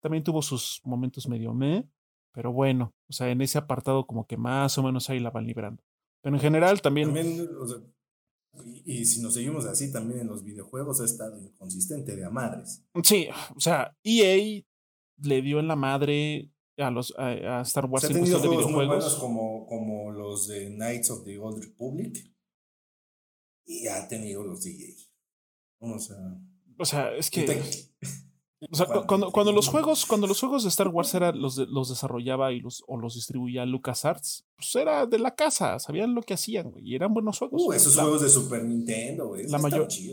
También 0.00 0.22
tuvo 0.22 0.42
sus 0.42 0.80
momentos 0.84 1.28
medio 1.28 1.54
meh, 1.54 1.88
pero 2.32 2.52
bueno, 2.52 2.94
o 3.08 3.12
sea, 3.12 3.30
en 3.30 3.40
ese 3.40 3.58
apartado 3.58 4.06
como 4.06 4.26
que 4.26 4.36
más 4.36 4.76
o 4.78 4.82
menos 4.82 5.08
ahí 5.10 5.18
la 5.18 5.30
van 5.30 5.46
librando. 5.46 5.82
Pero 6.22 6.36
en 6.36 6.42
general 6.42 6.80
también... 6.82 7.14
y, 8.84 9.04
si 9.04 9.22
nos 9.22 9.34
seguimos 9.34 9.64
así, 9.64 9.90
también 9.90 10.20
en 10.20 10.26
los 10.28 10.44
videojuegos 10.44 11.00
ha 11.00 11.04
estado 11.04 11.40
inconsistente 11.40 12.14
de 12.14 12.24
a 12.24 12.30
madres. 12.30 12.84
Sí, 13.02 13.28
o 13.56 13.60
sea, 13.60 13.96
EA 14.04 14.62
le 15.22 15.42
dio 15.42 15.58
en 15.58 15.68
la 15.68 15.76
madre 15.76 16.50
a 16.76 16.90
los 16.90 17.12
a, 17.18 17.60
Star 17.62 17.86
Wars 17.86 18.04
en 18.04 18.18
cuestión 18.18 18.42
de 18.42 18.48
videojuegos. 18.48 19.16
como, 19.16 19.66
como 19.66 20.12
los 20.12 20.46
de 20.48 20.68
Knights 20.68 21.10
of 21.10 21.24
the 21.24 21.38
Old 21.38 21.62
Republic 21.62 22.30
y 23.68 23.86
ha 23.86 24.08
tenido 24.08 24.42
los 24.42 24.62
DJ. 24.62 24.96
O 25.78 25.98
sea, 25.98 26.16
o 26.78 26.84
sea 26.84 27.14
es 27.14 27.30
que. 27.30 27.46
O 28.72 28.74
sea, 28.74 28.86
cuando, 29.06 29.30
cuando, 29.30 29.52
los 29.52 29.68
juegos, 29.68 30.04
cuando 30.04 30.26
los 30.26 30.40
juegos 30.40 30.64
de 30.64 30.68
Star 30.70 30.88
Wars 30.88 31.14
era, 31.14 31.30
los, 31.30 31.56
los 31.58 31.90
desarrollaba 31.90 32.50
y 32.52 32.58
los, 32.58 32.82
o 32.88 32.96
los 32.96 33.14
distribuía 33.14 33.64
LucasArts, 33.64 34.48
pues 34.56 34.74
era 34.74 35.06
de 35.06 35.20
la 35.20 35.36
casa, 35.36 35.78
sabían 35.78 36.12
lo 36.12 36.22
que 36.22 36.34
hacían, 36.34 36.72
güey, 36.72 36.84
y 36.84 36.96
eran 36.96 37.14
buenos 37.14 37.38
juegos. 37.38 37.62
Uh, 37.64 37.72
esos 37.72 37.94
juegos 37.94 38.20
de 38.20 38.28
Super 38.28 38.64
Nintendo, 38.64 39.28
güey. 39.28 39.46
La, 39.46 39.60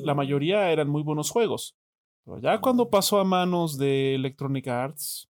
la 0.04 0.14
mayoría 0.14 0.72
eran 0.72 0.88
muy 0.88 1.02
buenos 1.02 1.32
juegos. 1.32 1.76
Pero 2.24 2.40
ya 2.40 2.62
cuando 2.62 2.92
pasó 2.92 3.20
a 3.20 3.24
manos 3.24 3.80
de 3.80 4.14
Electronic 4.14 4.68
Arts, 4.68 5.28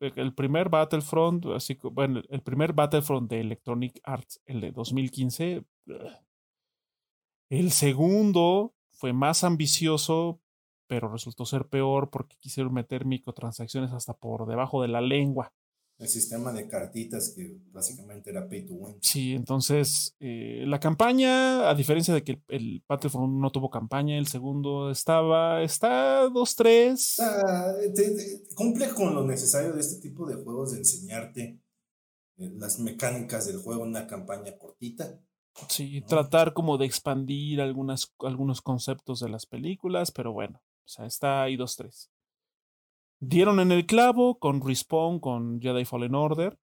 el 0.00 0.34
primer 0.34 0.68
Battlefront, 0.68 1.46
así 1.46 1.78
bueno, 1.82 2.22
el 2.28 2.42
primer 2.42 2.74
Battlefront 2.74 3.30
de 3.30 3.40
Electronic 3.40 3.98
Arts, 4.04 4.42
el 4.44 4.60
de 4.60 4.72
2015, 4.72 5.64
el 7.50 7.70
segundo 7.70 8.74
fue 8.90 9.12
más 9.12 9.44
ambicioso, 9.44 10.40
pero 10.88 11.12
resultó 11.12 11.44
ser 11.44 11.66
peor 11.68 12.10
porque 12.10 12.36
quisieron 12.40 12.72
meter 12.72 13.04
microtransacciones 13.04 13.92
hasta 13.92 14.14
por 14.14 14.46
debajo 14.46 14.82
de 14.82 14.88
la 14.88 15.00
lengua. 15.00 15.52
El 15.98 16.08
sistema 16.08 16.52
de 16.52 16.68
cartitas 16.68 17.32
que 17.34 17.56
básicamente 17.72 18.28
era 18.28 18.46
pay 18.46 18.66
to 18.66 18.74
win. 18.74 18.98
Sí, 19.00 19.32
entonces 19.32 20.14
eh, 20.20 20.64
la 20.66 20.78
campaña, 20.78 21.70
a 21.70 21.74
diferencia 21.74 22.12
de 22.12 22.22
que 22.22 22.42
el, 22.48 22.84
Battlefront 22.86 23.32
no 23.32 23.50
tuvo 23.50 23.70
campaña, 23.70 24.18
el 24.18 24.26
segundo 24.26 24.90
estaba, 24.90 25.62
está 25.62 26.26
2-3. 26.26 27.16
Ah, 27.20 27.72
cumple 28.54 28.90
con 28.90 29.14
lo 29.14 29.24
necesario 29.24 29.72
de 29.72 29.80
este 29.80 30.02
tipo 30.06 30.26
de 30.26 30.34
juegos 30.34 30.72
de 30.72 30.78
enseñarte 30.78 31.62
eh, 32.36 32.50
las 32.56 32.78
mecánicas 32.78 33.46
del 33.46 33.56
juego 33.56 33.84
en 33.84 33.90
una 33.90 34.06
campaña 34.06 34.58
cortita. 34.58 35.18
Sí, 35.68 36.02
tratar 36.02 36.52
como 36.52 36.76
de 36.78 36.86
expandir 36.86 37.60
algunas, 37.60 38.14
algunos 38.20 38.60
conceptos 38.60 39.20
de 39.20 39.28
las 39.28 39.46
películas, 39.46 40.10
pero 40.10 40.32
bueno, 40.32 40.60
o 40.62 40.88
sea, 40.88 41.06
está 41.06 41.42
ahí 41.42 41.56
dos, 41.56 41.76
tres. 41.76 42.10
Dieron 43.18 43.60
en 43.60 43.72
el 43.72 43.86
clavo 43.86 44.38
con 44.38 44.60
Respawn, 44.60 45.18
con 45.20 45.60
Jedi 45.60 45.84
Fallen 45.84 46.14
Order, 46.14 46.58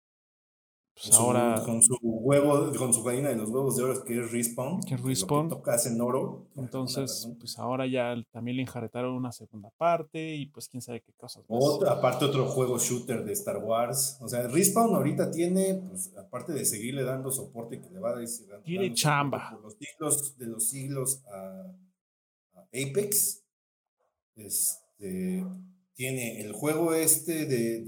pues 1.02 1.14
ahora. 1.16 1.62
Con 1.64 1.82
su 1.82 1.96
huevo, 2.02 2.72
con 2.76 2.92
su 2.92 3.02
gallina 3.02 3.30
de 3.30 3.36
los 3.36 3.48
huevos 3.48 3.76
de 3.76 3.84
oro, 3.84 4.04
que 4.04 4.18
es 4.18 4.30
Respawn. 4.30 4.80
Que 4.82 4.96
Respawn. 4.96 5.48
Que 5.48 5.56
tocas 5.56 5.86
en 5.86 6.00
oro. 6.00 6.46
Entonces, 6.56 7.28
pues 7.38 7.58
ahora 7.58 7.86
ya 7.86 8.14
también 8.30 8.56
le 8.56 8.62
enjaretaron 8.62 9.14
una 9.14 9.32
segunda 9.32 9.70
parte 9.76 10.34
y 10.36 10.46
pues 10.46 10.68
quién 10.68 10.82
sabe 10.82 11.00
qué 11.00 11.12
cosas. 11.12 11.44
Otra, 11.48 11.92
aparte, 11.92 12.24
otro 12.24 12.46
juego 12.46 12.78
shooter 12.78 13.24
de 13.24 13.32
Star 13.32 13.58
Wars. 13.58 14.18
O 14.20 14.28
sea, 14.28 14.46
Respawn 14.48 14.94
ahorita 14.94 15.30
tiene, 15.30 15.82
pues, 15.88 16.14
aparte 16.16 16.52
de 16.52 16.64
seguirle 16.64 17.02
dando 17.02 17.30
soporte 17.30 17.80
que 17.80 17.90
le 17.90 18.00
va 18.00 18.10
a 18.10 18.16
dar. 18.16 18.62
Tiene 18.62 18.92
chamba. 18.92 19.50
Por 19.52 19.62
los 19.62 19.74
siglos 19.74 20.36
de 20.36 20.46
los 20.46 20.68
siglos 20.68 21.22
a, 21.32 22.58
a 22.58 22.62
Apex. 22.72 23.42
Este 24.36 25.44
tiene 26.00 26.40
el 26.40 26.52
juego 26.52 26.94
este 26.94 27.44
de, 27.44 27.82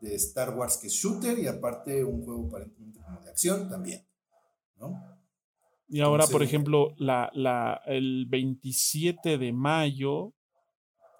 de, 0.00 0.14
Star 0.14 0.56
Wars 0.56 0.78
que 0.78 0.86
es 0.86 0.94
shooter 0.94 1.38
y 1.38 1.46
aparte 1.46 2.02
un 2.02 2.24
juego 2.24 2.46
aparentemente 2.46 2.98
como 3.02 3.20
de 3.20 3.28
acción 3.28 3.68
también, 3.68 4.06
¿no? 4.76 5.02
Y 5.86 6.00
ahora, 6.00 6.26
por 6.26 6.42
ejemplo, 6.42 6.94
la, 6.96 7.30
la, 7.34 7.82
el 7.84 8.24
27 8.26 9.36
de 9.36 9.52
mayo, 9.52 10.32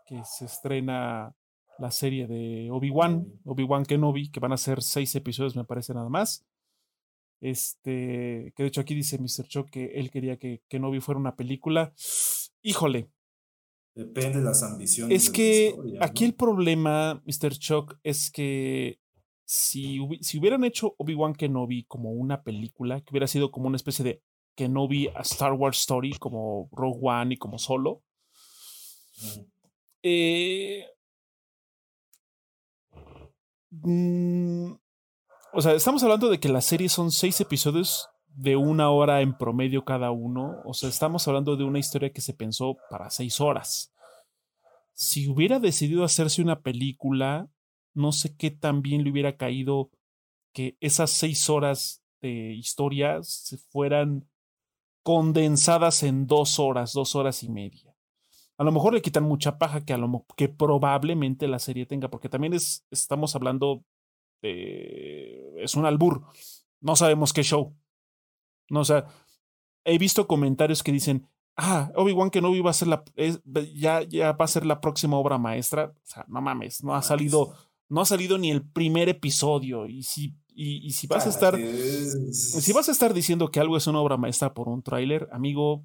que 0.07 0.23
se 0.25 0.47
estrena 0.47 1.37
la 1.79 1.91
serie 1.91 2.27
de 2.27 2.71
Obi-Wan, 2.71 3.43
Obi-Wan 3.45 3.85
Kenobi, 3.85 4.31
que 4.31 4.41
van 4.41 4.53
a 4.53 4.57
ser 4.57 4.83
seis 4.83 5.15
episodios, 5.15 5.55
me 5.55 5.65
parece 5.65 5.93
nada 5.93 6.09
más. 6.09 6.47
Este, 7.43 8.55
que 8.57 8.63
de 8.63 8.69
hecho 8.69 8.81
aquí 8.81 8.95
dice 8.95 9.19
Mr. 9.19 9.47
Chuck 9.49 9.69
que 9.69 9.85
él 9.97 10.11
quería 10.11 10.39
que 10.39 10.63
Kenobi 10.67 11.01
fuera 11.01 11.21
una 11.21 11.37
película. 11.37 11.93
Híjole. 12.63 13.11
Depende 13.95 14.39
de 14.39 14.45
las 14.45 14.63
ambiciones. 14.63 15.23
Es 15.23 15.31
que 15.31 15.77
aquí 16.01 16.25
el 16.25 16.35
problema, 16.35 17.23
Mr. 17.27 17.57
Chuck, 17.59 17.95
es 18.03 18.31
que 18.31 18.99
si, 19.45 19.99
si 20.21 20.39
hubieran 20.39 20.65
hecho 20.65 20.95
Obi-Wan 20.99 21.35
Kenobi 21.35 21.85
como 21.85 22.11
una 22.11 22.43
película, 22.43 23.01
que 23.01 23.13
hubiera 23.13 23.29
sido 23.29 23.53
como 23.53 23.69
una 23.69 23.77
especie 23.77 24.05
de 24.05 24.23
Kenobi 24.57 25.09
a 25.09 25.21
Star 25.21 25.53
Wars 25.53 25.79
Story, 25.79 26.13
como 26.19 26.69
Rogue 26.73 26.99
One 27.03 27.35
y 27.35 27.39
como 27.39 27.59
solo, 27.59 28.03
eh, 30.03 30.87
mm, 33.71 34.73
o 35.53 35.63
sea, 35.63 35.73
estamos 35.75 36.03
hablando 36.03 36.29
de 36.29 36.41
que 36.41 36.49
la 36.49 36.61
serie 36.61 36.89
son 36.89 37.13
seis 37.13 37.41
episodios 37.41 38.09
de 38.35 38.57
una 38.57 38.91
hora 38.91 39.21
en 39.21 39.37
promedio 39.37 39.85
cada 39.85 40.11
uno. 40.11 40.61
O 40.65 40.75
sea, 40.75 40.89
estamos 40.89 41.27
hablando 41.29 41.57
de 41.57 41.65
una 41.65 41.79
historia 41.79 42.13
que 42.13 42.21
se 42.21 42.35
pensó 42.35 42.77
para 42.91 43.11
seis 43.11 43.41
horas. 43.41 43.93
Si 44.93 45.29
hubiera 45.29 45.59
decidido 45.59 46.05
hacerse 46.05 46.43
una 46.43 46.61
película, 46.61 47.49
no 47.95 48.13
sé 48.13 48.37
qué 48.37 48.51
tan 48.51 48.83
bien 48.83 49.05
le 49.05 49.11
hubiera 49.11 49.37
caído 49.37 49.91
que 50.53 50.77
esas 50.81 51.11
seis 51.11 51.49
horas 51.49 52.03
de 52.21 52.55
historia 52.55 53.23
se 53.23 53.59
fueran 53.59 54.29
condensadas 55.03 56.03
en 56.03 56.27
dos 56.27 56.59
horas, 56.59 56.93
dos 56.93 57.15
horas 57.15 57.43
y 57.43 57.49
media. 57.49 57.95
A 58.57 58.65
lo 58.65 58.73
mejor 58.73 58.95
le 58.95 59.03
quitan 59.03 59.25
mucha 59.25 59.59
paja 59.59 59.85
que, 59.85 59.93
a 59.93 59.99
lo, 59.99 60.25
que 60.37 60.49
probablemente 60.49 61.49
la 61.49 61.59
serie 61.59 61.87
tenga, 61.87 62.09
porque 62.09 62.29
también 62.29 62.55
es, 62.55 62.87
estamos 62.91 63.35
hablando 63.35 63.85
de... 64.43 65.55
es 65.59 65.75
un 65.75 65.87
albur. 65.87 66.23
No 66.81 66.95
sabemos 66.95 67.33
qué 67.33 67.43
show. 67.43 67.75
No, 68.71 68.81
o 68.81 68.85
sea, 68.85 69.07
he 69.85 69.99
visto 69.99 70.27
comentarios 70.27 70.83
que 70.83 70.93
dicen, 70.93 71.29
ah, 71.57 71.91
Obi-Wan 71.97 72.31
Kenobi 72.31 72.61
va 72.61 72.71
a 72.71 72.75
ser 72.75 72.89
la, 72.89 73.05
ya, 73.75 74.03
ya 74.03 74.33
va 74.33 74.45
a 74.45 74.49
ser 74.49 74.65
la 74.67 74.81
próxima 74.81 75.17
obra 75.17 75.39
maestra. 75.39 75.93
O 75.95 76.07
sea, 76.07 76.25
no 76.29 76.41
mames, 76.41 76.83
no 76.83 76.95
ha 76.95 77.03
salido 77.03 77.55
no 77.89 78.01
ha 78.01 78.05
salido 78.05 78.39
ni 78.39 78.51
el 78.51 78.67
primer 78.67 79.09
episodio. 79.09 79.87
Y 79.87 80.03
si, 80.03 80.35
y, 80.55 80.91
si 80.91 81.07
vas 81.07 81.27
a 81.27 81.31
estar. 81.31 81.57
Si 81.57 82.73
vas 82.73 82.89
a 82.89 82.93
estar 82.93 83.15
diciendo 83.15 83.51
que 83.51 83.61
algo 83.61 83.77
es 83.77 83.87
una 83.87 84.01
obra 84.01 84.17
maestra 84.17 84.55
por 84.55 84.69
un 84.69 84.83
tráiler, 84.83 85.29
amigo, 85.33 85.85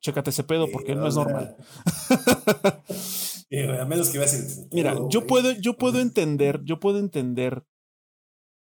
chécate 0.00 0.30
ese 0.30 0.44
pedo 0.44 0.68
porque 0.70 0.94
no 0.94 1.06
es 1.06 1.14
normal. 1.14 1.56
a 3.80 3.84
menos 3.84 4.10
que 4.10 4.20
Mira, 4.72 4.96
yo 5.08 5.26
puedo, 5.26 5.52
yo 5.52 5.76
puedo 5.76 6.00
entender, 6.00 6.60
yo 6.64 6.80
puedo 6.80 6.98
entender 6.98 7.64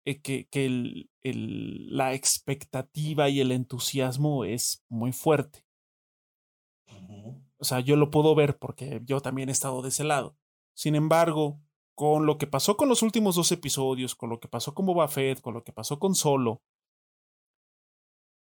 eh, 0.06 0.22
que, 0.22 0.48
que 0.48 0.66
el, 0.66 1.10
el, 1.22 1.96
la 1.96 2.14
expectativa 2.14 3.30
y 3.30 3.42
el 3.42 3.52
entusiasmo 3.52 4.46
es 4.46 4.86
muy 4.90 5.12
fuerte. 5.12 5.66
O 7.58 7.64
sea, 7.64 7.80
yo 7.80 7.96
lo 7.96 8.12
puedo 8.12 8.36
ver 8.36 8.58
porque 8.58 9.02
yo 9.06 9.22
también 9.22 9.50
he 9.50 9.52
estado 9.52 9.82
de 9.82 9.90
ese 9.90 10.04
lado. 10.04 10.38
Sin 10.74 10.96
embargo, 10.96 11.60
con 11.96 12.26
lo 12.26 12.38
que 12.38 12.48
pasó 12.48 12.78
con 12.78 12.90
los 12.90 13.02
últimos 13.02 13.36
dos 13.36 13.52
episodios, 13.52 14.16
con 14.16 14.30
lo 14.30 14.40
que 14.40 14.48
pasó 14.48 14.74
con 14.76 14.86
Boba 14.86 15.08
Fett, 15.08 15.42
con 15.42 15.54
lo 15.54 15.64
que 15.64 15.72
pasó 15.72 15.98
con 15.98 16.14
Solo, 16.14 16.62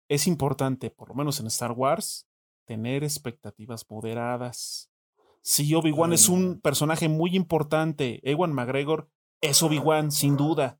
es 0.09 0.27
importante, 0.27 0.89
por 0.89 1.09
lo 1.09 1.15
menos 1.15 1.39
en 1.39 1.47
Star 1.47 1.71
Wars, 1.71 2.27
tener 2.65 3.03
expectativas 3.03 3.85
moderadas. 3.89 4.91
Si 5.41 5.73
Obi-Wan 5.73 6.13
es 6.13 6.27
un 6.27 6.59
personaje 6.59 7.07
muy 7.07 7.35
importante, 7.35 8.19
Ewan 8.29 8.53
McGregor 8.53 9.09
es 9.41 9.61
Obi-Wan, 9.61 10.11
sin 10.11 10.37
duda. 10.37 10.79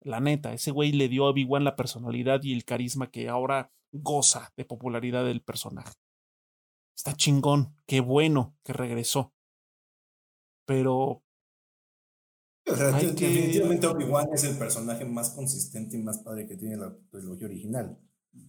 La 0.00 0.20
neta, 0.20 0.52
ese 0.52 0.70
güey 0.70 0.92
le 0.92 1.08
dio 1.08 1.26
a 1.26 1.30
Obi-Wan 1.30 1.64
la 1.64 1.76
personalidad 1.76 2.42
y 2.42 2.52
el 2.52 2.64
carisma 2.64 3.10
que 3.10 3.28
ahora 3.28 3.72
goza 3.92 4.52
de 4.56 4.64
popularidad 4.64 5.24
del 5.24 5.42
personaje. 5.42 5.94
Está 6.96 7.14
chingón, 7.14 7.76
qué 7.86 8.00
bueno 8.00 8.56
que 8.64 8.72
regresó. 8.72 9.34
Pero 10.64 11.22
definitivamente 12.64 13.86
Obi-Wan 13.86 14.28
es 14.32 14.44
el 14.44 14.58
personaje 14.58 15.04
más 15.04 15.30
consistente 15.30 15.96
y 15.96 16.02
más 16.02 16.18
padre 16.18 16.46
que 16.46 16.56
tiene 16.56 16.76
la 16.76 16.96
trilogía 17.10 17.46
original. 17.46 17.98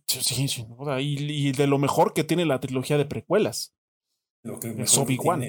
Sí, 0.08 0.22
sí, 0.22 0.48
sí. 0.48 0.66
Y, 1.00 1.52
de 1.52 1.68
lo 1.68 1.78
mejor 1.78 2.14
que 2.14 2.24
tiene 2.24 2.46
la 2.46 2.60
trilogía 2.60 2.98
de 2.98 3.06
precuelas. 3.06 3.76
Lo 4.44 4.60
que 4.60 4.70
es 4.70 4.98
Obi-Wan. 4.98 5.44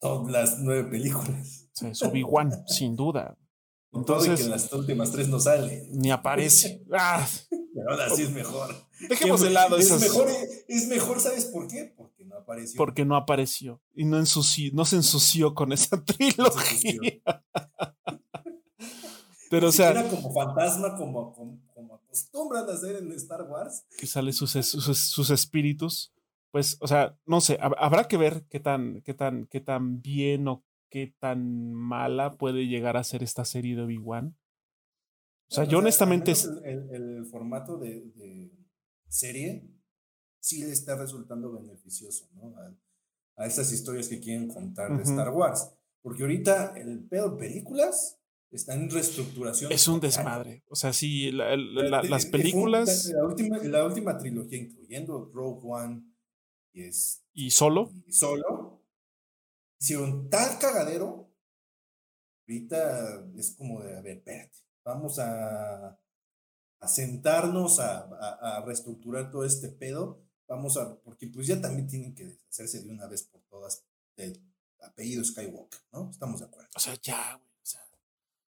Todas 0.00 0.32
las 0.32 0.58
nueve 0.58 0.90
películas. 0.90 1.70
Sí, 1.72 1.86
es 1.86 2.02
Obi-Wan, 2.02 2.66
sin 2.66 2.96
duda. 2.96 3.36
Entonces, 3.92 4.38
que 4.38 4.44
en 4.44 4.50
las 4.50 4.72
últimas 4.72 5.12
tres 5.12 5.28
no 5.28 5.38
sale. 5.38 5.86
Ni 5.90 6.10
aparece. 6.10 6.82
Ah. 6.92 7.26
Pero 7.74 7.90
ahora 7.90 8.10
sí 8.10 8.22
es 8.22 8.30
mejor. 8.30 8.74
Dejemos 9.08 9.40
de 9.40 9.50
lado 9.50 9.76
es 9.78 9.90
Mejor, 9.90 10.28
es 10.68 10.88
mejor, 10.88 11.20
¿sabes 11.20 11.46
por 11.46 11.66
qué? 11.68 11.92
Porque 11.96 12.24
no 12.24 12.36
apareció. 12.36 12.76
Porque 12.76 13.04
no 13.04 13.16
apareció. 13.16 13.80
Y 13.94 14.04
no, 14.04 14.18
ensució, 14.18 14.70
no 14.74 14.84
se 14.84 14.96
ensució 14.96 15.54
con 15.54 15.72
esa 15.72 16.04
trilogía. 16.04 17.22
Pero, 19.50 19.68
o 19.68 19.72
sea. 19.72 19.90
Era 19.90 20.08
como 20.08 20.32
fantasma, 20.32 20.96
como, 20.96 21.32
como, 21.32 21.94
acostumbran 21.94 22.68
a 22.68 22.72
hacer 22.72 22.96
en 22.96 23.12
Star 23.12 23.42
Wars. 23.42 23.84
Que 23.98 24.06
sale 24.06 24.32
sus, 24.32 24.52
sus, 24.52 25.30
espíritus. 25.30 26.12
Pues, 26.50 26.76
o 26.80 26.86
sea, 26.86 27.18
no 27.26 27.40
sé, 27.40 27.58
habrá 27.60 28.04
que 28.04 28.18
ver 28.18 28.44
qué 28.50 28.60
tan, 28.60 29.00
qué 29.02 29.14
tan, 29.14 29.46
qué 29.46 29.60
tan 29.60 30.02
bien 30.02 30.46
o 30.48 30.62
qué 30.92 31.14
tan 31.18 31.72
mala 31.72 32.36
puede 32.36 32.66
llegar 32.66 32.98
a 32.98 33.02
ser 33.02 33.22
esta 33.22 33.46
serie 33.46 33.74
de 33.74 33.82
Obi-Wan. 33.82 34.36
O 35.50 35.54
sea, 35.54 35.64
yo 35.64 35.78
honestamente. 35.78 36.32
El, 36.64 37.26
formato 37.30 37.78
de, 37.78 38.52
serie 39.08 39.66
sí 40.38 40.62
le 40.64 40.72
está 40.72 40.96
resultando 40.96 41.50
beneficioso, 41.52 42.28
¿no? 42.34 42.54
A, 43.36 43.46
esas 43.46 43.72
historias 43.72 44.08
que 44.08 44.20
quieren 44.20 44.48
contar 44.48 44.94
de 44.96 45.02
Star 45.02 45.30
Wars. 45.30 45.72
Porque 46.02 46.22
ahorita 46.22 46.74
el 46.76 47.02
pedo 47.08 47.38
películas 47.38 48.20
está 48.50 48.74
en 48.74 48.90
reestructuración. 48.90 49.72
Es 49.72 49.88
un 49.88 49.98
desmadre. 49.98 50.62
O 50.68 50.76
sea, 50.76 50.92
sí, 50.92 51.30
las 51.32 52.26
películas. 52.26 53.06
La 53.06 53.24
última, 53.24 53.58
la 53.58 53.86
última 53.86 54.18
trilogía, 54.18 54.58
incluyendo 54.58 55.30
Rogue 55.32 55.60
One 55.64 56.02
y, 56.74 56.82
es, 56.82 57.24
y 57.32 57.50
Solo. 57.50 57.90
Y 58.06 58.12
Solo. 58.12 58.61
Hicieron 59.82 60.30
tal 60.30 60.58
cagadero. 60.60 61.28
Ahorita 62.46 63.26
es 63.36 63.56
como 63.56 63.82
de, 63.82 63.98
a 63.98 64.00
ver, 64.00 64.18
espérate 64.18 64.62
vamos 64.84 65.18
a, 65.18 65.98
a 66.80 66.88
sentarnos 66.88 67.80
a, 67.80 68.00
a, 68.00 68.64
reestructurar 68.64 69.30
todo 69.30 69.44
este 69.44 69.68
pedo, 69.68 70.22
vamos 70.48 70.76
a, 70.76 70.96
porque 71.02 71.28
pues 71.28 71.46
ya 71.46 71.60
también 71.60 71.88
tienen 71.88 72.14
que 72.14 72.24
deshacerse 72.24 72.82
de 72.82 72.90
una 72.90 73.06
vez 73.06 73.24
por 73.24 73.42
todas 73.42 73.84
del 74.16 74.40
apellido 74.80 75.24
Skywalker, 75.24 75.80
¿no? 75.92 76.10
Estamos 76.10 76.40
de 76.40 76.46
acuerdo. 76.46 76.68
O 76.74 76.80
sea, 76.80 76.94
ya, 77.02 77.36
güey. 77.36 77.52
O 77.62 77.66
sea, 77.66 77.80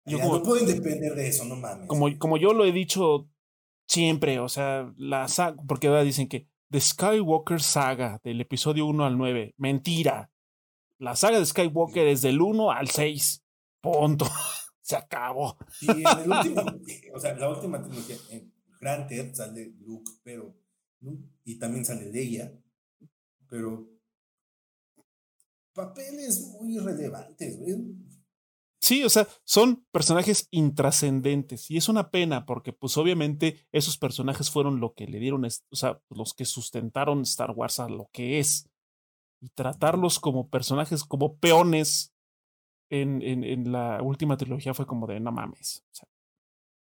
no 0.06 0.42
pueden 0.42 0.66
depender 0.66 1.14
de 1.14 1.28
eso, 1.28 1.44
no 1.44 1.56
mames. 1.56 1.88
Como, 1.88 2.06
como 2.18 2.36
yo 2.36 2.52
lo 2.52 2.64
he 2.64 2.72
dicho 2.72 3.28
siempre, 3.86 4.38
o 4.38 4.48
sea, 4.48 4.92
la 4.96 5.28
saga, 5.28 5.62
porque 5.66 5.88
ahora 5.88 6.02
dicen 6.02 6.28
que 6.28 6.48
The 6.70 6.80
Skywalker 6.80 7.62
Saga, 7.62 8.20
del 8.22 8.40
episodio 8.42 8.86
1 8.86 9.06
al 9.06 9.16
9, 9.16 9.54
mentira. 9.56 10.30
La 10.98 11.14
saga 11.14 11.38
de 11.38 11.46
Skywalker 11.46 12.08
es 12.08 12.22
del 12.22 12.40
1 12.40 12.70
al 12.70 12.88
6. 12.88 13.44
Punto 13.80 14.26
se 14.80 14.96
acabó. 14.96 15.56
Sí, 15.70 15.86
en 15.88 16.22
el 16.22 16.30
último, 16.30 16.62
o 17.14 17.20
sea, 17.20 17.34
la 17.34 17.48
última 17.48 17.82
trilogía, 17.82 18.16
en 18.30 18.52
Granted 18.80 19.34
sale 19.34 19.74
Luke, 19.80 20.10
pero, 20.22 20.54
y 21.44 21.58
también 21.58 21.84
sale 21.84 22.10
Leia, 22.10 22.52
pero 23.48 23.88
papeles 25.72 26.56
muy 26.60 26.78
relevantes, 26.78 27.58
güey. 27.58 27.76
Sí, 28.80 29.04
o 29.04 29.10
sea, 29.10 29.28
son 29.44 29.84
personajes 29.90 30.48
intrascendentes 30.50 31.70
y 31.70 31.76
es 31.76 31.88
una 31.88 32.10
pena 32.10 32.46
porque 32.46 32.72
pues 32.72 32.96
obviamente 32.96 33.66
esos 33.72 33.98
personajes 33.98 34.50
fueron 34.50 34.80
lo 34.80 34.94
que 34.94 35.06
le 35.06 35.18
dieron, 35.18 35.44
o 35.44 35.76
sea, 35.76 36.00
los 36.08 36.32
que 36.32 36.44
sustentaron 36.44 37.22
Star 37.22 37.50
Wars 37.50 37.80
a 37.80 37.88
lo 37.88 38.08
que 38.12 38.38
es 38.38 38.70
y 39.40 39.48
tratarlos 39.50 40.18
como 40.18 40.48
personajes, 40.48 41.04
como 41.04 41.36
peones 41.36 42.12
en, 42.90 43.22
en, 43.22 43.44
en, 43.44 43.70
la 43.70 44.02
última 44.02 44.36
trilogía 44.36 44.74
fue 44.74 44.86
como 44.86 45.06
de 45.06 45.20
no 45.20 45.30
mames. 45.30 45.84
O 45.90 45.94
sea, 45.94 46.08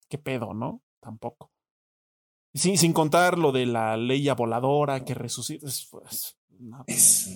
¿Qué 0.09 0.19
pedo, 0.19 0.53
no? 0.53 0.83
Tampoco. 1.01 1.51
Sin, 2.55 2.77
sin 2.77 2.93
contar 2.93 3.39
lo 3.39 3.51
de 3.51 3.65
la 3.65 3.97
ley 3.97 4.29
voladora 4.37 5.05
que 5.05 5.15
resucita. 5.15 5.67
Es, 5.67 5.89
pues, 5.91 6.37
una 6.61 6.85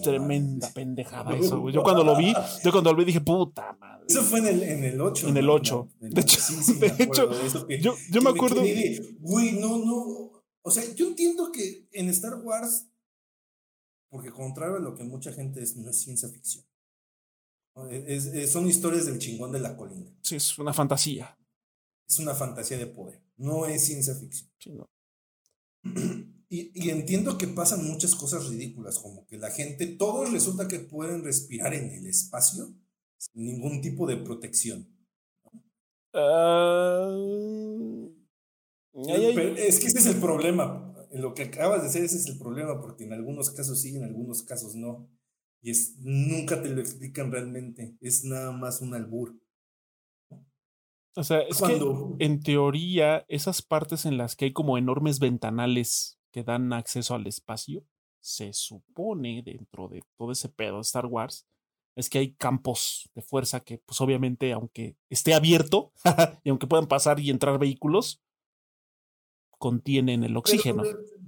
tremenda 0.02 0.70
pendejada 0.72 1.34
eso, 1.34 1.68
Yo 1.70 1.82
cuando 1.82 2.04
lo 2.04 2.16
vi, 2.16 2.34
yo 2.62 2.70
cuando 2.70 2.92
lo 2.92 2.98
vi 2.98 3.06
dije, 3.06 3.20
puta 3.20 3.76
madre. 3.80 4.04
Eso 4.08 4.22
fue 4.22 4.40
en 4.40 4.46
el, 4.46 4.62
en 4.62 4.84
el 4.84 5.00
8. 5.00 5.28
En 5.28 5.36
el 5.36 5.48
8. 5.48 5.88
de 6.00 6.20
hecho, 6.20 6.38
de 6.78 6.86
hecho 7.02 7.30
yo, 7.80 7.94
yo 8.10 8.20
me 8.20 8.30
acuerdo. 8.30 8.60
Güey, 9.20 9.52
no, 9.52 9.78
no. 9.78 10.32
O 10.62 10.70
sea, 10.70 10.84
yo 10.94 11.06
entiendo 11.06 11.50
que 11.52 11.88
en 11.92 12.08
Star 12.10 12.34
Wars, 12.42 12.88
porque 14.08 14.30
contrario 14.30 14.76
a 14.76 14.80
lo 14.80 14.94
que 14.94 15.04
mucha 15.04 15.32
gente 15.32 15.62
es, 15.62 15.76
no 15.76 15.90
es 15.90 16.00
ciencia 16.00 16.28
ficción. 16.28 16.64
son 18.48 18.66
historias 18.66 19.06
del 19.06 19.18
chingón 19.18 19.52
de 19.52 19.60
la 19.60 19.76
colina. 19.76 20.10
Sí, 20.22 20.36
es 20.36 20.58
una 20.58 20.72
fantasía. 20.72 21.36
Es 22.08 22.18
una 22.18 22.34
fantasía 22.34 22.78
de 22.78 22.86
poder. 22.86 23.22
No 23.36 23.66
es 23.66 23.84
ciencia 23.84 24.14
ficción. 24.14 24.86
Y, 26.48 26.90
entiendo 26.90 27.38
que 27.38 27.48
pasan 27.48 27.84
muchas 27.84 28.14
cosas 28.14 28.48
ridículas, 28.48 29.00
como 29.00 29.26
que 29.26 29.36
la 29.36 29.50
gente, 29.50 29.84
todos 29.86 30.30
resulta 30.30 30.68
que 30.68 30.78
pueden 30.78 31.24
respirar 31.24 31.74
en 31.74 31.90
el 31.90 32.06
espacio 32.06 32.72
sin 33.18 33.46
ningún 33.46 33.80
tipo 33.80 34.06
de 34.06 34.16
protección. 34.16 34.88
Ah, 36.14 37.12
es 38.94 39.80
que 39.80 39.86
ese 39.86 39.98
es 39.98 40.06
el 40.06 40.20
problema. 40.20 40.94
Lo 41.12 41.34
que 41.34 41.44
acabas 41.44 41.80
de 41.80 41.88
decir, 41.88 42.04
ese 42.04 42.16
es 42.16 42.26
el 42.26 42.38
problema, 42.38 42.80
porque 42.80 43.04
en 43.04 43.12
algunos 43.12 43.50
casos 43.50 43.80
sí, 43.80 43.96
en 43.96 44.04
algunos 44.04 44.42
casos 44.42 44.74
no. 44.74 45.08
Y 45.62 45.70
es, 45.70 45.96
nunca 45.98 46.62
te 46.62 46.68
lo 46.68 46.80
explican 46.80 47.32
realmente. 47.32 47.96
Es 48.00 48.24
nada 48.24 48.52
más 48.52 48.80
un 48.80 48.94
albur. 48.94 49.38
O 51.16 51.24
sea, 51.24 51.40
es 51.40 51.62
que 51.62 51.80
en 52.18 52.40
teoría, 52.42 53.24
esas 53.28 53.62
partes 53.62 54.04
en 54.04 54.18
las 54.18 54.36
que 54.36 54.46
hay 54.46 54.52
como 54.52 54.76
enormes 54.76 55.18
ventanales 55.18 56.18
que 56.30 56.44
dan 56.44 56.72
acceso 56.74 57.14
al 57.14 57.26
espacio, 57.26 57.84
se 58.20 58.52
supone 58.52 59.42
dentro 59.42 59.88
de 59.88 60.02
todo 60.18 60.32
ese 60.32 60.50
pedo 60.50 60.76
de 60.76 60.82
Star 60.82 61.06
Wars, 61.06 61.46
es 61.96 62.10
que 62.10 62.18
hay 62.18 62.34
campos 62.34 63.10
de 63.14 63.22
fuerza 63.22 63.60
que, 63.60 63.78
pues 63.78 64.00
obviamente, 64.02 64.52
aunque 64.52 64.96
esté 65.08 65.32
abierto 65.32 65.92
y 66.44 66.50
aunque 66.50 66.66
puedan 66.66 66.86
pasar 66.86 67.18
y 67.18 67.30
entrar 67.30 67.58
vehículos, 67.58 68.22
contienen 69.58 70.24
el 70.24 70.36
oxígeno. 70.36 70.82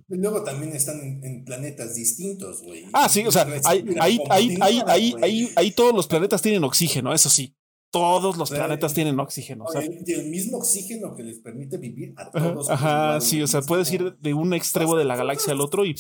luego 0.09 0.43
también 0.43 0.73
están 0.73 1.01
en, 1.01 1.45
planetas 1.45 1.95
distintos, 1.95 2.63
güey. 2.63 2.87
Ah, 2.93 3.09
sí, 3.09 3.25
o 3.27 3.33
sea, 3.33 3.47
ahí, 3.65 5.53
ahí, 5.57 5.71
todos 5.73 5.95
los 5.95 6.07
planetas 6.07 6.43
tienen 6.43 6.65
oxígeno, 6.65 7.13
eso 7.13 7.29
sí. 7.29 7.55
Todos 7.91 8.37
los 8.37 8.51
planetas 8.51 8.93
tienen 8.93 9.19
oxígeno. 9.19 9.65
y 10.07 10.13
el 10.13 10.29
mismo 10.29 10.59
oxígeno 10.59 11.15
que 11.15 11.23
les 11.23 11.39
permite 11.41 11.79
vivir 11.79 12.13
a 12.19 12.31
todos. 12.31 12.69
Ajá, 12.69 13.21
sí, 13.21 13.41
o 13.41 13.47
sea, 13.47 13.63
puedes 13.63 13.91
ir 13.93 14.17
de 14.19 14.35
un 14.35 14.53
extremo 14.53 14.95
de 14.95 15.05
la 15.05 15.17
galaxia 15.17 15.55
al 15.55 15.61
otro 15.61 15.87
y. 15.87 15.95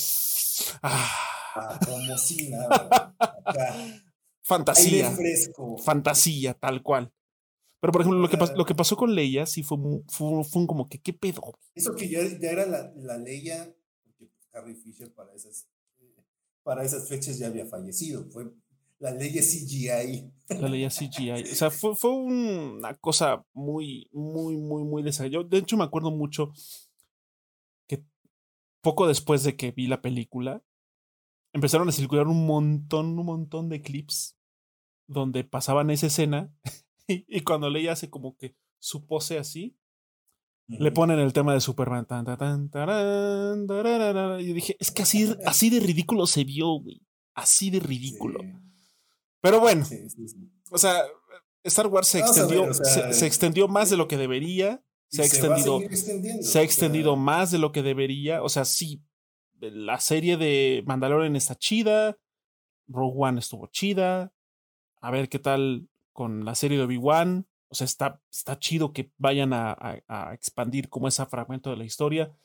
Ah. 0.82 1.10
ah 1.54 1.80
como 1.86 2.18
si 2.18 2.50
nada. 2.50 3.14
Fantasía. 4.42 5.16
Fantasía, 5.82 6.54
tal 6.54 6.82
cual. 6.82 7.12
Pero, 7.80 7.92
por 7.92 8.02
ejemplo, 8.02 8.20
lo 8.20 8.28
que, 8.28 8.36
lo 8.56 8.64
que 8.64 8.74
pasó 8.74 8.96
con 8.96 9.14
Leia 9.14 9.46
sí 9.46 9.62
fue, 9.62 9.78
fue, 10.08 10.44
fue 10.44 10.62
un 10.62 10.66
como 10.66 10.88
que, 10.88 11.00
¿qué 11.00 11.12
pedo? 11.12 11.58
Eso 11.74 11.94
que 11.94 12.08
ya, 12.08 12.20
ya 12.40 12.50
era 12.50 12.66
la, 12.66 12.92
la 12.96 13.18
Leia, 13.18 13.72
porque 14.02 14.30
Carrie 14.50 14.74
Fisher 14.74 15.12
para 15.12 15.32
esas, 15.34 15.68
para 16.64 16.84
esas 16.84 17.08
fechas 17.08 17.38
ya 17.38 17.46
había 17.46 17.66
fallecido. 17.66 18.28
Fue 18.30 18.50
la 18.98 19.12
ley 19.12 19.32
CGI. 19.32 20.32
La 20.48 20.68
ley 20.68 20.88
CGI. 20.88 21.30
O 21.30 21.54
sea, 21.54 21.70
fue, 21.70 21.94
fue 21.94 22.10
una 22.10 22.94
cosa 22.94 23.44
muy, 23.52 24.08
muy, 24.12 24.56
muy, 24.56 24.82
muy 24.82 25.02
desagradable. 25.02 25.48
De 25.48 25.58
hecho, 25.58 25.76
me 25.76 25.84
acuerdo 25.84 26.10
mucho 26.10 26.52
que 27.86 28.02
poco 28.80 29.06
después 29.06 29.44
de 29.44 29.56
que 29.56 29.70
vi 29.70 29.86
la 29.86 30.02
película, 30.02 30.64
empezaron 31.52 31.88
a 31.88 31.92
circular 31.92 32.26
un 32.26 32.44
montón, 32.44 33.18
un 33.18 33.26
montón 33.26 33.68
de 33.68 33.82
clips 33.82 34.36
donde 35.06 35.44
pasaban 35.44 35.90
esa 35.90 36.08
escena 36.08 36.52
y, 37.26 37.40
cuando 37.40 37.70
Leia 37.70 37.92
hace 37.92 38.10
como 38.10 38.36
que 38.36 38.54
su 38.78 39.06
pose 39.06 39.38
así, 39.38 39.76
le 40.68 40.92
ponen 40.92 41.18
el 41.18 41.32
tema 41.32 41.54
de 41.54 41.60
Superman. 41.60 42.06
y 44.40 44.52
dije, 44.52 44.76
es 44.78 44.90
que 44.90 45.02
así, 45.02 45.34
así 45.46 45.70
de 45.70 45.80
ridículo 45.80 46.26
se 46.26 46.44
vio, 46.44 46.78
güey. 46.80 47.00
Así 47.34 47.70
de 47.70 47.80
ridículo. 47.80 48.40
Pero 49.40 49.60
bueno, 49.60 49.86
o 50.70 50.76
sea, 50.76 51.04
Star 51.62 51.86
Wars 51.86 52.08
se 52.08 52.18
extendió, 52.18 52.74
se, 52.74 53.26
extendió 53.26 53.66
más 53.68 53.88
de 53.88 53.96
lo 53.96 54.08
que 54.08 54.18
debería. 54.18 54.82
Se 55.08 55.22
ha 55.22 55.24
extendido, 55.24 55.80
se, 56.42 56.58
ha 56.58 56.62
extendido 56.62 57.16
más 57.16 57.50
de 57.50 57.58
lo 57.58 57.72
que 57.72 57.82
debería. 57.82 58.42
O 58.42 58.50
sea, 58.50 58.66
sí, 58.66 59.02
la 59.58 60.00
serie 60.00 60.36
de 60.36 60.82
Mandalorian 60.86 61.34
está 61.34 61.54
chida. 61.54 62.18
Rogue 62.88 63.16
One 63.16 63.38
estuvo 63.38 63.68
chida. 63.68 64.34
A 65.00 65.10
ver 65.10 65.30
qué 65.30 65.38
tal 65.38 65.88
con 66.18 66.44
la 66.44 66.56
serie 66.56 66.78
de 66.78 66.82
Obi-Wan. 66.82 67.46
O 67.68 67.76
sea, 67.76 67.84
está, 67.84 68.20
está 68.32 68.58
chido 68.58 68.92
que 68.92 69.12
vayan 69.18 69.52
a, 69.52 70.02
a, 70.08 70.34
expandir 70.34 70.88
como 70.88 71.06
ese 71.06 71.24
fragmento 71.26 71.70
de 71.70 71.76
la 71.76 71.84
historia. 71.84 72.36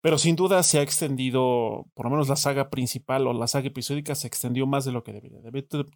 Pero 0.00 0.16
sin 0.16 0.36
duda 0.36 0.62
se 0.62 0.78
ha 0.78 0.82
extendido, 0.82 1.90
por 1.92 2.06
lo 2.06 2.10
menos 2.12 2.30
la 2.30 2.36
saga 2.36 2.70
principal 2.70 3.26
o 3.26 3.34
la 3.34 3.46
saga 3.46 3.66
episódica 3.66 4.14
se 4.14 4.26
extendió 4.26 4.66
más 4.66 4.86
de 4.86 4.92
lo 4.92 5.04
que 5.04 5.12
debería. 5.12 5.42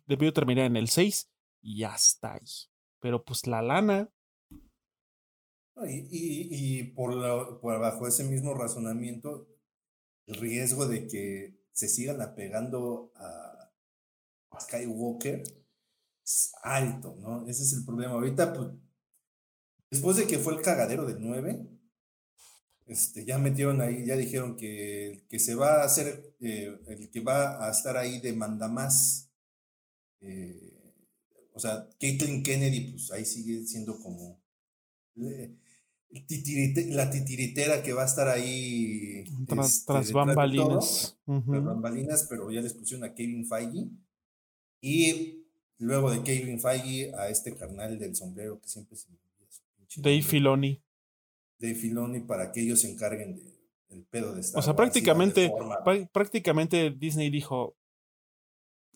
Debió, 0.06 0.32
terminar 0.34 0.66
en 0.66 0.76
el 0.76 0.90
6 0.90 1.30
y 1.62 1.84
hasta 1.84 2.34
ahí. 2.34 2.44
Pero 3.00 3.24
pues 3.24 3.46
la 3.46 3.62
lana. 3.62 4.10
Y, 5.86 6.10
y, 6.10 6.82
por, 6.92 7.58
por 7.58 7.80
bajo 7.80 8.06
ese 8.06 8.24
mismo 8.24 8.52
razonamiento, 8.52 9.48
el 10.26 10.34
riesgo 10.34 10.86
de 10.86 11.06
que 11.06 11.58
se 11.72 11.88
sigan 11.88 12.20
apegando 12.20 13.12
a 13.16 13.72
Skywalker 14.60 15.42
es 15.42 15.61
alto, 16.62 17.16
¿no? 17.20 17.48
Ese 17.48 17.62
es 17.62 17.72
el 17.72 17.84
problema. 17.84 18.14
Ahorita, 18.14 18.52
pues, 18.52 18.68
después 19.90 20.16
de 20.16 20.26
que 20.26 20.38
fue 20.38 20.54
el 20.54 20.62
cagadero 20.62 21.06
del 21.06 21.18
9, 21.20 21.66
este, 22.86 23.24
ya 23.24 23.38
metieron 23.38 23.80
ahí, 23.80 24.04
ya 24.04 24.16
dijeron 24.16 24.56
que 24.56 25.12
el 25.12 25.26
que 25.26 25.38
se 25.38 25.54
va 25.54 25.82
a 25.82 25.84
hacer, 25.84 26.34
eh, 26.40 26.78
el 26.88 27.10
que 27.10 27.20
va 27.20 27.66
a 27.66 27.70
estar 27.70 27.96
ahí 27.96 28.20
demanda 28.20 28.68
más. 28.68 29.30
Eh, 30.20 30.94
o 31.54 31.60
sea, 31.60 31.88
Caitlyn 32.00 32.42
Kennedy, 32.42 32.92
pues 32.92 33.10
ahí 33.12 33.24
sigue 33.24 33.66
siendo 33.66 33.98
como 34.00 34.42
la 35.14 37.10
titiritera 37.10 37.82
que 37.82 37.92
va 37.92 38.02
a 38.02 38.06
estar 38.06 38.28
ahí. 38.28 39.24
Tras, 39.46 39.86
este, 39.88 40.12
bambalinas. 40.12 41.18
Tras 41.24 41.64
bambalinas, 41.64 42.26
pero 42.28 42.50
ya 42.50 42.60
les 42.60 42.74
pusieron 42.74 43.04
a 43.04 43.14
Kevin 43.14 43.46
Feige. 43.46 43.88
Y 44.80 45.41
luego 45.82 46.10
de 46.10 46.22
Kevin 46.22 46.60
Feige 46.60 47.12
a 47.14 47.28
este 47.28 47.54
carnal 47.54 47.98
del 47.98 48.14
sombrero 48.16 48.60
que 48.60 48.68
siempre 48.68 48.96
se 48.96 49.08
me 49.10 49.18
Dave 49.96 50.22
Filoni 50.22 50.82
de 51.62 51.74
Filoni 51.74 52.20
para 52.20 52.50
que 52.50 52.60
ellos 52.60 52.80
se 52.80 52.90
encarguen 52.90 53.40
del 53.88 54.04
pedo 54.04 54.34
de 54.34 54.40
Star 54.40 54.58
O 54.58 54.62
sea, 54.62 54.74
prácticamente, 54.74 55.50
prácticamente 56.12 56.90
Disney 56.90 57.30
dijo, 57.30 57.76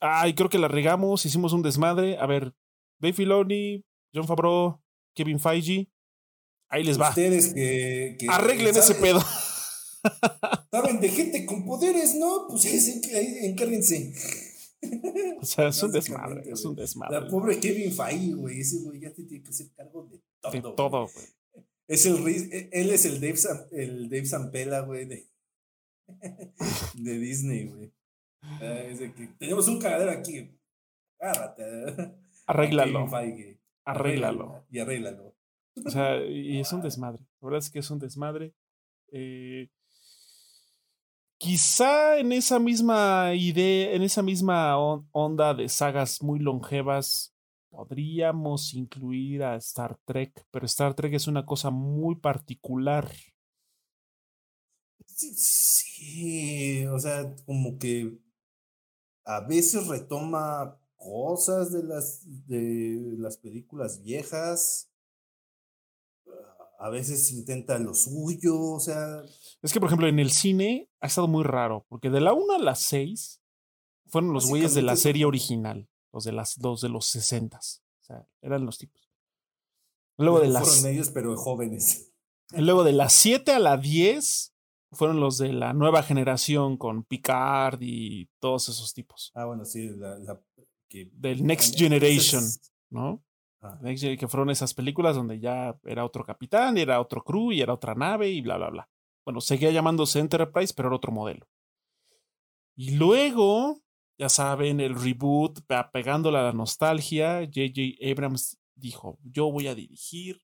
ay, 0.00 0.34
creo 0.34 0.50
que 0.50 0.58
la 0.58 0.68
regamos, 0.68 1.24
hicimos 1.24 1.52
un 1.52 1.62
desmadre. 1.62 2.18
A 2.18 2.26
ver, 2.26 2.52
Dave 2.98 3.12
Filoni, 3.12 3.84
John 4.12 4.26
Favreau, 4.26 4.82
Kevin 5.14 5.38
Feige, 5.38 5.88
ahí 6.68 6.82
les 6.82 7.00
va. 7.00 7.10
Ustedes 7.10 7.54
que... 7.54 8.16
Arreglen 8.28 8.76
ese 8.76 8.96
pedo. 8.96 9.20
Saben 10.70 11.00
de 11.00 11.08
gente 11.08 11.46
con 11.46 11.64
poderes, 11.64 12.16
¿no? 12.16 12.46
Pues 12.48 12.66
ahí, 12.66 13.38
encárguense. 13.42 14.12
O 15.40 15.44
sea, 15.44 15.68
es 15.68 15.82
un 15.82 15.92
desmadre, 15.92 16.50
es 16.50 16.64
un 16.64 16.74
desmadre. 16.74 17.20
La 17.20 17.28
pobre 17.28 17.58
Kevin 17.58 17.92
Feige, 17.92 18.34
güey, 18.34 18.60
ese 18.60 18.82
güey 18.82 19.00
ya 19.00 19.12
tiene 19.12 19.42
que 19.42 19.48
hacer 19.48 19.68
cargo 19.74 20.08
de 20.10 20.20
todo. 20.40 20.52
De 20.52 20.60
todo, 20.60 21.08
güey. 21.12 21.26
Es 21.88 22.04
el, 22.06 22.26
e, 22.26 22.68
él 22.72 22.90
es 22.90 23.04
el 23.04 23.20
Dave, 23.20 23.38
el 23.72 24.08
Dave 24.08 24.26
Zampella, 24.26 24.80
güey, 24.80 25.06
de, 25.06 25.28
de 26.94 27.18
Disney, 27.18 27.66
güey. 27.68 27.92
Ah, 28.42 28.82
tenemos 29.38 29.68
un 29.68 29.78
cagadero 29.80 30.10
aquí. 30.10 30.50
Agárrate. 31.18 32.14
Arréglalo. 32.46 33.08
Arréglalo. 33.84 34.64
Y 34.70 34.78
arréglalo. 34.78 35.36
O 35.84 35.90
sea, 35.90 36.24
y 36.24 36.60
es 36.60 36.72
un 36.72 36.80
desmadre. 36.80 37.22
La 37.40 37.46
verdad 37.46 37.58
es 37.58 37.70
que 37.70 37.80
es 37.80 37.90
un 37.90 37.98
desmadre. 37.98 38.54
Eh, 39.12 39.68
quizá 41.38 42.18
en 42.18 42.32
esa 42.32 42.58
misma 42.58 43.34
idea, 43.34 43.92
en 43.92 44.02
esa 44.02 44.22
misma 44.22 44.76
onda 44.78 45.54
de 45.54 45.68
sagas 45.68 46.22
muy 46.22 46.38
longevas, 46.38 47.34
podríamos 47.70 48.74
incluir 48.74 49.42
a 49.42 49.56
Star 49.56 49.98
Trek, 50.04 50.46
pero 50.50 50.66
Star 50.66 50.94
Trek 50.94 51.14
es 51.14 51.26
una 51.26 51.44
cosa 51.44 51.70
muy 51.70 52.16
particular. 52.16 53.10
Sí, 55.06 56.86
o 56.86 56.98
sea, 56.98 57.34
como 57.44 57.78
que 57.78 58.18
a 59.24 59.40
veces 59.40 59.86
retoma 59.86 60.78
cosas 60.96 61.72
de 61.72 61.82
las, 61.82 62.22
de 62.46 63.16
las 63.18 63.36
películas 63.36 64.02
viejas, 64.02 64.90
a 66.78 66.90
veces 66.90 67.30
intenta 67.32 67.78
lo 67.78 67.94
suyo, 67.94 68.58
o 68.58 68.80
sea... 68.80 69.22
Es 69.62 69.72
que, 69.72 69.80
por 69.80 69.88
ejemplo, 69.88 70.08
en 70.08 70.18
el 70.18 70.30
cine 70.30 70.90
ha 71.00 71.06
estado 71.06 71.28
muy 71.28 71.44
raro, 71.44 71.86
porque 71.88 72.10
de 72.10 72.20
la 72.20 72.32
1 72.32 72.54
a 72.54 72.58
la 72.58 72.74
6 72.74 73.40
fueron 74.06 74.32
los 74.32 74.48
güeyes 74.48 74.74
de 74.74 74.82
la 74.82 74.96
serie 74.96 75.24
original 75.24 75.88
los 76.16 76.24
de 76.24 76.32
las 76.32 76.58
dos 76.58 76.80
de 76.80 76.88
los 76.88 77.06
sesentas. 77.06 77.84
O 78.00 78.04
sea, 78.04 78.26
eran 78.40 78.64
los 78.64 78.78
tipos. 78.78 79.10
Luego 80.16 80.40
de 80.40 80.48
las. 80.48 80.66
Fueron 80.66 80.94
ellos, 80.94 81.10
pero 81.10 81.36
jóvenes. 81.36 82.10
Luego 82.56 82.84
de 82.84 82.92
las 82.92 83.12
7 83.12 83.52
a 83.52 83.58
la 83.58 83.76
10 83.76 84.54
fueron 84.92 85.20
los 85.20 85.36
de 85.36 85.52
la 85.52 85.74
nueva 85.74 86.02
generación 86.02 86.78
con 86.78 87.04
Picard 87.04 87.80
y 87.82 88.30
todos 88.40 88.70
esos 88.70 88.94
tipos. 88.94 89.30
Ah, 89.34 89.44
bueno, 89.44 89.66
sí, 89.66 89.90
que 90.88 91.10
del 91.12 91.44
Next 91.44 91.76
Generation, 91.76 92.44
¿no? 92.88 93.22
Que 93.82 94.28
fueron 94.28 94.50
esas 94.50 94.74
películas 94.74 95.16
donde 95.16 95.38
ya 95.40 95.78
era 95.84 96.04
otro 96.04 96.24
capitán, 96.24 96.78
era 96.78 97.00
otro 97.00 97.22
crew 97.22 97.52
y 97.52 97.60
era 97.60 97.74
otra 97.74 97.94
nave 97.94 98.28
y 98.30 98.40
bla, 98.40 98.56
bla, 98.56 98.70
bla. 98.70 98.88
Bueno, 99.24 99.40
seguía 99.40 99.70
llamándose 99.70 100.20
Enterprise, 100.20 100.72
pero 100.74 100.88
era 100.88 100.96
otro 100.96 101.12
modelo. 101.12 101.48
Y 102.76 102.96
luego, 102.96 103.82
ya 104.18 104.28
saben, 104.28 104.80
el 104.80 104.94
reboot, 104.94 105.60
pegándole 105.92 106.38
a 106.38 106.42
la 106.42 106.52
nostalgia, 106.52 107.40
J.J. 107.40 108.10
Abrams 108.10 108.58
dijo, 108.74 109.18
yo 109.22 109.50
voy 109.50 109.66
a 109.66 109.74
dirigir 109.74 110.42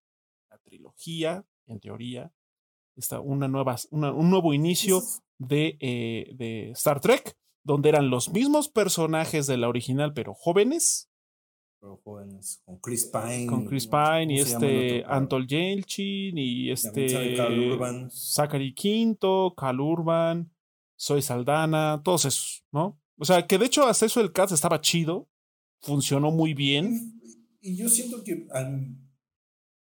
la 0.51 0.59
trilogía, 0.59 1.44
en 1.66 1.78
teoría, 1.78 2.32
está 2.97 3.20
una 3.20 3.49
nueva, 3.49 3.77
un 3.90 4.31
nuevo 4.31 4.55
inicio 4.55 5.01
de, 5.39 5.77
eh, 5.81 6.32
de 6.35 6.70
Star 6.70 7.01
Trek, 7.01 7.36
donde 7.62 7.90
eran 7.90 8.11
los 8.11 8.31
mismos 8.31 8.69
personajes 8.69 9.47
de 9.47 9.57
la 9.57 9.69
original, 9.69 10.12
pero 10.15 10.35
jóvenes, 10.35 11.11
jóvenes, 12.05 12.63
con 12.65 12.79
Chris 12.79 13.07
Pine. 13.07 13.47
Con 13.47 13.67
Chris 13.67 13.87
Pine 13.87 14.35
y 14.35 14.41
este 14.41 15.05
Antol 15.07 15.47
Yelchin 15.47 16.39
y 16.39 16.71
este 16.71 17.37
Zachary 18.11 18.75
Quinto, 18.75 19.55
Cal 19.57 19.81
Urban, 19.81 20.53
Soy 20.97 21.23
Saldana, 21.23 22.01
todos 22.05 22.25
esos, 22.27 22.65
¿no? 22.71 23.01
O 23.19 23.25
sea, 23.25 23.47
que 23.47 23.59
de 23.59 23.67
hecho 23.67 23.87
hasta 23.87 24.07
eso 24.07 24.21
el 24.21 24.33
cast 24.33 24.53
estaba 24.53 24.81
chido, 24.81 25.29
funcionó 25.81 26.31
muy 26.31 26.55
bien. 26.55 27.21
Y, 27.61 27.77
yo 27.77 27.89
siento 27.89 28.23
que 28.25 28.49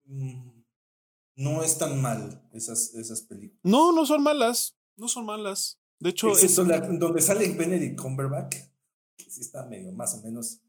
mm, 0.06 0.62
no 1.36 1.62
es 1.62 1.78
tan 1.78 2.00
mal 2.00 2.48
esas, 2.52 2.94
esas 2.94 3.22
películas. 3.22 3.60
No, 3.62 3.92
no 3.92 4.06
son 4.06 4.22
malas, 4.22 4.76
no 4.96 5.08
son 5.08 5.26
malas. 5.26 5.80
De 6.00 6.10
hecho, 6.10 6.32
es, 6.32 6.56
donde 6.56 7.20
sale 7.20 7.48
Benedict 7.54 8.00
Cumberbatch, 8.00 8.56
que 9.16 9.30
sí 9.30 9.40
está 9.40 9.64
medio 9.66 9.92
más 9.92 10.14
o 10.14 10.22
menos 10.22 10.60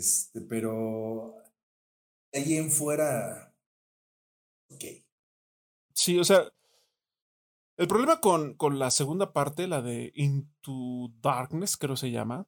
este, 0.00 0.40
pero 0.40 1.34
ahí 2.32 2.56
en 2.56 2.70
fuera, 2.70 3.54
ok. 4.70 4.84
Sí, 5.92 6.18
o 6.18 6.24
sea, 6.24 6.50
el 7.76 7.86
problema 7.86 8.20
con, 8.20 8.54
con 8.54 8.78
la 8.78 8.90
segunda 8.90 9.32
parte, 9.34 9.66
la 9.66 9.82
de 9.82 10.10
Into 10.14 11.12
Darkness, 11.20 11.76
creo 11.76 11.96
se 11.96 12.10
llama, 12.10 12.46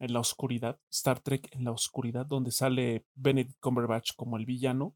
en 0.00 0.12
la 0.12 0.20
oscuridad, 0.20 0.78
Star 0.90 1.20
Trek 1.20 1.48
en 1.52 1.64
la 1.64 1.72
oscuridad, 1.72 2.26
donde 2.26 2.50
sale 2.50 3.06
Benedict 3.14 3.58
Cumberbatch 3.60 4.12
como 4.14 4.36
el 4.36 4.44
villano. 4.44 4.94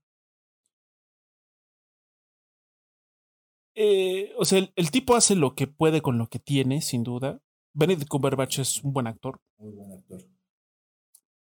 Eh, 3.74 4.34
o 4.38 4.44
sea, 4.44 4.58
el, 4.58 4.72
el, 4.76 4.90
tipo 4.90 5.14
hace 5.14 5.34
lo 5.34 5.54
que 5.54 5.66
puede 5.66 6.02
con 6.02 6.18
lo 6.18 6.28
que 6.28 6.38
tiene, 6.38 6.82
sin 6.82 7.04
duda. 7.04 7.40
Benedict 7.74 8.08
Cumberbatch 8.08 8.58
es 8.58 8.82
un 8.82 8.92
buen 8.92 9.06
actor. 9.06 9.40
Muy 9.58 9.72
buen 9.72 9.92
actor 9.92 10.35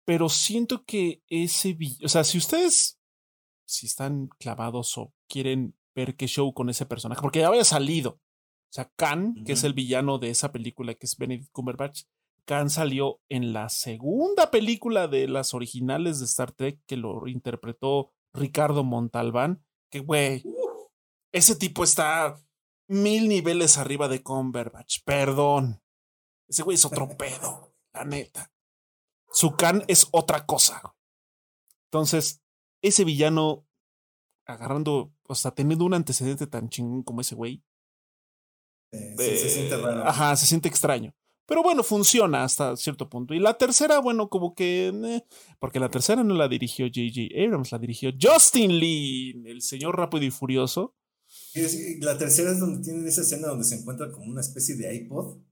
pero 0.07 0.29
siento 0.29 0.85
que 0.85 1.21
ese, 1.27 1.77
o 2.01 2.07
sea, 2.07 2.23
si 2.23 2.37
ustedes, 2.37 2.97
si 3.65 3.87
están 3.87 4.29
clavados 4.39 4.97
o 4.97 5.13
quieren 5.27 5.75
ver 5.93 6.15
qué 6.15 6.27
show 6.27 6.53
con 6.53 6.69
ese 6.69 6.85
personaje, 6.85 7.21
porque 7.21 7.39
ya 7.39 7.49
había 7.49 7.65
salido, 7.65 8.11
o 8.11 8.71
sea, 8.71 8.89
Khan, 8.95 9.35
que 9.45 9.51
es 9.51 9.65
el 9.65 9.73
villano 9.73 10.17
de 10.17 10.29
esa 10.29 10.53
película 10.53 10.93
que 10.93 11.07
es 11.07 11.17
Benedict 11.17 11.51
Cumberbatch, 11.51 12.03
Khan 12.45 12.69
salió 12.69 13.19
en 13.27 13.51
la 13.51 13.67
segunda 13.67 14.49
película 14.49 15.09
de 15.09 15.27
las 15.27 15.53
originales 15.53 16.19
de 16.19 16.25
Star 16.25 16.53
Trek 16.53 16.79
que 16.85 16.95
lo 16.95 17.27
interpretó 17.27 18.13
Ricardo 18.33 18.85
Montalbán, 18.85 19.61
que 19.91 19.99
güey, 19.99 20.41
ese 21.33 21.57
tipo 21.57 21.83
está 21.83 22.41
mil 22.87 23.27
niveles 23.27 23.77
arriba 23.77 24.07
de 24.07 24.23
Cumberbatch, 24.23 24.99
perdón. 25.03 25.81
Ese 26.47 26.63
güey 26.63 26.75
es 26.75 26.85
otro 26.85 27.09
pedo, 27.17 27.75
la 27.93 28.05
neta. 28.05 28.53
Su 29.31 29.55
can 29.55 29.83
es 29.87 30.07
otra 30.11 30.45
cosa. 30.45 30.81
Entonces, 31.85 32.41
ese 32.81 33.03
villano 33.03 33.67
agarrando, 34.45 35.13
o 35.23 35.35
sea, 35.35 35.51
teniendo 35.51 35.85
un 35.85 35.93
antecedente 35.93 36.47
tan 36.47 36.69
chingón 36.69 37.03
como 37.03 37.21
ese 37.21 37.35
güey. 37.35 37.63
Eh, 38.91 39.15
se 39.17 39.49
siente 39.49 39.77
raro. 39.77 40.07
Ajá, 40.07 40.35
se 40.35 40.45
siente 40.45 40.69
extraño. 40.69 41.13
Pero 41.45 41.63
bueno, 41.63 41.83
funciona 41.83 42.43
hasta 42.43 42.75
cierto 42.75 43.09
punto. 43.09 43.33
Y 43.33 43.39
la 43.39 43.57
tercera, 43.57 43.99
bueno, 43.99 44.29
como 44.29 44.53
que. 44.53 44.87
Eh, 44.87 45.23
porque 45.59 45.79
la 45.79 45.89
tercera 45.89 46.23
no 46.23 46.33
la 46.33 46.47
dirigió 46.47 46.87
J.J. 46.87 47.41
Abrams, 47.41 47.71
la 47.71 47.79
dirigió 47.79 48.11
Justin 48.19 48.79
Lee, 48.79 49.43
el 49.45 49.61
señor 49.61 49.95
rápido 49.97 50.25
y 50.25 50.31
furioso. 50.31 50.95
la 52.01 52.17
tercera 52.17 52.51
es 52.51 52.59
donde 52.59 52.83
tienen 52.83 53.07
esa 53.07 53.21
escena 53.21 53.47
donde 53.47 53.65
se 53.65 53.75
encuentra 53.75 54.11
como 54.11 54.25
una 54.25 54.41
especie 54.41 54.75
de 54.75 54.95
iPod. 54.95 55.39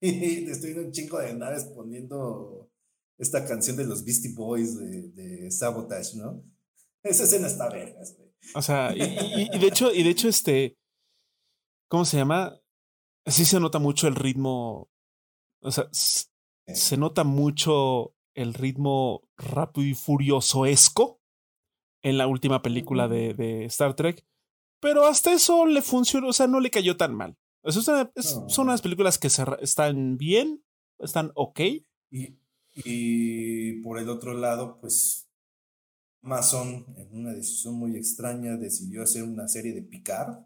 Y 0.00 0.50
estoy 0.50 0.72
en 0.72 0.80
un 0.80 0.92
chingo 0.92 1.18
de 1.18 1.32
naves 1.32 1.64
poniendo 1.64 2.70
esta 3.18 3.46
canción 3.46 3.76
de 3.76 3.86
los 3.86 4.04
Beastie 4.04 4.34
Boys 4.34 4.76
de, 4.76 5.50
Sabotage, 5.50 6.16
¿no? 6.16 6.42
Esa 7.02 7.24
escena 7.24 7.46
está 7.46 7.68
vergas, 7.68 8.16
güey. 8.16 8.32
O 8.54 8.62
sea, 8.62 8.94
y, 8.94 9.58
de 9.58 9.66
hecho, 9.66 9.92
y 9.92 10.02
de 10.02 10.10
hecho, 10.10 10.28
este, 10.28 10.76
¿cómo 11.88 12.04
se 12.04 12.18
llama? 12.18 12.60
Sí 13.26 13.46
se 13.46 13.58
nota 13.58 13.78
mucho 13.78 14.06
el 14.06 14.16
ritmo, 14.16 14.90
o 15.62 15.70
sea, 15.70 15.88
se 15.92 16.96
nota 16.98 17.24
mucho 17.24 18.14
el 18.34 18.52
ritmo 18.52 19.22
rápido 19.38 19.86
y 19.86 19.94
furioso-esco 19.94 21.22
en 22.02 22.18
la 22.18 22.26
última 22.26 22.60
película 22.60 23.08
de, 23.08 23.32
de, 23.32 23.64
Star 23.64 23.96
Trek, 23.96 24.26
pero 24.78 25.06
hasta 25.06 25.32
eso 25.32 25.64
le 25.64 25.80
funcionó, 25.80 26.28
o 26.28 26.32
sea, 26.34 26.46
no 26.46 26.60
le 26.60 26.70
cayó 26.70 26.98
tan 26.98 27.14
mal. 27.14 27.38
O 27.64 27.72
sea, 27.72 28.12
Son 28.16 28.68
unas 28.68 28.82
películas 28.82 29.18
que 29.18 29.28
están 29.28 30.18
bien, 30.18 30.62
están 30.98 31.32
ok. 31.34 31.60
Y, 32.10 32.38
y 32.74 33.80
por 33.82 33.98
el 33.98 34.08
otro 34.08 34.34
lado, 34.34 34.78
pues 34.80 35.28
Amazon, 36.24 36.86
en 36.96 37.14
una 37.14 37.32
decisión 37.32 37.74
muy 37.74 37.96
extraña, 37.96 38.56
decidió 38.56 39.02
hacer 39.02 39.22
una 39.22 39.46
serie 39.46 39.74
de 39.74 39.82
Picard. 39.82 40.44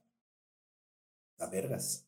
A 1.40 1.46
vergas. 1.46 2.04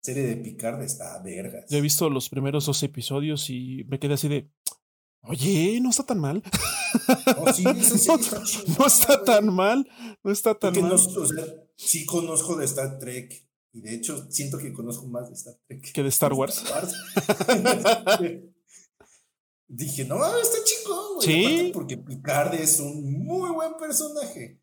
serie 0.00 0.22
de 0.22 0.36
Picard 0.36 0.82
está 0.82 1.14
a 1.14 1.22
vergas. 1.22 1.66
Yo 1.68 1.76
he 1.76 1.82
visto 1.82 2.08
los 2.08 2.30
primeros 2.30 2.64
dos 2.64 2.82
episodios 2.82 3.50
y 3.50 3.84
me 3.88 3.98
quedé 3.98 4.14
así 4.14 4.28
de. 4.28 4.50
Oye, 5.22 5.78
no 5.80 5.90
está 5.90 6.04
tan 6.04 6.18
mal. 6.18 6.42
Oh, 7.38 7.52
sí, 7.52 7.64
no, 8.78 8.86
está 8.86 9.22
tan 9.24 9.52
mal. 9.52 9.86
No 10.22 10.30
está 10.30 10.58
tan 10.58 10.80
mal. 10.80 10.98
sí 11.76 12.06
conozco 12.06 12.56
de 12.56 12.64
Star 12.64 12.98
Trek. 12.98 13.46
Y 13.72 13.80
de 13.80 13.94
hecho, 13.94 14.30
siento 14.30 14.58
que 14.58 14.72
conozco 14.72 15.06
más 15.08 15.28
de 15.28 15.34
Star 15.34 15.54
Trek. 15.66 15.92
Que 15.92 16.02
de 16.02 16.08
Star 16.08 16.32
Wars. 16.34 16.64
dije, 19.76 20.04
no, 20.04 20.16
está 20.38 20.58
chingón, 20.64 21.14
güey. 21.16 21.26
Sí. 21.26 21.70
Porque 21.72 21.96
Picard 21.96 22.54
es 22.54 22.80
un 22.80 23.24
muy 23.24 23.50
buen 23.50 23.76
personaje. 23.76 24.60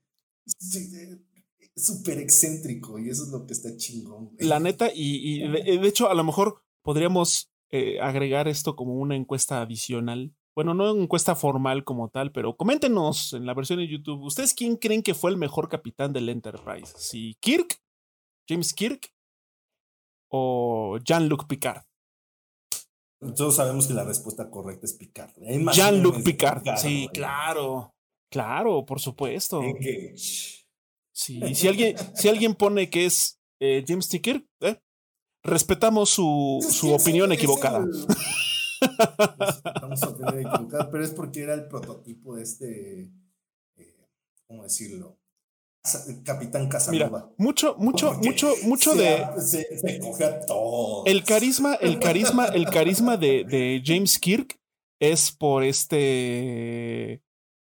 Súper 1.76 2.20
excéntrico 2.20 3.00
y 3.00 3.10
eso 3.10 3.24
es 3.24 3.30
lo 3.30 3.46
que 3.46 3.54
está 3.54 3.76
chingón. 3.78 4.32
La 4.40 4.60
neta, 4.60 4.90
y, 4.94 5.48
de, 5.48 5.88
hecho, 5.88 6.10
a 6.10 6.14
lo 6.14 6.24
mejor 6.24 6.64
podríamos 6.82 7.52
eh, 7.70 8.00
agregar 8.02 8.48
esto 8.48 8.76
como 8.76 8.96
una 8.96 9.16
encuesta 9.16 9.62
adicional. 9.62 10.34
Bueno, 10.54 10.74
no 10.74 10.92
encuesta 10.92 11.36
formal 11.36 11.86
como 11.86 12.10
tal, 12.10 12.32
pero 12.34 12.58
coméntenos 12.58 13.34
en 13.34 13.46
la 13.46 13.54
versión 13.54 13.80
de 13.80 13.88
YouTube. 13.88 14.22
¿Ustedes 14.22 14.54
quién 14.54 14.76
creen 14.76 15.02
que 15.02 15.14
fue 15.14 15.32
el 15.32 15.38
mejor 15.38 15.70
capitán 15.70 16.12
del 16.12 16.28
Enterprise? 16.28 16.94
¿Si 16.98 17.36
Kirk? 17.40 17.82
¿James 18.48 18.74
Kirk? 18.74 19.14
¿O 20.28 20.98
Jean-Luc 21.04 21.48
Picard? 21.48 21.84
Todos 23.36 23.56
sabemos 23.56 23.88
que 23.88 23.94
la 23.94 24.04
respuesta 24.04 24.50
correcta 24.50 24.86
es 24.86 24.94
Picard. 24.94 25.32
Jean-Luc 25.74 26.24
Picard. 26.24 26.64
Sí, 26.78 27.08
claro. 27.14 27.94
Claro, 28.32 28.86
por 28.86 29.00
supuesto. 29.00 29.62
Sí, 31.14 31.54
si 31.54 31.68
alguien, 31.68 31.96
si 32.16 32.30
alguien 32.30 32.56
pone 32.56 32.90
que 32.90 33.06
es 33.06 33.40
eh, 33.60 33.84
James 33.88 34.10
Ticker, 34.10 34.44
eh, 34.62 34.80
respetamos 35.44 36.10
su, 36.10 36.66
su 36.68 36.94
opinión 36.94 37.32
equivocada. 37.32 37.86
respetamos 37.86 40.00
su 40.00 40.10
opinión 40.10 40.40
equivocada, 40.40 40.90
pero 40.90 41.04
es 41.04 41.12
porque 41.12 41.44
era 41.44 41.54
el 41.54 41.68
prototipo 41.68 42.36
de 42.36 42.42
este, 42.42 43.02
eh, 43.76 44.08
¿cómo 44.48 44.64
decirlo? 44.64 45.21
Capitán 46.24 46.70
Casanova. 46.70 47.34
mucho, 47.38 47.76
mucho, 47.78 48.14
mucho, 48.22 48.54
mucho 48.64 48.94
de. 48.94 49.26
Se, 49.40 50.00
coge 50.00 50.26
a 50.26 50.40
todo. 50.42 51.06
El 51.06 51.24
carisma, 51.24 51.74
el 51.76 52.00
carisma, 52.00 52.46
el 52.48 52.66
carisma 52.66 53.18
de, 53.18 53.44
de 53.46 53.82
James 53.84 54.20
Kirk 54.20 54.60
es 55.00 55.32
por 55.32 55.64
este. 55.64 57.24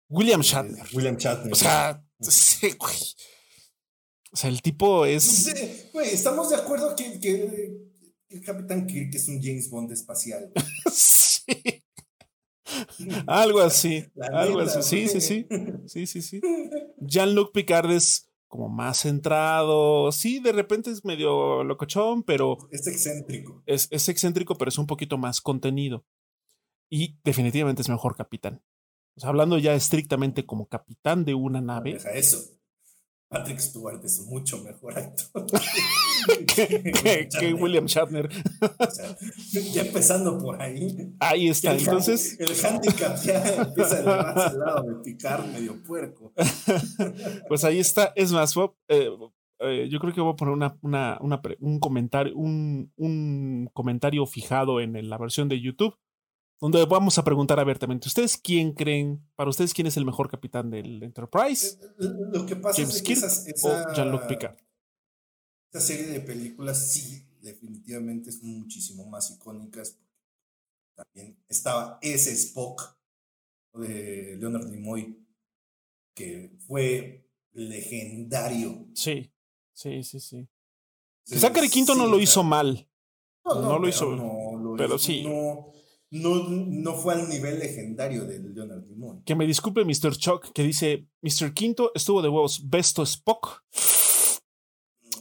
William 0.08 0.40
Shatner. 0.40 0.84
William 0.92 1.16
Shatner. 1.16 1.52
O 1.52 1.56
sea, 1.56 2.04
sí, 2.20 2.72
güey. 2.78 2.96
O 4.32 4.36
sea, 4.36 4.50
el 4.50 4.60
tipo 4.62 5.06
es. 5.06 5.90
güey, 5.92 6.10
estamos 6.12 6.50
de 6.50 6.56
acuerdo 6.56 6.96
que, 6.96 7.20
que, 7.20 7.92
el 8.30 8.40
Capitán 8.44 8.86
Kirk 8.86 9.14
es 9.14 9.28
un 9.28 9.40
James 9.40 9.70
Bond 9.70 9.92
espacial. 9.92 10.52
sí. 10.92 11.81
algo 13.26 13.60
así, 13.60 14.04
algo 14.32 14.60
así. 14.60 14.82
Sí, 14.82 15.08
sí, 15.08 15.20
sí. 15.20 15.46
Sí, 15.86 16.06
sí, 16.06 16.22
sí. 16.22 16.40
Jean-Luc 16.98 17.52
Picard 17.52 17.90
es 17.90 18.32
como 18.52 18.68
más 18.68 19.00
centrado. 19.00 20.12
Sí, 20.12 20.38
de 20.38 20.52
repente 20.52 20.90
es 20.90 21.04
medio 21.06 21.64
locochón, 21.64 22.22
pero. 22.22 22.58
Es 22.70 22.86
excéntrico. 22.86 23.62
Es, 23.64 23.88
excéntrico, 23.90 24.56
pero 24.56 24.68
es 24.68 24.76
un 24.76 24.86
poquito 24.86 25.16
más 25.16 25.40
contenido. 25.40 26.04
Y 26.90 27.18
definitivamente 27.24 27.80
es 27.80 27.88
mejor 27.88 28.14
capitán. 28.14 28.62
O 29.16 29.20
sea, 29.20 29.30
hablando 29.30 29.56
ya 29.56 29.74
estrictamente 29.74 30.44
como 30.44 30.66
capitán 30.66 31.24
de 31.24 31.32
una 31.32 31.62
nave. 31.62 31.94
Deja 31.94 32.10
eso. 32.10 32.38
Patrick 33.32 33.58
Stewart 33.60 34.04
es 34.04 34.26
mucho 34.26 34.62
mejor 34.62 34.98
actor 34.98 35.46
que, 36.54 37.54
William 37.54 37.86
Shatner. 37.86 38.28
ya 39.72 39.82
empezando 39.82 40.38
por 40.38 40.60
ahí. 40.60 41.14
Ahí 41.18 41.48
está. 41.48 41.74
Entonces. 41.74 42.38
El 42.38 42.50
handicap 42.64 43.16
ya 43.24 43.62
empieza 43.62 44.00
a 44.00 44.52
lado 44.52 44.82
de 44.82 45.02
picar 45.02 45.46
medio 45.48 45.82
puerco. 45.82 46.34
pues 47.48 47.64
ahí 47.64 47.78
está. 47.78 48.12
Es 48.16 48.32
más, 48.32 48.54
eh, 48.88 49.10
eh, 49.60 49.88
yo 49.90 49.98
creo 49.98 50.12
que 50.12 50.20
voy 50.20 50.34
a 50.34 50.36
poner 50.36 50.52
una, 50.52 50.78
una, 50.82 51.18
un 51.60 51.80
comentario, 51.80 52.36
un, 52.36 52.92
un 52.96 53.70
comentario 53.72 54.26
fijado 54.26 54.78
en 54.80 55.08
la 55.08 55.16
versión 55.16 55.48
de 55.48 55.58
YouTube 55.58 55.96
donde 56.62 56.84
vamos 56.84 57.18
a 57.18 57.24
preguntar 57.24 57.58
abiertamente, 57.58 58.06
¿ustedes 58.06 58.36
quién 58.36 58.72
creen, 58.72 59.20
para 59.34 59.50
ustedes 59.50 59.74
quién 59.74 59.88
es 59.88 59.96
el 59.96 60.04
mejor 60.04 60.30
capitán 60.30 60.70
del 60.70 61.02
Enterprise? 61.02 61.76
Eh, 61.98 62.08
lo 62.32 62.46
que 62.46 62.54
pasa 62.54 62.82
es 62.82 63.02
que 63.02 63.14
esa, 63.14 63.92
Jean-Luc 63.92 64.28
Picard. 64.28 64.56
Esta 65.66 65.80
serie 65.80 66.06
de 66.06 66.20
películas 66.20 66.92
sí, 66.92 67.26
definitivamente 67.40 68.30
es 68.30 68.44
muchísimo 68.44 69.04
más 69.06 69.32
icónicas. 69.32 69.98
También 70.94 71.36
estaba 71.48 71.98
ese 72.00 72.30
Spock 72.30 72.96
de 73.74 74.36
Leonard 74.38 74.68
Nimoy, 74.68 75.20
que 76.14 76.56
fue 76.68 77.28
legendario. 77.54 78.86
Sí, 78.94 79.32
sí, 79.72 80.04
sí, 80.04 80.20
sí. 80.20 80.48
Zachary 81.24 81.68
Quinto 81.68 81.96
no 81.96 82.06
lo 82.06 82.20
hizo 82.20 82.44
mal. 82.44 82.88
No, 83.44 83.80
lo 83.80 83.88
hizo. 83.88 84.14
No, 84.14 84.76
pero 84.76 84.96
sí 84.96 85.24
no, 85.24 85.72
no 86.12 86.94
fue 86.94 87.14
al 87.14 87.28
nivel 87.28 87.58
legendario 87.58 88.24
de 88.24 88.38
Leonard 88.38 88.86
Nimoy. 88.86 89.22
Que 89.24 89.34
me 89.34 89.46
disculpe 89.46 89.84
Mr. 89.84 90.16
Chuck, 90.16 90.52
que 90.52 90.62
dice, 90.62 91.06
Mr. 91.22 91.54
Quinto 91.54 91.90
estuvo 91.94 92.20
de 92.20 92.28
huevos, 92.28 92.68
Besto 92.68 93.02
Spock. 93.02 93.62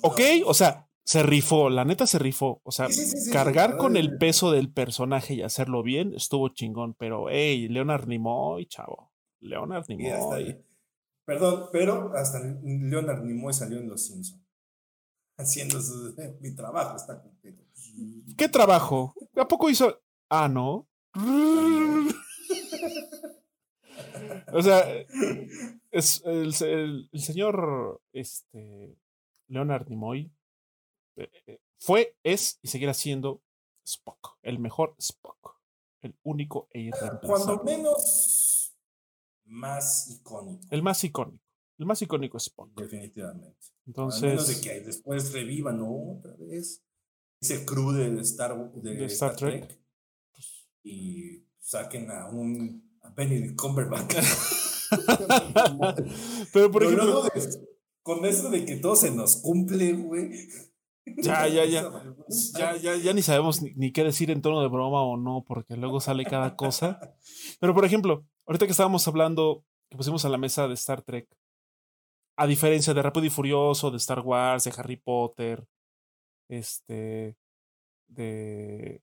Ok, 0.01 0.19
o 0.45 0.53
sea, 0.53 0.89
se 1.05 1.23
rifó, 1.23 1.69
la 1.69 1.85
neta 1.85 2.05
se 2.05 2.19
rifó. 2.19 2.61
O 2.63 2.71
sea, 2.71 2.87
cargar 3.31 3.77
con 3.77 3.95
el 3.95 4.17
peso 4.17 4.51
del 4.51 4.71
personaje 4.71 5.35
y 5.35 5.41
hacerlo 5.43 5.81
bien 5.81 6.13
estuvo 6.13 6.49
chingón. 6.49 6.93
Pero, 6.95 7.29
hey, 7.29 7.69
Leonard 7.69 8.07
Nimoy, 8.07 8.65
chavo. 8.65 9.13
Leonard 9.39 9.85
Nimoy. 9.87 10.61
Perdón, 11.23 11.69
pero 11.71 12.11
hasta 12.15 12.39
Leonard 12.63 13.23
Nimoy 13.23 13.53
salió 13.53 13.77
en 13.79 13.87
Los 13.87 14.07
Simpsons. 14.07 14.41
Haciendo 15.37 15.79
mi 16.41 16.53
trabajo, 16.53 16.97
está 16.97 17.21
completo. 17.21 17.63
¿Qué 18.37 18.49
trabajo? 18.49 19.13
¿A 19.35 19.47
poco 19.47 19.69
hizo? 19.69 20.01
Ah, 20.33 20.47
no. 20.47 20.87
o 24.53 24.61
sea, 24.61 24.85
es 25.91 26.23
el, 26.23 26.53
señor 26.53 28.01
este, 28.13 28.95
Leonard 29.49 29.89
Nimoy 29.89 30.31
eh, 31.17 31.29
eh, 31.47 31.59
fue, 31.77 32.15
es 32.23 32.59
y 32.61 32.69
seguirá 32.69 32.93
siendo 32.93 33.41
Spock, 33.85 34.37
el 34.41 34.59
mejor 34.59 34.95
Spock, 34.99 35.59
el 36.01 36.15
único 36.23 36.69
e 36.71 36.79
irreemplazable. 36.79 37.27
Cuando 37.27 37.63
menos 37.65 38.73
más 39.43 40.09
icónico. 40.11 40.65
El 40.69 40.81
más 40.81 41.03
icónico. 41.03 41.43
El 41.77 41.85
más 41.87 42.01
icónico 42.01 42.37
es 42.37 42.43
Spock. 42.43 42.71
Definitivamente. 42.73 43.67
Entonces. 43.85 44.21
menos 44.21 44.47
de 44.47 44.61
que 44.61 44.79
después 44.79 45.33
revivan 45.33 45.81
otra 45.81 46.33
vez 46.37 46.85
ese 47.41 47.65
crew 47.65 47.91
de 47.91 48.21
Star, 48.21 48.71
de 48.75 49.05
Star, 49.07 49.35
Trek 49.35 49.80
y 50.83 51.45
saquen 51.59 52.09
a 52.11 52.27
un 52.29 52.97
a 53.03 53.09
Benedict 53.09 53.59
Cumberbatch. 53.59 54.15
Pero 56.53 56.71
por 56.71 56.83
ejemplo, 56.83 57.23
con 58.03 58.25
eso 58.25 58.49
de 58.49 58.65
que 58.65 58.77
todo 58.77 58.95
se 58.95 59.11
nos 59.11 59.37
cumple, 59.37 59.93
güey. 59.93 60.31
Ya, 61.05 61.47
ya, 61.47 61.65
ya. 61.65 61.89
Ya, 62.57 62.77
ya, 62.77 62.95
ya 62.95 63.13
ni 63.13 63.21
sabemos 63.21 63.61
ni, 63.61 63.91
qué 63.91 64.05
decir 64.05 64.31
en 64.31 64.41
tono 64.41 64.61
de 64.61 64.69
broma 64.69 65.03
o 65.03 65.17
no, 65.17 65.43
porque 65.45 65.75
luego 65.75 65.99
sale 65.99 66.23
cada 66.23 66.55
cosa. 66.55 67.15
Pero 67.59 67.73
por 67.73 67.83
ejemplo, 67.83 68.25
ahorita 68.45 68.65
que 68.65 68.71
estábamos 68.71 69.05
hablando, 69.07 69.65
que 69.89 69.97
pusimos 69.97 70.23
a 70.23 70.29
la 70.29 70.37
mesa 70.37 70.67
de 70.69 70.75
Star 70.75 71.01
Trek, 71.01 71.27
a 72.37 72.47
diferencia 72.47 72.93
de 72.93 73.01
Rápido 73.01 73.25
y 73.25 73.29
Furioso, 73.29 73.91
de 73.91 73.97
Star 73.97 74.21
Wars, 74.21 74.63
de 74.63 74.73
Harry 74.77 74.95
Potter, 74.95 75.67
este, 76.47 77.35
de 78.07 79.01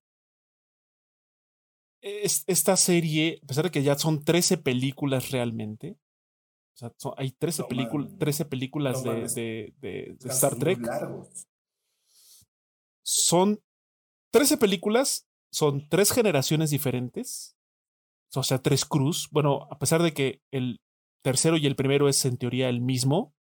esta 2.01 2.77
serie, 2.77 3.41
a 3.43 3.47
pesar 3.47 3.65
de 3.65 3.71
que 3.71 3.83
ya 3.83 3.99
son 3.99 4.25
13 4.25 4.59
películas 4.59 5.31
realmente, 5.31 5.99
o 6.75 6.79
sea, 6.79 6.93
hay 7.17 7.33
13, 7.33 7.65
13 8.19 8.45
películas 8.45 9.03
de, 9.03 9.75
de, 9.81 10.17
Star 10.27 10.55
Trek. 10.57 10.79
Son 13.03 13.61
13 14.31 14.59
películas, 14.59 15.27
son 15.51 15.89
tres 15.89 16.13
generaciones 16.13 16.71
diferentes, 16.71 17.57
o 18.35 18.43
sea, 18.43 18.59
tres 18.59 18.85
cruz. 18.85 19.29
Bueno, 19.33 19.67
a 19.71 19.79
pesar 19.79 20.03
de 20.03 20.13
que 20.13 20.41
el 20.53 20.81
tercero 21.23 21.57
y 21.57 21.67
el 21.67 21.75
primero 21.75 22.09
es 22.09 22.25
en 22.25 22.37
teoría 22.37 22.69
el 22.69 22.81
mismo, 22.81 23.35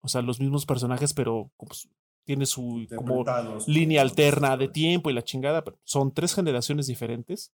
o 0.00 0.08
sea, 0.08 0.22
los 0.22 0.38
mismos 0.38 0.66
personajes, 0.66 1.14
pero 1.14 1.50
pues, 1.56 1.88
tiene 2.24 2.46
su 2.46 2.86
como 2.94 3.24
línea 3.66 4.02
alterna 4.02 4.56
de 4.56 4.68
tiempo 4.68 5.10
y 5.10 5.14
la 5.14 5.24
chingada, 5.24 5.64
pero 5.64 5.80
son 5.84 6.12
tres 6.12 6.34
generaciones 6.34 6.86
diferentes. 6.86 7.52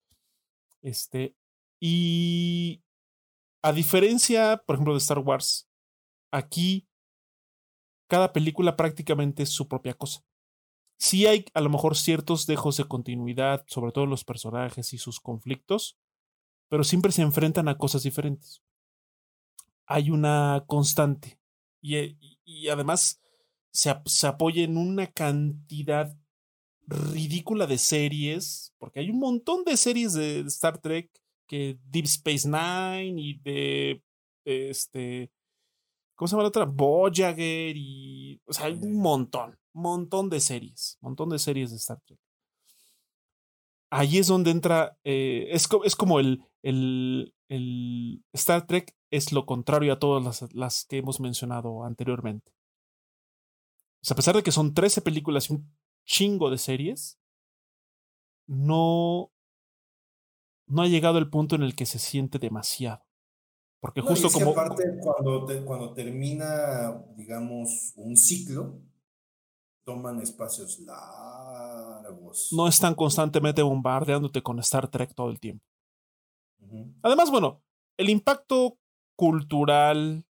Este, 0.83 1.35
y 1.79 2.83
a 3.63 3.71
diferencia, 3.71 4.61
por 4.65 4.75
ejemplo, 4.75 4.93
de 4.93 4.99
Star 4.99 5.19
Wars, 5.19 5.69
aquí 6.31 6.87
cada 8.09 8.33
película 8.33 8.75
prácticamente 8.75 9.43
es 9.43 9.49
su 9.49 9.67
propia 9.67 9.93
cosa. 9.93 10.23
Sí 10.99 11.25
hay 11.25 11.45
a 11.53 11.61
lo 11.61 11.69
mejor 11.69 11.95
ciertos 11.97 12.45
dejos 12.45 12.77
de 12.77 12.85
continuidad, 12.85 13.65
sobre 13.67 13.91
todo 13.91 14.05
los 14.05 14.23
personajes 14.25 14.93
y 14.93 14.97
sus 14.97 15.19
conflictos, 15.19 15.97
pero 16.69 16.83
siempre 16.83 17.11
se 17.11 17.21
enfrentan 17.21 17.67
a 17.69 17.77
cosas 17.77 18.03
diferentes. 18.03 18.61
Hay 19.85 20.09
una 20.11 20.63
constante 20.67 21.39
y, 21.81 21.95
eh, 21.95 22.17
y 22.45 22.69
además 22.69 23.21
se, 23.71 23.93
se 24.05 24.27
apoya 24.27 24.63
en 24.63 24.77
una 24.77 25.07
cantidad 25.07 26.15
ridícula 26.87 27.67
de 27.67 27.77
series, 27.77 28.73
porque 28.77 28.99
hay 28.99 29.09
un 29.09 29.19
montón 29.19 29.63
de 29.63 29.77
series 29.77 30.13
de 30.13 30.41
Star 30.41 30.79
Trek 30.79 31.09
que 31.47 31.77
Deep 31.85 32.05
Space 32.05 32.47
Nine 32.47 33.21
y 33.21 33.39
de 33.39 34.03
este 34.45 35.31
¿cómo 36.15 36.27
se 36.27 36.33
llama 36.33 36.43
la 36.43 36.49
otra? 36.49 36.65
Voyager 36.65 37.75
y 37.75 38.41
o 38.45 38.53
sea, 38.53 38.65
hay 38.67 38.73
un 38.73 38.99
montón, 38.99 39.57
montón 39.73 40.29
de 40.29 40.39
series, 40.39 40.97
montón 41.01 41.29
de 41.29 41.39
series 41.39 41.71
de 41.71 41.77
Star 41.77 41.99
Trek. 42.05 42.19
Ahí 43.89 44.17
es 44.17 44.27
donde 44.27 44.49
entra, 44.49 44.97
eh, 45.03 45.49
es, 45.51 45.69
es, 45.83 45.95
como 45.95 46.19
el, 46.19 46.43
el, 46.63 47.35
el, 47.47 48.23
Star 48.33 48.65
Trek 48.65 48.95
es 49.11 49.31
lo 49.31 49.45
contrario 49.45 49.93
a 49.93 49.99
todas 49.99 50.23
las, 50.23 50.53
las 50.53 50.85
que 50.85 50.97
hemos 50.97 51.19
mencionado 51.19 51.83
anteriormente. 51.83 52.51
O 54.01 54.05
sea, 54.05 54.15
a 54.15 54.17
pesar 54.17 54.35
de 54.35 54.41
que 54.41 54.51
son 54.51 54.73
13 54.73 55.01
películas 55.01 55.49
y 55.49 55.53
un 55.53 55.71
chingo 56.05 56.49
de 56.49 56.57
series, 56.57 57.19
no, 58.47 59.31
no 60.67 60.81
ha 60.81 60.87
llegado 60.87 61.17
el 61.17 61.29
punto 61.29 61.55
en 61.55 61.63
el 61.63 61.75
que 61.75 61.85
se 61.85 61.99
siente 61.99 62.39
demasiado. 62.39 63.03
Porque 63.79 64.01
justo 64.01 64.29
como. 64.29 64.51
aparte, 64.51 64.83
cuando, 65.01 65.65
cuando 65.65 65.93
termina, 65.93 67.03
digamos, 67.17 67.91
un 67.97 68.15
ciclo, 68.15 68.79
toman 69.85 70.21
espacios 70.21 70.79
largos. 70.79 72.49
No 72.53 72.67
están 72.67 72.95
constantemente 72.95 73.61
bombardeándote 73.61 74.41
con 74.41 74.59
Star 74.59 74.89
Trek 74.89 75.13
todo 75.13 75.29
el 75.29 75.39
tiempo. 75.39 75.65
Además, 77.01 77.29
bueno, 77.29 77.61
el 77.97 78.09
impacto 78.09 78.77
cultural 79.17 80.25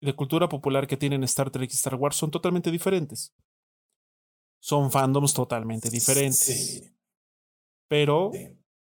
de 0.00 0.16
cultura 0.16 0.48
popular 0.48 0.88
que 0.88 0.96
tienen 0.96 1.22
Star 1.24 1.50
Trek 1.50 1.70
y 1.70 1.74
Star 1.74 1.94
Wars 1.94 2.16
son 2.16 2.32
totalmente 2.32 2.72
diferentes 2.72 3.32
son 4.60 4.90
fandoms 4.90 5.34
totalmente 5.34 5.90
diferentes. 5.90 6.92
Pero 7.88 8.30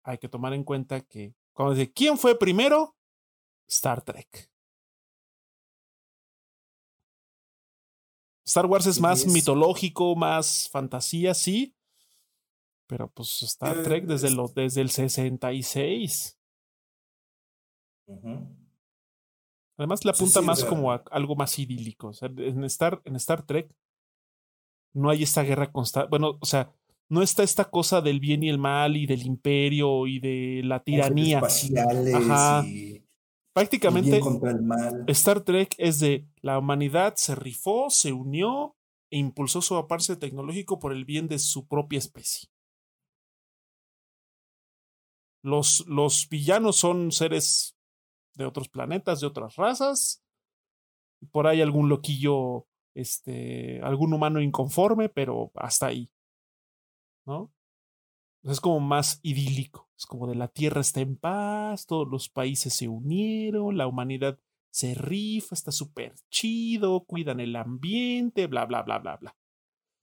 hay 0.03 0.17
que 0.17 0.29
tomar 0.29 0.53
en 0.53 0.63
cuenta 0.63 1.01
que 1.01 1.35
cuando 1.53 1.73
dice, 1.73 1.91
¿quién 1.91 2.17
fue 2.17 2.37
primero? 2.37 2.95
Star 3.67 4.01
Trek. 4.01 4.49
Star 8.45 8.67
Wars 8.67 8.85
es 8.85 9.01
más 9.01 9.25
mitológico, 9.25 10.15
más 10.15 10.69
fantasía, 10.69 11.33
sí. 11.33 11.75
Pero 12.87 13.09
pues 13.09 13.41
Star 13.41 13.81
Trek 13.81 14.03
eh, 14.03 14.07
desde, 14.07 14.29
lo, 14.29 14.47
desde 14.47 14.81
el 14.81 14.91
66. 14.91 16.39
Además 19.77 20.05
le 20.05 20.11
apunta 20.11 20.41
más 20.41 20.63
como 20.63 20.91
a 20.91 21.03
algo 21.09 21.35
más 21.35 21.57
idílico. 21.57 22.11
en, 22.21 22.63
Star, 22.65 23.01
en 23.03 23.15
Star 23.15 23.43
Trek 23.43 23.73
no 24.95 25.09
hay 25.09 25.23
esta 25.23 25.43
guerra 25.43 25.71
constante. 25.71 26.09
Bueno, 26.09 26.37
o 26.39 26.45
sea, 26.45 26.71
no 27.09 27.21
está 27.21 27.43
esta 27.43 27.65
cosa 27.65 28.01
del 28.01 28.19
bien 28.19 28.43
y 28.43 28.49
el 28.49 28.57
mal 28.57 28.97
y 28.97 29.05
del 29.05 29.25
imperio 29.25 30.07
y 30.07 30.19
de 30.19 30.61
la 30.63 30.81
tiranía. 30.81 31.41
Ajá. 32.15 32.65
Prácticamente 33.53 34.19
Star 35.07 35.41
Trek 35.41 35.75
es 35.77 35.99
de 35.99 36.27
la 36.41 36.59
humanidad 36.59 37.13
se 37.15 37.35
rifó, 37.35 37.89
se 37.89 38.11
unió 38.11 38.75
e 39.11 39.17
impulsó 39.17 39.61
su 39.61 39.75
avance 39.75 40.15
tecnológico 40.15 40.79
por 40.79 40.91
el 40.91 41.05
bien 41.05 41.27
de 41.27 41.39
su 41.39 41.67
propia 41.67 41.99
especie. 41.99 42.49
Los, 45.41 45.85
los 45.87 46.27
villanos 46.27 46.75
son 46.77 47.11
seres 47.11 47.77
de 48.33 48.45
otros 48.45 48.67
planetas, 48.67 49.21
de 49.21 49.27
otras 49.27 49.55
razas. 49.55 50.23
Por 51.31 51.47
ahí 51.47 51.61
algún 51.61 51.87
loquillo, 51.87 52.67
este, 52.95 53.81
algún 53.83 54.13
humano 54.13 54.41
inconforme, 54.41 55.09
pero 55.09 55.51
hasta 55.55 55.87
ahí. 55.87 56.09
¿No? 57.25 57.51
Es 58.43 58.59
como 58.61 58.79
más 58.79 59.19
idílico. 59.23 59.89
Es 59.97 60.05
como 60.05 60.27
de 60.27 60.35
la 60.35 60.47
Tierra 60.47 60.81
está 60.81 61.01
en 61.01 61.15
paz, 61.15 61.85
todos 61.85 62.07
los 62.07 62.29
países 62.29 62.73
se 62.73 62.87
unieron, 62.87 63.77
la 63.77 63.87
humanidad 63.87 64.39
se 64.71 64.93
rifa, 64.93 65.55
está 65.55 65.71
súper 65.71 66.13
chido, 66.29 67.05
cuidan 67.05 67.39
el 67.39 67.55
ambiente, 67.55 68.47
bla, 68.47 68.65
bla, 68.65 68.83
bla, 68.83 68.99
bla, 68.99 69.17
bla. 69.17 69.35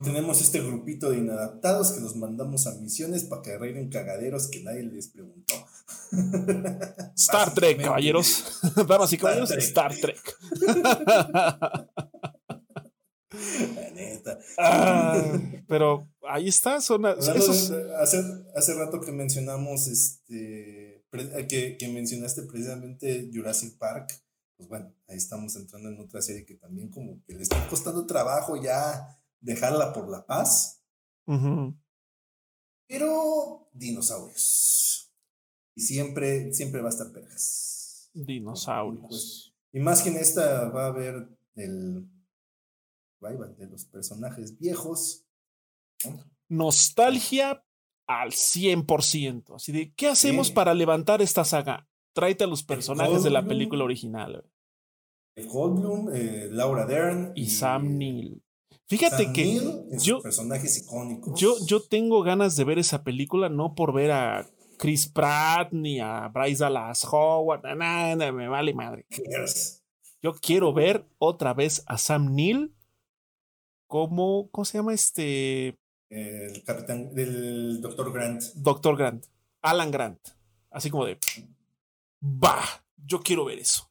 Tenemos 0.03 0.41
este 0.41 0.61
grupito 0.61 1.11
de 1.11 1.19
inadaptados 1.19 1.93
que 1.93 2.01
los 2.01 2.17
mandamos 2.17 2.67
a 2.67 2.75
misiones 2.81 3.25
para 3.25 3.43
que 3.43 3.53
arreglen 3.53 3.89
cagaderos 3.89 4.49
que 4.49 4.63
nadie 4.63 4.83
les 4.83 5.09
preguntó. 5.09 5.55
Star 7.15 7.55
Trek, 7.55 7.83
caballeros. 7.83 8.61
Damas 8.89 9.13
y 9.13 9.19
caballeros, 9.19 9.51
Star 9.53 9.95
Trek. 9.95 10.21
La 13.77 13.91
neta. 13.91 14.39
Ah, 14.59 15.41
pero 15.69 16.09
ahí 16.29 16.49
está. 16.49 16.81
Son, 16.81 17.05
hace, 17.07 18.23
hace 18.55 18.75
rato 18.75 19.01
que 19.01 19.13
mencionamos 19.13 19.87
este 19.89 21.05
que, 21.49 21.77
que 21.79 21.89
mencionaste 21.89 22.43
precisamente 22.43 23.31
Jurassic 23.33 23.77
Park 23.77 24.23
pues 24.63 24.69
bueno, 24.69 24.95
ahí 25.09 25.17
estamos 25.17 25.57
entrando 25.57 25.89
en 25.89 25.99
otra 25.99 26.23
serie 26.23 26.45
que 26.45 26.55
también 26.55 26.89
como 26.89 27.21
que 27.25 27.35
le 27.35 27.43
está 27.43 27.67
costando 27.69 28.07
trabajo 28.07 28.55
ya 28.63 29.21
dejarla 29.41 29.93
por 29.93 30.09
la 30.09 30.25
paz. 30.25 30.85
Pero 32.87 33.69
dinosaurios. 33.73 35.13
Y 35.75 35.81
siempre, 35.81 36.55
siempre 36.55 36.81
va 36.81 36.91
a 36.91 36.91
estar 36.91 37.11
perjas. 37.11 38.09
Dinosaurios. 38.15 39.07
Pues, 39.09 39.53
y 39.73 39.81
más 39.81 40.03
que 40.03 40.11
en 40.11 40.19
esta 40.19 40.69
va 40.69 40.85
a 40.85 40.89
haber 40.89 41.29
el 41.57 42.09
de 43.31 43.67
los 43.69 43.85
personajes 43.85 44.59
viejos. 44.59 45.25
Nostalgia 46.49 47.65
al 48.07 48.31
100%. 48.31 49.55
Así 49.55 49.73
de, 49.73 49.95
¿qué 49.95 50.09
hacemos 50.09 50.51
para 50.51 50.75
levantar 50.75 51.23
esta 51.23 51.45
saga? 51.45 51.89
Tráete 52.15 52.45
a 52.45 52.49
los 52.49 52.65
personajes 52.65 53.23
de 53.23 53.31
la 53.31 53.47
película 53.47 53.85
original. 53.85 54.45
Goldblum, 55.37 56.11
eh, 56.13 56.49
Laura 56.51 56.85
Dern 56.85 57.33
y, 57.35 57.49
Sam 57.49 57.97
Neill. 57.97 58.43
Fíjate 58.87 59.33
que 59.33 59.59
yo, 60.03 60.21
personajes 60.21 60.85
icónicos. 60.85 61.41
Yo, 61.41 61.55
yo 61.65 61.81
tengo 61.81 62.23
ganas 62.23 62.57
de 62.57 62.65
ver 62.65 62.79
esa 62.79 63.03
película, 63.03 63.49
no 63.49 63.75
por 63.75 63.95
ver 63.95 64.11
a 64.11 64.51
Chris 64.77 65.07
Pratt 65.07 65.73
ni 65.73 66.01
a 66.01 66.29
Bryce 66.29 66.65
Dallas 66.65 67.07
Howard, 67.11 67.63
nada, 67.77 68.31
me 68.33 68.49
vale 68.49 68.75
madre. 68.75 69.07
Yo 70.21 70.35
quiero 70.35 70.75
ver 70.75 71.07
otra 71.19 71.55
vez 71.55 71.83
a 71.87 71.97
Sam 71.97 72.35
Neill 72.35 72.75
como, 73.93 74.49
¿cómo 74.51 74.65
se 74.65 74.79
llama 74.79 74.95
este? 74.95 75.79
El 76.09 76.65
capitán, 76.65 77.15
del 77.15 77.83
Doctor 77.83 78.11
Grant. 78.11 78.43
Doctor 78.55 78.97
Grant, 78.97 79.27
Alan 79.61 79.91
Grant. 79.91 80.19
Así 80.71 80.89
como 80.89 81.05
de, 81.05 81.19
bah, 82.19 82.65
yo 82.97 83.21
quiero 83.21 83.45
ver 83.45 83.59
eso. 83.59 83.91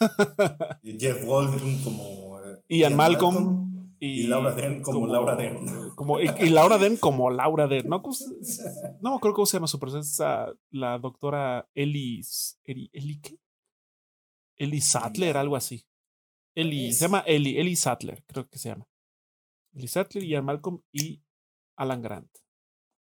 y 0.82 1.00
Jeff 1.00 1.24
Goldblum 1.24 1.82
como 1.82 2.38
eh, 2.42 2.62
Ian, 2.68 2.94
Malcolm, 2.94 3.96
y, 3.98 4.24
Laura 4.24 4.52
Dern 4.52 4.82
como, 4.82 5.06
Laura 5.06 5.34
Dern. 5.34 5.66
y, 6.40 6.50
Laura 6.50 6.76
Dern 6.76 6.98
como 6.98 7.30
Laura 7.30 7.66
Dern. 7.66 7.88
No, 7.88 8.02
no 9.00 9.18
creo 9.18 9.32
cómo 9.32 9.46
se 9.46 9.56
llama 9.56 9.66
su 9.66 9.80
presencia, 9.80 10.52
la 10.72 10.98
doctora 10.98 11.66
Ellie, 11.74 12.20
Ellie, 12.66 13.18
¿qué? 13.22 13.38
Ellie 14.58 14.82
Sattler, 14.82 15.38
algo 15.38 15.56
así. 15.56 15.86
Ellie, 16.54 16.92
se 16.92 17.06
llama 17.06 17.24
Ellie, 17.26 17.58
Ellie 17.58 17.76
Sattler, 17.76 18.22
creo 18.26 18.46
que 18.46 18.58
se 18.58 18.68
llama. 18.68 18.86
Ellie 19.78 19.88
Sattler, 19.88 20.24
Ian 20.24 20.44
Malcolm 20.44 20.82
y 20.92 21.22
Alan 21.76 22.02
Grant. 22.02 22.28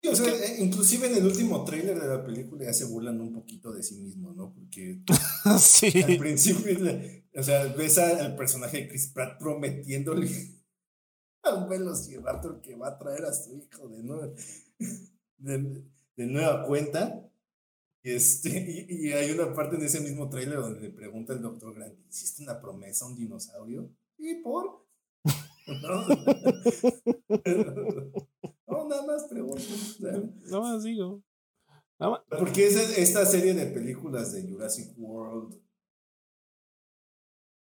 Eh, 0.03 0.55
inclusive 0.59 1.07
en 1.07 1.17
el 1.17 1.25
último 1.25 1.63
tráiler 1.63 1.99
de 1.99 2.07
la 2.07 2.25
película 2.25 2.65
ya 2.65 2.73
se 2.73 2.85
burlan 2.85 3.21
un 3.21 3.33
poquito 3.33 3.71
de 3.71 3.83
sí 3.83 3.95
mismo, 3.95 4.33
¿no? 4.33 4.51
Porque 4.51 5.01
al 5.45 6.17
principio, 6.17 6.75
o 7.35 7.43
sea, 7.43 7.65
ves 7.65 7.97
al 7.99 8.35
personaje 8.35 8.77
de 8.77 8.87
Chris 8.87 9.07
Pratt 9.09 9.37
prometiéndole 9.39 10.27
a 11.43 11.55
un 11.55 11.69
velociraptor 11.69 12.61
que 12.61 12.75
va 12.75 12.89
a 12.89 12.97
traer 12.97 13.25
a 13.25 13.33
su 13.33 13.57
hijo 13.57 13.89
de 13.89 14.03
nueva, 14.03 14.29
de, 15.37 16.25
nueva 16.25 16.65
cuenta. 16.65 17.27
Este, 18.03 18.87
y, 18.89 19.11
hay 19.13 19.29
una 19.31 19.53
parte 19.53 19.75
en 19.75 19.83
ese 19.83 19.99
mismo 19.99 20.29
tráiler 20.29 20.59
donde 20.59 20.81
le 20.81 20.89
pregunta 20.89 21.33
el 21.33 21.41
doctor 21.43 21.75
Grant, 21.75 21.95
¿hiciste 22.09 22.41
una 22.41 22.59
promesa 22.59 23.05
a 23.05 23.09
un 23.09 23.15
dinosaurio? 23.15 23.91
¿Y 24.17 24.41
por? 24.41 24.80
¿No? 25.81 26.07
No, 28.67 28.87
nada 28.87 29.05
más 29.05 29.25
pregunto. 29.25 29.63
Nada 29.99 30.59
más 30.59 30.83
digo. 30.83 31.23
Porque 32.29 32.65
es 32.65 32.97
esta 32.97 33.25
serie 33.25 33.53
de 33.53 33.67
películas 33.67 34.33
de 34.33 34.47
Jurassic 34.49 34.97
World, 34.97 35.61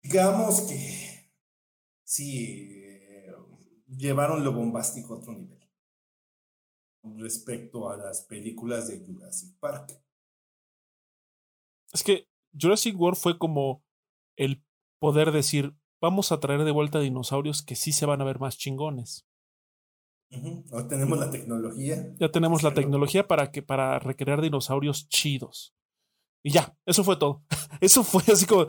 digamos 0.03 0.61
que 0.61 1.31
sí, 2.03 2.83
llevaron 3.87 4.43
lo 4.43 4.53
bombástico 4.53 5.15
a 5.15 5.17
otro 5.17 5.33
nivel 5.33 5.59
respecto 7.17 7.89
a 7.89 7.97
las 7.97 8.21
películas 8.21 8.87
de 8.87 8.99
Jurassic 9.03 9.57
Park. 9.59 9.99
Es 11.91 12.03
que 12.03 12.27
Jurassic 12.59 12.99
World 12.99 13.17
fue 13.17 13.39
como 13.39 13.83
el 14.37 14.63
poder 14.99 15.31
decir, 15.31 15.73
vamos 16.01 16.31
a 16.31 16.39
traer 16.39 16.63
de 16.63 16.71
vuelta 16.71 16.99
dinosaurios 16.99 17.61
que 17.61 17.75
sí 17.75 17.91
se 17.91 18.05
van 18.05 18.21
a 18.21 18.25
ver 18.25 18.39
más 18.39 18.57
chingones 18.57 19.29
tenemos 20.87 21.19
la 21.19 21.31
tecnología. 21.31 22.13
Ya 22.19 22.29
tenemos 22.29 22.63
la 22.63 22.73
tecnología 22.73 23.27
para 23.27 23.51
que 23.51 23.61
para 23.61 23.99
recrear 23.99 24.41
dinosaurios 24.41 25.09
chidos. 25.09 25.73
Y 26.43 26.51
ya, 26.51 26.77
eso 26.85 27.03
fue 27.03 27.17
todo. 27.17 27.43
Eso 27.81 28.03
fue 28.03 28.21
así 28.31 28.45
como 28.45 28.67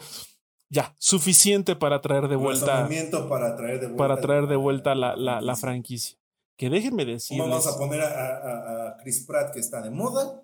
ya, 0.69 0.95
suficiente 0.99 1.77
para 1.77 2.01
traer 2.01 2.29
de 2.29 2.37
vuelta 2.37 2.89
para 3.29 3.57
traer 3.57 3.81
de 3.81 3.87
vuelta 3.87 3.97
para 3.97 4.21
traer 4.21 4.47
de 4.47 4.57
vuelta 4.57 4.95
la, 4.95 5.17
la, 5.17 5.41
la 5.41 5.57
franquicia. 5.57 6.19
Que 6.57 6.71
déjenme 6.71 7.05
decir. 7.05 7.39
Vamos 7.39 7.67
a 7.67 7.79
poner 7.79 8.01
a, 8.01 8.89
a, 8.89 8.97
Chris 8.99 9.25
Pratt 9.27 9.53
que 9.53 9.61
está 9.61 9.83
de 9.83 9.91
moda 9.91 10.43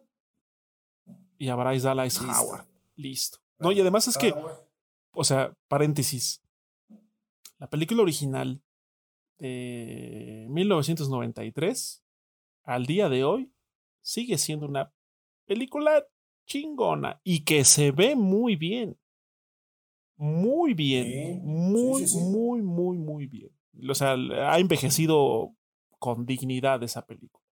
y 1.39 1.49
a 1.49 1.55
Bryce 1.55 1.87
Dallas 1.87 2.21
Howard. 2.21 2.67
Listo. 2.97 3.39
No, 3.59 3.73
y 3.73 3.81
además 3.81 4.09
es 4.09 4.17
que 4.17 4.35
o 5.13 5.25
sea, 5.25 5.53
paréntesis. 5.69 6.43
La 7.59 7.69
película 7.71 8.03
original 8.03 8.63
de 9.39 10.47
1993 10.51 12.05
al 12.65 12.87
día 12.87 13.09
de 13.09 13.25
hoy 13.25 13.53
sigue 14.03 14.39
siendo 14.39 14.67
una 14.67 14.93
película 15.47 16.07
chingona 16.47 17.21
y 17.25 17.45
que 17.45 17.65
se 17.65 17.91
ve 17.93 18.15
muy 18.15 18.57
bien. 18.57 18.99
Muy 20.17 20.75
bien. 20.75 21.43
muy, 21.45 22.07
muy, 22.07 22.63
muy, 22.63 22.99
muy 22.99 23.27
bien. 23.27 23.51
O 23.89 23.95
sea, 23.95 24.13
ha 24.13 24.59
envejecido 24.59 25.55
con 25.99 26.25
dignidad 26.25 26.83
esa 26.83 27.05
película. 27.05 27.45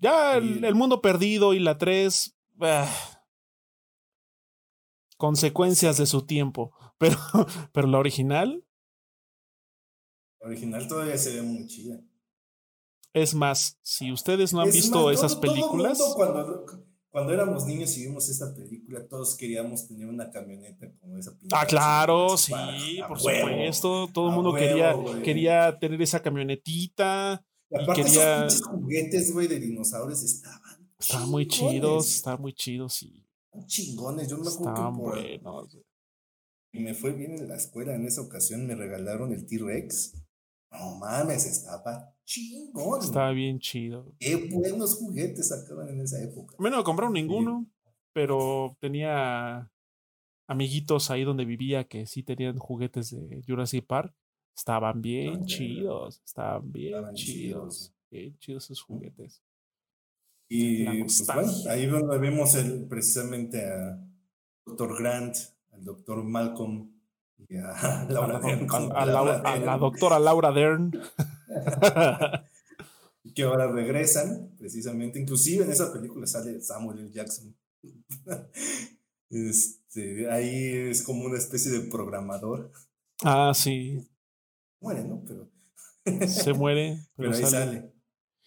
Ya 0.00 0.36
el, 0.36 0.74
mundo 0.74 1.00
perdido 1.00 1.54
y 1.54 1.58
la 1.58 1.76
3. 1.78 2.36
Ah, 2.60 2.88
consecuencias 5.16 5.96
de 5.96 6.06
su 6.06 6.24
tiempo. 6.24 6.72
Pero, 6.98 7.16
pero 7.72 7.88
la 7.88 7.98
original 7.98 8.66
original 10.46 10.86
todavía 10.88 11.18
se 11.18 11.34
ve 11.34 11.42
muy 11.42 11.66
chida. 11.66 12.00
Es 13.12 13.34
más, 13.34 13.78
si 13.82 14.12
ustedes 14.12 14.52
no 14.52 14.60
han 14.60 14.70
visto 14.70 15.10
esas 15.10 15.36
películas. 15.36 15.98
cuando, 16.14 16.66
cuando 17.08 17.32
éramos 17.32 17.64
niños 17.66 17.96
y 17.96 18.06
vimos 18.06 18.28
esa 18.28 18.54
película, 18.54 19.06
todos 19.08 19.36
queríamos 19.36 19.88
tener 19.88 20.06
una 20.06 20.30
camioneta 20.30 20.92
como 21.00 21.16
esa. 21.16 21.36
Ah, 21.52 21.66
claro, 21.66 22.36
sí, 22.36 22.52
por 23.08 23.18
supuesto. 23.18 24.08
Todo 24.12 24.28
el 24.28 24.34
mundo 24.34 24.54
quería, 24.54 24.94
quería 25.24 25.78
tener 25.78 26.00
esa 26.02 26.20
camionetita. 26.20 27.42
Y, 27.70 27.82
aparte 27.82 28.02
quería... 28.02 28.46
esos 28.46 28.66
juguetes, 28.66 29.32
güey, 29.32 29.48
de 29.48 29.60
dinosaurios 29.60 30.22
estaban. 30.22 30.60
Estaban 30.98 31.30
muy 31.30 31.46
chidos, 31.46 32.14
estaban 32.16 32.40
muy 32.40 32.52
chidos, 32.52 32.94
sí. 32.94 33.22
Chingones, 33.66 34.28
yo 34.28 34.36
no 34.36 34.44
me 34.44 34.50
acuerdo. 34.50 34.70
Estaban 34.70 34.96
buenos. 34.96 35.74
Y 35.74 35.85
me 36.72 36.94
fue 36.94 37.12
bien 37.12 37.32
en 37.32 37.48
la 37.48 37.56
escuela 37.56 37.94
en 37.94 38.06
esa 38.06 38.20
ocasión, 38.20 38.66
me 38.66 38.74
regalaron 38.74 39.32
el 39.32 39.46
T-Rex 39.46 40.14
No 40.70 40.96
mames, 40.98 41.46
estaba 41.46 42.14
chingón. 42.24 43.02
Estaba 43.02 43.30
bien 43.32 43.58
chido. 43.58 44.14
Qué 44.18 44.48
buenos 44.50 44.94
juguetes 44.96 45.48
sacaban 45.48 45.88
en 45.88 46.00
esa 46.00 46.22
época. 46.22 46.56
Mí 46.58 46.70
no 46.70 46.84
compraron 46.84 47.14
ninguno, 47.14 47.66
pero 48.12 48.76
tenía 48.80 49.70
amiguitos 50.48 51.10
ahí 51.10 51.24
donde 51.24 51.44
vivía 51.44 51.84
que 51.84 52.06
sí 52.06 52.22
tenían 52.22 52.58
juguetes 52.58 53.10
de 53.10 53.42
Jurassic 53.46 53.86
Park. 53.86 54.14
Estaban 54.56 55.02
bien 55.02 55.44
chidos, 55.44 56.22
estaban 56.24 56.72
bien 56.72 57.14
chidos. 57.14 57.92
Bien 58.10 58.38
chidos 58.38 58.64
esos 58.64 58.82
juguetes. 58.82 59.42
Y 60.48 60.84
pues 61.00 61.26
bueno, 61.26 61.52
ahí 61.68 61.86
donde 61.86 62.18
vemos 62.18 62.54
el, 62.54 62.86
precisamente 62.86 63.64
a 63.64 64.00
Dr. 64.64 64.96
Grant, 64.98 65.36
al 65.76 65.84
Dr. 65.84 66.24
Malcolm 66.24 66.96
y 67.48 67.56
a, 67.56 68.06
Laura 68.08 68.40
Dern, 68.40 68.66
a, 68.94 69.06
la, 69.56 69.78
doctora 69.78 70.18
Laura 70.18 70.52
Dern. 70.52 70.90
que 73.34 73.42
ahora 73.42 73.70
regresan, 73.70 74.54
precisamente. 74.58 75.20
Inclusive 75.20 75.64
en 75.64 75.72
esa 75.72 75.92
película 75.92 76.26
sale 76.26 76.60
Samuel 76.60 77.00
L. 77.00 77.12
Jackson. 77.12 77.54
Este, 79.28 80.30
ahí 80.30 80.88
es 80.88 81.02
como 81.02 81.24
una 81.24 81.36
especie 81.36 81.72
de 81.72 81.80
programador. 81.90 82.70
Ah, 83.24 83.50
sí. 83.56 84.08
Muere, 84.80 85.02
¿no? 85.02 85.24
Pero. 85.26 85.50
Se 86.28 86.52
muere. 86.52 87.08
Pero, 87.16 87.32
ahí 87.32 87.44
sale. 87.44 87.92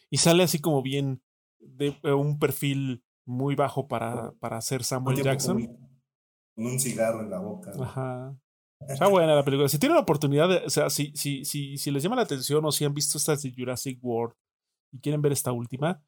Y 0.10 0.20
sale 0.20 0.44
así 0.44 0.60
como 0.60 0.82
bien 0.82 1.22
de 1.60 1.98
eh, 2.02 2.14
un 2.14 2.40
perfil 2.40 3.04
muy 3.26 3.56
bajo 3.56 3.90
para, 3.90 4.32
para 4.40 4.62
ser 4.62 4.86
Samuel 4.86 5.22
Jackson. 5.22 5.89
Con, 6.60 6.74
un 6.74 6.80
cigarro 6.80 7.22
en 7.22 7.30
la 7.30 7.40
boca. 7.40 7.72
Ajá. 7.80 8.38
Está 8.88 9.08
buena 9.08 9.36
la 9.36 9.44
película. 9.44 9.68
Si 9.68 9.78
tienen 9.78 9.96
la 9.96 10.02
oportunidad, 10.02 10.50
de, 10.50 10.58
o 10.66 10.70
sea, 10.70 10.90
si, 10.90 11.12
si, 11.16 11.44
si, 11.44 11.78
si 11.78 11.92
les 11.92 12.02
llama 12.02 12.16
la 12.16 12.22
atención 12.22 12.64
o 12.66 12.72
si 12.72 12.86
han 12.86 12.94
visto 12.94 13.18
estas 13.18 13.42
de 13.42 13.54
Jurassic 13.56 14.00
World 14.02 14.36
y 14.92 15.00
quieren 15.00 15.22
ver 15.22 15.34
esta 15.34 15.52
última, 15.52 16.02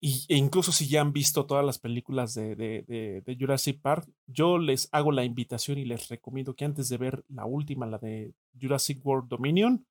y, 0.00 0.24
e 0.28 0.36
incluso 0.36 0.72
si 0.72 0.88
ya 0.88 1.00
han 1.00 1.12
visto 1.12 1.46
todas 1.46 1.64
las 1.64 1.78
películas 1.78 2.34
de, 2.34 2.54
de, 2.54 3.22
de, 3.24 3.36
Jurassic 3.38 3.80
Park, 3.80 4.08
yo 4.26 4.58
les 4.58 4.88
hago 4.92 5.10
la 5.10 5.24
invitación 5.24 5.78
y 5.78 5.84
les 5.84 6.08
recomiendo 6.08 6.54
que 6.54 6.64
antes 6.64 6.88
de 6.88 6.98
ver 6.98 7.24
la 7.28 7.46
última, 7.46 7.86
la 7.86 7.98
de 7.98 8.34
Jurassic 8.60 9.04
World 9.04 9.28
Dominion, 9.28 9.86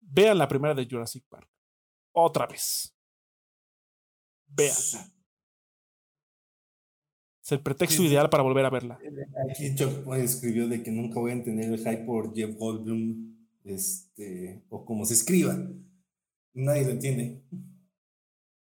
vean 0.00 0.38
la 0.38 0.48
primera 0.48 0.74
de 0.74 0.86
Jurassic 0.88 1.24
Park. 1.28 1.48
Otra 2.12 2.46
vez. 2.46 2.94
Veanla. 4.46 5.21
Es 7.52 7.58
el 7.58 7.62
pretexto 7.62 8.02
ideal 8.02 8.30
para 8.30 8.42
volver 8.42 8.64
a 8.64 8.70
verla. 8.70 8.98
Aquí 9.50 9.74
Chuck 9.74 10.10
escribió 10.14 10.68
de 10.68 10.82
que 10.82 10.90
nunca 10.90 11.20
voy 11.20 11.32
a 11.32 11.34
entender 11.34 11.70
el 11.70 11.78
hype 11.78 12.04
por 12.06 12.34
Jeff 12.34 12.56
Goldblum, 12.56 13.36
este, 13.62 14.64
o 14.70 14.86
como 14.86 15.04
se 15.04 15.12
escriba. 15.12 15.54
Nadie 16.54 16.86
lo 16.86 16.92
entiende. 16.92 17.42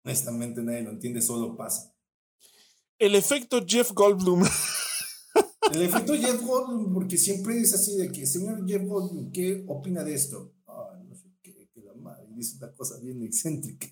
Honestamente 0.04 0.62
nadie 0.62 0.82
lo 0.82 0.90
entiende, 0.90 1.20
solo 1.20 1.56
pasa. 1.56 1.92
El 3.00 3.16
efecto 3.16 3.64
Jeff 3.66 3.90
Goldblum. 3.90 4.44
El 5.72 5.82
efecto 5.82 6.14
Jeff 6.14 6.40
Goldblum, 6.40 6.94
porque 6.94 7.18
siempre 7.18 7.58
es 7.58 7.74
así 7.74 7.96
de 7.96 8.12
que, 8.12 8.26
señor 8.26 8.64
Jeff 8.64 8.84
Goldblum, 8.84 9.32
¿qué 9.32 9.64
opina 9.66 10.04
de 10.04 10.14
esto? 10.14 10.54
Ah, 10.68 10.96
no 11.04 11.16
sé 11.16 11.26
qué, 11.42 11.68
que 11.74 11.80
la 11.82 11.94
madre 11.94 12.28
dice 12.30 12.58
una 12.58 12.72
cosa 12.74 12.94
bien 13.00 13.24
excéntrica. 13.24 13.88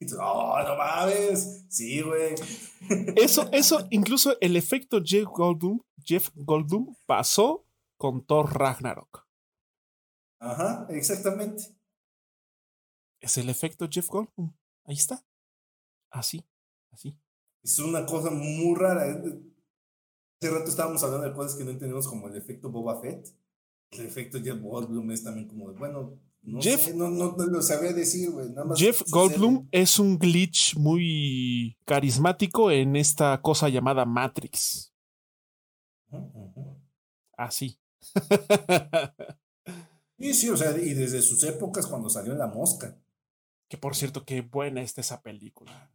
Y 0.00 0.06
tú, 0.06 0.16
oh, 0.20 0.58
no 0.62 0.76
mames. 0.76 1.66
Sí, 1.68 2.02
güey. 2.02 2.34
Eso, 3.16 3.48
eso, 3.52 3.86
incluso 3.90 4.36
el 4.40 4.56
efecto 4.56 5.00
Jeff 5.02 5.24
Goldblum, 5.24 5.80
Jeff 6.04 6.28
Goldblum 6.34 6.94
pasó 7.06 7.64
con 7.96 8.26
Thor 8.26 8.52
Ragnarok. 8.52 9.26
Ajá, 10.38 10.86
exactamente. 10.90 11.74
Es 13.20 13.38
el 13.38 13.48
efecto 13.48 13.88
Jeff 13.90 14.08
Goldblum. 14.08 14.52
Ahí 14.84 14.96
está. 14.96 15.24
Así, 16.10 16.44
así. 16.90 17.18
Es 17.62 17.78
una 17.78 18.04
cosa 18.04 18.30
muy 18.30 18.74
rara. 18.74 19.08
¿eh? 19.08 19.40
Hace 20.42 20.50
rato 20.52 20.68
estábamos 20.68 21.02
hablando 21.02 21.26
de 21.26 21.34
cosas 21.34 21.56
que 21.56 21.64
no 21.64 21.70
entendemos 21.70 22.06
como 22.06 22.28
el 22.28 22.36
efecto 22.36 22.70
Boba 22.70 23.00
Fett. 23.00 23.34
El 23.92 24.02
efecto 24.04 24.38
Jeff 24.42 24.60
Goldblum 24.60 25.10
es 25.12 25.24
también 25.24 25.48
como 25.48 25.70
de, 25.70 25.78
bueno, 25.78 26.20
no 26.44 26.60
Jeff, 26.60 26.84
sé, 26.86 26.94
no, 26.94 27.08
no, 27.10 27.34
lo 27.36 27.62
sabía 27.62 27.92
decir, 27.92 28.30
güey. 28.30 28.48
Jeff 28.76 29.02
Goldblum 29.10 29.66
es 29.70 29.98
un 29.98 30.18
glitch 30.18 30.76
muy 30.76 31.76
carismático 31.86 32.70
en 32.70 32.96
esta 32.96 33.40
cosa 33.40 33.70
llamada 33.70 34.04
Matrix. 34.04 34.92
Así. 37.36 37.78
y 40.18 40.34
sí, 40.34 40.50
o 40.50 40.56
sea, 40.56 40.76
y 40.76 40.92
desde 40.92 41.22
sus 41.22 41.42
épocas 41.44 41.86
cuando 41.86 42.10
salió 42.10 42.34
La 42.34 42.46
Mosca. 42.46 42.98
Que 43.68 43.78
por 43.78 43.96
cierto, 43.96 44.24
qué 44.24 44.42
buena 44.42 44.82
está 44.82 45.00
esa 45.00 45.22
película. 45.22 45.90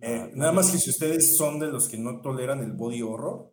Eh, 0.00 0.30
nada 0.34 0.52
más 0.52 0.70
que 0.70 0.78
si 0.78 0.90
ustedes 0.90 1.36
son 1.36 1.58
de 1.58 1.68
los 1.68 1.88
que 1.88 1.98
no 1.98 2.20
toleran 2.20 2.62
el 2.62 2.72
body 2.72 3.02
horror, 3.02 3.52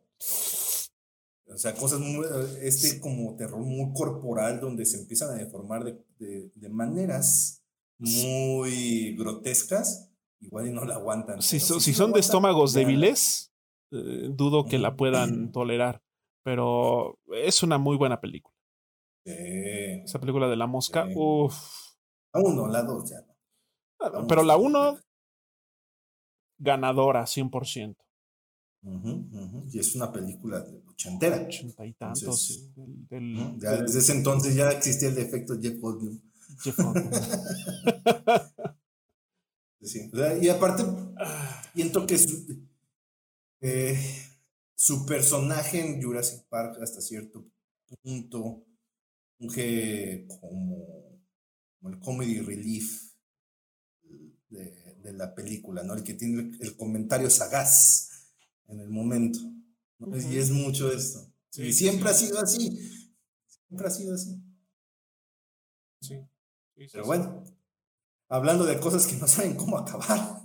o 1.51 1.57
sea, 1.57 1.73
cosas 1.73 1.99
muy, 1.99 2.25
este 2.61 2.99
como 2.99 3.35
terror 3.35 3.59
muy 3.59 3.91
corporal 3.93 4.59
donde 4.59 4.85
se 4.85 4.99
empiezan 4.99 5.31
a 5.31 5.33
deformar 5.33 5.83
de, 5.83 6.51
de, 6.55 6.69
maneras 6.69 7.63
muy 7.97 9.15
grotescas, 9.15 10.11
igual 10.39 10.67
y 10.67 10.71
no 10.71 10.85
la 10.85 10.95
aguantan. 10.95 11.41
Si, 11.41 11.59
si, 11.59 11.93
son 11.93 12.13
de 12.13 12.19
estómagos 12.19 12.73
débiles, 12.73 13.51
eh, 13.91 14.29
dudo 14.29 14.65
que 14.65 14.77
la 14.77 14.95
puedan 14.95 15.51
tolerar, 15.51 16.01
pero 16.43 17.19
es 17.33 17.63
una 17.63 17.77
muy 17.77 17.97
buena 17.97 18.21
película. 18.21 18.55
Esa 19.25 20.19
película 20.19 20.47
de 20.47 20.55
la 20.55 20.67
mosca, 20.67 21.07
uff. 21.13 21.55
A 22.33 22.39
uno, 22.39 22.67
la 22.67 22.83
dos 22.83 23.09
ya. 23.09 23.25
Pero 24.27 24.43
la 24.43 24.55
uno 24.55 24.97
ganadora 26.57 27.23
100%. 27.23 27.95
Y 29.71 29.79
es 29.79 29.95
una 29.95 30.11
película 30.11 30.65
ochentera. 30.99 31.41
Ochenta 31.41 31.85
y 31.85 31.93
tantos. 31.93 32.71
desde 33.09 33.99
ese 33.99 34.11
entonces 34.11 34.55
ya 34.55 34.69
existía 34.71 35.09
el 35.09 35.17
efecto 35.17 35.59
Jeff 35.59 35.79
Goldblum. 35.79 36.19
Jeff 36.61 36.77
Goldblum. 36.77 37.11
y 40.41 40.49
aparte, 40.49 40.83
siento 41.73 42.05
que 42.05 42.17
su, 42.17 42.67
eh, 43.61 43.97
su 44.75 45.05
personaje 45.05 45.79
en 45.79 46.01
Jurassic 46.01 46.43
Park 46.49 46.77
hasta 46.81 47.01
cierto 47.01 47.45
punto 48.01 48.65
funge 49.37 50.27
como, 50.27 51.21
como 51.79 51.93
el 51.93 51.99
comedy 51.99 52.41
relief 52.41 53.13
de, 54.49 54.97
de 55.01 55.13
la 55.13 55.33
película, 55.33 55.83
¿no? 55.83 55.93
El 55.93 56.03
que 56.03 56.13
tiene 56.13 56.57
el, 56.59 56.75
comentario 56.75 57.29
sagaz 57.29 58.09
en 58.67 58.79
el 58.81 58.89
momento. 58.89 59.39
Y 59.99 60.37
es 60.37 60.51
mucho 60.51 60.91
esto. 60.91 61.31
y 61.57 61.73
siempre 61.73 62.09
ha 62.09 62.13
sido 62.13 62.39
así. 62.39 62.79
Siempre 63.67 63.87
ha 63.87 63.91
sido 63.91 64.15
así. 64.15 64.41
Sí. 66.01 66.15
Pero 66.91 67.05
bueno, 67.05 67.43
hablando 68.29 68.65
de 68.65 68.79
cosas 68.79 69.05
que 69.05 69.17
no 69.17 69.27
saben 69.27 69.55
cómo 69.55 69.77
acabar. 69.77 70.39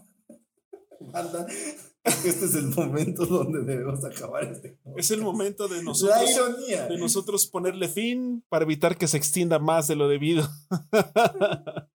este 2.04 2.44
es 2.44 2.54
el 2.56 2.66
momento 2.66 3.24
donde 3.26 3.62
debemos 3.62 4.04
acabar 4.04 4.44
este. 4.44 4.80
Es 4.96 5.10
el 5.12 5.22
momento 5.22 5.68
de 5.68 5.82
nosotros, 5.82 6.18
La 6.18 6.30
ironía. 6.30 6.86
de 6.88 6.98
nosotros 6.98 7.46
ponerle 7.46 7.88
fin 7.88 8.44
para 8.48 8.64
evitar 8.64 8.98
que 8.98 9.06
se 9.06 9.16
extienda 9.16 9.58
más 9.60 9.86
de 9.88 9.96
lo 9.96 10.08
debido. 10.08 10.48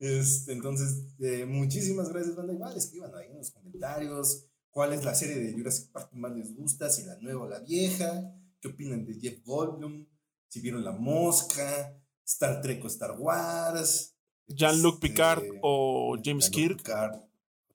Este, 0.00 0.52
entonces, 0.52 1.14
eh, 1.20 1.46
muchísimas 1.46 2.10
gracias, 2.10 2.36
banda. 2.36 2.52
Igual 2.52 2.76
escriban 2.76 3.14
ahí 3.14 3.28
en 3.30 3.38
los 3.38 3.50
comentarios 3.52 4.44
cuál 4.74 4.92
es 4.92 5.04
la 5.04 5.14
serie 5.14 5.36
de 5.36 5.52
Jurassic 5.52 5.90
Park 5.92 6.10
que 6.10 6.18
más 6.18 6.36
les 6.36 6.54
gusta, 6.54 6.90
si 6.90 7.04
la 7.04 7.16
nueva 7.20 7.44
o 7.44 7.48
la 7.48 7.60
vieja, 7.60 8.34
qué 8.60 8.68
opinan 8.68 9.06
de 9.06 9.14
Jeff 9.14 9.44
Goldblum, 9.44 10.04
si 10.48 10.60
vieron 10.60 10.84
La 10.84 10.90
Mosca, 10.90 11.96
Star 12.26 12.60
Trek 12.60 12.84
o 12.84 12.88
Star 12.88 13.12
Wars. 13.12 14.16
Jean-Luc 14.48 14.94
este, 14.94 15.08
Picard 15.08 15.44
o 15.62 16.16
James 16.22 16.50
Kirk. 16.50 16.78
Picard, 16.78 17.20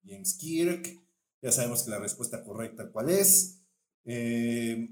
James 0.05 0.34
Kirk. 0.35 0.99
Ya 1.41 1.53
sabemos 1.53 1.84
que 1.84 1.91
la 1.91 1.99
respuesta 1.99 2.43
correcta 2.43 2.91
cuál 2.91 3.09
es. 3.09 3.61
Eh, 4.03 4.89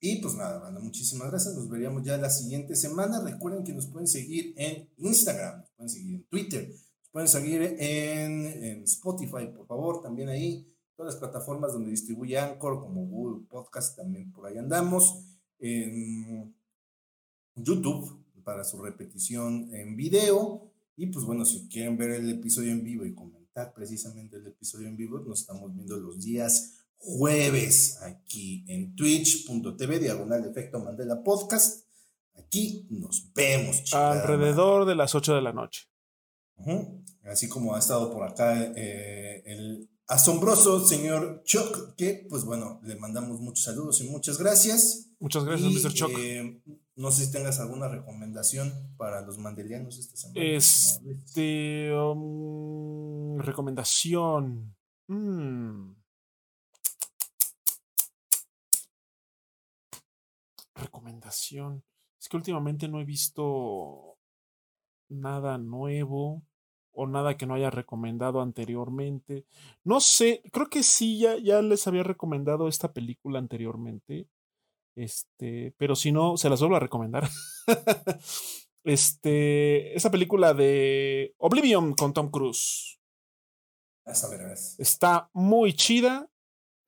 y 0.00 0.20
pues 0.20 0.34
nada, 0.34 0.58
banda, 0.58 0.80
muchísimas 0.80 1.30
gracias. 1.30 1.54
Nos 1.54 1.70
veríamos 1.70 2.04
ya 2.04 2.18
la 2.18 2.28
siguiente 2.28 2.76
semana. 2.76 3.22
Recuerden 3.24 3.64
que 3.64 3.72
nos 3.72 3.86
pueden 3.86 4.06
seguir 4.06 4.52
en 4.58 4.90
Instagram, 4.98 5.60
nos 5.60 5.70
pueden 5.70 5.88
seguir 5.88 6.14
en 6.14 6.24
Twitter, 6.24 6.68
nos 6.68 7.10
pueden 7.10 7.28
seguir 7.28 7.62
en, 7.62 8.46
en 8.64 8.82
Spotify, 8.84 9.46
por 9.56 9.66
favor, 9.66 10.02
también 10.02 10.28
ahí. 10.28 10.66
Todas 10.98 11.14
las 11.14 11.20
plataformas 11.20 11.72
donde 11.72 11.92
distribuye 11.92 12.36
Anchor, 12.36 12.80
como 12.80 13.06
Google 13.06 13.46
Podcast, 13.48 13.96
también 13.96 14.32
por 14.32 14.44
ahí 14.46 14.58
andamos. 14.58 15.22
En 15.60 16.56
YouTube, 17.54 18.26
para 18.42 18.64
su 18.64 18.82
repetición 18.82 19.72
en 19.72 19.94
video. 19.94 20.72
Y 20.96 21.06
pues 21.06 21.24
bueno, 21.24 21.44
si 21.44 21.68
quieren 21.68 21.96
ver 21.96 22.10
el 22.10 22.28
episodio 22.28 22.72
en 22.72 22.82
vivo 22.82 23.06
y 23.06 23.14
comentar 23.14 23.72
precisamente 23.74 24.38
el 24.38 24.48
episodio 24.48 24.88
en 24.88 24.96
vivo, 24.96 25.20
nos 25.20 25.42
estamos 25.42 25.72
viendo 25.72 25.96
los 25.98 26.18
días 26.18 26.78
jueves 26.96 28.02
aquí 28.02 28.64
en 28.66 28.96
twitch.tv 28.96 30.00
diagonal 30.00 30.44
efecto 30.46 30.80
Mandela 30.80 31.22
podcast. 31.22 31.86
Aquí 32.34 32.88
nos 32.90 33.32
vemos, 33.34 33.84
chicas. 33.84 34.16
Alrededor 34.16 34.84
de 34.84 34.96
las 34.96 35.14
8 35.14 35.36
de 35.36 35.42
la 35.42 35.52
noche. 35.52 35.82
Así 37.30 37.48
como 37.48 37.74
ha 37.74 37.78
estado 37.78 38.12
por 38.12 38.24
acá 38.24 38.72
eh, 38.74 39.42
el 39.44 39.88
asombroso 40.06 40.84
señor 40.84 41.42
Chuck, 41.44 41.94
que 41.96 42.26
pues 42.28 42.44
bueno, 42.44 42.80
le 42.82 42.96
mandamos 42.96 43.40
muchos 43.40 43.64
saludos 43.64 44.00
y 44.00 44.08
muchas 44.08 44.38
gracias. 44.38 45.10
Muchas 45.20 45.44
gracias, 45.44 45.72
Mr. 45.72 45.92
Chuck. 45.92 46.10
Eh, 46.18 46.62
no 46.96 47.10
sé 47.10 47.26
si 47.26 47.32
tengas 47.32 47.60
alguna 47.60 47.88
recomendación 47.88 48.72
para 48.96 49.20
los 49.20 49.38
mandelianos 49.38 49.98
esta 49.98 50.16
semana. 50.16 50.40
Este, 50.40 51.92
um, 51.92 53.38
recomendación. 53.38 54.74
Mm. 55.08 55.92
Recomendación. 60.74 61.84
Es 62.20 62.28
que 62.28 62.36
últimamente 62.36 62.88
no 62.88 63.00
he 63.00 63.04
visto 63.04 64.18
nada 65.08 65.58
nuevo 65.58 66.47
o 66.98 67.06
nada 67.06 67.36
que 67.36 67.46
no 67.46 67.54
haya 67.54 67.70
recomendado 67.70 68.40
anteriormente. 68.40 69.46
No 69.84 70.00
sé, 70.00 70.42
creo 70.52 70.68
que 70.68 70.82
sí, 70.82 71.20
ya, 71.20 71.38
ya 71.38 71.62
les 71.62 71.86
había 71.86 72.02
recomendado 72.02 72.66
esta 72.66 72.92
película 72.92 73.38
anteriormente. 73.38 74.26
Este, 74.96 75.72
pero 75.78 75.94
si 75.94 76.10
no, 76.10 76.36
se 76.36 76.50
las 76.50 76.58
vuelvo 76.58 76.74
a 76.74 76.80
recomendar. 76.80 77.28
este, 78.84 79.96
esa 79.96 80.10
película 80.10 80.54
de 80.54 81.34
Oblivion 81.38 81.94
con 81.94 82.12
Tom 82.12 82.32
Cruise. 82.32 82.98
Está 84.80 85.30
muy 85.32 85.74
chida. 85.74 86.28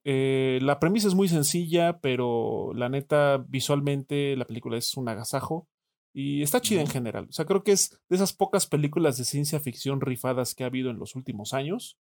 Eh, 0.05 0.59
la 0.61 0.81
premisa 0.81 1.07
es 1.07 1.15
muy 1.15 1.29
sencilla, 1.29 2.01
pero 2.01 2.73
la 2.75 2.89
neta, 2.89 3.45
visualmente 3.47 4.35
la 4.35 4.45
película 4.45 4.77
es 4.77 4.97
un 4.97 5.09
agasajo. 5.09 5.69
Y 6.13 6.43
está 6.43 6.61
chida 6.61 6.81
en 6.81 6.89
general. 6.89 7.27
O 7.29 7.33
sea, 7.33 7.45
creo 7.45 7.63
que 7.63 7.73
es 7.73 8.01
de 8.09 8.17
esas 8.17 8.33
pocas 8.33 8.67
películas 8.67 9.17
de 9.17 9.25
ciencia 9.25 9.61
ficción 9.61 10.01
rifadas 10.01 10.55
que 10.55 10.65
ha 10.65 10.67
habido 10.67 10.91
en 10.91 10.99
los 10.99 11.15
últimos 11.15 11.55
años. 11.55 11.99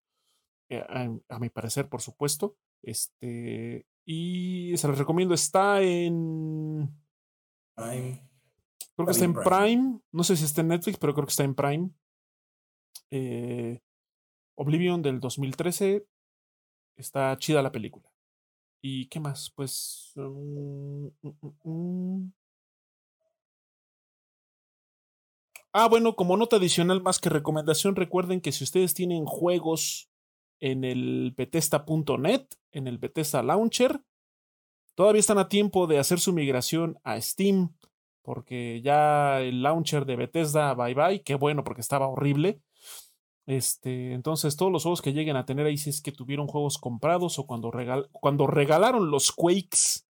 Eh, 0.70 0.84
a, 1.30 1.40
mi 1.40 1.50
parecer, 1.50 1.90
por 1.90 2.02
supuesto. 2.02 2.58
Este. 2.82 3.86
Y 4.06 4.74
se 4.78 4.88
los 4.88 4.98
recomiendo. 4.98 5.34
Está 5.34 5.82
en. 5.82 6.90
Prime. 7.76 8.28
Creo 8.96 9.06
que 9.06 9.12
está 9.12 9.26
en 9.26 9.34
Prime. 9.34 10.00
No 10.12 10.24
sé 10.24 10.36
si 10.36 10.46
está 10.46 10.62
en 10.62 10.70
Netflix, 10.70 10.98
pero 10.98 11.14
creo 11.14 11.26
que 11.26 11.32
está 11.32 11.44
en 11.44 11.56
Prime. 11.56 11.92
Eh, 13.12 13.80
Oblivion 14.56 15.02
del 15.02 15.20
2013. 15.20 16.06
Está 16.98 17.38
chida 17.38 17.62
la 17.62 17.72
película. 17.72 18.12
¿Y 18.82 19.08
qué 19.08 19.20
más? 19.20 19.52
Pues. 19.56 20.14
Mm, 20.16 21.08
mm, 21.22 21.32
mm, 21.64 22.32
Ah, 25.82 25.88
bueno, 25.88 26.18
como 26.18 26.36
nota 26.36 26.58
adicional 26.58 27.02
más 27.02 27.20
que 27.20 27.30
recomendación, 27.30 27.96
recuerden 27.96 28.42
que 28.42 28.52
si 28.52 28.66
ustedes 28.66 28.94
tienen 28.94 29.24
juegos 29.24 30.10
en 30.60 30.84
el 30.84 31.34
Bethesda.net, 31.38 32.48
en 32.74 32.88
el 32.90 32.98
Bethesda 32.98 33.42
Launcher, 33.44 34.02
todavía 34.94 35.22
están 35.22 35.38
a 35.38 35.48
tiempo 35.48 35.88
de 35.88 35.98
hacer 35.98 36.20
su 36.20 36.34
migración 36.34 37.00
a 37.06 37.22
Steam, 37.22 37.78
porque 38.24 38.82
ya 38.84 39.40
el 39.40 39.64
launcher 39.64 40.06
de 40.06 40.18
Bethesda, 40.18 40.74
bye 40.74 40.94
bye, 40.94 41.24
qué 41.24 41.36
bueno, 41.36 41.64
porque 41.64 41.80
estaba 41.80 42.10
horrible. 42.10 42.60
Este, 43.46 44.12
entonces, 44.12 44.58
todos 44.58 44.74
los 44.74 44.84
juegos 44.84 45.02
que 45.02 45.14
lleguen 45.14 45.38
a 45.38 45.46
tener 45.46 45.66
ahí, 45.66 45.78
si 45.78 45.92
es 45.92 46.02
que 46.02 46.12
tuvieron 46.12 46.48
juegos 46.48 46.78
comprados 46.78 47.40
o 47.40 47.48
cuando, 47.48 47.72
cuando 48.12 48.48
regalaron 48.48 49.12
los 49.12 49.32
Quakes 49.32 50.09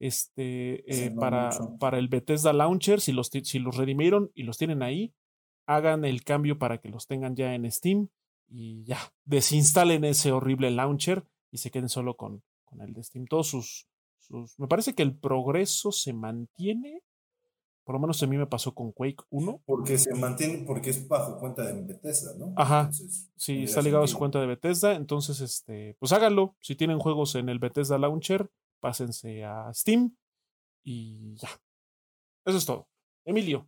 este, 0.00 1.06
eh, 1.06 1.10
para, 1.10 1.50
para, 1.78 1.98
el 1.98 2.08
Bethesda 2.08 2.52
Launcher, 2.52 3.00
si 3.00 3.12
los, 3.12 3.28
si 3.28 3.58
los 3.58 3.76
redimieron 3.76 4.30
y 4.34 4.42
los 4.42 4.58
tienen 4.58 4.82
ahí, 4.82 5.14
hagan 5.66 6.04
el 6.04 6.24
cambio 6.24 6.58
para 6.58 6.78
que 6.78 6.88
los 6.88 7.06
tengan 7.06 7.36
ya 7.36 7.54
en 7.54 7.70
Steam 7.70 8.08
y 8.48 8.84
ya, 8.84 8.98
desinstalen 9.24 10.04
ese 10.04 10.32
horrible 10.32 10.70
launcher 10.70 11.26
y 11.50 11.58
se 11.58 11.70
queden 11.70 11.88
solo 11.88 12.16
con, 12.16 12.42
con 12.64 12.80
el 12.80 12.92
de 12.92 13.02
Steam. 13.02 13.26
Todos 13.26 13.48
sus, 13.48 13.88
sus... 14.18 14.58
Me 14.58 14.66
parece 14.66 14.94
que 14.94 15.02
el 15.02 15.16
progreso 15.16 15.92
se 15.92 16.12
mantiene. 16.12 17.02
Por 17.84 17.94
lo 17.94 18.00
menos 18.00 18.22
a 18.22 18.26
mí 18.26 18.36
me 18.36 18.46
pasó 18.46 18.74
con 18.74 18.92
Quake 18.92 19.24
1. 19.28 19.62
Porque 19.66 19.98
se 19.98 20.14
mantiene, 20.14 20.64
porque 20.66 20.90
es 20.90 21.06
bajo 21.06 21.38
cuenta 21.38 21.62
de 21.64 21.82
Bethesda, 21.82 22.32
¿no? 22.38 22.54
Ajá. 22.56 22.90
sí, 23.36 23.64
está 23.64 23.82
ligado 23.82 24.04
a 24.04 24.08
su 24.08 24.16
cuenta 24.16 24.40
de 24.40 24.46
Bethesda. 24.46 24.94
Entonces, 24.94 25.40
este, 25.40 25.94
pues 25.98 26.12
háganlo. 26.12 26.56
Si 26.60 26.76
tienen 26.76 26.98
juegos 26.98 27.34
en 27.34 27.50
el 27.50 27.58
Bethesda 27.58 27.98
Launcher, 27.98 28.50
pásense 28.84 29.42
a 29.42 29.72
Steam 29.72 30.14
y 30.84 31.36
ya. 31.36 31.48
Eso 32.44 32.58
es 32.58 32.66
todo. 32.66 32.86
Emilio, 33.24 33.66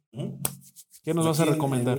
¿qué 1.03 1.15
nos 1.15 1.25
vas 1.25 1.41
a 1.41 1.47
recomendar? 1.47 1.99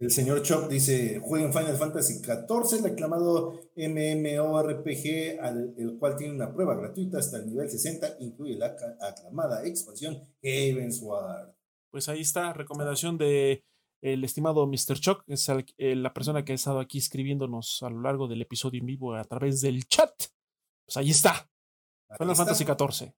El, 0.00 0.10
señor 0.10 0.42
Chop 0.42 0.68
dice, 0.68 1.20
jueguen 1.20 1.52
Final 1.52 1.76
Fantasy 1.76 2.14
XIV, 2.14 2.80
el 2.80 2.86
aclamado 2.86 3.52
MMORPG, 3.76 5.38
al, 5.40 5.74
el 5.78 5.96
cual 5.96 6.16
tiene 6.16 6.34
una 6.34 6.52
prueba 6.52 6.74
gratuita 6.74 7.18
hasta 7.18 7.36
el 7.36 7.46
nivel 7.46 7.70
60, 7.70 8.16
incluye 8.18 8.56
la 8.56 8.74
aclamada 9.00 9.64
expansión 9.64 10.28
Heavensward. 10.42 11.54
Pues 11.92 12.08
ahí 12.08 12.22
está, 12.22 12.52
recomendación 12.52 13.16
de 13.16 13.64
el 14.02 14.24
estimado 14.24 14.66
Mr. 14.66 14.98
Chuck, 14.98 15.22
es 15.28 15.48
la 15.78 16.12
persona 16.12 16.44
que 16.44 16.50
ha 16.50 16.56
estado 16.56 16.80
aquí 16.80 16.98
escribiéndonos 16.98 17.80
a 17.84 17.90
lo 17.90 18.00
largo 18.00 18.26
del 18.26 18.42
episodio 18.42 18.80
en 18.80 18.86
vivo 18.86 19.14
a 19.14 19.22
través 19.22 19.60
del 19.60 19.86
chat. 19.86 20.10
Pues 20.84 20.96
ahí 20.96 21.10
está. 21.10 21.48
Final 22.18 22.36
Fantasy 22.36 22.64
XIV. 22.64 23.12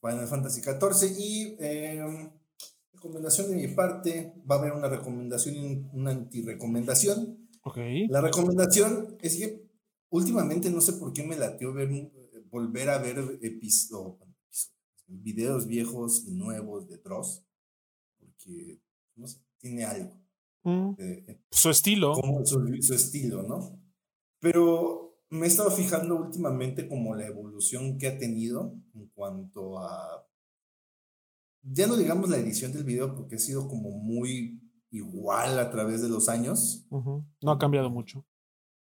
Final 0.00 0.28
Fantasy 0.28 0.60
XIV 0.60 1.18
y 1.18 1.56
em, 1.58 2.30
recomendación 2.92 3.50
de 3.50 3.56
mi 3.56 3.68
parte, 3.68 4.34
va 4.48 4.56
a 4.56 4.58
haber 4.58 4.72
una 4.72 4.88
recomendación 4.88 5.54
y 5.54 5.86
una 5.92 6.10
antirecomendación. 6.10 7.48
Ok. 7.62 7.78
La 8.08 8.20
recomendación 8.20 9.16
es 9.20 9.36
que 9.36 9.68
últimamente 10.10 10.70
no 10.70 10.80
sé 10.80 10.94
por 10.94 11.12
qué 11.12 11.24
me 11.24 11.36
latió 11.36 11.72
ver, 11.72 11.88
volver 12.50 12.90
a 12.90 12.98
ver 12.98 13.38
episodios, 13.42 14.18
videos 15.06 15.66
viejos 15.66 16.24
y 16.26 16.34
nuevos 16.34 16.88
de 16.88 16.98
Dross, 16.98 17.44
porque 18.18 18.80
no 19.16 19.26
sé, 19.26 19.40
tiene 19.58 19.84
algo. 19.84 20.14
Mm. 20.64 20.94
su 21.50 21.70
estilo. 21.70 22.12
Como 22.12 22.44
su 22.44 22.94
estilo, 22.94 23.42
¿no? 23.42 23.80
Pero 24.40 25.07
me 25.30 25.46
he 25.46 25.48
estado 25.48 25.70
fijando 25.70 26.16
últimamente 26.16 26.88
como 26.88 27.14
la 27.14 27.26
evolución 27.26 27.98
que 27.98 28.08
ha 28.08 28.18
tenido 28.18 28.74
en 28.94 29.08
cuanto 29.08 29.78
a, 29.78 30.26
ya 31.62 31.86
no 31.86 31.96
digamos 31.96 32.30
la 32.30 32.38
edición 32.38 32.72
del 32.72 32.84
video 32.84 33.14
porque 33.14 33.36
ha 33.36 33.38
sido 33.38 33.68
como 33.68 33.90
muy 33.90 34.60
igual 34.90 35.58
a 35.58 35.70
través 35.70 36.00
de 36.00 36.08
los 36.08 36.28
años. 36.28 36.86
No 36.90 37.50
ha 37.50 37.58
cambiado 37.58 37.90
mucho. 37.90 38.26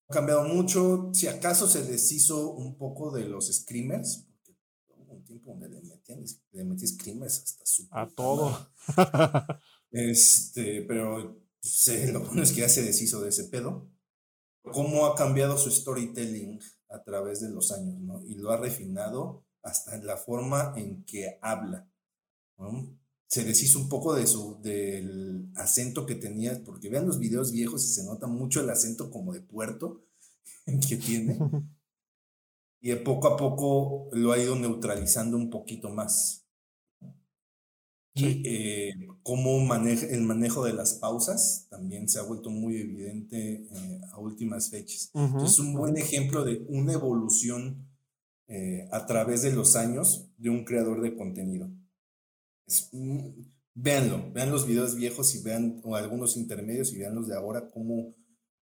ha 0.09 0.15
cambiado 0.15 0.44
mucho. 0.44 1.10
Si 1.12 1.27
acaso 1.27 1.66
se 1.66 1.85
deshizo 1.85 2.52
un 2.52 2.77
poco 2.77 3.10
de 3.10 3.24
los 3.24 3.52
screamers, 3.52 4.28
porque 4.28 4.56
hubo 4.90 5.15
un 5.15 5.24
tiempo 5.24 5.51
donde 5.51 5.69
le 5.69 5.82
metían, 5.82 6.23
le 6.52 6.65
metí 6.65 6.86
screamers 6.86 7.43
hasta 7.43 7.66
su... 7.66 7.89
A 7.90 8.09
todo. 8.09 8.56
este, 9.90 10.82
pero 10.82 11.43
se, 11.60 12.12
lo 12.12 12.20
bueno 12.20 12.43
es 12.43 12.52
que 12.52 12.60
ya 12.60 12.69
se 12.69 12.82
deshizo 12.82 13.20
de 13.20 13.31
ese 13.31 13.44
pedo 13.44 13.90
cómo 14.62 15.06
ha 15.06 15.14
cambiado 15.14 15.56
su 15.56 15.70
storytelling 15.70 16.60
a 16.90 17.02
través 17.02 17.40
de 17.40 17.51
los 17.51 17.72
años, 17.72 17.98
¿no? 18.01 18.22
Y 18.24 18.35
lo 18.35 18.51
ha 18.51 18.56
refinado 18.56 19.44
hasta 19.62 19.97
en 19.97 20.06
la 20.06 20.16
forma 20.16 20.72
en 20.76 21.05
que 21.05 21.39
habla, 21.43 21.89
Se 23.26 23.44
deshizo 23.44 23.78
un 23.78 23.89
poco 23.89 24.14
de 24.14 24.26
su, 24.26 24.59
del 24.62 25.51
acento 25.55 26.06
que 26.06 26.14
tenía, 26.14 26.62
porque 26.64 26.89
vean 26.89 27.06
los 27.06 27.18
videos 27.18 27.52
viejos 27.52 27.85
y 27.85 27.93
se 27.93 28.05
nota 28.05 28.26
mucho 28.26 28.60
el 28.60 28.70
acento 28.70 29.10
como 29.10 29.32
de 29.32 29.40
puerto 29.40 30.06
que 30.89 30.97
tiene. 30.97 31.39
Y 32.80 32.94
poco 32.94 33.26
a 33.26 33.36
poco 33.36 34.09
lo 34.12 34.30
ha 34.30 34.39
ido 34.39 34.55
neutralizando 34.55 35.36
un 35.36 35.51
poquito 35.51 35.90
más. 35.90 36.47
Y 38.18 38.42
eh, 38.44 38.94
cómo 39.22 39.58
maneja, 39.60 40.06
el 40.06 40.22
manejo 40.22 40.64
de 40.64 40.72
las 40.72 40.94
pausas 40.94 41.66
también 41.70 42.08
se 42.08 42.18
ha 42.18 42.22
vuelto 42.22 42.50
muy 42.50 42.76
evidente 42.76 43.66
eh, 43.70 44.00
a 44.12 44.18
últimas 44.18 44.70
fechas. 44.70 45.10
Es 45.44 45.58
un 45.58 45.74
buen 45.74 45.96
ejemplo 45.96 46.44
de 46.44 46.64
una 46.68 46.92
evolución 46.92 47.88
eh, 48.48 48.88
a 48.92 49.06
través 49.06 49.42
de 49.42 49.52
los 49.52 49.76
años 49.76 50.30
de 50.36 50.50
un 50.50 50.64
creador 50.64 51.00
de 51.02 51.16
contenido. 51.16 51.70
Es, 52.66 52.90
véanlo, 53.74 54.32
vean 54.32 54.50
los 54.50 54.66
videos 54.66 54.96
viejos 54.96 55.34
y 55.34 55.42
vean 55.42 55.80
o 55.84 55.94
algunos 55.94 56.36
intermedios 56.36 56.92
y 56.92 56.98
vean 56.98 57.14
los 57.14 57.28
de 57.28 57.36
ahora, 57.36 57.70
cómo 57.70 58.14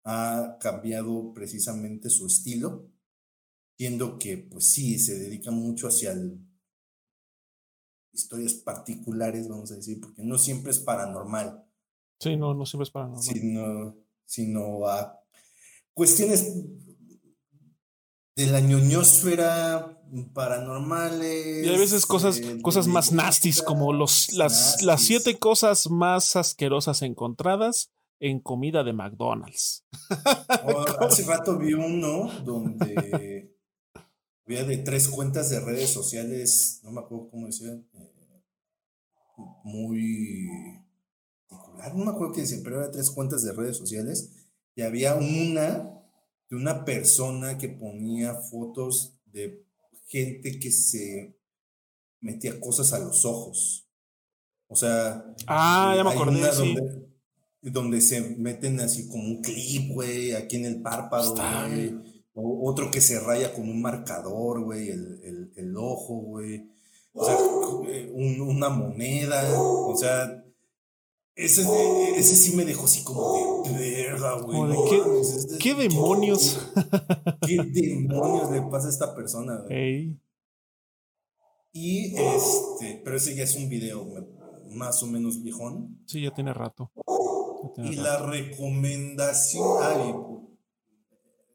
ha 0.03 0.57
cambiado 0.59 1.33
precisamente 1.33 2.09
su 2.09 2.27
estilo, 2.27 2.89
siendo 3.77 4.17
que 4.17 4.37
pues 4.37 4.71
sí, 4.71 4.99
se 4.99 5.17
dedica 5.17 5.51
mucho 5.51 5.87
hacia 5.87 6.11
el 6.11 6.39
historias 8.13 8.53
particulares, 8.53 9.47
vamos 9.47 9.71
a 9.71 9.75
decir, 9.75 9.99
porque 9.99 10.23
no 10.23 10.37
siempre 10.37 10.71
es 10.71 10.79
paranormal. 10.79 11.65
Sí, 12.19 12.37
no, 12.37 12.53
no 12.53 12.65
siempre 12.65 12.83
es 12.83 12.91
paranormal. 12.91 13.23
Sino, 13.23 13.95
sino 14.25 14.87
a 14.87 15.19
cuestiones 15.93 16.53
de 18.35 18.47
la 18.47 18.59
ñoñosfera 18.59 19.99
paranormales. 20.33 21.65
Y 21.65 21.69
a 21.69 21.77
veces 21.77 22.05
cosas, 22.05 22.41
cosas 22.61 22.87
más 22.87 23.11
nasties, 23.11 23.61
como 23.61 23.93
los, 23.93 24.31
las, 24.33 24.81
las 24.83 25.01
siete 25.01 25.37
cosas 25.39 25.89
más 25.89 26.35
asquerosas 26.35 27.01
encontradas 27.01 27.91
en 28.19 28.39
comida 28.39 28.83
de 28.83 28.93
McDonald's. 28.93 29.85
Oh, 30.65 30.85
hace 31.01 31.25
rato 31.25 31.57
vi 31.57 31.73
uno 31.73 32.31
donde 32.45 33.42
había 34.45 34.63
de 34.63 34.77
tres 34.77 35.07
cuentas 35.07 35.49
de 35.49 35.59
redes 35.59 35.89
sociales, 35.89 36.79
no 36.83 36.91
me 36.91 37.01
acuerdo 37.01 37.29
cómo 37.29 37.47
decían, 37.47 37.87
eh, 37.93 38.11
muy 39.63 40.49
particular, 41.47 41.95
no 41.95 42.05
me 42.05 42.11
acuerdo 42.11 42.33
qué 42.33 42.41
decían, 42.41 42.61
pero 42.63 42.79
era 42.79 42.91
tres 42.91 43.09
cuentas 43.09 43.43
de 43.43 43.53
redes 43.53 43.77
sociales 43.77 44.31
y 44.75 44.81
había 44.81 45.15
una 45.15 46.01
de 46.49 46.55
una 46.55 46.85
persona 46.85 47.57
que 47.57 47.69
ponía 47.69 48.35
fotos 48.35 49.17
de 49.25 49.65
gente 50.07 50.59
que 50.59 50.71
se 50.71 51.39
metía 52.19 52.59
cosas 52.59 52.93
a 52.93 52.99
los 52.99 53.25
ojos. 53.25 53.87
O 54.67 54.75
sea, 54.75 55.25
ah, 55.47 55.93
ya 55.95 56.03
me 56.03 56.11
acordé, 56.11 56.41
donde, 56.51 57.07
donde, 57.61 58.01
se 58.01 58.21
meten 58.37 58.79
así 58.79 59.07
como 59.07 59.23
un 59.23 59.41
clip, 59.41 59.91
güey, 59.91 60.33
aquí 60.33 60.57
en 60.57 60.65
el 60.65 60.81
párpado, 60.81 61.35
güey. 61.35 62.12
O 62.35 62.69
otro 62.69 62.89
que 62.89 63.01
se 63.01 63.19
raya 63.19 63.53
con 63.53 63.69
un 63.69 63.81
marcador, 63.81 64.63
güey, 64.63 64.89
el, 64.89 65.51
el, 65.55 65.77
ojo, 65.77 66.15
güey. 66.15 66.67
O 67.13 67.23
sea, 67.23 67.37
eh, 67.89 68.11
una 68.13 68.69
moneda, 68.69 69.43
o 69.61 69.95
sea, 69.95 70.43
ese, 71.35 71.61
ese 72.15 72.35
sí 72.35 72.55
me 72.55 72.65
dejó 72.65 72.85
así 72.85 73.03
como 73.03 73.63
de 73.63 73.91
verga, 73.91 74.39
güey. 74.41 74.71
¿qué, 75.59 75.75
demonios? 75.75 76.59
¿Qué 77.45 77.57
demonios 77.57 78.51
le 78.51 78.61
pasa 78.63 78.87
a 78.87 78.91
esta 78.91 79.15
persona, 79.15 79.61
güey? 79.67 80.19
Y 81.71 82.15
este, 82.15 83.01
pero 83.03 83.17
ese 83.17 83.35
ya 83.35 83.43
es 83.43 83.55
un 83.55 83.67
video 83.67 84.05
más 84.69 85.01
o 85.01 85.07
menos 85.07 85.41
viejón. 85.41 86.03
Sí, 86.05 86.21
ya 86.21 86.31
tiene 86.31 86.53
rato. 86.53 86.91
y 87.77 87.95
la 87.95 88.19
recomendación, 88.27 89.77
ah, 89.81 90.17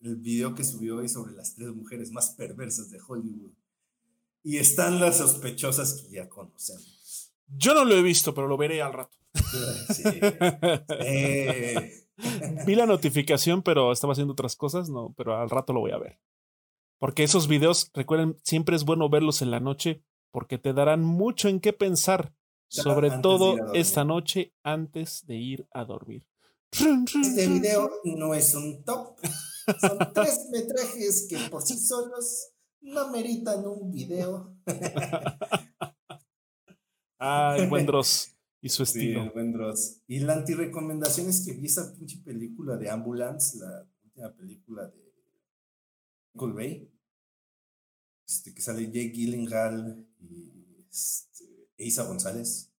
el 0.01 0.17
video 0.17 0.55
que 0.55 0.65
subió 0.65 1.01
ahí 1.01 1.09
sobre 1.09 1.33
las 1.33 1.55
tres 1.55 1.75
mujeres 1.75 2.11
más 2.11 2.31
perversas 2.31 2.91
de 2.91 2.99
Hollywood. 3.07 3.53
Y 4.43 4.59
están 4.59 5.01
las 5.01 5.19
sospechosas 5.19 6.03
que 6.03 6.17
ya 6.17 6.29
conocemos. 6.29 7.33
Yo 7.49 7.75
no 7.75 7.85
lo 7.85 7.95
he 7.95 8.03
visto, 8.03 8.35
pero 8.35 8.47
lo 8.47 8.57
veré 8.57 8.83
al 8.83 8.93
rato. 8.93 9.17
Vi 12.67 12.75
la 12.75 12.87
notificación, 12.87 13.63
pero 13.63 13.93
estaba 13.93 14.13
haciendo 14.13 14.33
otras 14.33 14.57
cosas, 14.57 14.91
no, 14.91 15.15
pero 15.17 15.37
al 15.37 15.51
rato 15.51 15.73
lo 15.73 15.81
voy 15.81 15.93
a 15.93 15.99
ver. 15.99 16.19
Porque 16.99 17.23
esos 17.23 17.49
videos, 17.49 17.91
recuerden, 17.95 18.37
siempre 18.43 18.77
es 18.77 18.85
bueno 18.85 19.09
verlos 19.09 19.43
en 19.43 19.51
la 19.51 19.61
noche 19.61 20.03
porque 20.31 20.59
te 20.59 20.73
darán 20.73 21.05
mucho 21.05 21.49
en 21.49 21.61
qué 21.61 21.73
pensar, 21.73 22.35
sobre 22.69 23.11
todo 23.11 23.73
esta 23.75 24.05
noche 24.05 24.53
antes 24.63 25.25
de 25.27 25.37
ir 25.37 25.69
a 25.73 25.85
dormir. 25.85 26.27
Este 26.71 27.47
video 27.47 27.91
no 28.05 28.35
es 28.35 28.55
un 28.55 28.85
top. 28.85 29.17
Son 29.81 29.99
tres 30.15 30.49
metrajes 30.51 31.27
que 31.29 31.39
por 31.51 31.63
sí 31.63 31.79
solos 31.79 32.53
no 32.81 33.11
meritan 33.11 33.67
un 33.67 33.91
video. 33.91 34.57
Ay, 37.19 37.67
buen 37.67 37.85
Dross 37.87 38.35
y 38.61 38.69
su 38.69 38.85
estilo. 38.85 39.25
Sí, 39.25 39.31
buen 39.35 39.53
Dross. 39.53 40.01
Y 40.07 40.21
la 40.21 40.35
antirecomendación 40.35 41.29
es 41.29 41.45
que 41.45 41.53
vi 41.53 41.67
esa 41.67 41.93
pinche 41.95 42.19
película 42.19 42.77
de 42.77 42.91
Ambulance, 42.91 43.59
la 43.59 43.87
última 44.05 44.33
película 44.35 44.87
de 44.87 45.13
Michael 46.33 46.53
Bay. 46.53 46.91
Este, 48.27 48.55
que 48.55 48.61
sale 48.61 48.87
Jake 48.87 49.13
Gyllenhaal 49.13 50.07
y 50.21 50.87
este, 50.91 51.71
Isa 51.79 52.05
González. 52.05 52.71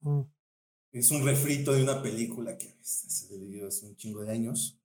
Mm. 0.00 0.22
Es 0.92 1.10
un 1.10 1.24
refrito 1.24 1.72
de 1.72 1.82
una 1.82 2.02
película 2.02 2.56
que 2.56 2.74
se 2.82 3.38
dio 3.38 3.68
hace 3.68 3.86
un 3.86 3.96
chingo 3.96 4.22
de 4.22 4.32
años. 4.32 4.77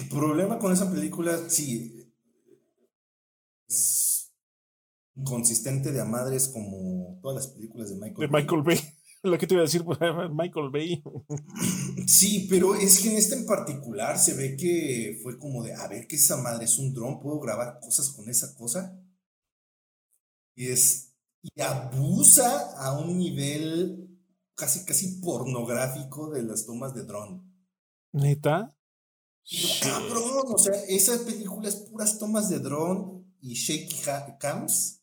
El 0.00 0.08
problema 0.08 0.58
con 0.58 0.72
esa 0.72 0.90
película, 0.90 1.38
sí, 1.48 2.12
es 3.68 4.32
consistente 5.24 5.92
de 5.92 6.00
a 6.00 6.04
madres 6.04 6.48
como 6.48 7.18
todas 7.22 7.44
las 7.44 7.54
películas 7.54 7.90
de 7.90 7.96
Michael 7.96 8.18
de 8.18 8.28
Michael 8.28 8.62
Bay. 8.62 8.78
Lo 9.24 9.36
que 9.36 9.46
te 9.46 9.54
iba 9.54 9.62
a 9.62 9.66
decir, 9.66 9.84
pues, 9.84 9.98
Michael 10.30 10.70
Bay. 10.70 11.02
Sí, 12.06 12.46
pero 12.48 12.74
es 12.74 13.00
que 13.00 13.10
en 13.10 13.16
este 13.16 13.34
en 13.34 13.46
particular 13.46 14.18
se 14.18 14.34
ve 14.34 14.56
que 14.56 15.18
fue 15.22 15.38
como 15.38 15.62
de, 15.62 15.74
a 15.74 15.88
ver, 15.88 16.06
que 16.06 16.16
esa 16.16 16.36
madre 16.36 16.64
es 16.64 16.78
un 16.78 16.94
dron, 16.94 17.20
puedo 17.20 17.40
grabar 17.40 17.78
cosas 17.80 18.10
con 18.10 18.28
esa 18.28 18.54
cosa. 18.54 18.96
Y 20.54 20.68
es, 20.68 21.14
y 21.42 21.60
abusa 21.60 22.76
a 22.78 22.98
un 22.98 23.18
nivel 23.18 24.08
casi, 24.54 24.84
casi 24.84 25.20
pornográfico 25.20 26.30
de 26.30 26.42
las 26.44 26.64
tomas 26.64 26.94
de 26.94 27.04
dron. 27.04 27.44
¿Neta? 28.12 28.77
Cabrón, 29.82 30.46
o 30.54 30.58
sea, 30.58 30.74
esa 30.88 31.24
película 31.24 31.68
es 31.68 31.76
puras 31.76 32.18
tomas 32.18 32.48
de 32.50 32.58
dron 32.58 33.24
y 33.40 33.54
shaky 33.54 33.96
cams 34.38 35.00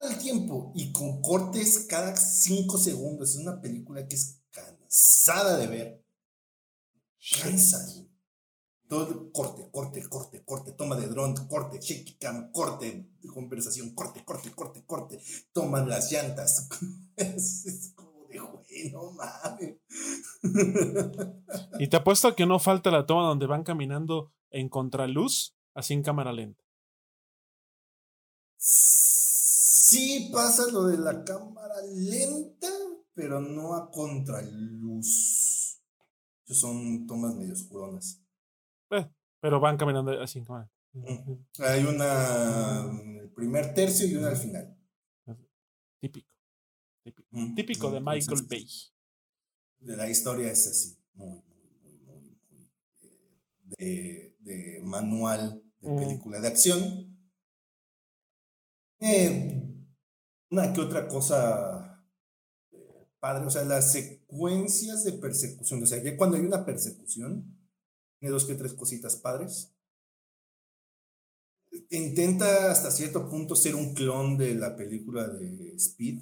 al 0.00 0.16
tiempo 0.18 0.72
y 0.74 0.90
con 0.92 1.20
cortes 1.20 1.86
cada 1.88 2.16
cinco 2.16 2.78
segundos. 2.78 3.30
Es 3.30 3.36
una 3.36 3.60
película 3.60 4.06
que 4.08 4.16
es 4.16 4.40
cansada 4.50 5.58
de 5.58 5.66
ver. 5.66 6.04
Cansa. 7.42 7.86
Todo 8.88 9.30
corte, 9.30 9.68
corte, 9.70 10.08
corte, 10.08 10.42
corte, 10.44 10.72
toma 10.72 10.96
de 10.96 11.06
dron, 11.06 11.34
corte, 11.46 11.78
shaky 11.80 12.14
cam, 12.14 12.50
corte 12.50 13.10
conversación, 13.28 13.94
corte, 13.94 14.24
corte, 14.24 14.50
corte, 14.50 14.84
corte, 14.84 15.20
toman 15.52 15.88
las 15.88 16.10
llantas. 16.10 16.68
es, 17.16 17.92
como 17.94 18.09
güey, 18.38 18.90
no 18.92 19.12
mames. 19.12 19.76
y 21.78 21.88
te 21.88 21.96
apuesto 21.96 22.34
que 22.34 22.46
no 22.46 22.58
falta 22.58 22.90
la 22.90 23.06
toma 23.06 23.26
donde 23.26 23.46
van 23.46 23.64
caminando 23.64 24.32
en 24.50 24.68
contraluz, 24.68 25.56
así 25.74 25.94
en 25.94 26.02
cámara 26.02 26.32
lenta. 26.32 26.64
Sí 28.56 30.30
pasa 30.32 30.70
lo 30.70 30.84
de 30.84 30.98
la 30.98 31.24
cámara 31.24 31.74
lenta, 31.92 32.68
pero 33.14 33.40
no 33.40 33.74
a 33.74 33.90
contraluz. 33.90 35.80
Son 36.46 37.06
tomas 37.06 37.34
medio 37.36 37.52
oscuronas. 37.52 38.22
Eh, 38.90 39.08
pero 39.40 39.60
van 39.60 39.76
caminando 39.76 40.20
así 40.20 40.42
como. 40.44 40.68
Hay 41.58 41.84
una 41.84 42.90
el 43.20 43.30
primer 43.30 43.72
tercio 43.74 44.06
y 44.06 44.16
una 44.16 44.28
al 44.28 44.36
final. 44.36 44.76
Típico. 46.00 46.29
Típico, 47.54 47.90
de 47.90 48.00
Michael 48.00 48.46
Bay. 48.48 48.66
De 49.78 49.96
la 49.96 50.08
historia 50.08 50.52
es 50.52 50.66
así, 50.66 50.98
muy, 51.14 51.42
muy, 51.82 51.98
muy, 52.04 52.38
muy, 52.44 53.74
eh, 53.78 54.36
de, 54.40 54.80
manual 54.82 55.62
de 55.80 55.96
película 55.96 56.40
de 56.40 56.48
acción. 56.48 57.16
Eh, 59.00 59.62
una 60.50 60.72
que 60.72 60.80
otra 60.82 61.08
cosa 61.08 62.04
eh, 62.72 63.08
padre, 63.18 63.46
o 63.46 63.50
sea, 63.50 63.64
las 63.64 63.92
secuencias 63.92 65.04
de 65.04 65.12
persecución, 65.12 65.82
o 65.82 65.86
sea, 65.86 66.02
ya 66.02 66.16
cuando 66.18 66.36
hay 66.36 66.42
una 66.42 66.66
persecución, 66.66 67.56
tiene 68.18 68.32
dos 68.32 68.44
que 68.44 68.54
tres 68.54 68.74
cositas 68.74 69.16
padres. 69.16 69.72
Intenta 71.88 72.70
hasta 72.70 72.90
cierto 72.90 73.30
punto 73.30 73.56
ser 73.56 73.74
un 73.74 73.94
clon 73.94 74.36
de 74.36 74.54
la 74.54 74.76
película 74.76 75.26
de 75.26 75.74
Speed, 75.76 76.20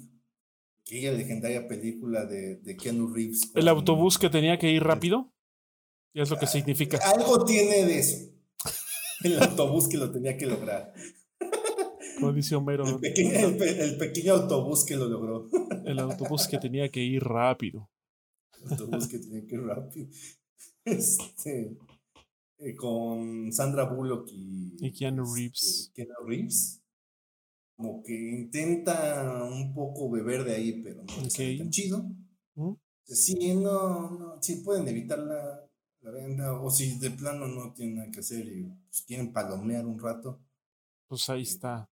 aquella 0.89 1.11
legendaria 1.11 1.67
película 1.67 2.25
de, 2.25 2.55
de 2.55 2.75
Keanu 2.75 3.13
Reeves. 3.13 3.51
¿El 3.53 3.67
autobús 3.67 4.17
que 4.17 4.29
tenía 4.29 4.57
que 4.57 4.71
ir 4.71 4.83
rápido? 4.83 5.31
¿Y 6.13 6.21
es 6.21 6.31
lo 6.31 6.37
que 6.37 6.45
ah, 6.45 6.49
significa? 6.49 6.97
Algo 6.97 7.45
tiene 7.45 7.85
de 7.85 7.99
eso. 7.99 8.31
El 9.23 9.39
autobús 9.39 9.87
que 9.87 9.97
lo 9.97 10.11
tenía 10.11 10.35
que 10.35 10.47
lograr. 10.47 10.91
El 12.21 13.97
pequeño, 13.97 14.33
autobús 14.33 14.83
que 14.83 14.95
lo 14.95 15.07
logró. 15.07 15.47
El 15.85 15.99
autobús 15.99 16.47
que 16.47 16.57
tenía 16.57 16.89
que 16.89 17.01
ir 17.01 17.23
rápido. 17.23 17.89
El 18.59 18.71
autobús 18.71 19.07
que 19.07 19.19
tenía 19.19 19.45
que 19.45 19.55
ir 19.55 19.61
rápido. 19.61 20.09
Este, 20.83 21.77
eh, 22.57 22.75
con 22.75 23.53
Sandra 23.53 23.83
Bullock 23.83 24.27
y, 24.31 24.75
y 24.79 24.91
Keanu 24.91 25.23
este, 25.23 25.35
Reeves. 25.35 25.91
Keanu 25.93 26.13
Reeves. 26.25 26.78
Como 27.79 28.03
que 28.03 28.13
intenta 28.13 29.41
un 29.45 29.73
poco 29.73 30.09
beber 30.09 30.43
de 30.43 30.55
ahí, 30.55 30.81
pero 30.83 31.01
no 31.01 31.25
es 31.25 31.33
tan 31.33 31.69
chido. 31.69 32.03
¿Mm? 32.55 32.73
Sí, 33.05 33.55
no, 33.55 34.11
no, 34.11 34.41
sí 34.41 34.57
pueden 34.57 34.85
evitar 34.89 35.19
la, 35.19 35.65
la 36.01 36.11
venda, 36.11 36.59
o 36.61 36.69
si 36.69 36.99
de 36.99 37.11
plano 37.11 37.47
no 37.47 37.71
tienen 37.73 37.95
nada 37.95 38.11
que 38.11 38.19
hacer 38.19 38.45
y 38.47 38.63
pues, 38.89 39.03
quieren 39.03 39.31
palomear 39.31 39.85
un 39.85 39.97
rato. 39.97 40.41
Pues 41.07 41.29
ahí 41.29 41.43
está. 41.43 41.89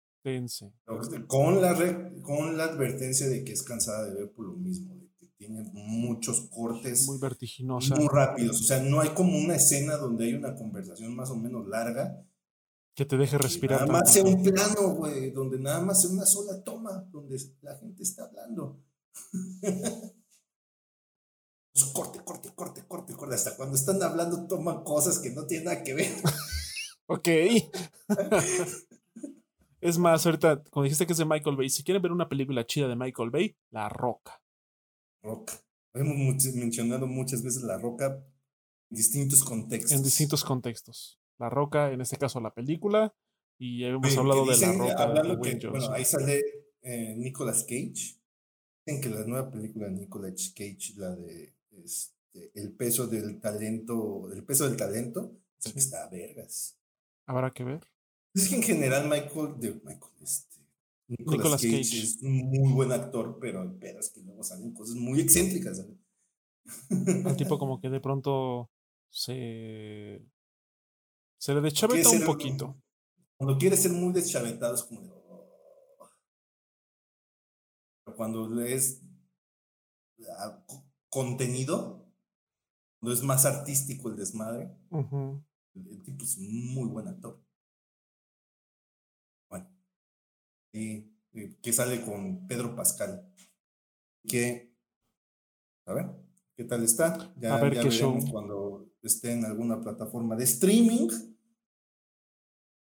Con 1.27 1.61
la, 1.61 2.11
con 2.21 2.57
la 2.57 2.65
advertencia 2.65 3.29
de 3.29 3.45
que 3.45 3.53
es 3.53 3.63
cansada 3.63 4.09
de 4.09 4.13
ver 4.13 4.31
por 4.33 4.45
lo 4.45 4.57
mismo, 4.57 4.93
de 4.95 5.07
que 5.17 5.27
tiene 5.37 5.63
tiene 5.63 5.71
muchos 5.73 6.49
cortes. 6.49 7.07
Muy 7.07 7.17
vertiginosa. 7.17 7.95
Muy 7.95 8.09
rápidos. 8.11 8.59
O 8.59 8.63
sea, 8.63 8.81
no 8.81 8.99
hay 8.99 9.09
como 9.09 9.37
una 9.37 9.55
escena 9.55 9.95
donde 9.95 10.25
hay 10.25 10.33
una 10.33 10.53
conversación 10.53 11.15
más 11.15 11.29
o 11.29 11.37
menos 11.37 11.65
larga. 11.67 12.26
Que 12.97 13.05
te 13.05 13.15
deje 13.15 13.37
respirar. 13.37 13.81
nada 13.81 14.01
más 14.01 14.11
sea 14.11 14.23
un 14.23 14.41
plano, 14.41 14.95
güey, 14.95 15.29
donde 15.29 15.59
nada 15.59 15.81
más 15.81 16.01
sea 16.01 16.09
una 16.09 16.25
sola 16.25 16.63
toma, 16.63 17.07
donde 17.11 17.39
la 17.61 17.77
gente 17.77 18.01
está 18.01 18.23
hablando. 18.23 18.81
corte, 21.93 22.19
corte, 22.23 22.49
corte, 22.55 22.83
corte, 22.87 23.13
corte. 23.13 23.35
Hasta 23.35 23.55
cuando 23.55 23.75
están 23.75 24.01
hablando 24.01 24.47
toman 24.47 24.83
cosas 24.83 25.19
que 25.19 25.29
no 25.29 25.45
tienen 25.45 25.65
nada 25.65 25.83
que 25.83 25.93
ver. 25.93 26.11
ok. 27.05 27.27
es 29.79 29.99
más, 29.99 30.25
ahorita, 30.25 30.63
como 30.71 30.85
dijiste 30.85 31.05
que 31.05 31.11
es 31.11 31.19
de 31.19 31.25
Michael 31.25 31.55
Bay, 31.55 31.69
si 31.69 31.83
quieren 31.83 32.01
ver 32.01 32.11
una 32.11 32.27
película 32.27 32.65
chida 32.65 32.87
de 32.87 32.95
Michael 32.95 33.29
Bay, 33.29 33.55
La 33.69 33.89
Roca. 33.89 34.41
Roca. 35.21 35.53
Hemos 35.93 36.15
mencionado 36.55 37.05
muchas 37.05 37.43
veces 37.43 37.61
La 37.61 37.77
Roca 37.77 38.25
en 38.89 38.97
distintos 38.97 39.43
contextos. 39.43 39.91
En 39.91 40.01
distintos 40.01 40.43
contextos. 40.43 41.19
La 41.39 41.49
Roca, 41.49 41.91
en 41.91 42.01
este 42.01 42.17
caso 42.17 42.39
la 42.39 42.53
película, 42.53 43.13
y 43.59 43.83
hemos 43.83 44.17
hablado 44.17 44.45
de 44.45 44.57
La 44.57 44.71
Roca. 44.73 45.23
De 45.23 45.69
bueno, 45.69 45.91
ahí 45.91 46.05
sale 46.05 46.41
eh, 46.81 47.15
Nicolas 47.17 47.63
Cage. 47.63 48.17
Dicen 48.85 49.01
que 49.01 49.09
la 49.09 49.25
nueva 49.25 49.49
película 49.51 49.87
de 49.87 49.93
Nicolas 49.93 50.53
Cage, 50.55 50.93
la 50.95 51.15
de 51.15 51.53
este, 51.83 52.51
el 52.53 52.71
peso 52.73 53.07
del 53.07 53.39
talento, 53.39 54.31
el 54.31 54.43
peso 54.43 54.67
del 54.67 54.77
talento, 54.77 55.33
está 55.75 56.07
vergas. 56.09 56.77
Habrá 57.25 57.51
que 57.51 57.63
ver. 57.63 57.81
Es 58.33 58.49
que 58.49 58.55
en 58.55 58.63
general 58.63 59.09
Michael, 59.09 59.59
de 59.59 59.73
Michael, 59.83 60.13
este, 60.21 60.61
Nicolas, 61.07 61.61
Cage, 61.61 61.79
es 61.79 62.19
un 62.21 62.49
muy 62.49 62.73
buen 62.73 62.91
actor, 62.91 63.37
pero 63.39 63.77
pedas 63.79 64.09
que 64.09 64.21
luego 64.21 64.43
salen 64.43 64.73
cosas 64.73 64.95
muy 64.95 65.19
excéntricas. 65.19 65.85
El 66.89 67.35
tipo 67.35 67.57
como 67.59 67.79
que 67.79 67.89
de 67.89 67.99
pronto 67.99 68.69
se 69.09 70.21
se 71.37 71.53
le 71.53 71.61
deschaveta 71.61 72.09
un 72.09 72.25
poquito. 72.25 72.81
Cuando 73.37 73.57
quiere 73.57 73.77
ser 73.77 73.91
muy 73.91 74.13
deschavetado 74.13 74.75
es 74.75 74.83
como 74.83 75.01
de, 75.01 75.11
oh". 75.11 76.09
cuando 78.15 78.61
es 78.61 79.03
ah, 80.39 80.65
contenido, 81.09 82.11
cuando 82.99 83.13
es 83.13 83.23
más 83.23 83.45
artístico 83.45 84.09
el 84.09 84.15
desmadre, 84.15 84.75
el, 84.91 86.01
tipo 86.03 86.23
es 86.23 86.37
muy 86.39 86.89
buen 86.89 87.07
actor. 87.07 87.39
Bueno, 89.49 89.69
y, 90.73 91.15
que 91.61 91.71
sale 91.71 92.03
con 92.03 92.47
Pedro 92.47 92.75
Pascal. 92.75 93.31
Que, 94.27 94.75
a 95.85 95.93
ver, 95.93 96.09
¿qué 96.55 96.63
tal 96.63 96.83
está? 96.83 97.31
Ya, 97.37 97.55
a 97.55 97.61
ver 97.61 97.73
qué 97.73 97.89
veremos 97.89 98.29
cuando 98.31 98.89
esté 99.07 99.31
en 99.31 99.45
alguna 99.45 99.81
plataforma 99.81 100.35
de 100.35 100.43
streaming. 100.43 101.09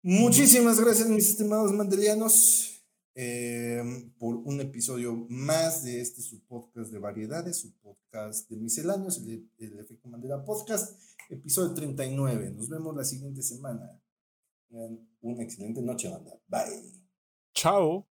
Muchísimas 0.04 0.80
gracias, 0.80 1.10
mis 1.10 1.30
estimados 1.30 1.72
mandelianos. 1.72 2.72
Em, 3.18 4.12
por 4.20 4.36
un 4.36 4.60
episodio 4.60 5.26
más 5.30 5.86
de 5.86 6.02
este 6.02 6.22
su 6.22 6.45
podcast 6.45 6.92
de 6.92 7.00
variedades, 7.00 7.62
su 7.62 7.74
podcast 7.80 8.50
de 8.50 8.58
misceláneos, 8.58 9.20
el, 9.20 9.50
el 9.58 9.80
Efecto 9.80 10.10
Mandela 10.10 10.44
Podcast, 10.44 11.00
episodio 11.30 11.74
39. 11.74 12.52
Nos 12.52 12.68
vemos 12.68 12.94
la 12.94 13.06
siguiente 13.06 13.42
semana. 13.42 13.98
Una 15.22 15.44
excelente 15.44 15.82
noche, 15.82 16.10
banda. 16.10 16.38
Bye. 16.48 16.92
Chao. 17.54 18.06